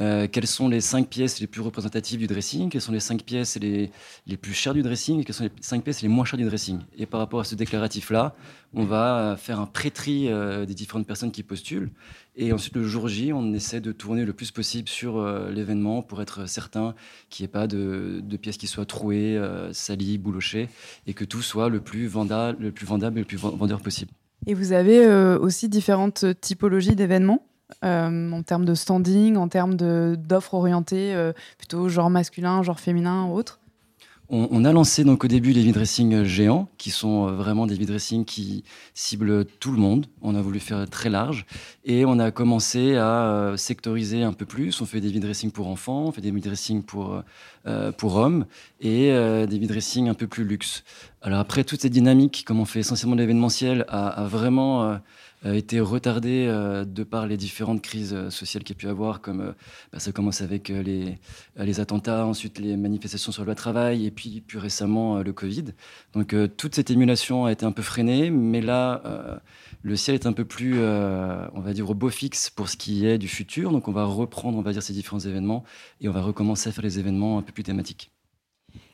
euh, 0.00 0.28
quelles 0.30 0.46
sont 0.46 0.68
les 0.68 0.80
cinq 0.80 1.08
pièces 1.08 1.40
les 1.40 1.48
plus 1.48 1.60
représentatives 1.60 2.20
du 2.20 2.28
dressing, 2.28 2.70
quelles 2.70 2.80
sont 2.80 2.92
les 2.92 3.00
cinq 3.00 3.24
pièces 3.24 3.56
les, 3.56 3.90
les 4.28 4.36
plus 4.36 4.52
chères 4.52 4.74
du 4.74 4.82
dressing 4.82 5.20
et 5.20 5.24
quelles 5.24 5.34
sont 5.34 5.44
les 5.44 5.50
cinq 5.60 5.82
pièces 5.82 6.02
les 6.02 6.08
moins 6.08 6.24
chères 6.24 6.38
du 6.38 6.44
dressing. 6.44 6.78
Et 6.96 7.06
par 7.06 7.18
rapport 7.18 7.40
à 7.40 7.44
ce 7.44 7.56
déclaratif-là, 7.56 8.36
on 8.74 8.84
va 8.84 9.36
faire 9.36 9.58
un 9.58 9.66
pré-tri 9.66 10.28
euh, 10.28 10.66
des 10.66 10.74
différentes 10.74 11.06
personnes 11.06 11.32
qui 11.32 11.42
postulent. 11.42 11.90
Et 12.36 12.52
ensuite, 12.52 12.76
le 12.76 12.84
jour 12.84 13.08
J, 13.08 13.32
on 13.32 13.52
essaie 13.52 13.80
de 13.80 13.90
tourner 13.90 14.24
le 14.24 14.32
plus 14.32 14.52
possible 14.52 14.88
sur 14.88 15.16
euh, 15.16 15.50
l'événement 15.50 16.02
pour 16.02 16.22
être 16.22 16.48
certain 16.48 16.94
qu'il 17.28 17.42
n'y 17.42 17.46
ait 17.46 17.52
pas 17.52 17.66
de, 17.66 18.22
pièces 18.40 18.58
qui 18.58 18.68
soient 18.68 18.86
trouées, 18.86 19.40
salies, 19.72 20.18
boulochées, 20.18 20.68
et 21.08 21.14
que 21.14 21.24
tout 21.24 21.42
soit 21.42 21.68
le 21.68 21.80
plus 21.80 22.04
le 22.04 22.70
plus 22.70 22.86
vendable 22.86 23.18
et 23.18 23.22
le 23.22 23.26
plus 23.26 23.36
vendeur 23.36 23.80
possible. 23.80 24.12
Et 24.46 24.54
vous 24.54 24.72
avez 24.72 25.06
aussi 25.06 25.68
différentes 25.68 26.24
typologies 26.40 26.96
d'événements 26.96 27.42
euh, 27.84 28.32
en 28.32 28.42
termes 28.42 28.64
de 28.64 28.74
standing, 28.74 29.36
en 29.36 29.48
termes 29.48 29.76
d'offres 29.76 30.54
orientées 30.54 31.14
euh, 31.14 31.32
plutôt 31.58 31.88
genre 31.88 32.08
masculin, 32.08 32.62
genre 32.62 32.80
féminin 32.80 33.26
ou 33.26 33.34
autre 33.34 33.60
on, 34.30 34.64
a 34.64 34.72
lancé 34.72 35.04
donc 35.04 35.24
au 35.24 35.28
début 35.28 35.52
les 35.52 35.62
vide 35.62 35.74
dressing 35.74 36.24
géants, 36.24 36.68
qui 36.76 36.90
sont 36.90 37.28
euh, 37.28 37.32
vraiment 37.32 37.66
des 37.66 37.74
vide 37.74 37.88
dressing 37.88 38.24
qui 38.24 38.62
ciblent 38.94 39.46
tout 39.58 39.72
le 39.72 39.78
monde. 39.78 40.06
On 40.22 40.34
a 40.34 40.42
voulu 40.42 40.60
faire 40.60 40.88
très 40.88 41.08
large 41.08 41.46
et 41.84 42.04
on 42.04 42.18
a 42.18 42.30
commencé 42.30 42.96
à 42.96 43.54
sectoriser 43.56 44.22
un 44.22 44.32
peu 44.32 44.44
plus. 44.44 44.80
On 44.80 44.86
fait 44.86 45.00
des 45.00 45.08
vide 45.08 45.22
dressing 45.22 45.50
pour 45.50 45.68
enfants, 45.68 46.04
on 46.06 46.12
fait 46.12 46.20
des 46.20 46.30
vide 46.30 46.44
dressing 46.44 46.82
pour 46.82 47.22
pour 47.98 48.16
hommes 48.16 48.46
et 48.80 49.10
des 49.10 49.58
vide 49.58 49.68
dressing 49.68 50.08
un 50.08 50.14
peu 50.14 50.26
plus 50.26 50.44
luxe. 50.44 50.84
Alors 51.20 51.38
après 51.38 51.64
toute 51.64 51.80
cette 51.82 51.92
dynamique, 51.92 52.44
comme 52.46 52.60
on 52.60 52.64
fait 52.64 52.80
essentiellement 52.80 53.16
de 53.16 53.20
l'événementiel, 53.20 53.84
a, 53.88 54.26
vraiment 54.26 54.82
a 54.82 55.02
été 55.44 55.80
retardé 55.80 56.46
euh, 56.48 56.84
de 56.84 57.04
par 57.04 57.26
les 57.26 57.36
différentes 57.36 57.82
crises 57.82 58.12
euh, 58.14 58.30
sociales 58.30 58.64
qu'il 58.64 58.74
y 58.74 58.78
a 58.78 58.80
pu 58.80 58.88
avoir, 58.88 59.20
comme 59.20 59.54
bah, 59.92 59.98
ça 59.98 60.12
commence 60.12 60.40
avec 60.40 60.70
euh, 60.70 60.82
les, 60.82 61.18
les, 61.56 61.80
attentats, 61.80 62.26
ensuite 62.26 62.58
les 62.58 62.76
manifestations 62.76 63.32
sur 63.32 63.44
le 63.44 63.54
travail, 63.54 64.06
et 64.06 64.10
puis 64.10 64.40
plus 64.40 64.58
récemment 64.58 65.18
le 65.18 65.32
Covid. 65.32 65.66
Donc 66.12 66.34
toute 66.56 66.74
cette 66.74 66.90
émulation 66.90 67.44
a 67.44 67.52
été 67.52 67.64
un 67.64 67.72
peu 67.72 67.82
freinée, 67.82 68.30
mais 68.30 68.60
là, 68.60 69.40
le 69.82 69.96
ciel 69.96 70.14
est 70.14 70.26
un 70.26 70.32
peu 70.32 70.44
plus, 70.44 70.78
on 70.80 71.60
va 71.60 71.72
dire, 71.72 71.88
au 71.90 71.94
beau 71.94 72.10
fixe 72.10 72.50
pour 72.50 72.68
ce 72.68 72.76
qui 72.76 73.06
est 73.06 73.18
du 73.18 73.28
futur. 73.28 73.70
Donc 73.70 73.88
on 73.88 73.92
va 73.92 74.04
reprendre, 74.04 74.58
on 74.58 74.62
va 74.62 74.72
dire, 74.72 74.82
ces 74.82 74.92
différents 74.92 75.20
événements, 75.20 75.64
et 76.00 76.08
on 76.08 76.12
va 76.12 76.22
recommencer 76.22 76.68
à 76.68 76.72
faire 76.72 76.84
les 76.84 76.98
événements 76.98 77.38
un 77.38 77.42
peu 77.42 77.52
plus 77.52 77.64
thématiques. 77.64 78.10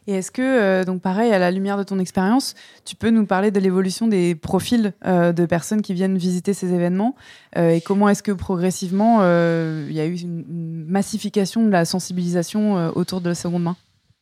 Et 0.06 0.12
est-ce 0.12 0.30
que, 0.30 0.42
euh, 0.42 0.84
donc 0.84 1.00
pareil, 1.00 1.32
à 1.32 1.38
la 1.38 1.50
lumière 1.50 1.78
de 1.78 1.82
ton 1.82 1.98
expérience, 1.98 2.54
tu 2.84 2.94
peux 2.94 3.10
nous 3.10 3.24
parler 3.24 3.50
de 3.50 3.58
l'évolution 3.58 4.06
des 4.06 4.34
profils 4.34 4.92
euh, 5.06 5.32
de 5.32 5.46
personnes 5.46 5.80
qui 5.80 5.94
viennent 5.94 6.18
visiter 6.18 6.52
ces 6.52 6.74
événements 6.74 7.14
euh, 7.56 7.70
et 7.70 7.80
comment 7.80 8.08
est-ce 8.08 8.22
que 8.22 8.32
progressivement 8.32 9.22
il 9.24 9.92
y 9.92 10.00
a 10.00 10.06
eu 10.06 10.18
une, 10.18 10.44
massification 10.86 11.64
de 11.64 11.70
la 11.70 11.84
sensibilisation 11.84 12.92
autour 12.96 13.20
de 13.20 13.30
la 13.30 13.34
seconde 13.34 13.62
main? 13.62 13.76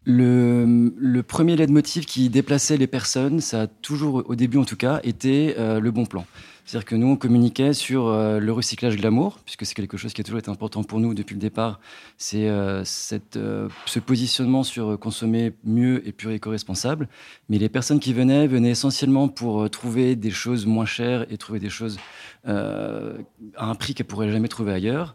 Le, 0.04 0.92
le 0.96 1.22
premier 1.22 1.56
leitmotiv 1.56 2.06
qui 2.06 2.28
déplaçait 2.28 2.76
les 2.76 2.86
personnes, 2.86 3.40
ça 3.40 3.62
a 3.62 3.66
toujours, 3.66 4.22
au 4.26 4.34
début 4.34 4.58
en 4.58 4.64
tout 4.64 4.76
cas, 4.76 5.00
été 5.02 5.54
le 5.58 5.90
bon 5.90 6.06
plan. 6.06 6.24
C'est-à-dire 6.64 6.84
que 6.84 6.94
nous, 6.94 7.08
on 7.08 7.16
communiquait 7.16 7.72
sur 7.72 8.06
euh, 8.06 8.38
le 8.38 8.52
recyclage 8.52 8.96
de 8.96 9.02
l'amour, 9.02 9.40
puisque 9.44 9.66
c'est 9.66 9.74
quelque 9.74 9.96
chose 9.96 10.12
qui 10.12 10.20
a 10.20 10.24
toujours 10.24 10.38
été 10.38 10.50
important 10.50 10.84
pour 10.84 11.00
nous 11.00 11.12
depuis 11.12 11.34
le 11.34 11.40
départ. 11.40 11.80
C'est 12.18 12.48
euh, 12.48 12.84
euh, 13.36 13.68
ce 13.86 13.98
positionnement 13.98 14.62
sur 14.62 14.98
consommer 14.98 15.52
mieux 15.64 16.06
et 16.06 16.12
plus 16.12 16.32
éco-responsable. 16.32 17.08
Mais 17.48 17.58
les 17.58 17.68
personnes 17.68 17.98
qui 17.98 18.12
venaient, 18.12 18.46
venaient 18.46 18.70
essentiellement 18.70 19.28
pour 19.28 19.68
trouver 19.70 20.14
des 20.14 20.30
choses 20.30 20.66
moins 20.66 20.86
chères 20.86 21.26
et 21.32 21.36
trouver 21.36 21.58
des 21.58 21.70
choses 21.70 21.98
à 22.44 23.14
un 23.56 23.74
prix 23.74 23.94
qu'elles 23.94 24.06
pourraient 24.06 24.30
jamais 24.30 24.48
trouver 24.48 24.72
ailleurs. 24.72 25.14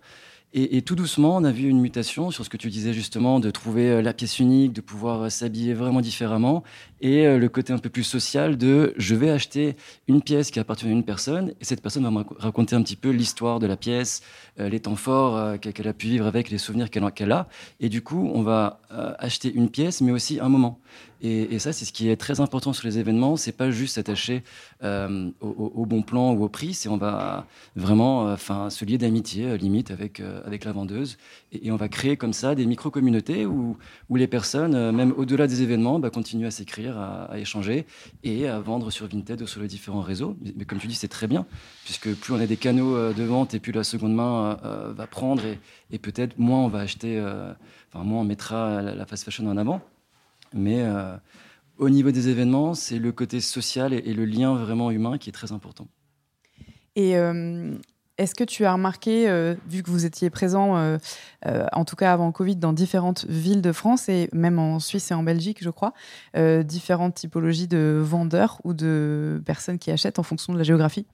Et, 0.54 0.82
tout 0.82 0.96
doucement, 0.96 1.36
on 1.36 1.44
a 1.44 1.52
vu 1.52 1.68
une 1.68 1.80
mutation 1.82 2.32
sur 2.32 2.44
ce 2.46 2.50
que 2.50 2.58
tu 2.58 2.70
disais 2.70 2.94
justement, 2.94 3.40
de 3.40 3.52
trouver 3.52 4.02
la 4.02 4.14
pièce 4.14 4.40
unique, 4.40 4.74
de 4.74 4.82
pouvoir 4.82 5.30
s'habiller 5.30 5.74
vraiment 5.74 6.02
différemment. 6.02 6.64
Et 7.02 7.28
euh, 7.28 7.38
le 7.38 7.50
côté 7.50 7.74
un 7.74 7.78
peu 7.78 7.90
plus 7.90 8.04
social 8.04 8.58
de 8.58 8.94
je 8.98 9.16
vais 9.16 9.30
acheter 9.30 9.76
une 10.08 10.22
pièce 10.22 10.52
qui 10.52 10.60
appartient 10.60 10.88
à 10.88 10.90
une 10.90 11.04
personne 11.04 11.54
et 11.60 11.66
cette 11.66 11.82
personne 11.82 12.04
va 12.04 12.12
me 12.12 12.24
raconter 12.40 12.76
un 12.76 12.82
petit 12.82 12.96
peu 12.96 13.10
l'histoire 13.10 13.60
de 13.60 13.68
la 13.68 13.78
pièce, 13.78 14.22
euh, 14.60 14.70
les 14.70 14.80
temps 14.80 14.96
forts 14.96 15.38
euh, 15.38 15.58
qu'elle 15.58 15.88
a 15.88 15.94
pu 15.94 16.08
vivre 16.08 16.26
avec, 16.26 16.50
les 16.50 16.58
souvenirs 16.58 16.90
qu'elle 16.90 17.32
a. 17.32 17.48
Et 17.80 17.90
du 17.90 18.02
coup, 18.02 18.30
on 18.34 18.42
va 18.42 18.80
acheter 19.20 19.54
une 19.54 19.70
pièce, 19.70 20.02
mais 20.02 20.12
aussi 20.12 20.40
un 20.40 20.50
moment. 20.50 20.80
Et, 21.22 21.58
ça, 21.60 21.74
c'est 21.74 21.86
ce 21.86 21.92
qui 21.92 22.10
est 22.10 22.16
très 22.16 22.40
important 22.42 22.74
sur 22.74 22.88
les 22.88 23.00
événements. 23.00 23.38
C'est 23.38 23.52
pas 23.52 23.72
juste 23.72 23.96
s'attacher 23.96 24.44
au, 24.84 25.86
bon 25.86 26.02
plan 26.04 26.34
ou 26.34 26.44
au 26.44 26.50
prix, 26.50 26.74
c'est 26.74 26.90
on 26.90 26.98
va 26.98 27.48
vraiment, 27.76 28.32
enfin, 28.32 28.70
se 28.70 28.86
lier 28.86 28.98
d'amitié, 28.98 29.58
limite, 29.58 29.92
avec 29.92 30.22
avec 30.46 30.64
la 30.64 30.72
vendeuse, 30.72 31.18
et, 31.52 31.72
on 31.72 31.76
va 31.76 31.90
créer 31.90 32.18
comme 32.18 32.34
ça 32.34 32.56
des 32.56 32.66
micro 32.66 32.92
communautés 32.92 33.46
où 33.46 33.78
où 34.10 34.16
les 34.16 34.28
personnes, 34.28 34.92
même 34.92 35.14
au-delà 35.18 35.48
des 35.48 35.64
événements, 35.64 36.00
bah, 36.00 36.10
continuent 36.10 36.48
à 36.48 36.52
s'écrire 36.52 36.87
à, 36.96 37.30
échanger 37.38 37.86
et 38.24 38.48
à 38.48 38.60
vendre 38.60 38.92
sur 38.92 39.08
Vinted 39.08 39.42
ou 39.42 39.48
sur 39.48 39.62
les 39.62 39.68
différents 39.68 40.02
réseaux. 40.02 40.38
Mais 40.56 40.66
comme 40.66 40.80
tu 40.80 40.88
dis, 40.88 40.96
c'est 40.96 41.08
très 41.08 41.28
bien, 41.28 41.46
puisque 41.84 42.14
plus 42.14 42.34
on 42.34 42.40
a 42.40 42.46
des 42.46 42.58
canaux 42.58 42.96
euh, 42.96 43.14
de 43.14 43.24
vente 43.24 43.54
et 43.54 43.60
plus 43.60 43.72
la 43.72 43.84
seconde 43.84 44.14
main 44.14 44.60
euh, 44.64 44.66
euh, 44.66 44.94
va 44.94 45.08
prendre 45.08 45.44
et, 45.92 46.00
peut-être 46.00 46.38
moins 46.38 46.60
on 46.60 46.68
va 46.68 46.80
acheter, 46.80 47.20
enfin 47.90 48.04
moins 48.04 48.22
on 48.22 48.24
mettra 48.24 48.82
la, 48.82 49.06
fast 49.06 49.24
fashion 49.24 49.48
en 49.48 49.58
avant. 49.58 49.82
Mais 50.54 50.86
au 51.78 51.90
niveau 51.90 52.12
des 52.12 52.30
événements, 52.30 52.76
c'est 52.76 53.00
le 53.00 53.12
côté 53.12 53.42
social 53.42 53.94
et, 53.94 54.14
le 54.14 54.26
lien 54.26 54.56
vraiment 54.56 54.92
humain 54.92 55.18
qui 55.18 55.30
est 55.30 55.34
très 55.34 55.52
important. 55.52 55.88
Et 56.96 57.16
est-ce 58.18 58.34
que 58.34 58.44
tu 58.44 58.66
as 58.66 58.74
remarqué, 58.74 59.30
euh, 59.30 59.56
vu 59.70 59.84
que 59.84 59.92
vous 59.92 60.06
étiez 60.06 60.30
présent, 60.30 60.78
euh, 60.78 60.98
euh, 61.46 61.66
en 61.72 61.86
tout 61.86 61.96
cas 61.96 62.12
avant 62.14 62.32
Covid, 62.32 62.56
dans 62.56 62.74
différentes 62.74 63.26
villes 63.30 63.62
de 63.62 63.72
France 63.72 64.10
et 64.10 64.30
même 64.34 64.60
en 64.60 64.80
Suisse 64.80 65.12
et 65.12 65.14
en 65.14 65.24
Belgique, 65.24 65.60
je 65.62 65.70
crois, 65.70 65.94
différentes 66.64 67.16
typologies 67.16 67.68
de 67.68 68.00
vendeurs 68.04 68.60
ou 68.64 68.74
de 68.74 69.42
personnes 69.46 69.80
qui 69.80 69.92
achètent 69.92 70.20
en 70.20 70.24
fonction 70.24 70.54
de 70.54 70.58
la 70.58 70.64
géographie? 70.64 71.06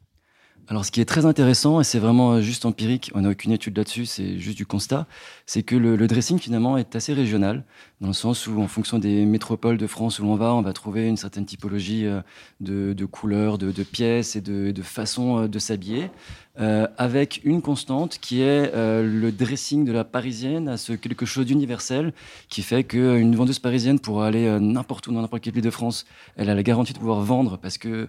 Alors, 0.69 0.85
ce 0.85 0.91
qui 0.91 1.01
est 1.01 1.05
très 1.05 1.25
intéressant, 1.25 1.81
et 1.81 1.83
c'est 1.83 1.99
vraiment 1.99 2.39
juste 2.39 2.65
empirique, 2.65 3.11
on 3.15 3.21
n'a 3.21 3.29
aucune 3.29 3.51
étude 3.51 3.77
là-dessus, 3.77 4.05
c'est 4.05 4.39
juste 4.39 4.55
du 4.55 4.65
constat, 4.65 5.07
c'est 5.45 5.61
que 5.61 5.75
le, 5.75 6.07
dressing 6.07 6.39
finalement 6.39 6.77
est 6.77 6.95
assez 6.95 7.13
régional, 7.13 7.65
dans 8.03 8.09
le 8.09 8.13
sens 8.13 8.45
où 8.45 8.61
en 8.61 8.67
fonction 8.67 8.99
des 8.99 9.25
métropoles 9.25 9.77
de 9.77 9.87
France 9.87 10.19
où 10.19 10.23
l'on 10.23 10.35
va, 10.35 10.53
on 10.53 10.61
va 10.61 10.73
trouver 10.73 11.07
une 11.07 11.17
certaine 11.17 11.45
typologie 11.45 12.05
de, 12.59 13.05
couleurs, 13.05 13.57
de, 13.57 13.83
pièces 13.83 14.35
et 14.35 14.41
de, 14.41 14.81
façons 14.83 15.47
de 15.47 15.59
s'habiller. 15.59 16.09
Euh, 16.59 16.85
avec 16.99 17.41
une 17.45 17.63
constante 17.63 18.19
qui 18.21 18.41
est 18.41 18.71
euh, 18.75 19.01
le 19.03 19.31
dressing 19.31 19.85
de 19.85 19.91
la 19.91 20.03
parisienne 20.03 20.69
à 20.69 20.77
ce 20.77 20.93
quelque 20.93 21.25
chose 21.25 21.47
d'universel 21.47 22.13
qui 22.47 22.61
fait 22.61 22.83
qu'une 22.83 23.35
vendeuse 23.35 23.57
parisienne 23.57 23.99
pourra 23.99 24.27
aller 24.27 24.45
euh, 24.45 24.59
n'importe 24.59 25.07
où 25.07 25.11
dans 25.11 25.21
n'importe 25.21 25.41
quelle 25.41 25.55
ville 25.55 25.63
de 25.63 25.71
France, 25.71 26.05
elle 26.35 26.51
a 26.51 26.53
la 26.53 26.61
garantie 26.61 26.93
de 26.93 26.99
pouvoir 26.99 27.21
vendre 27.21 27.57
parce 27.57 27.79
que 27.79 28.07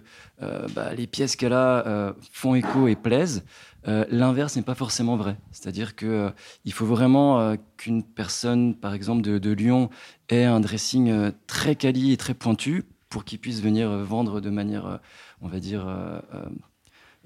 bah, 0.75 0.93
les 0.95 1.07
pièces 1.07 1.35
qu'elle 1.35 1.53
a 1.53 2.13
font 2.31 2.53
écho 2.55 2.87
et 2.87 2.95
plaisent. 2.95 3.43
L'inverse 3.85 4.55
n'est 4.55 4.63
pas 4.63 4.73
forcément 4.73 5.15
vrai. 5.15 5.37
C'est-à-dire 5.51 5.95
qu'il 5.95 6.33
il 6.65 6.73
faut 6.73 6.85
vraiment 6.85 7.55
qu'une 7.77 8.03
personne, 8.03 8.75
par 8.75 8.93
exemple 8.93 9.21
de, 9.21 9.37
de, 9.37 9.51
Lyon, 9.51 9.89
ait 10.29 10.43
un 10.43 10.59
dressing 10.59 11.31
très 11.45 11.75
quali 11.75 12.11
et 12.11 12.17
très 12.17 12.33
pointu 12.33 12.85
pour 13.09 13.25
qu'il 13.25 13.39
puisse 13.39 13.61
venir 13.61 13.89
vendre 13.89 14.41
de 14.41 14.49
manière, 14.49 14.99
on 15.41 15.47
va 15.47 15.59
dire, 15.59 15.85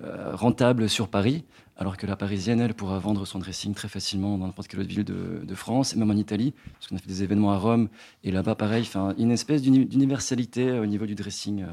euh, 0.02 0.34
rentable 0.34 0.88
sur 0.88 1.10
Paris, 1.10 1.44
alors 1.76 1.98
que 1.98 2.07
la 2.07 2.15
parisienne, 2.15 2.61
elle, 2.61 2.73
pourra 2.73 2.99
vendre 2.99 3.26
son 3.26 3.38
dressing 3.38 3.73
très 3.73 3.90
facilement 3.90 4.38
dans 4.38 4.45
n'importe 4.48 4.69
quelle 4.69 4.80
autre 4.80 4.88
ville 4.88 5.03
de, 5.03 5.56
France, 5.56 5.94
et 5.94 5.98
même 5.98 6.10
en 6.10 6.15
Italie, 6.15 6.53
parce 6.73 6.88
qu'on 6.88 6.95
a 6.95 6.99
fait 6.99 7.07
des 7.07 7.22
événements 7.22 7.52
à 7.52 7.57
Rome, 7.57 7.90
et 8.23 8.31
là-bas, 8.31 8.56
pareil, 8.56 8.90
une 9.18 9.31
espèce 9.31 9.61
d'universalité 9.61 10.72
au 10.72 10.86
niveau 10.86 11.06
du 11.06 11.15
dressing 11.15 11.65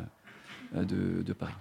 euh, 0.74 0.84
de 0.84 1.32
Paris. 1.34 1.54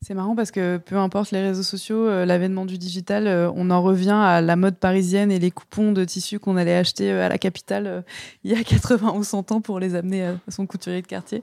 C'est 0.00 0.14
marrant 0.14 0.36
parce 0.36 0.52
que 0.52 0.76
peu 0.76 0.96
importe 0.96 1.32
les 1.32 1.40
réseaux 1.40 1.64
sociaux, 1.64 2.06
euh, 2.06 2.24
l'avènement 2.24 2.64
du 2.66 2.78
digital, 2.78 3.26
euh, 3.26 3.50
on 3.56 3.68
en 3.70 3.82
revient 3.82 4.10
à 4.10 4.40
la 4.40 4.54
mode 4.54 4.76
parisienne 4.76 5.32
et 5.32 5.40
les 5.40 5.50
coupons 5.50 5.90
de 5.90 6.04
tissus 6.04 6.38
qu'on 6.38 6.56
allait 6.56 6.76
acheter 6.76 7.10
euh, 7.10 7.26
à 7.26 7.28
la 7.28 7.36
capitale 7.36 8.04
il 8.44 8.52
y 8.52 8.54
a 8.54 8.62
80 8.62 9.14
ou 9.16 9.24
100 9.24 9.50
ans 9.50 9.60
pour 9.60 9.80
les 9.80 9.96
amener 9.96 10.24
à 10.24 10.36
son 10.48 10.66
couturier 10.66 11.02
de 11.02 11.06
quartier. 11.06 11.42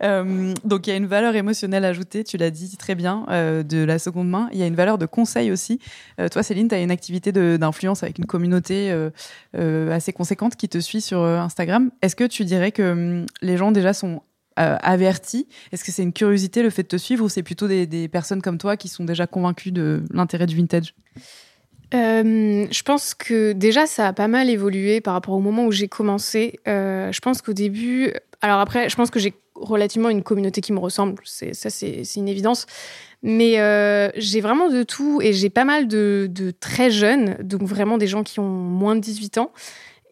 donc 0.00 0.86
il 0.86 0.90
y 0.90 0.92
a 0.92 0.96
une 0.96 1.06
valeur 1.06 1.36
émotionnelle 1.36 1.84
ajoutée, 1.84 2.24
tu 2.24 2.38
l'as 2.38 2.50
dit 2.50 2.76
très 2.76 2.94
bien, 2.94 3.26
de 3.28 3.84
la 3.84 3.98
seconde 3.98 4.28
main. 4.28 4.48
Il 4.52 4.58
y 4.58 4.62
a 4.62 4.66
une 4.66 4.74
valeur 4.74 4.98
de 4.98 5.06
conseil 5.06 5.52
aussi. 5.52 5.78
toi, 6.30 6.42
Céline, 6.42 6.68
tu 6.68 6.74
as 6.74 6.80
une 6.80 6.90
activité 6.90 7.32
d'influence 7.32 8.02
avec 8.02 8.18
une 8.18 8.26
communauté 8.26 8.92
assez 9.54 10.12
conséquente 10.12 10.56
qui 10.56 10.68
te 10.68 10.78
suit 10.78 11.00
sur 11.00 11.22
Instagram. 11.22 11.90
Est-ce 12.02 12.16
que 12.16 12.24
tu 12.24 12.44
dirais 12.44 12.72
que 12.72 12.92
hum, 12.92 13.26
les 13.42 13.56
gens 13.56 13.72
déjà 13.72 13.92
sont 13.92 14.22
euh, 14.58 14.76
averti 14.82 15.46
Est-ce 15.72 15.84
que 15.84 15.92
c'est 15.92 16.02
une 16.02 16.12
curiosité 16.12 16.62
le 16.62 16.70
fait 16.70 16.82
de 16.82 16.88
te 16.88 16.96
suivre 16.96 17.24
ou 17.24 17.28
c'est 17.28 17.42
plutôt 17.42 17.68
des, 17.68 18.08
personnes 18.08 18.42
comme 18.42 18.58
toi 18.58 18.76
qui 18.76 18.88
sont 18.88 19.04
déjà 19.04 19.26
convaincues 19.26 19.70
de 19.70 20.02
l'intérêt 20.12 20.46
du 20.46 20.56
vintage? 20.56 20.94
Euh, 21.94 22.66
je 22.70 22.82
pense 22.82 23.14
que 23.14 23.52
déjà 23.52 23.86
ça 23.86 24.08
a 24.08 24.12
pas 24.12 24.28
mal 24.28 24.50
évolué 24.50 25.00
par 25.00 25.14
rapport 25.14 25.34
au 25.34 25.40
moment 25.40 25.66
où 25.66 25.72
j'ai 25.72 25.88
commencé. 25.88 26.58
Euh, 26.66 27.12
je 27.12 27.20
pense 27.20 27.42
qu'au 27.42 27.52
début, 27.52 28.12
alors 28.42 28.60
après, 28.60 28.88
je 28.88 28.96
pense 28.96 29.10
que 29.10 29.20
j'ai 29.20 29.34
relativement 29.54 30.08
une 30.08 30.22
communauté 30.22 30.60
qui 30.60 30.72
me 30.72 30.78
ressemble, 30.78 31.14
c'est 31.24 31.54
ça 31.54 31.70
c'est 31.70 32.04
une 32.16 32.28
évidence. 32.28 32.66
Mais 33.22 33.56
j'ai 34.16 34.40
vraiment 34.40 34.68
de 34.68 34.82
tout 34.82 35.20
et 35.22 35.32
j'ai 35.32 35.50
pas 35.50 35.64
mal 35.64 35.86
de, 35.86 36.26
de, 36.30 36.50
très 36.50 36.90
jeunes, 36.90 37.36
donc 37.42 37.62
vraiment 37.62 37.98
des 37.98 38.06
gens 38.06 38.24
qui 38.24 38.40
ont 38.40 38.48
moins 38.48 38.96
de 38.96 39.00
18 39.00 39.38
ans 39.38 39.52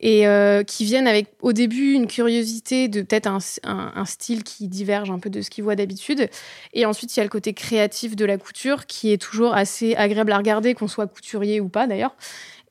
et 0.00 0.26
euh, 0.26 0.62
qui 0.62 0.84
viennent 0.84 1.08
avec 1.08 1.26
au 1.40 1.52
début 1.52 1.92
une 1.92 2.06
curiosité 2.06 2.88
de 2.88 3.02
peut-être 3.02 3.26
un, 3.26 3.38
un, 3.64 4.04
style 4.04 4.44
qui 4.44 4.68
diverge 4.68 5.10
un 5.10 5.18
peu 5.18 5.30
de 5.30 5.42
ce 5.42 5.50
qu'ils 5.50 5.64
voient 5.64 5.76
d'habitude. 5.76 6.28
Et 6.72 6.86
ensuite, 6.86 7.16
il 7.16 7.18
y 7.18 7.20
a 7.20 7.24
le 7.24 7.30
côté 7.30 7.52
créatif 7.52 8.14
de 8.14 8.24
la 8.24 8.38
couture 8.38 8.86
qui 8.86 9.12
est 9.12 9.18
toujours 9.18 9.54
assez 9.54 9.94
agréable 9.96 10.32
à 10.32 10.38
regarder, 10.38 10.74
qu'on 10.74 10.88
soit 10.88 11.06
couturier 11.06 11.60
ou 11.60 11.68
pas 11.68 11.86
d'ailleurs. 11.86 12.14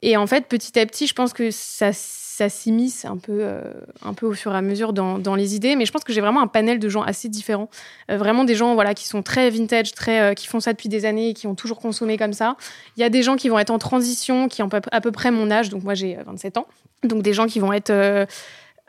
Et 0.02 0.16
en 0.16 0.28
fait, 0.28 0.48
petit 0.48 0.80
à 0.80 0.86
petit, 0.86 1.08
je 1.08 1.14
pense 1.14 1.34
que 1.34 1.52
ça 1.52 1.92
ça 2.38 2.50
s'immisce 2.50 3.04
un 3.04 3.18
peu, 3.18 3.40
euh, 3.42 3.64
un 4.06 4.14
peu 4.14 4.28
au 4.28 4.34
fur 4.34 4.54
et 4.54 4.56
à 4.56 4.62
mesure 4.62 4.94
dans, 4.94 5.18
dans, 5.18 5.34
les 5.34 5.56
idées. 5.56 5.76
Mais 5.76 5.88
je 5.88 5.92
pense 5.92 6.04
que 6.04 6.14
j'ai 6.14 6.22
vraiment 6.22 6.40
un 6.40 6.46
panel 6.46 6.78
de 6.78 6.88
gens 6.88 7.02
assez 7.02 7.30
différents. 7.30 7.68
Euh, 8.12 8.18
vraiment 8.18 8.44
des 8.44 8.54
gens 8.54 8.76
voilà, 8.76 8.94
qui 8.94 9.08
sont 9.08 9.24
très 9.24 9.50
vintage, 9.50 9.94
très, 9.94 10.22
euh, 10.22 10.34
qui 10.36 10.46
font 10.46 10.60
ça 10.60 10.72
depuis 10.72 10.88
des 10.88 11.06
années 11.06 11.30
et 11.30 11.34
qui 11.34 11.48
ont 11.48 11.56
toujours 11.56 11.80
consommé 11.80 12.16
comme 12.16 12.34
ça. 12.34 12.56
Il 12.96 13.00
y 13.00 13.04
a 13.04 13.10
des 13.10 13.24
gens 13.24 13.38
qui 13.38 13.50
vont 13.50 13.58
être 13.58 13.72
en 13.72 13.80
transition, 13.80 14.50
qui 14.50 14.62
ont 14.62 14.70
à 14.92 15.02
peu 15.02 15.12
près 15.12 15.32
mon 15.32 15.50
âge. 15.50 15.70
Donc 15.70 15.84
moi, 15.84 15.96
j'ai 15.96 16.16
27 16.28 16.58
ans. 16.58 16.68
Donc 17.04 17.24
des 17.24 17.34
gens 17.34 17.48
qui 17.48 17.60
vont 17.60 17.74
être 17.74 17.92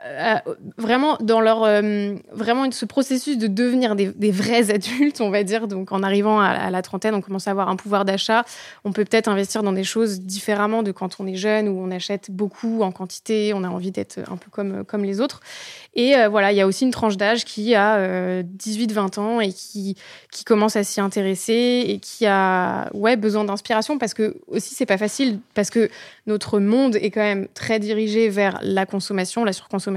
euh, 0.05 0.35
vraiment 0.77 1.17
dans 1.19 1.41
leur 1.41 1.63
euh, 1.65 2.13
vraiment 2.31 2.71
ce 2.71 2.85
processus 2.85 3.37
de 3.37 3.47
devenir 3.47 3.97
des, 3.97 4.31
vrais 4.31 4.71
adultes, 4.73 5.19
on 5.19 5.29
va 5.29 5.43
dire. 5.43 5.67
Donc 5.67 5.91
en 5.91 6.03
arrivant 6.03 6.39
à, 6.39 6.69
la 6.69 6.81
trentaine, 6.81 7.15
on 7.15 7.21
commence 7.21 7.49
à 7.49 7.51
avoir 7.51 7.67
un 7.67 7.75
pouvoir 7.75 8.05
d'achat. 8.05 8.45
On 8.85 8.93
peut 8.93 9.03
peut-être 9.03 9.27
investir 9.27 9.61
dans 9.61 9.73
des 9.73 9.83
choses 9.83 10.21
différemment 10.21 10.83
de 10.83 10.93
quand 10.93 11.17
on 11.19 11.27
est 11.27 11.35
jeune 11.35 11.67
où 11.67 11.77
on 11.77 11.91
achète 11.91 12.31
beaucoup 12.31 12.81
en 12.81 12.93
quantité, 12.93 13.51
on 13.53 13.65
a 13.65 13.67
envie 13.67 13.91
d'être 13.91 14.19
un 14.31 14.37
peu 14.37 14.49
comme 14.49 14.85
comme 14.85 15.03
les 15.03 15.19
autres. 15.19 15.41
Et 15.95 16.15
euh, 16.15 16.29
voilà, 16.29 16.53
il 16.53 16.55
y 16.55 16.61
a 16.61 16.67
aussi 16.67 16.85
une 16.85 16.91
tranche 16.91 17.17
d'âge 17.17 17.43
qui 17.43 17.75
a 17.75 18.41
18-20 18.41 19.19
ans 19.19 19.41
et 19.41 19.51
qui 19.51 19.97
qui 20.31 20.45
commence 20.45 20.77
à 20.77 20.85
s'y 20.85 21.01
intéresser 21.01 21.83
et 21.87 21.99
qui 21.99 22.25
a 22.25 22.89
ouais 22.93 23.17
besoin 23.17 23.43
d'inspiration 23.43 23.97
parce 23.97 24.13
que 24.13 24.37
aussi 24.47 24.75
c'est 24.75 24.85
pas 24.85 24.97
facile 24.97 25.39
parce 25.55 25.69
que 25.69 25.89
notre 26.25 26.59
monde 26.59 26.95
est 26.95 27.11
quand 27.11 27.19
même 27.19 27.47
très 27.53 27.79
dirigé 27.79 28.29
vers 28.29 28.59
la 28.61 28.85
consommation, 28.85 29.43
la 29.43 29.51
surconsommation 29.51 29.88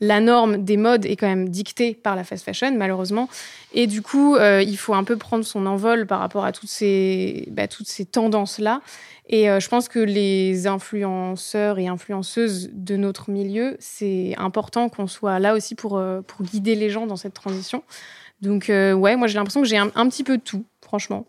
la 0.00 0.20
norme 0.20 0.64
des 0.64 0.76
modes 0.76 1.06
est 1.06 1.16
quand 1.16 1.26
même 1.26 1.48
dictée 1.48 1.94
par 1.94 2.16
la 2.16 2.24
fast 2.24 2.44
fashion, 2.44 2.76
malheureusement. 2.76 3.28
Et 3.72 3.86
du 3.86 4.02
coup, 4.02 4.36
euh, 4.36 4.62
il 4.62 4.76
faut 4.76 4.94
un 4.94 5.04
peu 5.04 5.16
prendre 5.16 5.44
son 5.44 5.66
envol 5.66 6.06
par 6.06 6.20
rapport 6.20 6.44
à 6.44 6.52
toutes 6.52 6.68
ces, 6.68 7.48
bah, 7.50 7.66
tendances-là. 8.10 8.80
Et 9.28 9.50
euh, 9.50 9.58
je 9.60 9.68
pense 9.68 9.88
que 9.88 9.98
les 9.98 10.66
influenceurs 10.66 11.78
et 11.78 11.88
influenceuses 11.88 12.70
de 12.72 12.96
notre 12.96 13.30
milieu, 13.30 13.76
c'est 13.80 14.34
important 14.38 14.88
qu'on 14.88 15.06
soit 15.06 15.38
là 15.38 15.54
aussi 15.54 15.74
pour, 15.74 15.98
euh, 15.98 16.20
guider 16.40 16.74
les 16.74 16.90
gens 16.90 17.06
dans 17.06 17.16
cette 17.16 17.34
transition. 17.34 17.82
Donc, 18.42 18.66
ouais, 18.68 19.16
moi 19.16 19.26
j'ai 19.28 19.34
l'impression 19.34 19.62
que 19.62 19.68
j'ai 19.68 19.78
un, 19.78 19.90
un 19.94 20.08
petit 20.08 20.22
peu 20.22 20.36
de 20.36 20.42
tout, 20.42 20.64
franchement. 20.82 21.26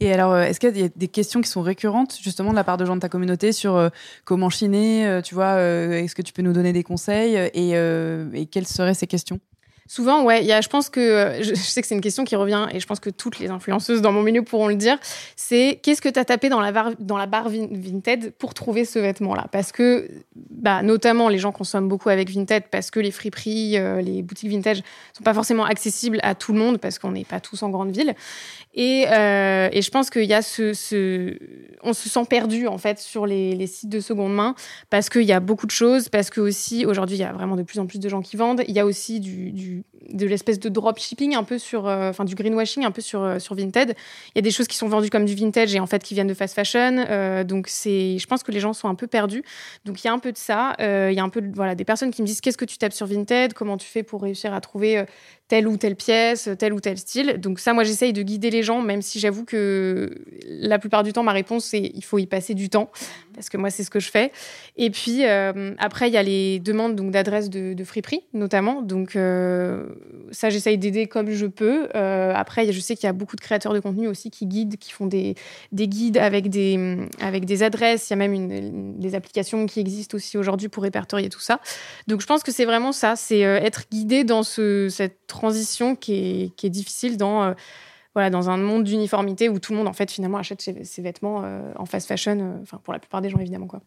Et 0.00 0.12
alors, 0.12 0.32
euh, 0.32 0.42
est-ce 0.42 0.60
qu'il 0.60 0.76
y 0.76 0.84
a 0.84 0.88
des 0.88 1.08
questions 1.08 1.40
qui 1.40 1.48
sont 1.48 1.62
récurrentes 1.62 2.18
justement 2.22 2.50
de 2.50 2.56
la 2.56 2.64
part 2.64 2.76
de 2.76 2.84
gens 2.84 2.94
de 2.94 3.00
ta 3.00 3.08
communauté 3.08 3.52
sur 3.52 3.76
euh, 3.76 3.88
comment 4.24 4.48
chiner 4.48 5.06
euh, 5.06 5.22
Tu 5.22 5.34
vois, 5.34 5.60
est-ce 5.60 6.14
que 6.14 6.22
tu 6.22 6.32
peux 6.32 6.42
nous 6.42 6.52
donner 6.52 6.72
des 6.72 6.84
conseils 6.84 7.34
et, 7.54 7.70
et, 7.72 8.46
quelles 8.46 8.66
seraient 8.66 8.94
ces 8.94 9.06
questions? 9.06 9.40
Souvent, 9.88 10.22
ouais, 10.22 10.44
y 10.44 10.52
a, 10.52 10.60
je 10.60 10.68
pense 10.68 10.90
que, 10.90 11.38
je, 11.40 11.54
sais 11.54 11.80
que 11.80 11.88
c'est 11.88 11.94
une 11.94 12.02
question 12.02 12.24
qui 12.24 12.36
revient 12.36 12.66
et 12.72 12.78
je 12.78 12.86
pense 12.86 13.00
que 13.00 13.08
toutes 13.08 13.38
les 13.38 13.48
influenceuses 13.48 14.02
dans 14.02 14.12
mon 14.12 14.22
milieu 14.22 14.42
pourront 14.42 14.68
le 14.68 14.74
dire, 14.74 14.98
c'est 15.34 15.80
qu'est-ce 15.82 16.02
que 16.02 16.10
tu 16.10 16.18
as 16.18 16.26
tapé 16.26 16.50
dans 16.50 16.60
la, 16.60 16.72
barre, 16.72 16.92
dans 16.98 17.16
la 17.16 17.24
barre 17.24 17.48
Vinted 17.48 18.34
pour 18.38 18.52
trouver 18.52 18.84
ce 18.84 18.98
vêtement-là? 18.98 19.46
Parce 19.50 19.72
que, 19.72 20.10
bah, 20.36 20.82
notamment, 20.82 21.30
les 21.30 21.38
gens 21.38 21.52
consomment 21.52 21.88
beaucoup 21.88 22.10
avec 22.10 22.28
Vinted 22.28 22.64
parce 22.70 22.90
que 22.90 23.00
les 23.00 23.10
friperies, 23.10 23.78
euh, 23.78 24.02
les 24.02 24.22
boutiques 24.22 24.50
vintage 24.50 24.82
sont 25.16 25.24
pas 25.24 25.32
forcément 25.32 25.64
accessibles 25.64 26.20
à 26.22 26.34
tout 26.34 26.52
le 26.52 26.58
monde 26.58 26.76
parce 26.76 26.98
qu'on 26.98 27.12
n'est 27.12 27.24
pas 27.24 27.40
tous 27.40 27.62
en 27.62 27.70
grande 27.70 27.90
ville. 27.90 28.14
Et, 28.74 29.06
euh, 29.08 29.70
et 29.72 29.80
je 29.80 29.90
pense 29.90 30.10
qu'il 30.10 30.24
y 30.24 30.34
a 30.34 30.42
ce, 30.42 30.74
ce, 30.74 31.34
On 31.82 31.94
se 31.94 32.10
sent 32.10 32.26
perdu, 32.28 32.66
en 32.66 32.76
fait, 32.76 32.98
sur 32.98 33.26
les, 33.26 33.54
les 33.54 33.66
sites 33.66 33.88
de 33.88 34.00
seconde 34.00 34.34
main 34.34 34.54
parce 34.90 35.08
qu'il 35.08 35.22
y 35.22 35.32
a 35.32 35.40
beaucoup 35.40 35.66
de 35.66 35.70
choses, 35.70 36.10
parce 36.10 36.28
que 36.28 36.42
aussi, 36.42 36.84
aujourd'hui, 36.84 37.16
il 37.16 37.20
y 37.20 37.24
a 37.24 37.32
vraiment 37.32 37.56
de 37.56 37.62
plus 37.62 37.78
en 37.78 37.86
plus 37.86 37.98
de 37.98 38.08
gens 38.10 38.20
qui 38.20 38.36
vendent. 38.36 38.62
Il 38.68 38.74
y 38.74 38.80
a 38.80 38.84
aussi 38.84 39.20
du, 39.20 39.50
du 39.50 39.77
de 40.10 40.26
l'espèce 40.26 40.58
de 40.58 40.68
dropshipping 40.68 41.34
un 41.34 41.44
peu 41.44 41.58
sur, 41.58 41.86
euh, 41.86 42.10
enfin 42.10 42.24
du 42.24 42.34
greenwashing 42.34 42.84
un 42.84 42.90
peu 42.90 43.02
sur 43.02 43.22
euh, 43.22 43.38
sur 43.38 43.54
Vinted. 43.54 43.94
Il 44.28 44.32
y 44.36 44.38
a 44.38 44.42
des 44.42 44.50
choses 44.50 44.66
qui 44.66 44.76
sont 44.76 44.88
vendues 44.88 45.10
comme 45.10 45.24
du 45.24 45.34
vintage 45.34 45.74
et 45.74 45.80
en 45.80 45.86
fait 45.86 46.02
qui 46.02 46.14
viennent 46.14 46.28
de 46.28 46.34
fast 46.34 46.54
fashion. 46.54 47.04
Euh, 47.08 47.44
donc 47.44 47.68
c'est, 47.68 48.18
je 48.18 48.26
pense 48.26 48.42
que 48.42 48.52
les 48.52 48.60
gens 48.60 48.72
sont 48.72 48.88
un 48.88 48.94
peu 48.94 49.06
perdus. 49.06 49.42
Donc 49.84 50.02
il 50.02 50.06
y 50.06 50.10
a 50.10 50.12
un 50.12 50.18
peu 50.18 50.32
de 50.32 50.38
ça. 50.38 50.74
il 50.78 51.14
y 51.14 51.20
a 51.20 51.22
un 51.22 51.28
peu 51.28 51.42
voilà 51.54 51.74
des 51.74 51.84
personnes 51.84 52.10
qui 52.10 52.22
me 52.22 52.26
disent 52.26 52.40
qu'est-ce 52.40 52.58
que 52.58 52.64
tu 52.64 52.78
tapes 52.78 52.92
sur 52.92 53.06
Vinted, 53.06 53.52
comment 53.52 53.76
tu 53.76 53.86
fais 53.86 54.02
pour 54.02 54.22
réussir 54.22 54.54
à 54.54 54.60
trouver 54.60 55.04
telle 55.48 55.66
ou 55.66 55.76
telle 55.76 55.96
pièce, 55.96 56.48
tel 56.58 56.72
ou 56.72 56.80
tel 56.80 56.98
style. 56.98 57.38
Donc 57.38 57.58
ça, 57.58 57.72
moi, 57.72 57.82
j'essaye 57.82 58.12
de 58.12 58.22
guider 58.22 58.50
les 58.50 58.62
gens, 58.62 58.82
même 58.82 59.02
si 59.02 59.18
j'avoue 59.18 59.44
que 59.44 60.10
la 60.46 60.78
plupart 60.78 61.02
du 61.02 61.12
temps, 61.12 61.22
ma 61.22 61.32
réponse, 61.32 61.64
c'est 61.64 61.90
il 61.94 62.04
faut 62.04 62.18
y 62.18 62.26
passer 62.26 62.54
du 62.54 62.68
temps, 62.68 62.90
parce 63.34 63.48
que 63.48 63.56
moi, 63.56 63.70
c'est 63.70 63.82
ce 63.82 63.90
que 63.90 64.00
je 64.00 64.10
fais. 64.10 64.30
Et 64.76 64.90
puis, 64.90 65.24
euh, 65.24 65.74
après, 65.78 66.08
il 66.08 66.12
y 66.12 66.18
a 66.18 66.22
les 66.22 66.60
demandes 66.60 66.96
donc 66.96 67.10
d'adresses 67.10 67.48
de, 67.48 67.72
de 67.72 67.84
friperie, 67.84 68.22
notamment. 68.34 68.82
Donc 68.82 69.16
euh, 69.16 69.86
ça, 70.30 70.50
j'essaye 70.50 70.76
d'aider 70.76 71.06
comme 71.06 71.30
je 71.30 71.46
peux. 71.46 71.88
Euh, 71.94 72.32
après, 72.34 72.70
je 72.70 72.80
sais 72.80 72.94
qu'il 72.94 73.06
y 73.06 73.10
a 73.10 73.14
beaucoup 73.14 73.36
de 73.36 73.40
créateurs 73.40 73.72
de 73.72 73.80
contenu 73.80 74.06
aussi 74.06 74.30
qui 74.30 74.46
guident, 74.46 74.76
qui 74.76 74.92
font 74.92 75.06
des, 75.06 75.34
des 75.72 75.88
guides 75.88 76.18
avec 76.18 76.50
des, 76.50 76.98
avec 77.20 77.46
des 77.46 77.62
adresses. 77.62 78.10
Il 78.10 78.12
y 78.12 78.14
a 78.14 78.16
même 78.16 78.98
des 78.98 79.14
applications 79.14 79.64
qui 79.66 79.80
existent 79.80 80.16
aussi 80.16 80.36
aujourd'hui 80.36 80.68
pour 80.68 80.82
répertorier 80.82 81.30
tout 81.30 81.40
ça. 81.40 81.60
Donc 82.06 82.20
je 82.20 82.26
pense 82.26 82.42
que 82.42 82.52
c'est 82.52 82.66
vraiment 82.66 82.92
ça, 82.92 83.16
c'est 83.16 83.40
être 83.40 83.84
guidé 83.90 84.24
dans 84.24 84.42
ce, 84.42 84.88
cette 84.90 85.18
transition 85.38 85.94
qui 85.94 86.52
est, 86.62 86.70
difficile 86.70 87.16
dans, 87.16 87.42
euh, 87.42 87.54
voilà, 88.14 88.30
dans 88.30 88.50
un 88.50 88.56
monde 88.56 88.84
d'uniformité 88.84 89.48
où 89.48 89.58
tout 89.60 89.72
le 89.72 89.78
monde, 89.78 89.88
en 89.88 89.92
fait, 89.92 90.10
finalement, 90.10 90.38
achète 90.38 90.60
ses, 90.60 91.02
vêtements 91.02 91.42
euh, 91.44 91.72
en 91.76 91.86
fast 91.86 92.08
fashion, 92.08 92.38
euh, 92.40 92.78
pour 92.82 92.92
la 92.92 92.98
plupart 92.98 93.22
des 93.22 93.30
gens, 93.30 93.38
évidemment. 93.38 93.68
Quoi. 93.68 93.80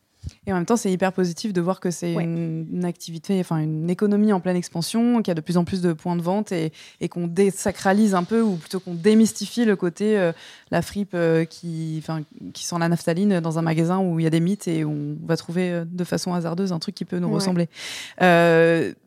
Et 0.45 0.51
en 0.51 0.55
même 0.55 0.65
temps, 0.65 0.77
c'est 0.77 0.91
hyper 0.91 1.13
positif 1.13 1.53
de 1.53 1.61
voir 1.61 1.79
que 1.79 1.91
c'est 1.91 2.13
une, 2.13 2.85
activité, 2.85 3.39
enfin 3.39 3.57
une 3.57 3.89
économie 3.89 4.33
en 4.33 4.39
pleine 4.39 4.55
expansion, 4.55 5.17
qu'il 5.17 5.27
y 5.27 5.31
a 5.31 5.35
de 5.35 5.41
plus 5.41 5.57
en 5.57 5.63
plus 5.63 5.81
de 5.81 5.93
points 5.93 6.15
de 6.15 6.21
vente 6.21 6.51
et, 6.51 6.71
et 6.99 7.09
qu'on 7.09 7.27
désacralise 7.27 8.15
un 8.15 8.23
peu, 8.23 8.41
ou 8.41 8.55
plutôt 8.55 8.79
qu'on 8.79 8.93
démystifie 8.93 9.65
le 9.65 9.75
côté 9.75 10.17
euh, 10.17 10.31
la 10.71 10.81
fripe 10.81 11.11
euh, 11.13 11.45
qui, 11.45 12.03
qui 12.53 12.65
sent 12.65 12.75
la 12.79 12.87
naphtaline 12.87 13.39
dans 13.39 13.59
un 13.59 13.61
magasin 13.61 13.99
où 13.99 14.19
il 14.19 14.23
y 14.23 14.27
a 14.27 14.29
des 14.29 14.39
mythes 14.39 14.67
et 14.67 14.83
où 14.83 14.91
on 14.91 15.17
va 15.27 15.37
trouver 15.37 15.71
euh, 15.71 15.85
de 15.85 16.03
façon 16.03 16.33
hasardeuse 16.33 16.71
un 16.71 16.79
truc 16.79 16.95
qui 16.95 17.05
peut 17.05 17.19
nous 17.19 17.31
ressembler. 17.31 17.67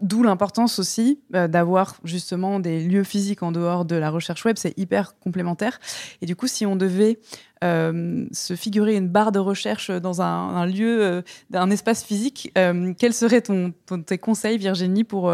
D'où 0.00 0.22
l'importance 0.22 0.78
aussi 0.78 1.20
d'avoir 1.30 1.96
justement 2.04 2.60
des 2.60 2.80
lieux 2.80 3.04
physiques 3.04 3.42
en 3.42 3.52
dehors 3.52 3.84
de 3.84 3.96
la 3.96 4.10
recherche 4.10 4.44
web, 4.44 4.56
c'est 4.58 4.76
hyper 4.78 5.18
complémentaire. 5.18 5.80
Et 6.22 6.26
du 6.26 6.36
coup, 6.36 6.46
si 6.46 6.66
on 6.66 6.76
devait 6.76 7.18
euh, 7.62 8.26
se 8.32 8.56
figurer 8.56 8.96
une 8.96 9.08
barre 9.08 9.32
de 9.32 9.38
recherche 9.38 9.90
dans 9.90 10.20
un, 10.20 10.66
lieu, 10.66 11.02
euh, 11.02 11.22
un 11.54 11.70
espace 11.70 12.02
physique, 12.02 12.52
euh, 12.58 12.92
quels 12.98 13.14
seraient 13.14 13.40
ton, 13.40 13.72
tes 14.04 14.18
conseils, 14.18 14.58
Virginie, 14.58 15.04
pour 15.04 15.32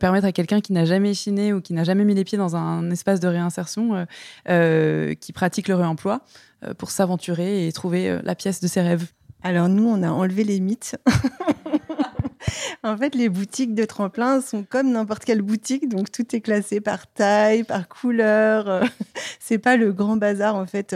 permettre 0.00 0.26
à 0.26 0.32
quelqu'un 0.32 0.60
qui 0.60 0.72
n'a 0.72 0.84
jamais 0.84 1.14
chiné 1.14 1.52
ou 1.52 1.60
qui 1.60 1.72
n'a 1.72 1.84
jamais 1.84 2.04
mis 2.04 2.14
les 2.14 2.24
pieds 2.24 2.38
dans 2.38 2.56
un 2.56 2.90
espace 2.90 3.20
de 3.20 3.28
réinsertion, 3.28 4.06
qui 4.46 5.32
pratique 5.32 5.68
le 5.68 5.74
réemploi, 5.74 6.20
pour 6.76 6.90
s'aventurer 6.90 7.66
et 7.66 7.72
trouver 7.72 8.18
la 8.22 8.34
pièce 8.34 8.60
de 8.60 8.66
ses 8.66 8.82
rêves? 8.82 9.06
Alors 9.42 9.68
nous, 9.68 9.86
on 9.88 10.02
a 10.02 10.10
enlevé 10.10 10.44
les 10.44 10.60
mythes. 10.60 10.96
en 12.82 12.96
fait, 12.96 13.14
les 13.14 13.28
boutiques 13.28 13.74
de 13.74 13.84
tremplin 13.84 14.40
sont 14.40 14.64
comme 14.68 14.90
n'importe 14.90 15.24
quelle 15.24 15.42
boutique, 15.42 15.88
donc 15.88 16.10
tout 16.10 16.34
est 16.34 16.40
classé 16.40 16.80
par 16.80 17.06
taille, 17.06 17.64
par 17.64 17.88
couleur. 17.88 18.84
c'est 19.40 19.58
pas 19.58 19.76
le 19.76 19.92
grand 19.92 20.16
bazar 20.16 20.56
en 20.56 20.66
fait. 20.66 20.94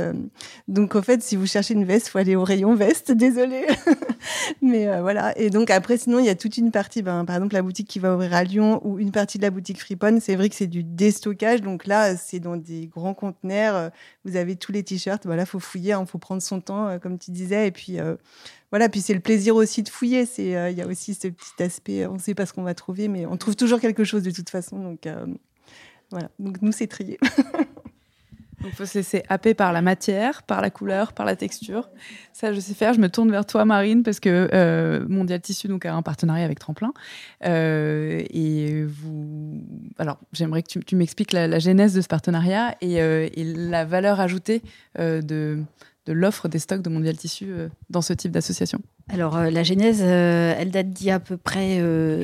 Donc 0.68 0.96
en 0.96 1.02
fait, 1.02 1.22
si 1.22 1.36
vous 1.36 1.46
cherchez 1.46 1.74
une 1.74 1.84
veste, 1.84 2.08
faut 2.08 2.18
aller 2.18 2.36
au 2.36 2.44
rayon 2.44 2.74
veste. 2.74 3.12
Désolée, 3.22 3.66
mais 4.62 4.88
euh, 4.88 5.00
voilà. 5.02 5.36
Et 5.38 5.50
donc 5.50 5.70
après, 5.70 5.96
sinon, 5.96 6.18
il 6.18 6.26
y 6.26 6.28
a 6.28 6.34
toute 6.34 6.56
une 6.56 6.70
partie. 6.70 7.02
Ben, 7.02 7.24
par 7.24 7.36
exemple, 7.36 7.54
la 7.54 7.62
boutique 7.62 7.88
qui 7.88 7.98
va 7.98 8.14
ouvrir 8.14 8.34
à 8.34 8.44
Lyon 8.44 8.80
ou 8.84 8.98
une 8.98 9.12
partie 9.12 9.38
de 9.38 9.42
la 9.42 9.50
boutique 9.50 9.80
Fripon, 9.80 10.18
c'est 10.20 10.36
vrai 10.36 10.48
que 10.48 10.54
c'est 10.54 10.66
du 10.66 10.84
déstockage. 10.84 11.62
Donc 11.62 11.86
là, 11.86 12.16
c'est 12.16 12.40
dans 12.40 12.56
des 12.56 12.86
grands 12.86 13.14
conteneurs. 13.14 13.90
Vous 14.24 14.36
avez 14.36 14.56
tous 14.56 14.72
les 14.72 14.82
t-shirts. 14.82 15.24
Voilà, 15.26 15.46
faut 15.46 15.58
fouiller, 15.58 15.90
il 15.90 15.92
hein, 15.92 16.06
faut 16.06 16.18
prendre 16.18 16.42
son 16.42 16.60
temps, 16.60 16.88
euh, 16.88 16.98
comme 16.98 17.18
tu 17.18 17.30
disais, 17.30 17.66
et 17.66 17.70
puis 17.72 17.98
euh, 17.98 18.16
voilà, 18.70 18.88
puis 18.88 19.00
c'est 19.00 19.14
le 19.14 19.20
plaisir 19.20 19.56
aussi 19.56 19.82
de 19.82 19.88
fouiller. 19.88 20.26
C'est, 20.26 20.56
euh, 20.56 20.70
il 20.70 20.78
y 20.78 20.82
a 20.82 20.86
aussi 20.86 21.14
ce 21.14 21.28
petit 21.28 21.62
aspect, 21.62 22.06
on 22.06 22.14
ne 22.14 22.18
sait 22.18 22.34
pas 22.34 22.46
ce 22.46 22.52
qu'on 22.52 22.62
va 22.62 22.74
trouver, 22.74 23.08
mais 23.08 23.26
on 23.26 23.36
trouve 23.36 23.56
toujours 23.56 23.80
quelque 23.80 24.04
chose 24.04 24.22
de 24.22 24.30
toute 24.30 24.50
façon. 24.50 24.78
Donc 24.78 25.08
voilà, 26.10 26.30
donc 26.38 26.60
nous 26.62 26.72
c'est 26.72 26.86
trier. 26.86 27.18
Il 28.64 28.72
faut 28.72 28.86
se 28.86 28.98
laisser 28.98 29.22
happer 29.28 29.54
par 29.54 29.72
la 29.72 29.82
matière, 29.82 30.42
par 30.42 30.60
la 30.60 30.70
couleur, 30.70 31.12
par 31.12 31.26
la 31.26 31.36
texture. 31.36 31.90
Ça, 32.32 32.52
je 32.52 32.60
sais 32.60 32.74
faire. 32.74 32.94
Je 32.94 33.00
me 33.00 33.08
tourne 33.08 33.30
vers 33.30 33.46
toi, 33.46 33.64
Marine, 33.64 34.02
parce 34.02 34.20
que 34.20 34.48
euh, 34.52 35.04
Mondial 35.08 35.40
Tissu 35.40 35.68
donc, 35.68 35.84
a 35.84 35.94
un 35.94 36.02
partenariat 36.02 36.44
avec 36.44 36.58
Tremplin. 36.58 36.92
et 37.44 38.84
vous. 38.84 39.62
Alors, 39.98 40.18
j'aimerais 40.32 40.62
que 40.62 40.78
tu, 40.78 40.96
m'expliques 40.96 41.32
la, 41.32 41.58
genèse 41.58 41.94
de 41.94 42.00
ce 42.00 42.08
partenariat 42.08 42.76
et, 42.80 42.94
et 42.96 43.44
la 43.44 43.84
valeur 43.84 44.20
ajoutée 44.20 44.62
de, 44.98 45.64
l'offre 46.12 46.48
des 46.48 46.58
stocks 46.58 46.82
de 46.82 46.90
Mondial 46.90 47.16
Tissu 47.16 47.46
euh, 47.48 47.68
dans 47.90 48.02
ce 48.02 48.12
type 48.12 48.32
d'association 48.32 48.80
Alors, 49.08 49.36
euh, 49.36 49.50
la 49.50 49.62
genèse, 49.62 50.00
euh, 50.02 50.54
elle 50.58 50.70
date 50.70 50.90
d'il 50.90 51.06
y 51.06 51.10
a 51.10 51.16
à 51.16 51.20
peu 51.20 51.36
près 51.36 51.80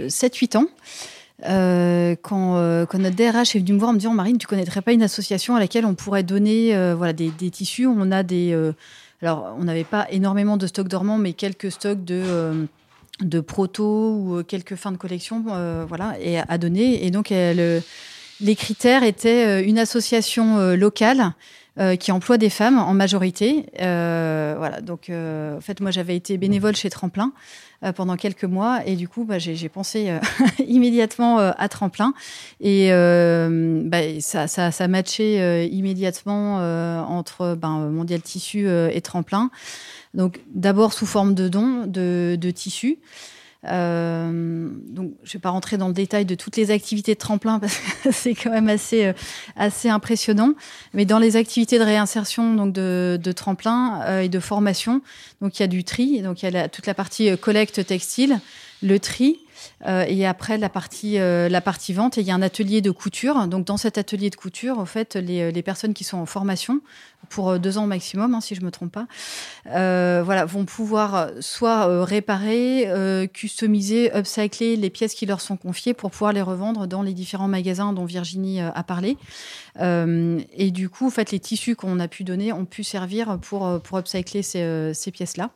7-8 0.08 0.56
ans. 0.56 0.66
Quand, 1.42 2.86
quand, 2.88 2.98
notre 2.98 3.16
DRH 3.16 3.56
est 3.56 3.60
venu 3.60 3.74
me 3.74 3.78
voir 3.78 3.90
en 3.90 3.94
me 3.94 3.98
disant 3.98 4.14
Marine, 4.14 4.38
tu 4.38 4.46
connaîtrais 4.46 4.82
pas 4.82 4.92
une 4.92 5.02
association 5.02 5.56
à 5.56 5.60
laquelle 5.60 5.84
on 5.84 5.94
pourrait 5.94 6.22
donner 6.22 6.72
voilà, 6.94 7.12
des, 7.12 7.30
tissus 7.50 7.86
On 7.86 8.10
a 8.10 8.22
des. 8.22 8.52
alors, 9.22 9.56
on 9.58 9.64
n'avait 9.64 9.84
pas 9.84 10.06
énormément 10.10 10.56
de 10.56 10.66
stocks 10.66 10.88
dormants, 10.88 11.18
mais 11.18 11.32
quelques 11.32 11.70
stocks 11.70 12.04
de 12.04 12.66
de 13.20 13.40
proto 13.40 14.12
ou 14.14 14.42
quelques 14.44 14.76
fins 14.76 14.92
de 14.92 14.96
collection, 14.96 15.44
voilà, 15.88 16.16
et 16.20 16.38
à 16.38 16.58
donner. 16.58 17.04
Et 17.06 17.10
donc, 17.10 17.30
les 17.30 18.54
critères 18.56 19.02
étaient 19.02 19.64
une 19.64 19.78
association 19.78 20.74
locale 20.74 21.34
euh, 21.78 21.94
qui 21.94 22.10
emploie 22.10 22.38
des 22.38 22.50
femmes 22.50 22.76
en 22.76 22.92
majorité. 22.92 23.66
Euh, 23.80 24.56
voilà, 24.58 24.80
donc 24.80 25.10
euh, 25.10 25.56
en 25.56 25.60
fait, 25.60 25.80
moi 25.80 25.92
j'avais 25.92 26.16
été 26.16 26.36
bénévole 26.36 26.74
chez 26.74 26.90
Tremplin 26.90 27.32
pendant 27.94 28.16
quelques 28.16 28.42
mois 28.42 28.80
et 28.84 28.96
du 28.96 29.06
coup, 29.06 29.24
bah, 29.24 29.38
j'ai 29.38 29.68
pensé 29.68 30.12
immédiatement 30.66 31.38
à 31.38 31.68
Tremplin 31.68 32.12
et 32.60 32.90
bah, 32.90 33.98
ça, 34.18 34.48
ça, 34.48 34.72
ça 34.72 34.88
matchait 34.88 35.68
immédiatement 35.68 36.56
entre 37.08 37.54
ben, 37.54 37.88
Mondial 37.90 38.20
Tissu 38.20 38.68
et 38.68 39.00
Tremplin. 39.00 39.52
Donc 40.12 40.40
d'abord 40.52 40.92
sous 40.92 41.06
forme 41.06 41.34
de 41.34 41.46
dons 41.48 41.86
de, 41.86 42.36
de 42.40 42.50
tissus. 42.50 42.98
Euh, 43.66 44.68
donc, 44.88 45.12
je 45.24 45.30
ne 45.30 45.32
vais 45.32 45.38
pas 45.40 45.50
rentrer 45.50 45.76
dans 45.78 45.88
le 45.88 45.94
détail 45.94 46.24
de 46.24 46.34
toutes 46.34 46.56
les 46.56 46.70
activités 46.70 47.14
de 47.14 47.18
tremplin 47.18 47.58
parce 47.58 47.76
que 47.76 48.12
c'est 48.12 48.34
quand 48.34 48.50
même 48.50 48.68
assez, 48.68 49.06
euh, 49.06 49.12
assez 49.56 49.88
impressionnant. 49.88 50.54
Mais 50.94 51.04
dans 51.04 51.18
les 51.18 51.36
activités 51.36 51.78
de 51.78 51.84
réinsertion 51.84 52.54
donc 52.54 52.72
de, 52.72 53.18
de 53.20 53.32
tremplin 53.32 54.00
euh, 54.02 54.20
et 54.20 54.28
de 54.28 54.40
formation, 54.40 55.02
donc 55.40 55.58
il 55.58 55.62
y 55.62 55.64
a 55.64 55.68
du 55.68 55.84
tri, 55.84 56.22
donc 56.22 56.42
il 56.42 56.52
y 56.52 56.56
a 56.56 56.68
toute 56.68 56.86
la 56.86 56.94
partie 56.94 57.36
collecte 57.38 57.84
textile, 57.84 58.40
le 58.82 58.98
tri, 58.98 59.38
et 59.86 60.26
après 60.26 60.56
la 60.56 60.68
partie, 60.68 61.14
la 61.16 61.60
partie 61.60 61.92
vente, 61.92 62.16
il 62.16 62.24
y 62.24 62.30
a 62.30 62.34
un 62.34 62.42
atelier 62.42 62.80
de 62.80 62.92
couture. 62.92 63.46
Donc 63.48 63.64
dans 63.64 63.76
cet 63.76 63.98
atelier 63.98 64.30
de 64.30 64.36
couture, 64.36 64.78
en 64.78 64.86
fait, 64.86 65.14
les, 65.16 65.50
les 65.50 65.62
personnes 65.62 65.94
qui 65.94 66.04
sont 66.04 66.18
en 66.18 66.26
formation 66.26 66.80
pour 67.28 67.50
euh, 67.50 67.58
deux 67.58 67.78
ans 67.78 67.86
maximum, 67.86 68.34
hein, 68.34 68.40
si 68.40 68.54
je 68.54 68.62
me 68.62 68.70
trompe 68.70 68.92
pas, 68.92 69.06
voilà, 69.64 70.44
vont 70.44 70.64
pouvoir 70.64 71.30
soit 71.40 72.04
réparer, 72.04 72.88
customiser, 73.32 74.10
upcycler 74.16 74.76
les 74.76 74.90
pièces 74.90 75.14
qui 75.14 75.26
leur 75.26 75.40
sont 75.40 75.56
confiées 75.56 75.94
pour 75.94 76.10
pouvoir 76.10 76.32
les 76.32 76.42
revendre 76.42 76.86
dans 76.86 77.02
les 77.02 77.12
différents 77.12 77.48
magasins 77.48 77.92
dont 77.92 78.04
Virginie 78.04 78.60
a 78.60 78.82
parlé. 78.82 79.16
et 79.78 80.70
du 80.70 80.88
coup, 80.88 81.06
en 81.06 81.10
fait, 81.10 81.30
les 81.30 81.40
tissus 81.40 81.76
qu'on 81.76 82.00
a 82.00 82.08
pu 82.08 82.24
donner 82.24 82.52
ont 82.52 82.64
pu 82.64 82.82
servir 82.84 83.38
pour, 83.40 83.80
pour 83.82 83.98
upcycler 83.98 84.42
ces, 84.42 84.92
ces 84.94 85.10
pièces-là. 85.10 85.50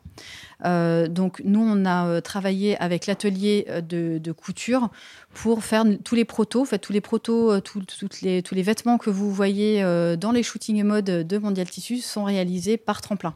donc 1.09 1.41
nous, 1.45 1.61
on 1.61 1.85
a 1.85 2.21
travaillé 2.21 2.77
avec 2.79 3.07
l'atelier 3.07 3.67
de, 3.83 4.33
couture 4.33 4.91
pour 5.35 5.65
faire 5.65 5.85
tous 6.05 6.15
les 6.15 6.25
protos, 6.25 6.65
fait, 6.65 6.79
tous 6.79 6.93
les 6.93 7.01
protos, 7.01 7.53
euh, 7.53 7.61
toutes 7.61 8.21
les, 8.23 8.43
tous 8.43 8.55
les 8.55 8.63
vêtements 8.63 8.99
que 8.99 9.11
vous 9.11 9.33
voyez 9.33 9.83
euh, 9.83 10.17
dans 10.17 10.33
les 10.33 10.43
shootings 10.43 10.83
mode 10.83 11.05
de 11.05 11.39
Mondial 11.39 11.69
Tissu 11.69 11.99
sont 11.99 12.25
réalisés 12.25 12.77
par 12.77 13.01
Tremplin. 13.01 13.35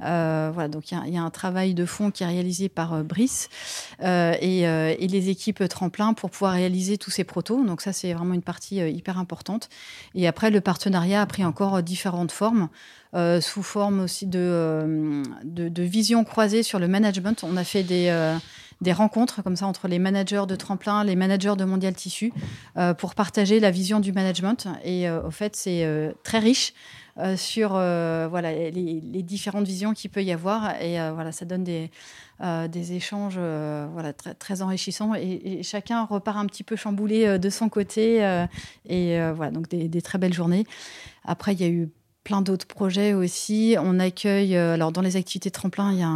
voilà, 0.00 0.68
donc 0.68 0.90
il 0.92 1.14
y, 1.14 1.18
a 1.18 1.22
un 1.22 1.30
travail 1.30 1.74
de 1.74 1.84
fond 1.84 2.10
qui 2.10 2.22
est 2.22 2.26
réalisé 2.26 2.68
par 2.68 3.02
Brice 3.04 3.48
et, 4.00 5.06
les 5.08 5.28
équipes 5.28 5.68
tremplin 5.68 6.14
pour 6.14 6.30
pouvoir 6.30 6.52
réaliser 6.52 6.98
tous 6.98 7.10
ces 7.10 7.24
protos. 7.24 7.64
Donc 7.64 7.80
ça, 7.80 7.92
c'est 7.92 8.12
vraiment 8.12 8.34
une 8.34 8.42
partie 8.42 8.76
hyper 8.76 9.18
importante. 9.18 9.68
Et 10.14 10.28
après, 10.28 10.50
le 10.50 10.60
partenariat 10.60 11.22
a 11.22 11.26
pris 11.26 11.44
encore 11.44 11.82
différentes 11.82 12.32
formes. 12.32 12.68
Euh, 13.14 13.40
sous 13.40 13.62
forme 13.62 14.00
aussi 14.00 14.28
euh, 14.34 15.22
de, 15.42 15.70
de, 15.70 15.82
vision 15.82 16.24
croisée 16.24 16.62
sur 16.62 16.78
le 16.78 16.88
management. 16.88 17.42
On 17.42 17.56
a 17.56 17.64
fait 17.64 17.82
des, 17.82 18.08
euh, 18.10 18.36
des 18.80 18.92
rencontres 18.92 19.42
comme 19.42 19.56
ça 19.56 19.66
entre 19.66 19.88
les 19.88 19.98
managers 19.98 20.44
de 20.48 20.56
tremplin, 20.56 21.04
les 21.04 21.16
managers 21.16 21.54
de 21.56 21.64
Mondial 21.64 21.94
Tissu, 21.94 22.32
pour 22.98 23.14
partager 23.14 23.60
la 23.60 23.70
vision 23.70 24.00
du 24.00 24.12
management. 24.12 24.68
Et 24.84 25.10
au 25.10 25.30
fait, 25.30 25.56
c'est 25.56 26.14
très 26.22 26.38
riche. 26.38 26.74
sur 27.36 27.70
voilà 27.70 28.52
les, 28.52 29.22
différentes 29.22 29.66
visions 29.66 29.92
qu'il 29.94 30.10
peut 30.10 30.22
y 30.22 30.30
avoir 30.30 30.80
et 30.80 30.96
voilà 31.12 31.32
ça 31.32 31.44
donne 31.44 31.64
des, 31.64 31.90
échanges 32.92 33.38
voilà 33.92 34.12
très, 34.12 34.62
enrichissants 34.62 35.14
et, 35.14 35.62
chacun 35.64 36.04
repart 36.04 36.38
un 36.38 36.46
petit 36.46 36.62
peu 36.62 36.76
chamboulé 36.76 37.38
de 37.40 37.50
son 37.50 37.68
côté 37.68 38.18
et 38.88 39.18
voilà 39.32 39.50
donc 39.50 39.68
des, 39.68 40.02
très 40.02 40.18
belles 40.18 40.34
journées 40.34 40.64
après 41.24 41.52
il 41.54 41.60
y 41.60 41.64
a 41.64 41.68
eu 41.68 41.88
plein 42.28 42.42
d'autres 42.42 42.66
projets 42.66 43.14
aussi. 43.14 43.76
On 43.80 43.98
accueille, 43.98 44.54
euh, 44.54 44.74
alors 44.74 44.92
dans 44.92 45.00
les 45.00 45.16
activités 45.16 45.50
tremplin, 45.50 45.92
il 45.92 46.00
y 46.00 46.02
a 46.02 46.12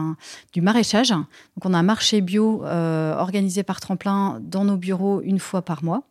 du 0.53 0.61
maraîchage. 0.61 1.09
Donc 1.09 1.65
on 1.65 1.73
a 1.73 1.79
un 1.79 1.83
marché 1.83 2.21
bio 2.21 2.63
euh, 2.67 3.17
organisé 3.17 3.63
par 3.63 3.81
tremplin 3.81 4.39
dans 4.43 4.67
nos 4.67 4.77
bureaux 4.77 5.23
une 5.23 5.39
fois 5.39 5.63
par 5.63 5.83
mois. 5.83 6.03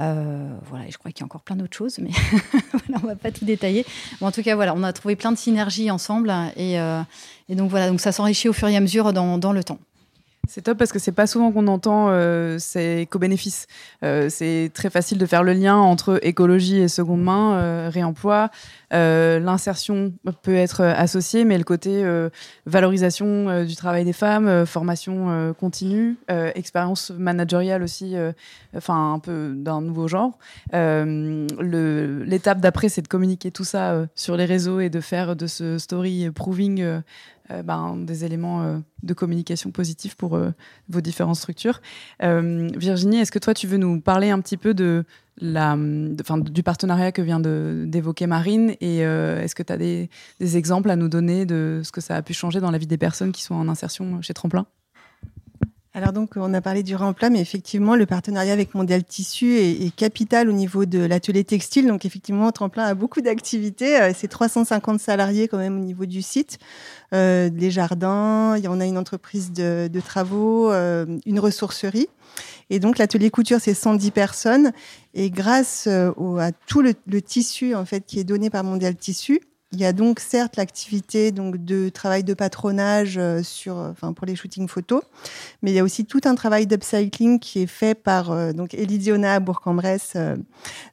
Euh, 0.00 0.48
voilà, 0.70 0.86
et 0.86 0.90
je 0.90 0.96
crois 0.96 1.10
qu'il 1.10 1.20
y 1.20 1.24
a 1.24 1.26
encore 1.26 1.42
plein 1.42 1.56
d'autres 1.56 1.76
choses, 1.76 1.98
mais 1.98 2.08
on 2.94 3.02
ne 3.02 3.06
va 3.06 3.16
pas 3.16 3.30
tout 3.30 3.44
détailler. 3.44 3.84
en 4.22 4.32
tout 4.32 4.42
cas, 4.42 4.54
voilà, 4.54 4.74
on 4.74 4.82
a 4.82 4.94
trouvé 4.94 5.14
plein 5.14 5.32
de 5.32 5.36
synergies 5.36 5.90
ensemble, 5.90 6.32
et, 6.56 6.78
donc 7.50 7.68
voilà, 7.68 7.90
donc 7.90 8.00
ça 8.00 8.12
s'enrichit 8.12 8.48
au 8.48 8.54
fur 8.54 8.68
et 8.68 8.76
à 8.76 8.80
mesure 8.80 9.12
dans 9.12 9.52
le 9.52 9.64
temps. 9.64 9.78
C'est 10.48 10.62
top 10.62 10.78
parce 10.78 10.92
que 10.92 10.98
c'est 10.98 11.12
pas 11.12 11.26
souvent 11.26 11.52
qu'on 11.52 11.66
entend 11.66 12.06
euh, 12.08 12.58
ces 12.58 13.06
co-bénéfices. 13.10 13.66
Euh, 14.02 14.30
c'est 14.30 14.70
très 14.72 14.88
facile 14.88 15.18
de 15.18 15.26
faire 15.26 15.42
le 15.42 15.52
lien 15.52 15.76
entre 15.76 16.18
écologie 16.22 16.78
et 16.78 16.88
seconde 16.88 17.22
main, 17.22 17.58
euh, 17.58 17.90
réemploi. 17.92 18.50
Euh, 18.94 19.38
l'insertion 19.40 20.14
peut 20.40 20.54
être 20.54 20.82
associée, 20.82 21.44
mais 21.44 21.58
le 21.58 21.64
côté 21.64 22.02
valorisation 22.64 23.62
du 23.64 23.76
travail 23.76 24.06
des 24.06 24.14
femmes, 24.14 24.64
formation 24.64 25.54
continue, 25.58 26.16
expérience 26.54 27.10
managériale 27.10 27.82
aussi, 27.82 28.16
enfin 28.74 29.12
un 29.12 29.18
peu 29.18 29.52
d'un 29.54 29.82
nouveau 29.82 30.08
genre. 30.08 30.38
L'étape 30.72 32.60
d'après, 32.60 32.88
c'est 32.88 33.02
de 33.02 33.08
communiquer 33.08 33.50
tout 33.50 33.64
ça 33.64 34.06
sur 34.14 34.38
les 34.38 34.46
réseaux 34.46 34.80
et 34.80 34.88
de 34.88 35.00
faire 35.00 35.36
de 35.36 35.46
ce 35.46 35.76
story 35.78 36.30
proving 36.30 37.02
euh, 37.50 37.62
ben, 37.62 37.96
des 37.96 38.24
éléments 38.24 38.62
euh, 38.62 38.78
de 39.02 39.14
communication 39.14 39.70
positifs 39.70 40.14
pour 40.14 40.36
euh, 40.36 40.50
vos 40.88 41.00
différentes 41.00 41.36
structures. 41.36 41.80
Virginie, 42.20 43.18
est-ce 43.18 43.32
que 43.32 43.38
toi, 43.38 43.54
tu 43.54 43.66
veux 43.66 43.78
nous 43.78 44.00
parler 44.00 44.30
un 44.30 44.40
petit 44.40 44.56
peu 44.56 44.74
de 44.74 45.04
la, 45.40 45.76
du 45.76 46.62
partenariat 46.62 47.12
que 47.12 47.22
vient 47.22 47.40
d'évoquer 47.40 48.26
Marine 48.26 48.74
et 48.80 48.98
est-ce 48.98 49.54
que 49.54 49.62
tu 49.62 49.72
as 49.72 49.76
des, 49.76 50.10
exemples 50.40 50.90
à 50.90 50.96
nous 50.96 51.08
donner 51.08 51.46
de 51.46 51.80
ce 51.84 51.92
que 51.92 52.00
ça 52.00 52.16
a 52.16 52.22
pu 52.22 52.34
changer 52.34 52.60
dans 52.60 52.72
la 52.72 52.78
vie 52.78 52.88
des 52.88 52.98
personnes 52.98 53.32
qui 53.32 53.42
sont 53.42 53.54
en 53.54 53.68
insertion 53.68 54.20
chez 54.20 54.34
Tremplin? 54.34 54.66
Alors 55.94 56.12
donc 56.12 56.32
on 56.36 56.52
a 56.52 56.60
parlé 56.60 56.82
du 56.82 56.94
réemploi, 56.94 57.30
mais 57.30 57.40
effectivement 57.40 57.96
le 57.96 58.04
partenariat 58.04 58.52
avec 58.52 58.74
Mondial 58.74 59.02
Tissu 59.04 59.56
est, 59.56 59.94
capital 59.96 60.48
au 60.48 60.52
niveau 60.52 60.84
de 60.84 60.98
l'atelier 60.98 61.44
textile. 61.44 61.86
Donc 61.86 62.04
effectivement 62.04 62.52
Tremplin 62.52 62.84
a 62.84 62.94
beaucoup 62.94 63.22
d'activités. 63.22 63.98
Euh, 64.00 64.12
c'est 64.14 64.28
350 64.28 65.00
salariés 65.00 65.48
quand 65.48 65.56
même 65.56 65.80
au 65.80 65.84
niveau 65.84 66.04
du 66.04 66.20
site, 66.20 66.58
euh, 67.14 67.48
les 67.54 67.70
jardins. 67.70 68.56
En 68.68 68.80
a 68.80 68.84
une 68.84 68.98
entreprise 68.98 69.50
de, 69.52 70.00
travaux, 70.04 70.70
euh, 70.70 71.06
une 71.24 71.40
ressourcerie. 71.40 72.08
Et 72.68 72.80
donc 72.80 72.98
l'atelier 72.98 73.30
couture 73.30 73.58
c'est 73.60 73.74
110 73.74 74.10
personnes. 74.10 74.72
Et 75.14 75.30
grâce 75.30 75.86
à 75.86 76.52
tout 76.66 76.82
le, 76.82 76.92
le, 77.06 77.22
tissu 77.22 77.74
en 77.74 77.86
fait 77.86 78.04
qui 78.06 78.20
est 78.20 78.24
donné 78.24 78.50
par 78.50 78.62
Mondial 78.62 78.94
Tissu, 78.94 79.40
il 79.72 79.80
y 79.80 79.84
a 79.84 79.92
donc 79.92 80.18
certes 80.18 80.56
l'activité 80.56 81.30
donc 81.30 81.62
de 81.62 81.90
travail 81.90 82.24
de 82.24 82.32
patronage 82.32 83.16
euh, 83.18 83.42
sur, 83.42 83.76
euh, 83.76 83.90
enfin 83.90 84.14
pour 84.14 84.26
les 84.26 84.34
shootings 84.34 84.66
photos, 84.66 85.02
mais 85.62 85.72
il 85.72 85.74
y 85.74 85.78
a 85.78 85.84
aussi 85.84 86.06
tout 86.06 86.22
un 86.24 86.34
travail 86.34 86.66
d'upcycling 86.66 87.38
qui 87.38 87.60
est 87.60 87.66
fait 87.66 87.94
par 87.94 88.30
euh, 88.30 88.52
donc 88.52 88.72
Elidiona 88.72 89.34
à 89.34 89.40
Bourg-en-Bresse 89.40 90.16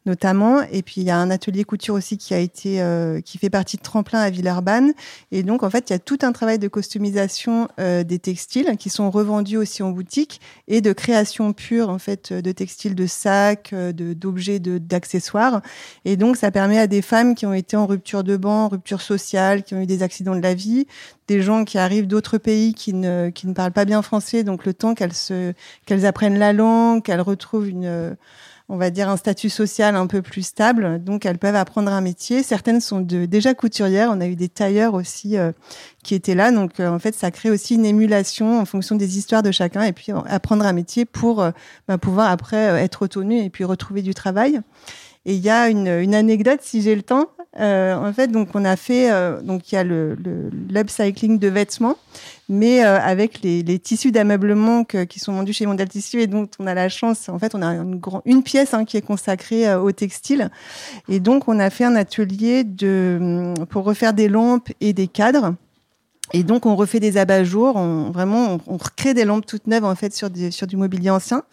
notamment, 0.05 0.61
et 0.71 0.81
puis 0.81 1.01
il 1.01 1.03
y 1.05 1.09
a 1.09 1.17
un 1.17 1.31
atelier 1.31 1.63
couture 1.63 1.95
aussi 1.95 2.17
qui 2.17 2.33
a 2.33 2.39
été 2.39 2.83
qui 3.23 3.37
fait 3.37 3.49
partie 3.49 3.77
de 3.77 3.81
Tremplin 3.81 4.19
à 4.19 4.29
Villeurbanne, 4.29 4.93
et 5.31 5.43
donc 5.43 5.63
en 5.63 5.69
fait 5.69 5.89
il 5.89 5.93
y 5.93 5.95
a 5.95 5.99
tout 5.99 6.19
un 6.21 6.31
travail 6.31 6.59
de 6.59 6.67
customisation 6.67 7.67
des 7.77 8.19
textiles 8.19 8.75
qui 8.77 8.89
sont 8.89 9.09
revendus 9.09 9.57
aussi 9.57 9.83
en 9.83 9.91
boutique 9.91 10.41
et 10.67 10.81
de 10.81 10.93
création 10.93 11.53
pure 11.53 11.89
en 11.89 11.99
fait 11.99 12.33
de 12.33 12.51
textiles, 12.51 12.95
de 12.95 13.07
sacs, 13.07 13.73
de 13.73 14.13
d'objets, 14.13 14.59
d'accessoires, 14.59 15.61
et 16.03 16.17
donc 16.17 16.37
ça 16.37 16.51
permet 16.51 16.79
à 16.79 16.87
des 16.87 17.01
femmes 17.01 17.35
qui 17.35 17.45
ont 17.45 17.53
été 17.53 17.77
en 17.77 17.85
rupture 17.85 18.23
de 18.23 18.37
banc 18.37 18.64
rupture 18.67 19.01
sociale, 19.01 19.63
qui 19.63 19.73
ont 19.73 19.81
eu 19.81 19.85
des 19.85 20.03
accidents 20.03 20.35
de 20.35 20.41
la 20.41 20.53
vie, 20.53 20.87
des 21.27 21.41
gens 21.41 21.65
qui 21.65 21.77
arrivent 21.77 22.07
d'autres 22.07 22.37
pays 22.37 22.73
qui 22.73 22.93
ne, 22.93 23.29
qui 23.29 23.47
ne 23.47 23.53
parlent 23.53 23.71
pas 23.71 23.85
bien 23.85 24.01
français, 24.01 24.43
donc 24.43 24.65
le 24.65 24.73
temps 24.73 24.93
qu'elles 24.95 25.13
se, 25.13 25.53
qu'elles 25.85 26.05
apprennent 26.05 26.39
la 26.39 26.53
langue, 26.53 27.03
qu'elles 27.03 27.21
retrouvent 27.21 27.67
une, 27.67 28.15
on 28.67 28.77
va 28.77 28.89
dire 28.89 29.09
un 29.09 29.17
statut 29.17 29.49
social 29.49 29.95
un 29.95 30.07
peu 30.07 30.21
plus 30.21 30.41
stable, 30.41 31.03
donc 31.03 31.25
elles 31.25 31.37
peuvent 31.37 31.55
apprendre 31.55 31.91
un 31.91 32.01
métier. 32.01 32.41
Certaines 32.41 32.81
sont 32.81 32.99
de, 32.99 33.25
déjà 33.25 33.53
couturières, 33.53 34.09
on 34.11 34.19
a 34.21 34.27
eu 34.27 34.35
des 34.35 34.49
tailleurs 34.49 34.95
aussi 34.95 35.37
euh, 35.37 35.51
qui 36.03 36.15
étaient 36.15 36.33
là, 36.33 36.51
donc 36.51 36.79
euh, 36.79 36.89
en 36.89 36.97
fait 36.97 37.13
ça 37.13 37.29
crée 37.29 37.51
aussi 37.51 37.75
une 37.75 37.85
émulation 37.85 38.59
en 38.59 38.65
fonction 38.65 38.95
des 38.95 39.17
histoires 39.17 39.43
de 39.43 39.51
chacun 39.51 39.83
et 39.83 39.93
puis 39.93 40.11
apprendre 40.27 40.65
un 40.65 40.73
métier 40.73 41.05
pour 41.05 41.43
euh, 41.43 41.51
bah, 41.87 41.97
pouvoir 41.99 42.31
après 42.31 42.57
être 42.57 43.03
autonome 43.03 43.31
et 43.31 43.49
puis 43.49 43.63
retrouver 43.63 44.01
du 44.01 44.13
travail. 44.13 44.61
Et 45.25 45.33
il 45.35 45.41
y 45.41 45.49
a 45.49 45.69
une, 45.69 45.87
une 45.87 46.13
anecdote, 46.13 46.59
si 46.61 46.81
j'ai 46.81 46.95
le 46.95 47.01
temps, 47.01 47.29
euh, 47.59 47.95
en 47.95 48.11
fait, 48.11 48.27
donc 48.27 48.49
on 48.53 48.65
a 48.65 48.75
fait, 48.75 49.11
euh, 49.11 49.41
donc 49.41 49.71
il 49.71 49.75
y 49.75 49.77
a 49.77 49.83
le, 49.83 50.15
le 50.15 50.49
l'upcycling 50.69 51.39
de 51.39 51.47
vêtements, 51.47 51.95
mais 52.49 52.83
euh, 52.83 52.99
avec 52.99 53.41
les, 53.41 53.63
les, 53.63 53.79
tissus 53.79 54.11
d'ameublement 54.11 54.83
qui 54.83 55.19
sont 55.19 55.31
vendus 55.31 55.53
chez 55.53 55.65
Mondial 55.65 55.87
Tissu 55.87 56.21
et 56.21 56.27
donc 56.27 56.51
on 56.59 56.67
a 56.67 56.73
la 56.73 56.89
chance, 56.89 57.29
en 57.29 57.39
fait, 57.39 57.55
on 57.55 57.61
a 57.61 57.67
une, 57.67 57.95
grand, 57.95 58.21
une 58.25 58.43
pièce 58.43 58.73
hein, 58.73 58.83
qui 58.83 58.97
est 58.97 59.01
consacrée 59.01 59.73
au 59.73 59.93
textile 59.93 60.49
et 61.07 61.21
donc 61.21 61.47
on 61.47 61.59
a 61.59 61.69
fait 61.69 61.85
un 61.85 61.95
atelier 61.95 62.65
de 62.65 63.53
pour 63.69 63.85
refaire 63.85 64.13
des 64.13 64.27
lampes 64.27 64.69
et 64.81 64.91
des 64.91 65.07
cadres. 65.07 65.55
Et 66.33 66.43
donc, 66.43 66.65
on 66.65 66.75
refait 66.75 66.99
des 66.99 67.17
abat-jours, 67.17 67.75
on, 67.75 68.09
vraiment, 68.09 68.57
on, 68.67 68.77
recrée 68.77 69.13
des 69.13 69.25
lampes 69.25 69.45
toutes 69.45 69.67
neuves, 69.67 69.85
en 69.85 69.93
fait, 69.93 70.13
sur, 70.13 70.29
sur 70.49 70.65
du 70.65 70.75
mobilier 70.75 71.11
ancien, 71.11 71.43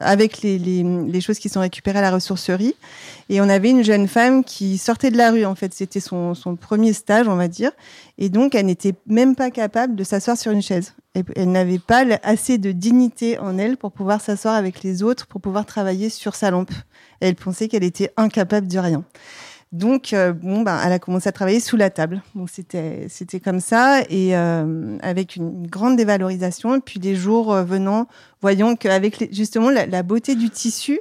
avec 0.00 0.40
les, 0.40 0.58
les, 0.58 0.82
les, 0.82 1.20
choses 1.20 1.38
qui 1.38 1.50
sont 1.50 1.60
récupérées 1.60 1.98
à 1.98 2.02
la 2.02 2.10
ressourcerie. 2.10 2.74
Et 3.28 3.42
on 3.42 3.48
avait 3.48 3.70
une 3.70 3.84
jeune 3.84 4.08
femme 4.08 4.42
qui 4.42 4.78
sortait 4.78 5.10
de 5.10 5.18
la 5.18 5.32
rue, 5.32 5.44
en 5.44 5.54
fait, 5.54 5.74
c'était 5.74 6.00
son, 6.00 6.34
son 6.34 6.56
premier 6.56 6.94
stage, 6.94 7.28
on 7.28 7.36
va 7.36 7.46
dire. 7.46 7.72
Et 8.16 8.30
donc, 8.30 8.54
elle 8.54 8.66
n'était 8.66 8.94
même 9.06 9.36
pas 9.36 9.50
capable 9.50 9.96
de 9.96 10.04
s'asseoir 10.04 10.38
sur 10.38 10.50
une 10.50 10.62
chaise. 10.62 10.94
Elle, 11.14 11.52
n'avait 11.52 11.78
pas 11.78 12.06
assez 12.22 12.56
de 12.56 12.72
dignité 12.72 13.38
en 13.38 13.58
elle 13.58 13.76
pour 13.76 13.92
pouvoir 13.92 14.22
s'asseoir 14.22 14.54
avec 14.54 14.82
les 14.82 15.02
autres, 15.02 15.26
pour 15.26 15.42
pouvoir 15.42 15.66
travailler 15.66 16.08
sur 16.08 16.34
sa 16.34 16.50
lampe. 16.50 16.72
elle 17.20 17.34
pensait 17.34 17.68
qu'elle 17.68 17.84
était 17.84 18.10
incapable 18.16 18.66
de 18.66 18.78
rien. 18.78 19.04
Donc, 19.72 20.12
euh, 20.12 20.34
bon, 20.34 20.60
ben, 20.60 20.78
elle 20.84 20.92
a 20.92 20.98
commencé 20.98 21.28
à 21.30 21.32
travailler 21.32 21.58
sous 21.58 21.78
la 21.78 21.88
table. 21.88 22.22
Donc, 22.34 22.50
c'était, 22.50 23.06
c'était 23.08 23.40
comme 23.40 23.60
ça, 23.60 24.02
et 24.10 24.36
euh, 24.36 24.98
avec 25.00 25.36
une, 25.36 25.66
grande 25.66 25.96
dévalorisation. 25.96 26.76
Et 26.76 26.80
puis, 26.80 27.00
des 27.00 27.16
jours 27.16 27.52
euh, 27.52 27.64
venant, 27.64 28.06
voyons 28.42 28.76
qu'avec 28.76 29.32
justement 29.32 29.70
la, 29.70 30.02
beauté 30.02 30.34
du 30.34 30.50
tissu, 30.50 31.00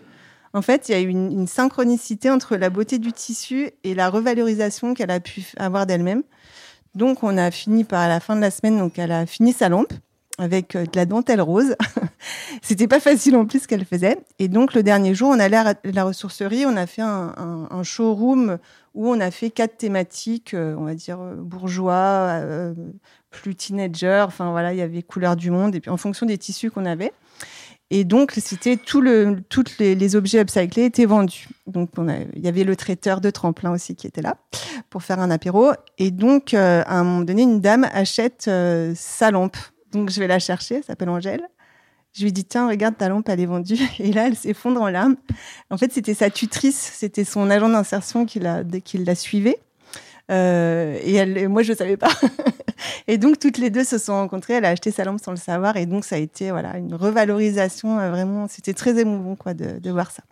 en 0.53 0.61
fait, 0.61 0.87
il 0.87 0.91
y 0.93 0.95
a 0.95 1.01
eu 1.01 1.07
une, 1.07 1.31
une, 1.31 1.47
synchronicité 1.47 2.29
entre 2.29 2.55
la 2.55 2.69
beauté 2.69 2.97
du 2.97 3.11
tissu 3.11 3.71
et 3.83 3.93
la 3.93 4.09
revalorisation 4.09 4.93
qu'elle 4.93 5.11
a 5.11 5.19
pu 5.19 5.51
avoir 5.57 5.85
d'elle-même. 5.85 6.23
Donc, 6.95 7.23
on 7.23 7.37
a 7.37 7.51
fini 7.51 7.83
par 7.83 7.99
à 7.99 8.07
la 8.07 8.21
fin 8.21 8.37
de 8.37 8.41
la 8.41 8.51
semaine, 8.51 8.77
donc 8.77 8.97
elle 8.97 9.11
a 9.11 9.25
fini 9.25 9.51
sa 9.51 9.67
lampe 9.67 9.93
avec 10.37 10.75
euh, 10.75 10.85
de 10.85 10.95
la 10.95 11.05
dentelle 11.05 11.41
rose. 11.41 11.75
C'était 12.61 12.87
pas 12.87 12.99
facile 12.99 13.35
en 13.35 13.45
plus 13.45 13.63
ce 13.63 13.67
qu'elle 13.67 13.85
faisait. 13.85 14.17
Et 14.39 14.47
donc 14.47 14.73
le 14.73 14.83
dernier 14.83 15.13
jour, 15.13 15.29
on 15.29 15.39
allait 15.39 15.57
à 15.57 15.75
la 15.83 16.03
ressourcerie, 16.03 16.65
on 16.65 16.75
a 16.77 16.87
fait 16.87 17.01
un, 17.01 17.83
showroom 17.83 18.57
où 18.93 19.09
on 19.09 19.19
a 19.19 19.31
fait 19.31 19.49
quatre 19.49 19.77
thématiques, 19.77 20.53
euh, 20.53 20.75
on 20.77 20.83
va 20.83 20.93
dire 20.93 21.19
euh, 21.21 21.35
bourgeois, 21.35 22.41
plus 23.29 23.55
teenager. 23.55 24.23
Enfin 24.27 24.51
voilà, 24.51 24.73
il 24.73 24.77
y 24.77 24.81
avait 24.81 25.01
couleur 25.01 25.35
du 25.35 25.51
monde 25.51 25.75
et 25.75 25.79
puis 25.79 25.91
en 25.91 25.97
fonction 25.97 26.25
des 26.25 26.37
tissus 26.37 26.71
qu'on 26.71 26.85
avait. 26.85 27.13
Et 27.93 28.05
donc, 28.05 28.31
c'était 28.37 28.77
tout 28.77 29.01
le, 29.01 29.43
tous 29.49 29.65
les, 29.77 30.15
objets 30.15 30.39
upcyclés 30.39 30.85
étaient 30.85 31.05
vendus. 31.05 31.49
Donc, 31.67 31.89
il 32.33 32.41
y 32.41 32.47
avait 32.47 32.63
le 32.63 32.77
traiteur 32.77 33.19
de 33.19 33.29
tremplin 33.29 33.69
aussi 33.69 33.97
qui 33.97 34.07
était 34.07 34.21
là 34.21 34.37
pour 34.89 35.03
faire 35.03 35.19
un 35.19 35.29
apéro. 35.29 35.71
Et 35.97 36.09
donc, 36.09 36.53
à 36.53 36.85
un 36.87 37.03
moment 37.03 37.19
donné, 37.19 37.41
une 37.41 37.59
dame 37.59 37.85
achète 37.91 38.49
sa 38.95 39.31
lampe 39.31 39.57
donc 39.91 40.09
je 40.09 40.19
vais 40.19 40.27
la 40.27 40.39
chercher, 40.39 40.75
elle 40.75 40.83
s'appelle 40.83 41.09
Angèle. 41.09 41.47
Je 42.13 42.23
lui 42.23 42.33
dis 42.33 42.43
tiens 42.43 42.67
regarde 42.67 42.97
ta 42.97 43.07
lampe 43.07 43.29
elle 43.29 43.39
est 43.39 43.45
vendue 43.45 43.79
et 43.99 44.11
là 44.11 44.27
elle 44.27 44.35
s'effondre 44.35 44.81
en 44.81 44.89
larmes. 44.89 45.15
En 45.69 45.77
fait 45.77 45.91
c'était 45.93 46.13
sa 46.13 46.29
tutrice, 46.29 46.91
c'était 46.95 47.23
son 47.23 47.49
agent 47.49 47.69
d'insertion 47.69 48.25
qui 48.25 48.39
la 48.39 48.63
qui 48.63 48.97
la 48.97 49.15
suivait. 49.15 49.59
et, 50.29 50.33
elle, 51.15 51.37
et 51.37 51.47
moi, 51.47 51.61
je 51.61 51.73
savais 51.73 51.97
pas. 51.97 52.11
et 53.07 53.17
donc, 53.17 53.37
toutes 53.37 53.57
les 53.57 53.69
deux 53.69 53.83
se 53.83 53.97
sont 53.97 54.13
rencontrées. 54.13 54.53
Elle 54.53 54.65
a 54.65 54.69
acheté 54.69 54.89
sa 54.89 55.03
lampe 55.03 55.19
sans 55.19 55.31
le 55.31 55.37
savoir. 55.37 55.75
Et 55.75 55.85
donc, 55.85 56.05
ça 56.05 56.15
a 56.15 56.19
été 56.19 56.51
voilà, 56.51 56.77
une 56.77 56.95
revalorisation. 56.95 57.97
vraiment, 58.09 58.47
c'était 58.47 58.73
très 58.73 58.97
émouvant 58.97 59.35
quoi, 59.35 59.53
de, 59.53 59.91
voir 59.91 60.09
ça 60.11 60.23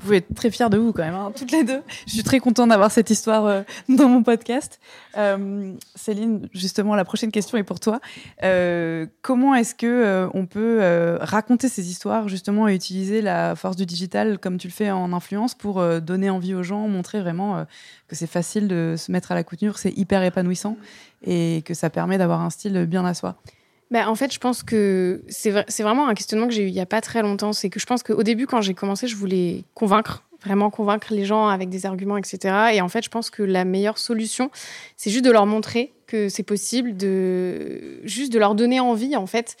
pouvez 0.00 0.16
être 0.18 0.34
très 0.34 0.50
fiers 0.50 0.68
de 0.68 0.78
vous 0.78 0.92
quand 0.92 1.02
même, 1.02 1.14
hein, 1.14 1.32
toutes 1.34 1.52
les 1.52 1.64
deux. 1.64 1.82
Je 2.06 2.12
suis 2.12 2.22
très 2.22 2.40
contente 2.40 2.70
d'avoir 2.70 2.90
cette 2.90 3.10
histoire 3.10 3.46
euh, 3.46 3.62
dans 3.88 4.08
mon 4.08 4.22
podcast. 4.22 4.80
Euh, 5.16 5.72
Céline, 5.94 6.48
justement, 6.52 6.94
la 6.94 7.04
prochaine 7.04 7.30
question 7.30 7.58
est 7.58 7.62
pour 7.62 7.80
toi. 7.80 8.00
Euh, 8.42 9.06
comment 9.22 9.54
est-ce 9.54 9.74
que 9.74 10.28
on 10.34 10.46
peut 10.46 10.80
raconter 11.20 11.68
ces 11.68 11.90
histoires 11.90 12.28
justement 12.28 12.68
et 12.68 12.74
utiliser 12.74 13.22
la 13.22 13.54
force 13.54 13.76
du 13.76 13.86
digital 13.86 14.38
comme 14.38 14.58
tu 14.58 14.68
le 14.68 14.72
fais 14.72 14.90
en 14.90 15.12
influence 15.12 15.54
pour 15.54 15.82
donner 16.00 16.30
envie 16.30 16.54
aux 16.54 16.62
gens, 16.62 16.88
montrer 16.88 17.20
vraiment 17.20 17.64
que 18.08 18.16
c'est 18.16 18.26
facile 18.26 18.68
de 18.68 18.94
se 18.96 19.12
mettre 19.12 19.32
à 19.32 19.34
la 19.34 19.44
couture, 19.44 19.78
c'est 19.78 19.96
hyper 19.96 20.22
épanouissant 20.22 20.76
et 21.24 21.62
que 21.64 21.74
ça 21.74 21.90
permet 21.90 22.18
d'avoir 22.18 22.40
un 22.40 22.50
style 22.50 22.86
bien 22.86 23.04
à 23.04 23.14
soi? 23.14 23.36
Bah, 23.90 24.08
en 24.08 24.14
fait, 24.14 24.32
je 24.32 24.38
pense 24.38 24.62
que 24.62 25.22
c'est 25.28 25.50
vraiment 25.82 26.06
un 26.06 26.14
questionnement 26.14 26.46
que 26.46 26.54
j'ai 26.54 26.62
eu 26.62 26.68
il 26.68 26.72
n'y 26.72 26.80
a 26.80 26.86
pas 26.86 27.00
très 27.00 27.22
longtemps. 27.22 27.52
C'est 27.52 27.70
que 27.70 27.80
je 27.80 27.86
pense 27.86 28.02
qu'au 28.02 28.22
début, 28.22 28.46
quand 28.46 28.60
j'ai 28.60 28.74
commencé, 28.74 29.08
je 29.08 29.16
voulais 29.16 29.64
convaincre, 29.74 30.22
vraiment 30.44 30.70
convaincre 30.70 31.12
les 31.12 31.24
gens 31.24 31.48
avec 31.48 31.70
des 31.70 31.86
arguments, 31.86 32.16
etc. 32.16 32.70
Et 32.72 32.80
en 32.80 32.88
fait, 32.88 33.04
je 33.04 33.10
pense 33.10 33.30
que 33.30 33.42
la 33.42 33.64
meilleure 33.64 33.98
solution, 33.98 34.50
c'est 34.96 35.10
juste 35.10 35.24
de 35.24 35.30
leur 35.32 35.44
montrer 35.46 35.92
que 36.06 36.28
c'est 36.28 36.44
possible, 36.44 36.96
de 36.96 38.00
juste 38.04 38.32
de 38.32 38.38
leur 38.38 38.54
donner 38.54 38.78
envie, 38.78 39.16
en 39.16 39.26
fait. 39.26 39.56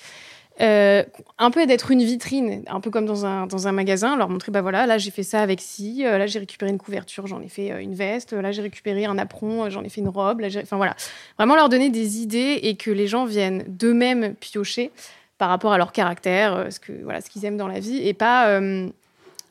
Euh, 0.60 1.02
un 1.38 1.50
peu 1.50 1.66
d'être 1.66 1.90
une 1.90 2.02
vitrine, 2.02 2.62
un 2.66 2.80
peu 2.80 2.90
comme 2.90 3.06
dans 3.06 3.24
un, 3.24 3.46
dans 3.46 3.66
un 3.66 3.72
magasin, 3.72 4.16
leur 4.16 4.28
montrer, 4.28 4.52
bah 4.52 4.60
voilà, 4.60 4.86
là 4.86 4.98
j'ai 4.98 5.10
fait 5.10 5.22
ça 5.22 5.40
avec 5.40 5.60
ci, 5.60 6.04
euh, 6.04 6.18
là 6.18 6.26
j'ai 6.26 6.38
récupéré 6.38 6.70
une 6.70 6.78
couverture, 6.78 7.26
j'en 7.26 7.40
ai 7.40 7.48
fait 7.48 7.72
euh, 7.72 7.80
une 7.80 7.94
veste, 7.94 8.34
là 8.34 8.52
j'ai 8.52 8.60
récupéré 8.60 9.06
un 9.06 9.16
apron, 9.16 9.70
j'en 9.70 9.82
ai 9.82 9.88
fait 9.88 10.02
une 10.02 10.08
robe, 10.08 10.40
là 10.40 10.48
enfin 10.62 10.76
voilà. 10.76 10.94
Vraiment 11.38 11.56
leur 11.56 11.70
donner 11.70 11.88
des 11.88 12.18
idées 12.20 12.60
et 12.62 12.76
que 12.76 12.90
les 12.90 13.06
gens 13.06 13.24
viennent 13.24 13.64
d'eux-mêmes 13.68 14.34
piocher 14.34 14.90
par 15.38 15.48
rapport 15.48 15.72
à 15.72 15.78
leur 15.78 15.92
caractère, 15.92 16.66
ce 16.70 16.78
que 16.78 16.92
voilà, 17.04 17.22
ce 17.22 17.30
qu'ils 17.30 17.46
aiment 17.46 17.56
dans 17.56 17.68
la 17.68 17.80
vie 17.80 18.06
et 18.06 18.12
pas 18.12 18.60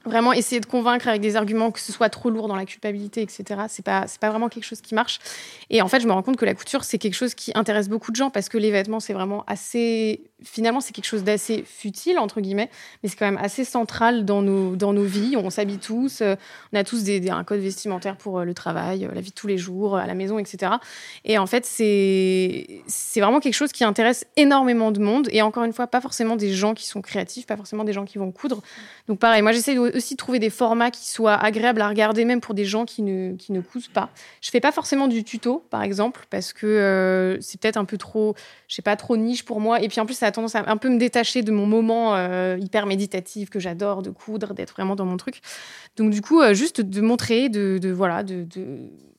vraiment 0.06 0.34
essayer 0.34 0.60
de 0.61 0.65
convaincre 0.65 1.07
avec 1.07 1.22
des 1.22 1.36
arguments 1.36 1.72
que 1.72 1.80
ce 1.80 1.91
soit 1.91 2.10
trop 2.10 2.30
lourd 2.30 2.48
dans 2.48 2.56
la 2.56 2.65
culpabilité, 2.65 3.22
etc. 3.22 3.44
C'est 3.68 3.84
pas, 3.84 4.07
c'est 4.07 4.19
pas 4.19 4.30
vraiment 4.30 4.49
quelque 4.49 4.64
chose 4.64 4.81
qui 4.81 4.95
marche. 4.95 5.19
Et 5.69 5.81
en 5.81 5.88
fait, 5.88 5.99
je 5.99 6.07
me 6.07 6.11
rends 6.11 6.23
compte 6.23 6.38
que 6.38 6.45
la 6.45 6.56
couture, 6.56 6.84
c'est 6.84 6.98
quelque 6.98 7.15
chose 7.15 7.34
qui 7.34 7.52
intéresse 7.56 7.90
beaucoup 7.90 8.11
de 8.11 8.15
gens 8.15 8.30
parce 8.30 8.49
que 8.49 8.57
les 8.57 8.72
vêtements, 8.72 8.99
c'est 8.99 9.14
vraiment 9.14 9.44
assez, 9.48 10.22
finalement, 10.44 10.80
c'est 10.80 10.94
quelque 10.94 11.06
chose 11.06 11.24
d'assez 11.24 11.64
futile, 11.66 12.18
entre 12.20 12.41
guillemets, 12.41 12.70
mais 13.03 13.10
c'est 13.10 13.16
quand 13.16 13.26
même 13.26 13.40
assez 13.41 13.66
central 13.66 14.26
dans 14.26 14.41
nos, 14.41 14.76
dans 14.76 14.94
nos 14.94 15.03
vies. 15.03 15.36
On 15.36 15.49
s'habille 15.49 15.80
tous, 15.80 16.22
euh, 16.22 16.36
on 16.74 16.78
a 16.78 16.84
tous 16.84 17.03
des, 17.03 17.30
un 17.30 17.44
code 17.44 17.60
vestimentaire 17.60 18.16
pour 18.16 18.40
euh, 18.40 18.44
le 18.45 18.53
travail, 18.53 19.06
euh, 19.06 19.10
la 19.14 19.22
vie 19.22 19.32
de 19.32 19.36
tous 19.36 19.48
les 19.48 19.57
jours, 19.57 19.98
à 19.98 20.07
la 20.07 20.14
maison, 20.14 20.40
etc. 20.40 20.74
Et 21.26 21.38
en 21.38 21.45
fait, 21.45 21.66
c'est, 21.66 22.84
vraiment 23.18 23.40
quelque 23.40 23.53
chose 23.53 23.72
qui 23.72 23.84
intéresse 23.84 24.26
énormément 24.38 24.91
de 24.91 24.99
monde. 24.99 25.28
Et 25.32 25.41
encore 25.41 25.64
une 25.64 25.74
fois, 25.74 25.88
pas 25.88 26.02
forcément 26.02 26.36
des 26.36 26.53
gens 26.53 26.74
qui 26.74 26.88
sont 26.88 27.02
créatifs, 27.02 27.45
pas 27.45 27.57
forcément 27.57 27.84
des 27.84 27.94
gens 27.94 28.06
qui 28.06 28.18
vont 28.18 28.32
coudre. 28.32 28.61
Donc 29.07 29.20
pareil, 29.20 29.41
moi, 29.41 29.52
j'essaie 29.52 29.76
de 29.76 29.80
aussi 29.80 30.16
trouver 30.16 30.40
des 30.40 30.49
formats 30.49 30.91
qui 30.91 31.10
soient 31.10 31.36
agréables 31.36 31.82
à 31.82 31.90
regarder, 31.90 32.24
même 32.26 32.41
pour 32.41 32.53
des 32.53 32.66
gens 32.66 32.86
qui 32.86 33.02
ne, 33.02 33.36
qui 33.36 33.52
ne 33.52 33.60
cousent 33.60 33.88
pas. 33.88 34.10
Je 34.41 34.49
fais 34.49 34.60
pas 34.61 34.72
forcément 34.72 35.07
du 35.07 35.24
tuto, 35.24 35.66
par 35.70 35.84
exemple, 35.84 36.26
parce 36.30 36.53
que 36.53 37.38
c'est 37.41 37.60
peut-être 37.60 37.78
un 37.78 37.86
peu 37.86 37.98
trop, 37.98 38.36
je 38.68 38.76
sais 38.76 38.82
pas, 38.82 38.95
trop 38.95 39.18
niche 39.18 39.44
pour 39.44 39.60
moi. 39.60 39.82
Et 39.82 39.88
puis 39.88 39.99
en 39.99 40.06
plus, 40.06 40.16
ça 40.16 40.28
tendance 40.31 40.56
à 40.56 40.64
un 40.68 40.77
peu 40.77 40.89
me 40.89 40.97
détacher 40.97 41.41
de 41.41 41.51
mon 41.51 41.65
moment 41.65 42.15
euh, 42.15 42.57
hyper 42.60 42.85
méditatif 42.85 43.49
que 43.49 43.60
j'adore 43.60 44.01
de 44.01 44.10
coudre, 44.10 44.53
d'être 44.53 44.72
vraiment 44.72 44.95
dans 44.95 45.06
mon 45.06 45.18
truc. 45.18 45.41
Donc 45.97 46.11
du 46.11 46.22
coup, 46.22 46.41
euh, 46.41 46.53
juste 46.53 46.81
de 46.81 47.01
montrer, 47.01 47.49
de, 47.49 47.91
voilà, 47.91 48.23
de, 48.23 48.45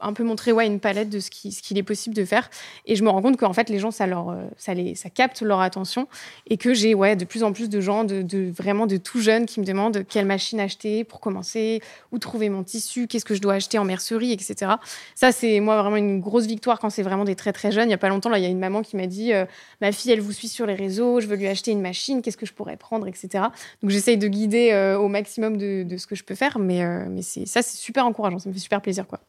un 0.00 0.12
peu 0.12 0.24
montrer 0.24 0.52
ouais, 0.52 0.66
une 0.66 0.80
palette 0.80 1.10
de 1.10 1.20
ce 1.20 1.30
qu'il 1.30 1.52
ce 1.52 1.62
qu'il 1.62 1.78
est 1.78 1.82
possible 1.82 2.14
de 2.14 2.24
faire. 2.24 2.50
Et 2.86 2.96
je 2.96 3.04
me 3.04 3.10
rends 3.10 3.22
compte 3.22 3.36
qu'en 3.36 3.52
fait, 3.52 3.68
les 3.68 3.78
gens, 3.78 3.90
ça, 3.90 4.06
leur, 4.06 4.36
ça, 4.56 4.74
les, 4.74 4.94
ça 4.94 5.10
capte 5.10 5.42
leur 5.42 5.60
attention 5.60 6.08
et 6.48 6.56
que 6.56 6.74
j'ai 6.74 6.94
ouais, 6.94 7.16
de 7.16 7.24
plus 7.24 7.42
en 7.42 7.52
plus 7.52 7.68
de 7.68 7.80
gens, 7.80 8.04
de, 8.04 8.50
vraiment 8.50 8.86
de 8.86 8.96
tout 8.96 9.20
jeunes, 9.20 9.46
qui 9.46 9.60
me 9.60 9.64
demandent 9.64 10.04
quelle 10.08 10.26
machine 10.26 10.60
acheter 10.60 11.04
pour 11.04 11.20
commencer, 11.20 11.80
où 12.12 12.18
trouver 12.18 12.48
mon 12.48 12.62
tissu, 12.62 13.06
qu'est-ce 13.06 13.24
que 13.24 13.34
je 13.34 13.40
dois 13.40 13.54
acheter 13.54 13.78
en 13.78 13.84
mercerie, 13.84 14.32
etc. 14.32 14.72
Ça, 15.14 15.32
c'est 15.32 15.60
moi 15.60 15.80
vraiment 15.80 15.96
une 15.96 16.20
grosse 16.20 16.46
victoire 16.46 16.78
quand 16.78 16.90
c'est 16.90 17.02
vraiment 17.02 17.24
des 17.24 17.36
très 17.36 17.52
très 17.52 17.72
jeunes. 17.72 17.84
Il 17.84 17.88
n'y 17.88 17.94
a 17.94 17.98
pas 17.98 18.08
longtemps, 18.08 18.28
là, 18.28 18.38
il 18.38 18.42
y 18.42 18.46
a 18.46 18.50
une 18.50 18.58
maman 18.58 18.82
qui 18.82 18.96
m'a 18.96 19.06
dit 19.06 19.32
euh, 19.32 19.44
Ma 19.80 19.92
fille, 19.92 20.12
elle 20.12 20.20
vous 20.20 20.32
suit 20.32 20.48
sur 20.48 20.66
les 20.66 20.74
réseaux, 20.74 20.99
je 21.20 21.27
veux 21.27 21.36
lui 21.36 21.47
acheter 21.47 21.70
une 21.70 21.81
machine, 21.81 22.22
qu'est-ce 22.22 22.36
que 22.36 22.47
je 22.47 22.52
pourrais 22.52 22.77
prendre, 22.77 23.06
etc. 23.06 23.44
Donc 23.82 23.90
j'essaye 23.90 24.18
de 24.18 24.28
guider 24.28 24.70
euh, 24.72 24.98
au 24.98 25.09
maximum 25.09 25.56
de, 25.56 25.82
de, 25.82 25.97
ce 25.97 26.06
que 26.06 26.14
je 26.14 26.24
peux 26.24 26.35
faire, 26.35 26.59
mais, 26.59 26.82
euh, 26.82 27.06
mais 27.09 27.22
c'est, 27.22 27.47
ça, 27.47 27.62
c'est 27.62 27.77
super 27.77 28.06
encourageant, 28.06 28.39
ça 28.39 28.48
me 28.48 28.55
fait 28.55 28.60
super 28.60 28.81
plaisir. 28.81 29.06
quoi. 29.06 29.20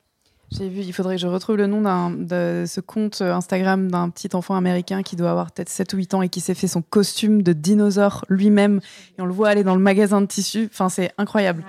J'ai 0.52 0.68
vu, 0.68 0.82
il 0.82 0.92
faudrait 0.92 1.16
que 1.16 1.22
je 1.22 1.28
retrouve 1.28 1.56
le 1.56 1.68
nom 1.68 1.82
de 2.12 2.66
ce 2.68 2.82
compte 2.82 3.22
Instagram 3.22 3.90
d'un 3.90 4.10
petit 4.10 4.30
enfant 4.34 4.56
américain 4.56 5.02
qui 5.02 5.16
doit 5.16 5.32
avoir 5.32 5.52
peut-être 5.52 5.70
7 5.70 5.94
ou 5.94 5.98
8 5.98 6.14
ans 6.14 6.22
et 6.22 6.30
qui 6.30 6.42
s'est 6.42 6.56
fait 6.56 6.68
son 6.68 6.82
costume 6.82 7.42
de 7.42 7.54
dinosaure 7.54 8.26
lui-même. 8.28 8.82
Et 9.18 9.22
on 9.22 9.26
le 9.26 9.34
voit 9.34 9.48
aller 9.48 9.64
dans 9.64 9.76
le 9.76 9.82
magasin 9.82 10.20
de 10.20 10.26
tissus. 10.26 10.68
Enfin, 10.70 10.90
c'est 10.90 11.14
incroyable. 11.18 11.64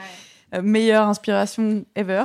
Euh, 0.54 0.60
meilleure 0.62 1.08
inspiration 1.08 1.84
ever. 1.96 2.24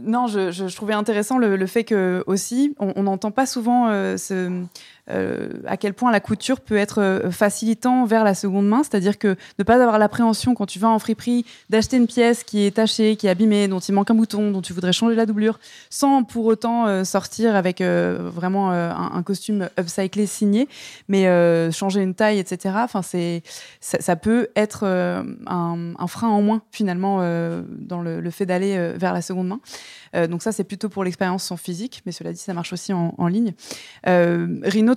Non, 0.00 0.26
je, 0.26 0.50
je, 0.50 0.74
trouvais 0.74 0.94
intéressant 0.94 1.36
le, 1.36 1.56
le, 1.56 1.66
fait 1.66 1.84
que 1.84 2.24
aussi, 2.26 2.74
on 2.78 3.02
n'entend 3.02 3.30
pas 3.30 3.44
souvent 3.44 3.88
euh, 3.88 4.16
ce, 4.16 4.34
euh, 4.34 4.64
à 5.08 5.76
quel 5.76 5.94
point 5.94 6.10
la 6.12 6.20
couture 6.20 6.60
peut 6.60 6.76
être 6.76 7.00
euh, 7.00 7.30
facilitant 7.30 8.04
vers 8.04 8.24
la 8.24 8.34
seconde 8.34 8.68
main, 8.68 8.82
c'est-à-dire 8.82 9.18
que 9.18 9.36
ne 9.58 9.64
pas 9.64 9.74
avoir 9.74 9.98
l'appréhension 9.98 10.54
quand 10.54 10.66
tu 10.66 10.78
vas 10.78 10.88
en 10.88 10.98
friperie 10.98 11.44
d'acheter 11.68 11.96
une 11.96 12.06
pièce 12.06 12.44
qui 12.44 12.64
est 12.64 12.72
tachée, 12.72 13.16
qui 13.16 13.26
est 13.26 13.30
abîmée, 13.30 13.68
dont 13.68 13.78
il 13.80 13.92
manque 13.94 14.10
un 14.10 14.14
bouton, 14.14 14.50
dont 14.50 14.62
tu 14.62 14.72
voudrais 14.72 14.92
changer 14.92 15.16
la 15.16 15.26
doublure, 15.26 15.58
sans 15.90 16.22
pour 16.22 16.46
autant 16.46 16.86
euh, 16.86 17.04
sortir 17.04 17.56
avec 17.56 17.80
vraiment 17.80 18.70
un, 18.70 19.22
costume 19.22 19.68
upcyclé 19.78 20.26
signé, 20.26 20.68
mais 21.08 21.24
changer 21.72 22.02
une 22.02 22.14
taille, 22.14 22.38
etc. 22.38 22.74
Enfin, 22.78 23.02
c'est 23.02 23.42
ça, 23.80 24.16
peut 24.16 24.48
être 24.56 24.84
un, 24.84 26.06
frein 26.06 26.28
en 26.28 26.42
moins 26.42 26.62
finalement 26.70 27.18
dans 27.68 28.02
le, 28.02 28.30
fait 28.30 28.46
d'aller 28.46 28.92
vers 28.96 29.12
la 29.12 29.22
seconde 29.22 29.48
main. 29.48 30.26
donc 30.26 30.42
ça, 30.42 30.52
c'est 30.52 30.64
plutôt 30.64 30.88
pour 30.88 31.04
l'expérience 31.04 31.50
en 31.50 31.56
physique, 31.56 32.02
mais 32.06 32.12
cela 32.12 32.32
dit, 32.32 32.38
ça 32.38 32.54
marche 32.54 32.72
aussi 32.72 32.92
en, 32.92 33.26
ligne. 33.28 33.54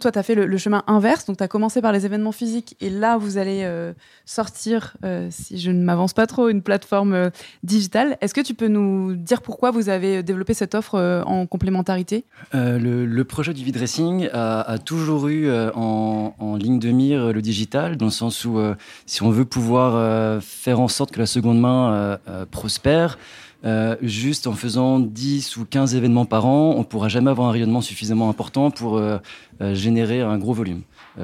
Toi, 0.04 0.12
tu 0.12 0.20
as 0.20 0.24
fait 0.24 0.36
le, 0.36 0.58
chemin 0.58 0.84
inverse. 0.88 1.26
Donc, 1.26 1.38
tu 1.38 1.44
as 1.44 1.48
commencé 1.48 1.82
par 1.82 1.92
les 1.92 2.06
événements 2.06 2.32
physiques 2.32 2.76
et 2.82 2.90
là, 2.90 3.18
vous 3.18 3.38
allez 3.38 3.62
euh, 3.64 3.94
sortir, 4.26 4.96
euh, 5.04 5.28
si 5.32 5.58
je 5.58 5.72
ne 5.72 5.82
m'avance 5.84 6.14
pas 6.14 6.28
trop, 6.28 6.50
une 6.50 6.62
plateforme 6.62 7.14
euh, 7.14 7.30
digitale. 7.64 8.18
Est-ce 8.22 8.34
que 8.34 8.42
tu 8.42 8.54
peux 8.54 8.68
nous 8.68 9.16
dire 9.16 9.42
pourquoi 9.42 9.72
vous 9.72 9.90
avez 9.90 10.22
développé 10.22 10.54
cette 10.54 10.76
offre 10.76 11.24
en 11.26 11.46
complémentarité? 11.48 12.26
Le, 12.54 13.24
projet 13.24 13.54
du 13.54 13.64
V-Dressing 13.64 14.30
a, 14.34 14.78
toujours 14.78 15.28
eu 15.30 15.50
en, 15.52 16.36
en, 16.38 16.56
ligne 16.56 16.78
de 16.78 16.92
mire 16.92 17.32
le 17.32 17.42
digital, 17.42 17.98
dans 17.98 18.06
le 18.06 18.12
sens 18.12 18.44
où 18.46 18.60
si 19.06 19.24
on 19.24 19.32
veut 19.32 19.46
pouvoir 19.46 20.44
faire 20.44 20.80
en 20.80 20.90
sorte 20.90 21.12
que 21.12 21.20
la 21.20 21.26
seconde 21.26 21.60
main 21.60 22.20
prospère, 22.52 23.18
euh, 23.66 23.96
juste 24.02 24.48
en 24.48 24.54
faisant 24.54 25.00
10 25.00 25.58
ou 25.58 25.66
15 25.66 25.96
événements 25.96 26.26
par 26.26 26.46
an, 26.46 26.76
on 26.78 26.84
pourra 26.84 27.08
jamais 27.08 27.32
avoir 27.32 27.48
un 27.48 27.52
rayonnement 27.52 27.82
suffisamment 27.82 28.30
important 28.30 28.72
pour 28.72 28.98
euh, 28.98 29.18
euh, 29.62 29.74
générer 29.74 30.22
un 30.22 30.38
gros 30.38 30.54
volume, 30.54 30.82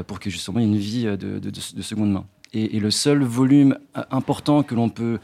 pour 0.08 0.20
que 0.20 0.30
y 0.30 0.34
ait 0.34 0.64
une 0.64 0.78
vie 0.78 1.06
de 1.06 1.82
seconde 1.82 2.12
main. 2.12 2.26
Et, 2.54 2.78
et, 2.78 2.80
le 2.80 2.90
seul 2.90 3.24
volume 3.24 3.78
important 4.10 4.64
que 4.64 4.74
l'on 4.74 4.90
peut 4.90 5.20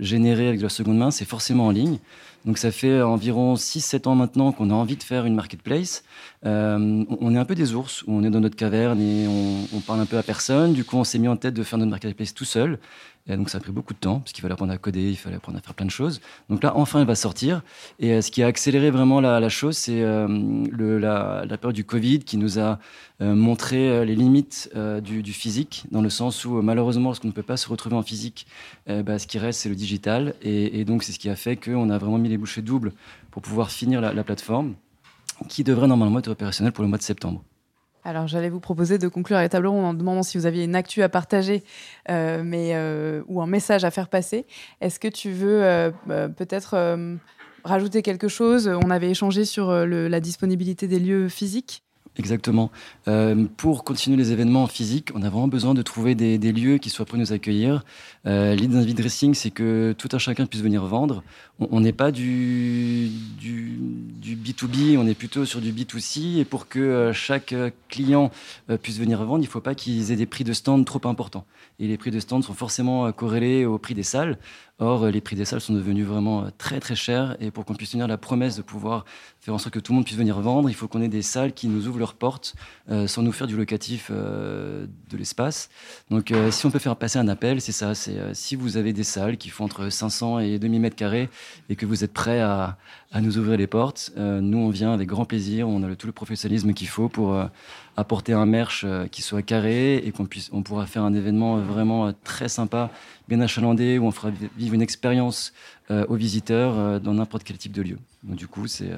générer 0.00 0.48
avec 0.48 0.58
de 0.58 0.64
la 0.64 0.68
seconde 0.68 0.98
main, 0.98 1.10
c'est 1.10 1.24
forcément 1.24 1.66
en 1.66 1.70
ligne. 1.70 1.98
Donc 2.44 2.58
ça 2.58 2.72
fait 2.72 3.02
environ 3.02 3.54
6-7 3.54 4.08
ans 4.08 4.14
maintenant 4.14 4.52
qu'on 4.52 4.70
a 4.70 4.74
envie 4.74 4.96
de 4.96 5.02
faire 5.02 5.26
une 5.26 5.34
marketplace. 5.34 6.02
Euh, 6.44 7.04
on 7.20 7.34
est 7.34 7.38
un 7.38 7.44
peu 7.44 7.54
des 7.54 7.74
ours, 7.74 8.02
où 8.02 8.12
on 8.12 8.24
est 8.24 8.30
dans 8.30 8.40
notre 8.40 8.56
caverne 8.56 9.00
et 9.00 9.26
on, 9.28 9.80
parle 9.80 10.00
un 10.00 10.06
peu 10.06 10.18
à 10.18 10.22
personne. 10.22 10.72
Du 10.72 10.84
coup, 10.84 10.96
on 10.96 11.04
s'est 11.04 11.18
mis 11.18 11.28
en 11.28 11.36
tête 11.36 11.54
de 11.54 11.62
faire 11.62 11.78
notre 11.78 11.90
marketplace 11.90 12.34
tout 12.34 12.44
seul. 12.44 12.78
Et 13.28 13.36
donc 13.36 13.50
ça 13.50 13.58
a 13.58 13.60
pris 13.60 13.70
beaucoup 13.70 13.94
de 13.94 14.00
temps, 14.00 14.18
parce 14.18 14.32
qu'il 14.32 14.42
fallait 14.42 14.54
apprendre 14.54 14.72
à 14.72 14.78
coder, 14.78 15.10
il 15.10 15.16
fallait 15.16 15.36
apprendre 15.36 15.56
à 15.56 15.60
faire 15.60 15.74
plein 15.74 15.86
de 15.86 15.92
choses. 15.92 16.20
Donc 16.50 16.64
là, 16.64 16.72
enfin, 16.74 17.00
elle 17.00 17.06
va 17.06 17.14
sortir. 17.14 17.62
Et 18.00 18.14
euh, 18.14 18.20
ce 18.20 18.32
qui 18.32 18.42
a 18.42 18.48
accéléré 18.48 18.90
vraiment 18.90 19.20
la, 19.20 19.48
chose, 19.48 19.76
c'est 19.76 20.02
euh, 20.02 20.26
la, 20.76 21.44
la, 21.48 21.56
période 21.56 21.76
du 21.76 21.84
Covid 21.84 22.20
qui 22.20 22.36
nous 22.36 22.58
a 22.58 22.80
montré 23.20 24.04
les 24.04 24.16
limites 24.16 24.68
du, 25.00 25.22
du, 25.22 25.32
physique, 25.32 25.84
dans 25.92 26.02
le 26.02 26.10
sens 26.10 26.44
où 26.44 26.60
malheureusement, 26.60 27.10
lorsqu'on 27.10 27.28
ne 27.28 27.32
peut 27.32 27.44
pas 27.44 27.56
se 27.56 27.68
retrouver 27.68 27.94
en 27.94 28.02
physique, 28.02 28.48
bah, 28.88 29.20
ce 29.20 29.28
qui 29.28 29.38
reste, 29.38 29.60
c'est 29.60 29.68
le 29.68 29.76
digital. 29.76 30.34
Et, 30.42 30.80
et 30.80 30.84
donc 30.84 31.04
c'est 31.04 31.12
ce 31.12 31.20
qui 31.20 31.28
a 31.28 31.36
fait 31.36 31.54
qu'on 31.54 31.88
a 31.90 31.98
vraiment 31.98 32.18
mis 32.18 32.30
les 32.32 32.38
bouchées 32.38 32.62
doubles 32.62 32.92
pour 33.30 33.42
pouvoir 33.42 33.70
finir 33.70 34.00
la, 34.00 34.12
la 34.12 34.24
plateforme, 34.24 34.74
qui 35.48 35.64
devrait 35.64 35.86
normalement 35.86 36.18
être 36.18 36.28
opérationnelle 36.28 36.72
pour 36.72 36.82
le 36.82 36.88
mois 36.88 36.98
de 36.98 37.02
septembre. 37.02 37.42
Alors, 38.04 38.26
j'allais 38.26 38.48
vous 38.48 38.60
proposer 38.60 38.98
de 38.98 39.06
conclure 39.06 39.38
la 39.38 39.48
table 39.48 39.68
ronde 39.68 39.84
en 39.84 39.94
demandant 39.94 40.24
si 40.24 40.36
vous 40.36 40.46
aviez 40.46 40.64
une 40.64 40.74
actu 40.74 41.02
à 41.02 41.08
partager 41.08 41.62
euh, 42.10 42.42
mais, 42.44 42.72
euh, 42.74 43.22
ou 43.28 43.40
un 43.40 43.46
message 43.46 43.84
à 43.84 43.92
faire 43.92 44.08
passer. 44.08 44.44
Est-ce 44.80 44.98
que 44.98 45.06
tu 45.06 45.30
veux 45.30 45.62
euh, 45.62 45.90
peut-être 46.28 46.76
rajouter 47.64 48.02
quelque 48.02 48.26
chose? 48.26 48.68
On 48.84 48.90
avait 48.90 49.10
échangé 49.10 49.44
sur 49.44 49.72
la 49.72 50.20
disponibilité 50.20 50.88
des 50.88 50.98
lieux 50.98 51.28
physiques. 51.28 51.84
Exactement. 52.18 52.70
Euh, 53.08 53.46
pour 53.56 53.84
continuer 53.84 54.18
les 54.18 54.32
événements 54.32 54.66
physiques, 54.66 55.08
on 55.14 55.22
a 55.22 55.30
vraiment 55.30 55.48
besoin 55.48 55.72
de 55.72 55.80
trouver 55.80 56.14
des, 56.14 56.52
lieux 56.52 56.76
qui 56.76 56.90
soient 56.90 57.06
prêts 57.06 57.16
à 57.16 57.20
nous 57.20 57.32
accueillir. 57.32 57.84
Euh, 58.26 58.54
L'idée 58.54 58.74
d'un 58.74 58.84
dressing, 58.84 59.32
c'est 59.34 59.50
que 59.50 59.94
tout 59.96 60.10
un 60.12 60.18
chacun 60.18 60.44
puisse 60.44 60.62
venir 60.62 60.84
vendre. 60.84 61.22
On 61.58 61.80
n'est 61.80 61.92
pas 61.92 62.10
du, 62.10 63.08
du, 63.38 63.78
du, 64.20 64.36
B2B, 64.36 64.98
on 64.98 65.06
est 65.06 65.14
plutôt 65.14 65.44
sur 65.46 65.60
du 65.60 65.72
B2C. 65.72 66.38
Et 66.38 66.44
pour 66.44 66.68
que 66.68 66.78
euh, 66.78 67.12
chaque 67.14 67.54
client 67.88 68.30
euh, 68.68 68.76
puisse 68.76 68.98
venir 68.98 69.24
vendre, 69.24 69.42
il 69.42 69.46
ne 69.46 69.50
faut 69.50 69.60
pas 69.60 69.74
qu'ils 69.74 70.12
aient 70.12 70.16
des 70.16 70.26
prix 70.26 70.44
de 70.44 70.52
stand 70.52 70.84
trop 70.84 71.00
importants. 71.04 71.46
Et 71.82 71.88
les 71.88 71.98
prix 71.98 72.12
de 72.12 72.20
stand 72.20 72.44
sont 72.44 72.54
forcément 72.54 73.10
corrélés 73.10 73.66
au 73.66 73.76
prix 73.76 73.94
des 73.94 74.04
salles. 74.04 74.38
Or, 74.78 75.06
les 75.06 75.20
prix 75.20 75.34
des 75.34 75.44
salles 75.44 75.60
sont 75.60 75.74
devenus 75.74 76.06
vraiment 76.06 76.46
très 76.56 76.78
très 76.78 76.94
chers. 76.94 77.36
Et 77.40 77.50
pour 77.50 77.64
qu'on 77.64 77.74
puisse 77.74 77.90
tenir 77.90 78.06
la 78.06 78.18
promesse 78.18 78.56
de 78.56 78.62
pouvoir 78.62 79.04
faire 79.40 79.52
en 79.52 79.58
sorte 79.58 79.74
que 79.74 79.80
tout 79.80 79.90
le 79.90 79.96
monde 79.96 80.04
puisse 80.04 80.16
venir 80.16 80.40
vendre, 80.40 80.70
il 80.70 80.74
faut 80.74 80.86
qu'on 80.86 81.02
ait 81.02 81.08
des 81.08 81.22
salles 81.22 81.52
qui 81.52 81.66
nous 81.66 81.88
ouvrent 81.88 81.98
leurs 81.98 82.14
portes 82.14 82.54
euh, 82.88 83.08
sans 83.08 83.22
nous 83.22 83.32
faire 83.32 83.48
du 83.48 83.56
locatif 83.56 84.10
euh, 84.12 84.86
de 85.10 85.16
l'espace. 85.16 85.70
Donc, 86.10 86.30
euh, 86.30 86.52
si 86.52 86.64
on 86.66 86.70
peut 86.70 86.78
faire 86.78 86.94
passer 86.94 87.18
un 87.18 87.26
appel, 87.26 87.60
c'est 87.60 87.72
ça. 87.72 87.96
C'est 87.96 88.16
si 88.32 88.54
vous 88.54 88.76
avez 88.76 88.92
des 88.92 89.02
salles 89.02 89.36
qui 89.36 89.48
font 89.48 89.64
entre 89.64 89.88
500 89.88 90.38
et 90.38 90.60
2000 90.60 90.80
mètres 90.80 90.94
carrés 90.94 91.28
et 91.68 91.74
que 91.74 91.84
vous 91.84 92.04
êtes 92.04 92.12
prêts 92.12 92.40
à, 92.40 92.78
nous 93.20 93.36
ouvrir 93.38 93.58
les 93.58 93.66
portes, 93.66 94.12
nous 94.16 94.58
on 94.58 94.70
vient 94.70 94.94
avec 94.94 95.06
grand 95.06 95.26
plaisir. 95.26 95.68
On 95.68 95.82
a 95.82 95.94
tout 95.96 96.06
le 96.06 96.14
professionnalisme 96.14 96.72
qu'il 96.72 96.88
faut 96.88 97.10
pour 97.10 97.38
apporter 97.96 98.32
un 98.32 98.46
merch 98.46 98.86
qui 99.10 99.22
soit 99.22 99.42
carré 99.42 99.96
et 99.96 100.12
qu'on 100.12 100.26
puisse, 100.26 100.48
on 100.52 100.62
pourra 100.62 100.86
faire 100.86 101.02
un 101.02 101.14
événement 101.14 101.58
vraiment 101.58 102.12
très 102.24 102.48
sympa, 102.48 102.90
bien 103.28 103.40
achalandé 103.40 103.98
où 103.98 104.06
on 104.06 104.10
fera 104.10 104.30
vivre 104.56 104.74
une 104.74 104.82
expérience 104.82 105.52
aux 105.90 106.14
visiteurs 106.14 107.00
dans 107.00 107.14
n'importe 107.14 107.44
quel 107.44 107.58
type 107.58 107.72
de 107.72 107.82
lieu. 107.82 107.98
Du 108.22 108.48
coup, 108.48 108.66
c'est 108.66 108.90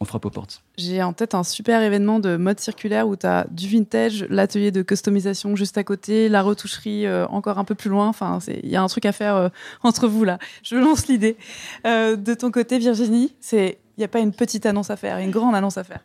on 0.00 0.04
frappe 0.04 0.26
aux 0.26 0.30
portes. 0.30 0.62
J'ai 0.76 1.02
en 1.02 1.12
tête 1.12 1.34
un 1.34 1.42
super 1.42 1.82
événement 1.82 2.20
de 2.20 2.36
mode 2.36 2.60
circulaire 2.60 3.08
où 3.08 3.16
tu 3.16 3.26
as 3.26 3.46
du 3.50 3.66
vintage, 3.68 4.26
l'atelier 4.28 4.70
de 4.70 4.82
customisation 4.82 5.56
juste 5.56 5.78
à 5.78 5.84
côté, 5.84 6.28
la 6.28 6.42
retoucherie 6.42 7.06
euh, 7.06 7.26
encore 7.28 7.58
un 7.58 7.64
peu 7.64 7.74
plus 7.74 7.88
loin. 7.88 8.08
Enfin, 8.08 8.38
il 8.46 8.68
y 8.68 8.76
a 8.76 8.82
un 8.82 8.88
truc 8.88 9.06
à 9.06 9.12
faire 9.12 9.36
euh, 9.36 9.48
entre 9.82 10.06
vous 10.06 10.24
là. 10.24 10.38
Je 10.62 10.76
lance 10.76 11.08
l'idée. 11.08 11.36
Euh, 11.86 12.16
de 12.16 12.34
ton 12.34 12.50
côté, 12.50 12.78
Virginie, 12.78 13.34
il 13.52 13.74
n'y 13.98 14.04
a 14.04 14.08
pas 14.08 14.20
une 14.20 14.32
petite 14.32 14.66
annonce 14.66 14.90
à 14.90 14.96
faire, 14.96 15.18
une 15.18 15.30
grande 15.30 15.54
annonce 15.54 15.78
à 15.78 15.84
faire. 15.84 16.00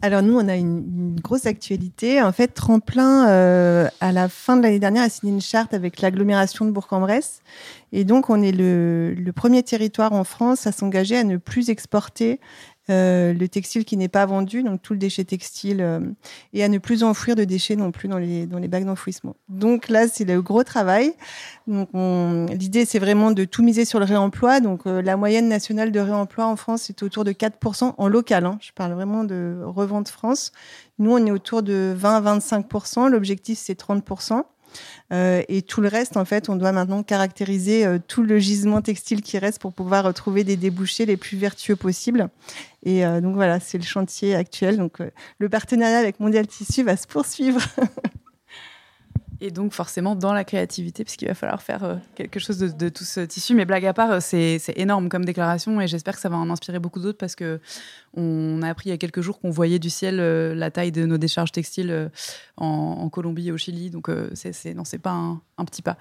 Alors 0.00 0.22
nous, 0.22 0.38
on 0.38 0.46
a 0.48 0.54
une, 0.54 1.16
grosse 1.20 1.46
actualité. 1.46 2.22
En 2.22 2.30
fait, 2.30 2.48
Tremplin, 2.48 3.28
euh, 3.28 3.88
à 4.00 4.12
la 4.12 4.28
fin 4.28 4.56
de 4.56 4.62
l'année 4.62 4.78
dernière, 4.78 5.02
a 5.02 5.08
signé 5.08 5.32
une 5.32 5.40
charte 5.40 5.74
avec 5.74 6.00
l'agglomération 6.00 6.64
de 6.64 6.70
Bourg-en-Bresse. 6.70 7.42
Et 7.90 8.04
donc, 8.04 8.30
on 8.30 8.40
est 8.40 8.52
le, 8.52 9.12
le, 9.14 9.32
premier 9.32 9.62
territoire 9.64 10.12
en 10.12 10.22
France 10.22 10.68
à 10.68 10.72
s'engager 10.72 11.16
à 11.16 11.24
ne 11.24 11.36
plus 11.36 11.68
exporter 11.68 12.38
euh, 12.90 13.32
le 13.32 13.48
textile 13.48 13.84
qui 13.84 13.96
n'est 13.96 14.08
pas 14.08 14.24
vendu, 14.26 14.62
donc 14.62 14.82
tout 14.82 14.92
le 14.92 14.98
déchet 14.98 15.24
textile, 15.24 15.80
euh, 15.80 16.00
et 16.52 16.64
à 16.64 16.68
ne 16.68 16.78
plus 16.78 17.04
enfouir 17.04 17.36
de 17.36 17.44
déchets 17.44 17.76
non 17.76 17.90
plus 17.90 18.08
dans 18.08 18.18
les, 18.18 18.46
dans 18.46 18.58
les 18.58 18.68
bacs 18.68 18.84
d'enfouissement. 18.84 19.36
Donc 19.48 19.88
là, 19.88 20.08
c'est 20.08 20.24
le 20.24 20.40
gros 20.40 20.64
travail. 20.64 21.12
Donc 21.66 21.90
l'idée, 22.50 22.84
c'est 22.84 22.98
vraiment 22.98 23.30
de 23.30 23.44
tout 23.44 23.62
miser 23.62 23.84
sur 23.84 23.98
le 23.98 24.04
réemploi. 24.04 24.60
Donc 24.60 24.86
euh, 24.86 25.02
la 25.02 25.16
moyenne 25.16 25.48
nationale 25.48 25.92
de 25.92 26.00
réemploi 26.00 26.46
en 26.46 26.56
France 26.56 26.88
est 26.90 27.02
autour 27.02 27.24
de 27.24 27.32
4% 27.32 27.94
en 27.96 28.08
local. 28.08 28.46
Hein. 28.46 28.58
Je 28.60 28.72
parle 28.72 28.92
vraiment 28.92 29.24
de 29.24 29.60
revente 29.64 30.08
France. 30.08 30.52
Nous, 30.98 31.12
on 31.12 31.24
est 31.24 31.30
autour 31.30 31.62
de 31.62 31.94
20-25%. 31.98 33.08
L'objectif, 33.08 33.58
c'est 33.58 33.78
30%. 33.78 34.42
Euh, 35.12 35.42
et 35.48 35.62
tout 35.62 35.80
le 35.80 35.88
reste, 35.88 36.16
en 36.16 36.24
fait, 36.24 36.48
on 36.48 36.56
doit 36.56 36.72
maintenant 36.72 37.02
caractériser 37.02 37.86
euh, 37.86 37.98
tout 38.06 38.22
le 38.22 38.38
gisement 38.38 38.82
textile 38.82 39.22
qui 39.22 39.38
reste 39.38 39.60
pour 39.60 39.72
pouvoir 39.72 40.04
retrouver 40.04 40.44
des 40.44 40.56
débouchés 40.56 41.06
les 41.06 41.16
plus 41.16 41.36
vertueux 41.36 41.76
possibles. 41.76 42.28
Et 42.84 43.04
euh, 43.04 43.20
donc 43.20 43.34
voilà, 43.34 43.60
c'est 43.60 43.78
le 43.78 43.84
chantier 43.84 44.34
actuel. 44.34 44.76
Donc 44.76 44.98
le 45.38 45.48
partenariat 45.48 45.98
avec 45.98 46.20
Mondial 46.20 46.46
Tissu 46.46 46.82
va 46.82 46.96
se 46.96 47.06
poursuivre. 47.06 47.60
Et 49.40 49.52
donc 49.52 49.72
forcément 49.72 50.16
dans 50.16 50.32
la 50.32 50.42
créativité, 50.42 51.04
puisqu'il 51.04 51.28
va 51.28 51.34
falloir 51.34 51.62
faire 51.62 51.84
euh, 51.84 51.94
quelque 52.16 52.40
chose 52.40 52.58
de, 52.58 52.88
tout 52.88 53.04
ce 53.04 53.20
tissu. 53.20 53.54
Mais 53.54 53.64
blague 53.64 53.86
à 53.86 53.92
part, 53.92 54.10
euh, 54.10 54.18
c'est 54.20 54.60
énorme 54.76 55.08
comme 55.08 55.24
déclaration 55.24 55.80
et 55.80 55.86
j'espère 55.86 56.14
que 56.14 56.20
ça 56.20 56.28
va 56.28 56.36
en 56.36 56.50
inspirer 56.50 56.80
beaucoup 56.80 56.98
d'autres 56.98 57.18
parce 57.18 57.36
que 57.36 57.60
on 58.14 58.62
a 58.62 58.68
appris 58.68 58.88
il 58.88 58.90
y 58.90 58.94
a 58.94 58.98
quelques 58.98 59.20
jours 59.20 59.38
qu'on 59.38 59.50
voyait 59.50 59.78
du 59.78 59.90
ciel 59.90 60.18
euh, 60.18 60.56
la 60.56 60.72
taille 60.72 60.90
de 60.90 61.06
nos 61.06 61.18
décharges 61.18 61.52
textiles 61.52 62.10
en, 62.56 63.08
Colombie 63.10 63.48
et 63.48 63.52
au 63.52 63.56
Chili. 63.56 63.90
Donc 63.90 64.10
c'est 64.34 64.74
non, 64.74 64.84
c'est 64.84 64.98
pas 64.98 65.12
un, 65.12 65.64
petit 65.64 65.82
pas. 65.82 65.96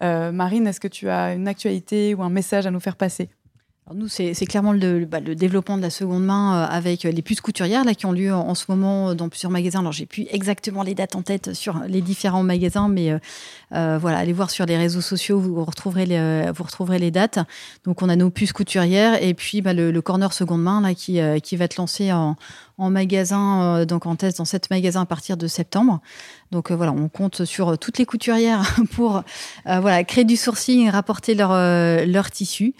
Marine, 0.00 0.66
est-ce 0.66 0.80
que 0.80 0.88
tu 0.88 1.08
as 1.08 1.34
une 1.34 1.48
actualité 1.48 2.14
ou 2.14 2.22
un 2.22 2.30
message 2.30 2.66
à 2.66 2.70
nous 2.70 2.80
faire 2.80 2.96
passer? 2.96 3.30
Nous, 3.94 4.08
c'est 4.08 4.34
clairement 4.46 4.72
le, 4.72 5.04
bah, 5.04 5.20
le, 5.20 5.34
développement 5.34 5.76
de 5.76 5.82
la 5.82 5.90
seconde 5.90 6.24
main 6.24 6.54
euh, 6.54 6.66
avec 6.70 7.02
les 7.02 7.22
puces 7.22 7.40
couturières 7.40 7.84
là, 7.84 7.94
qui 7.94 8.06
ont 8.06 8.12
lieu 8.12 8.32
en, 8.32 8.54
ce 8.54 8.64
moment 8.68 9.10
euh, 9.10 9.14
dans 9.14 9.28
plusieurs 9.28 9.50
magasins. 9.50 9.80
Alors, 9.80 9.92
j'ai 9.92 10.06
plus 10.06 10.26
exactement 10.30 10.82
les 10.82 10.94
dates 10.94 11.16
en 11.16 11.22
tête 11.22 11.54
sur 11.54 11.80
les 11.88 12.00
différents 12.00 12.42
magasins, 12.42 12.88
mais 12.88 13.12
euh, 13.72 13.98
voilà, 14.00 14.18
allez 14.18 14.32
voir 14.32 14.50
sur 14.50 14.66
les 14.66 14.76
réseaux 14.76 15.00
sociaux, 15.00 15.40
vous 15.40 15.64
retrouverez 15.64 16.06
les, 16.06 17.10
dates. 17.10 17.38
Donc, 17.84 18.02
on 18.02 18.08
a 18.08 18.16
nos 18.16 18.30
puces 18.30 18.52
couturières 18.52 19.22
et 19.22 19.34
puis 19.34 19.62
bah, 19.62 19.72
le, 19.72 19.90
le, 19.90 20.02
corner 20.02 20.32
seconde 20.32 20.62
main 20.62 20.80
là, 20.80 20.94
qui, 20.94 21.20
qui 21.42 21.56
va 21.56 21.64
être 21.64 21.76
lancé 21.76 22.12
en, 22.12 22.36
en 22.82 22.90
magasin, 22.90 23.62
euh, 23.62 23.84
donc 23.84 24.06
en 24.06 24.16
test 24.16 24.38
dans 24.38 24.44
sept 24.44 24.70
magasins 24.70 25.02
à 25.02 25.06
partir 25.06 25.36
de 25.36 25.46
septembre. 25.46 26.00
Donc 26.50 26.70
euh, 26.70 26.76
voilà, 26.76 26.92
on 26.92 27.08
compte 27.08 27.44
sur 27.44 27.70
euh, 27.70 27.76
toutes 27.76 27.98
les 27.98 28.06
couturières 28.06 28.76
pour 28.94 29.22
voilà 29.64 30.04
créer 30.04 30.24
du 30.24 30.36
sourcing 30.36 30.90
rapporter 30.90 31.34
leur 31.34 32.30
tissu. 32.30 32.74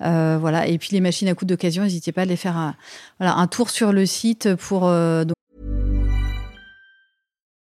voilà, 0.00 0.66
et 0.66 0.78
puis 0.78 0.90
les 0.92 1.00
machines 1.00 1.28
à 1.28 1.34
coudre 1.34 1.50
d'occasion, 1.50 1.82
n'hésitez 1.82 2.12
pas 2.12 2.22
à 2.22 2.24
les 2.26 2.36
faire 2.36 2.74
un, 3.20 3.46
tour 3.46 3.70
sur 3.70 3.92
le 3.92 4.06
site 4.06 4.54
pour. 4.56 4.90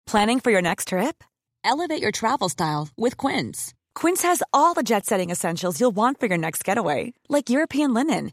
Planning 0.06 0.40
for 0.40 0.52
your 0.52 0.62
next 0.62 0.88
trip? 0.88 1.24
Elevate 1.64 2.02
your 2.02 2.12
travel 2.12 2.48
style 2.48 2.88
with 2.98 3.16
Quince. 3.16 3.72
Quince 3.94 4.22
has 4.22 4.42
all 4.52 4.74
the 4.74 4.82
jet-setting 4.84 5.30
essentials 5.30 5.80
you'll 5.80 5.94
want 5.94 6.20
for 6.20 6.26
your 6.26 6.36
next 6.36 6.62
getaway, 6.62 7.14
like 7.28 7.48
European 7.48 7.94
linen 7.94 8.32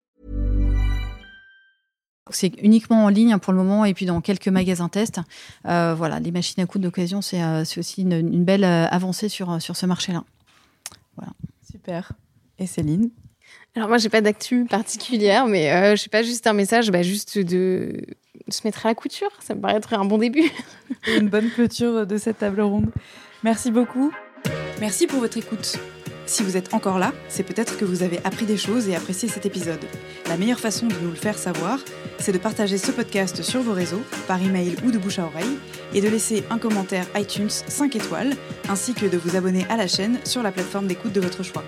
C'est 2.29 2.53
uniquement 2.61 3.05
en 3.05 3.09
ligne 3.09 3.37
pour 3.39 3.51
le 3.51 3.59
moment 3.59 3.83
et 3.83 3.93
puis 3.93 4.05
dans 4.05 4.21
quelques 4.21 4.47
magasins 4.47 4.89
test. 4.89 5.19
Euh, 5.65 5.95
voilà, 5.95 6.19
les 6.19 6.31
machines 6.31 6.61
à 6.63 6.67
coudre 6.67 6.83
d'occasion, 6.83 7.21
c'est 7.21 7.41
euh, 7.41 7.63
aussi 7.77 8.03
une, 8.03 8.43
belle 8.43 8.63
euh, 8.63 8.85
avancée 8.87 9.27
sur, 9.27 9.61
sur 9.61 9.75
ce 9.75 9.85
marché-là. 9.85 10.23
Voilà. 11.17 11.33
Super. 11.69 12.11
Et 12.59 12.67
Céline? 12.67 13.09
Alors 13.75 13.89
moi, 13.89 13.97
j'ai 13.97 14.09
pas 14.09 14.21
d'actu 14.21 14.65
particulière, 14.65 15.47
mais 15.47 15.95
je 15.95 16.01
sais 16.01 16.09
pas, 16.09 16.23
juste 16.23 16.45
un 16.45 16.53
message, 16.53 16.91
bah, 16.91 17.01
juste 17.01 17.37
de, 17.37 18.05
se 18.49 18.61
mettre 18.65 18.85
à 18.85 18.89
la 18.89 18.95
couture. 18.95 19.31
Ça 19.39 19.55
me 19.55 19.61
paraîtrait 19.61 19.95
un 19.95 20.05
bon 20.05 20.17
début. 20.17 20.49
une 21.07 21.29
bonne 21.29 21.49
clôture 21.49 22.05
de 22.05 22.17
cette 22.17 22.39
table 22.39 22.61
ronde. 22.61 22.91
Merci 23.43 23.71
beaucoup. 23.71 24.11
Merci 24.79 25.07
pour 25.07 25.19
votre 25.19 25.37
écoute. 25.37 25.79
Si 26.25 26.43
vous 26.43 26.57
êtes 26.57 26.73
encore 26.73 26.99
là, 26.99 27.13
c'est 27.27 27.43
peut-être 27.43 27.77
que 27.77 27.85
vous 27.85 28.03
avez 28.03 28.19
appris 28.23 28.45
des 28.45 28.57
choses 28.57 28.87
et 28.87 28.95
apprécié 28.95 29.27
cet 29.27 29.45
épisode. 29.45 29.83
La 30.27 30.37
meilleure 30.37 30.59
façon 30.59 30.87
de 30.87 30.95
nous 31.01 31.09
le 31.09 31.15
faire 31.15 31.37
savoir, 31.37 31.79
c'est 32.19 32.31
de 32.31 32.37
partager 32.37 32.77
ce 32.77 32.91
podcast 32.91 33.41
sur 33.41 33.61
vos 33.61 33.73
réseaux, 33.73 34.01
par 34.27 34.41
email 34.41 34.75
ou 34.85 34.91
de 34.91 34.97
bouche 34.97 35.19
à 35.19 35.25
oreille, 35.25 35.57
et 35.93 36.01
de 36.01 36.07
laisser 36.07 36.43
un 36.49 36.57
commentaire 36.57 37.05
iTunes 37.15 37.49
5 37.49 37.95
étoiles, 37.95 38.33
ainsi 38.69 38.93
que 38.93 39.05
de 39.05 39.17
vous 39.17 39.35
abonner 39.35 39.65
à 39.69 39.77
la 39.77 39.87
chaîne 39.87 40.19
sur 40.23 40.43
la 40.43 40.51
plateforme 40.51 40.87
d'écoute 40.87 41.13
de 41.13 41.21
votre 41.21 41.43
choix. 41.43 41.63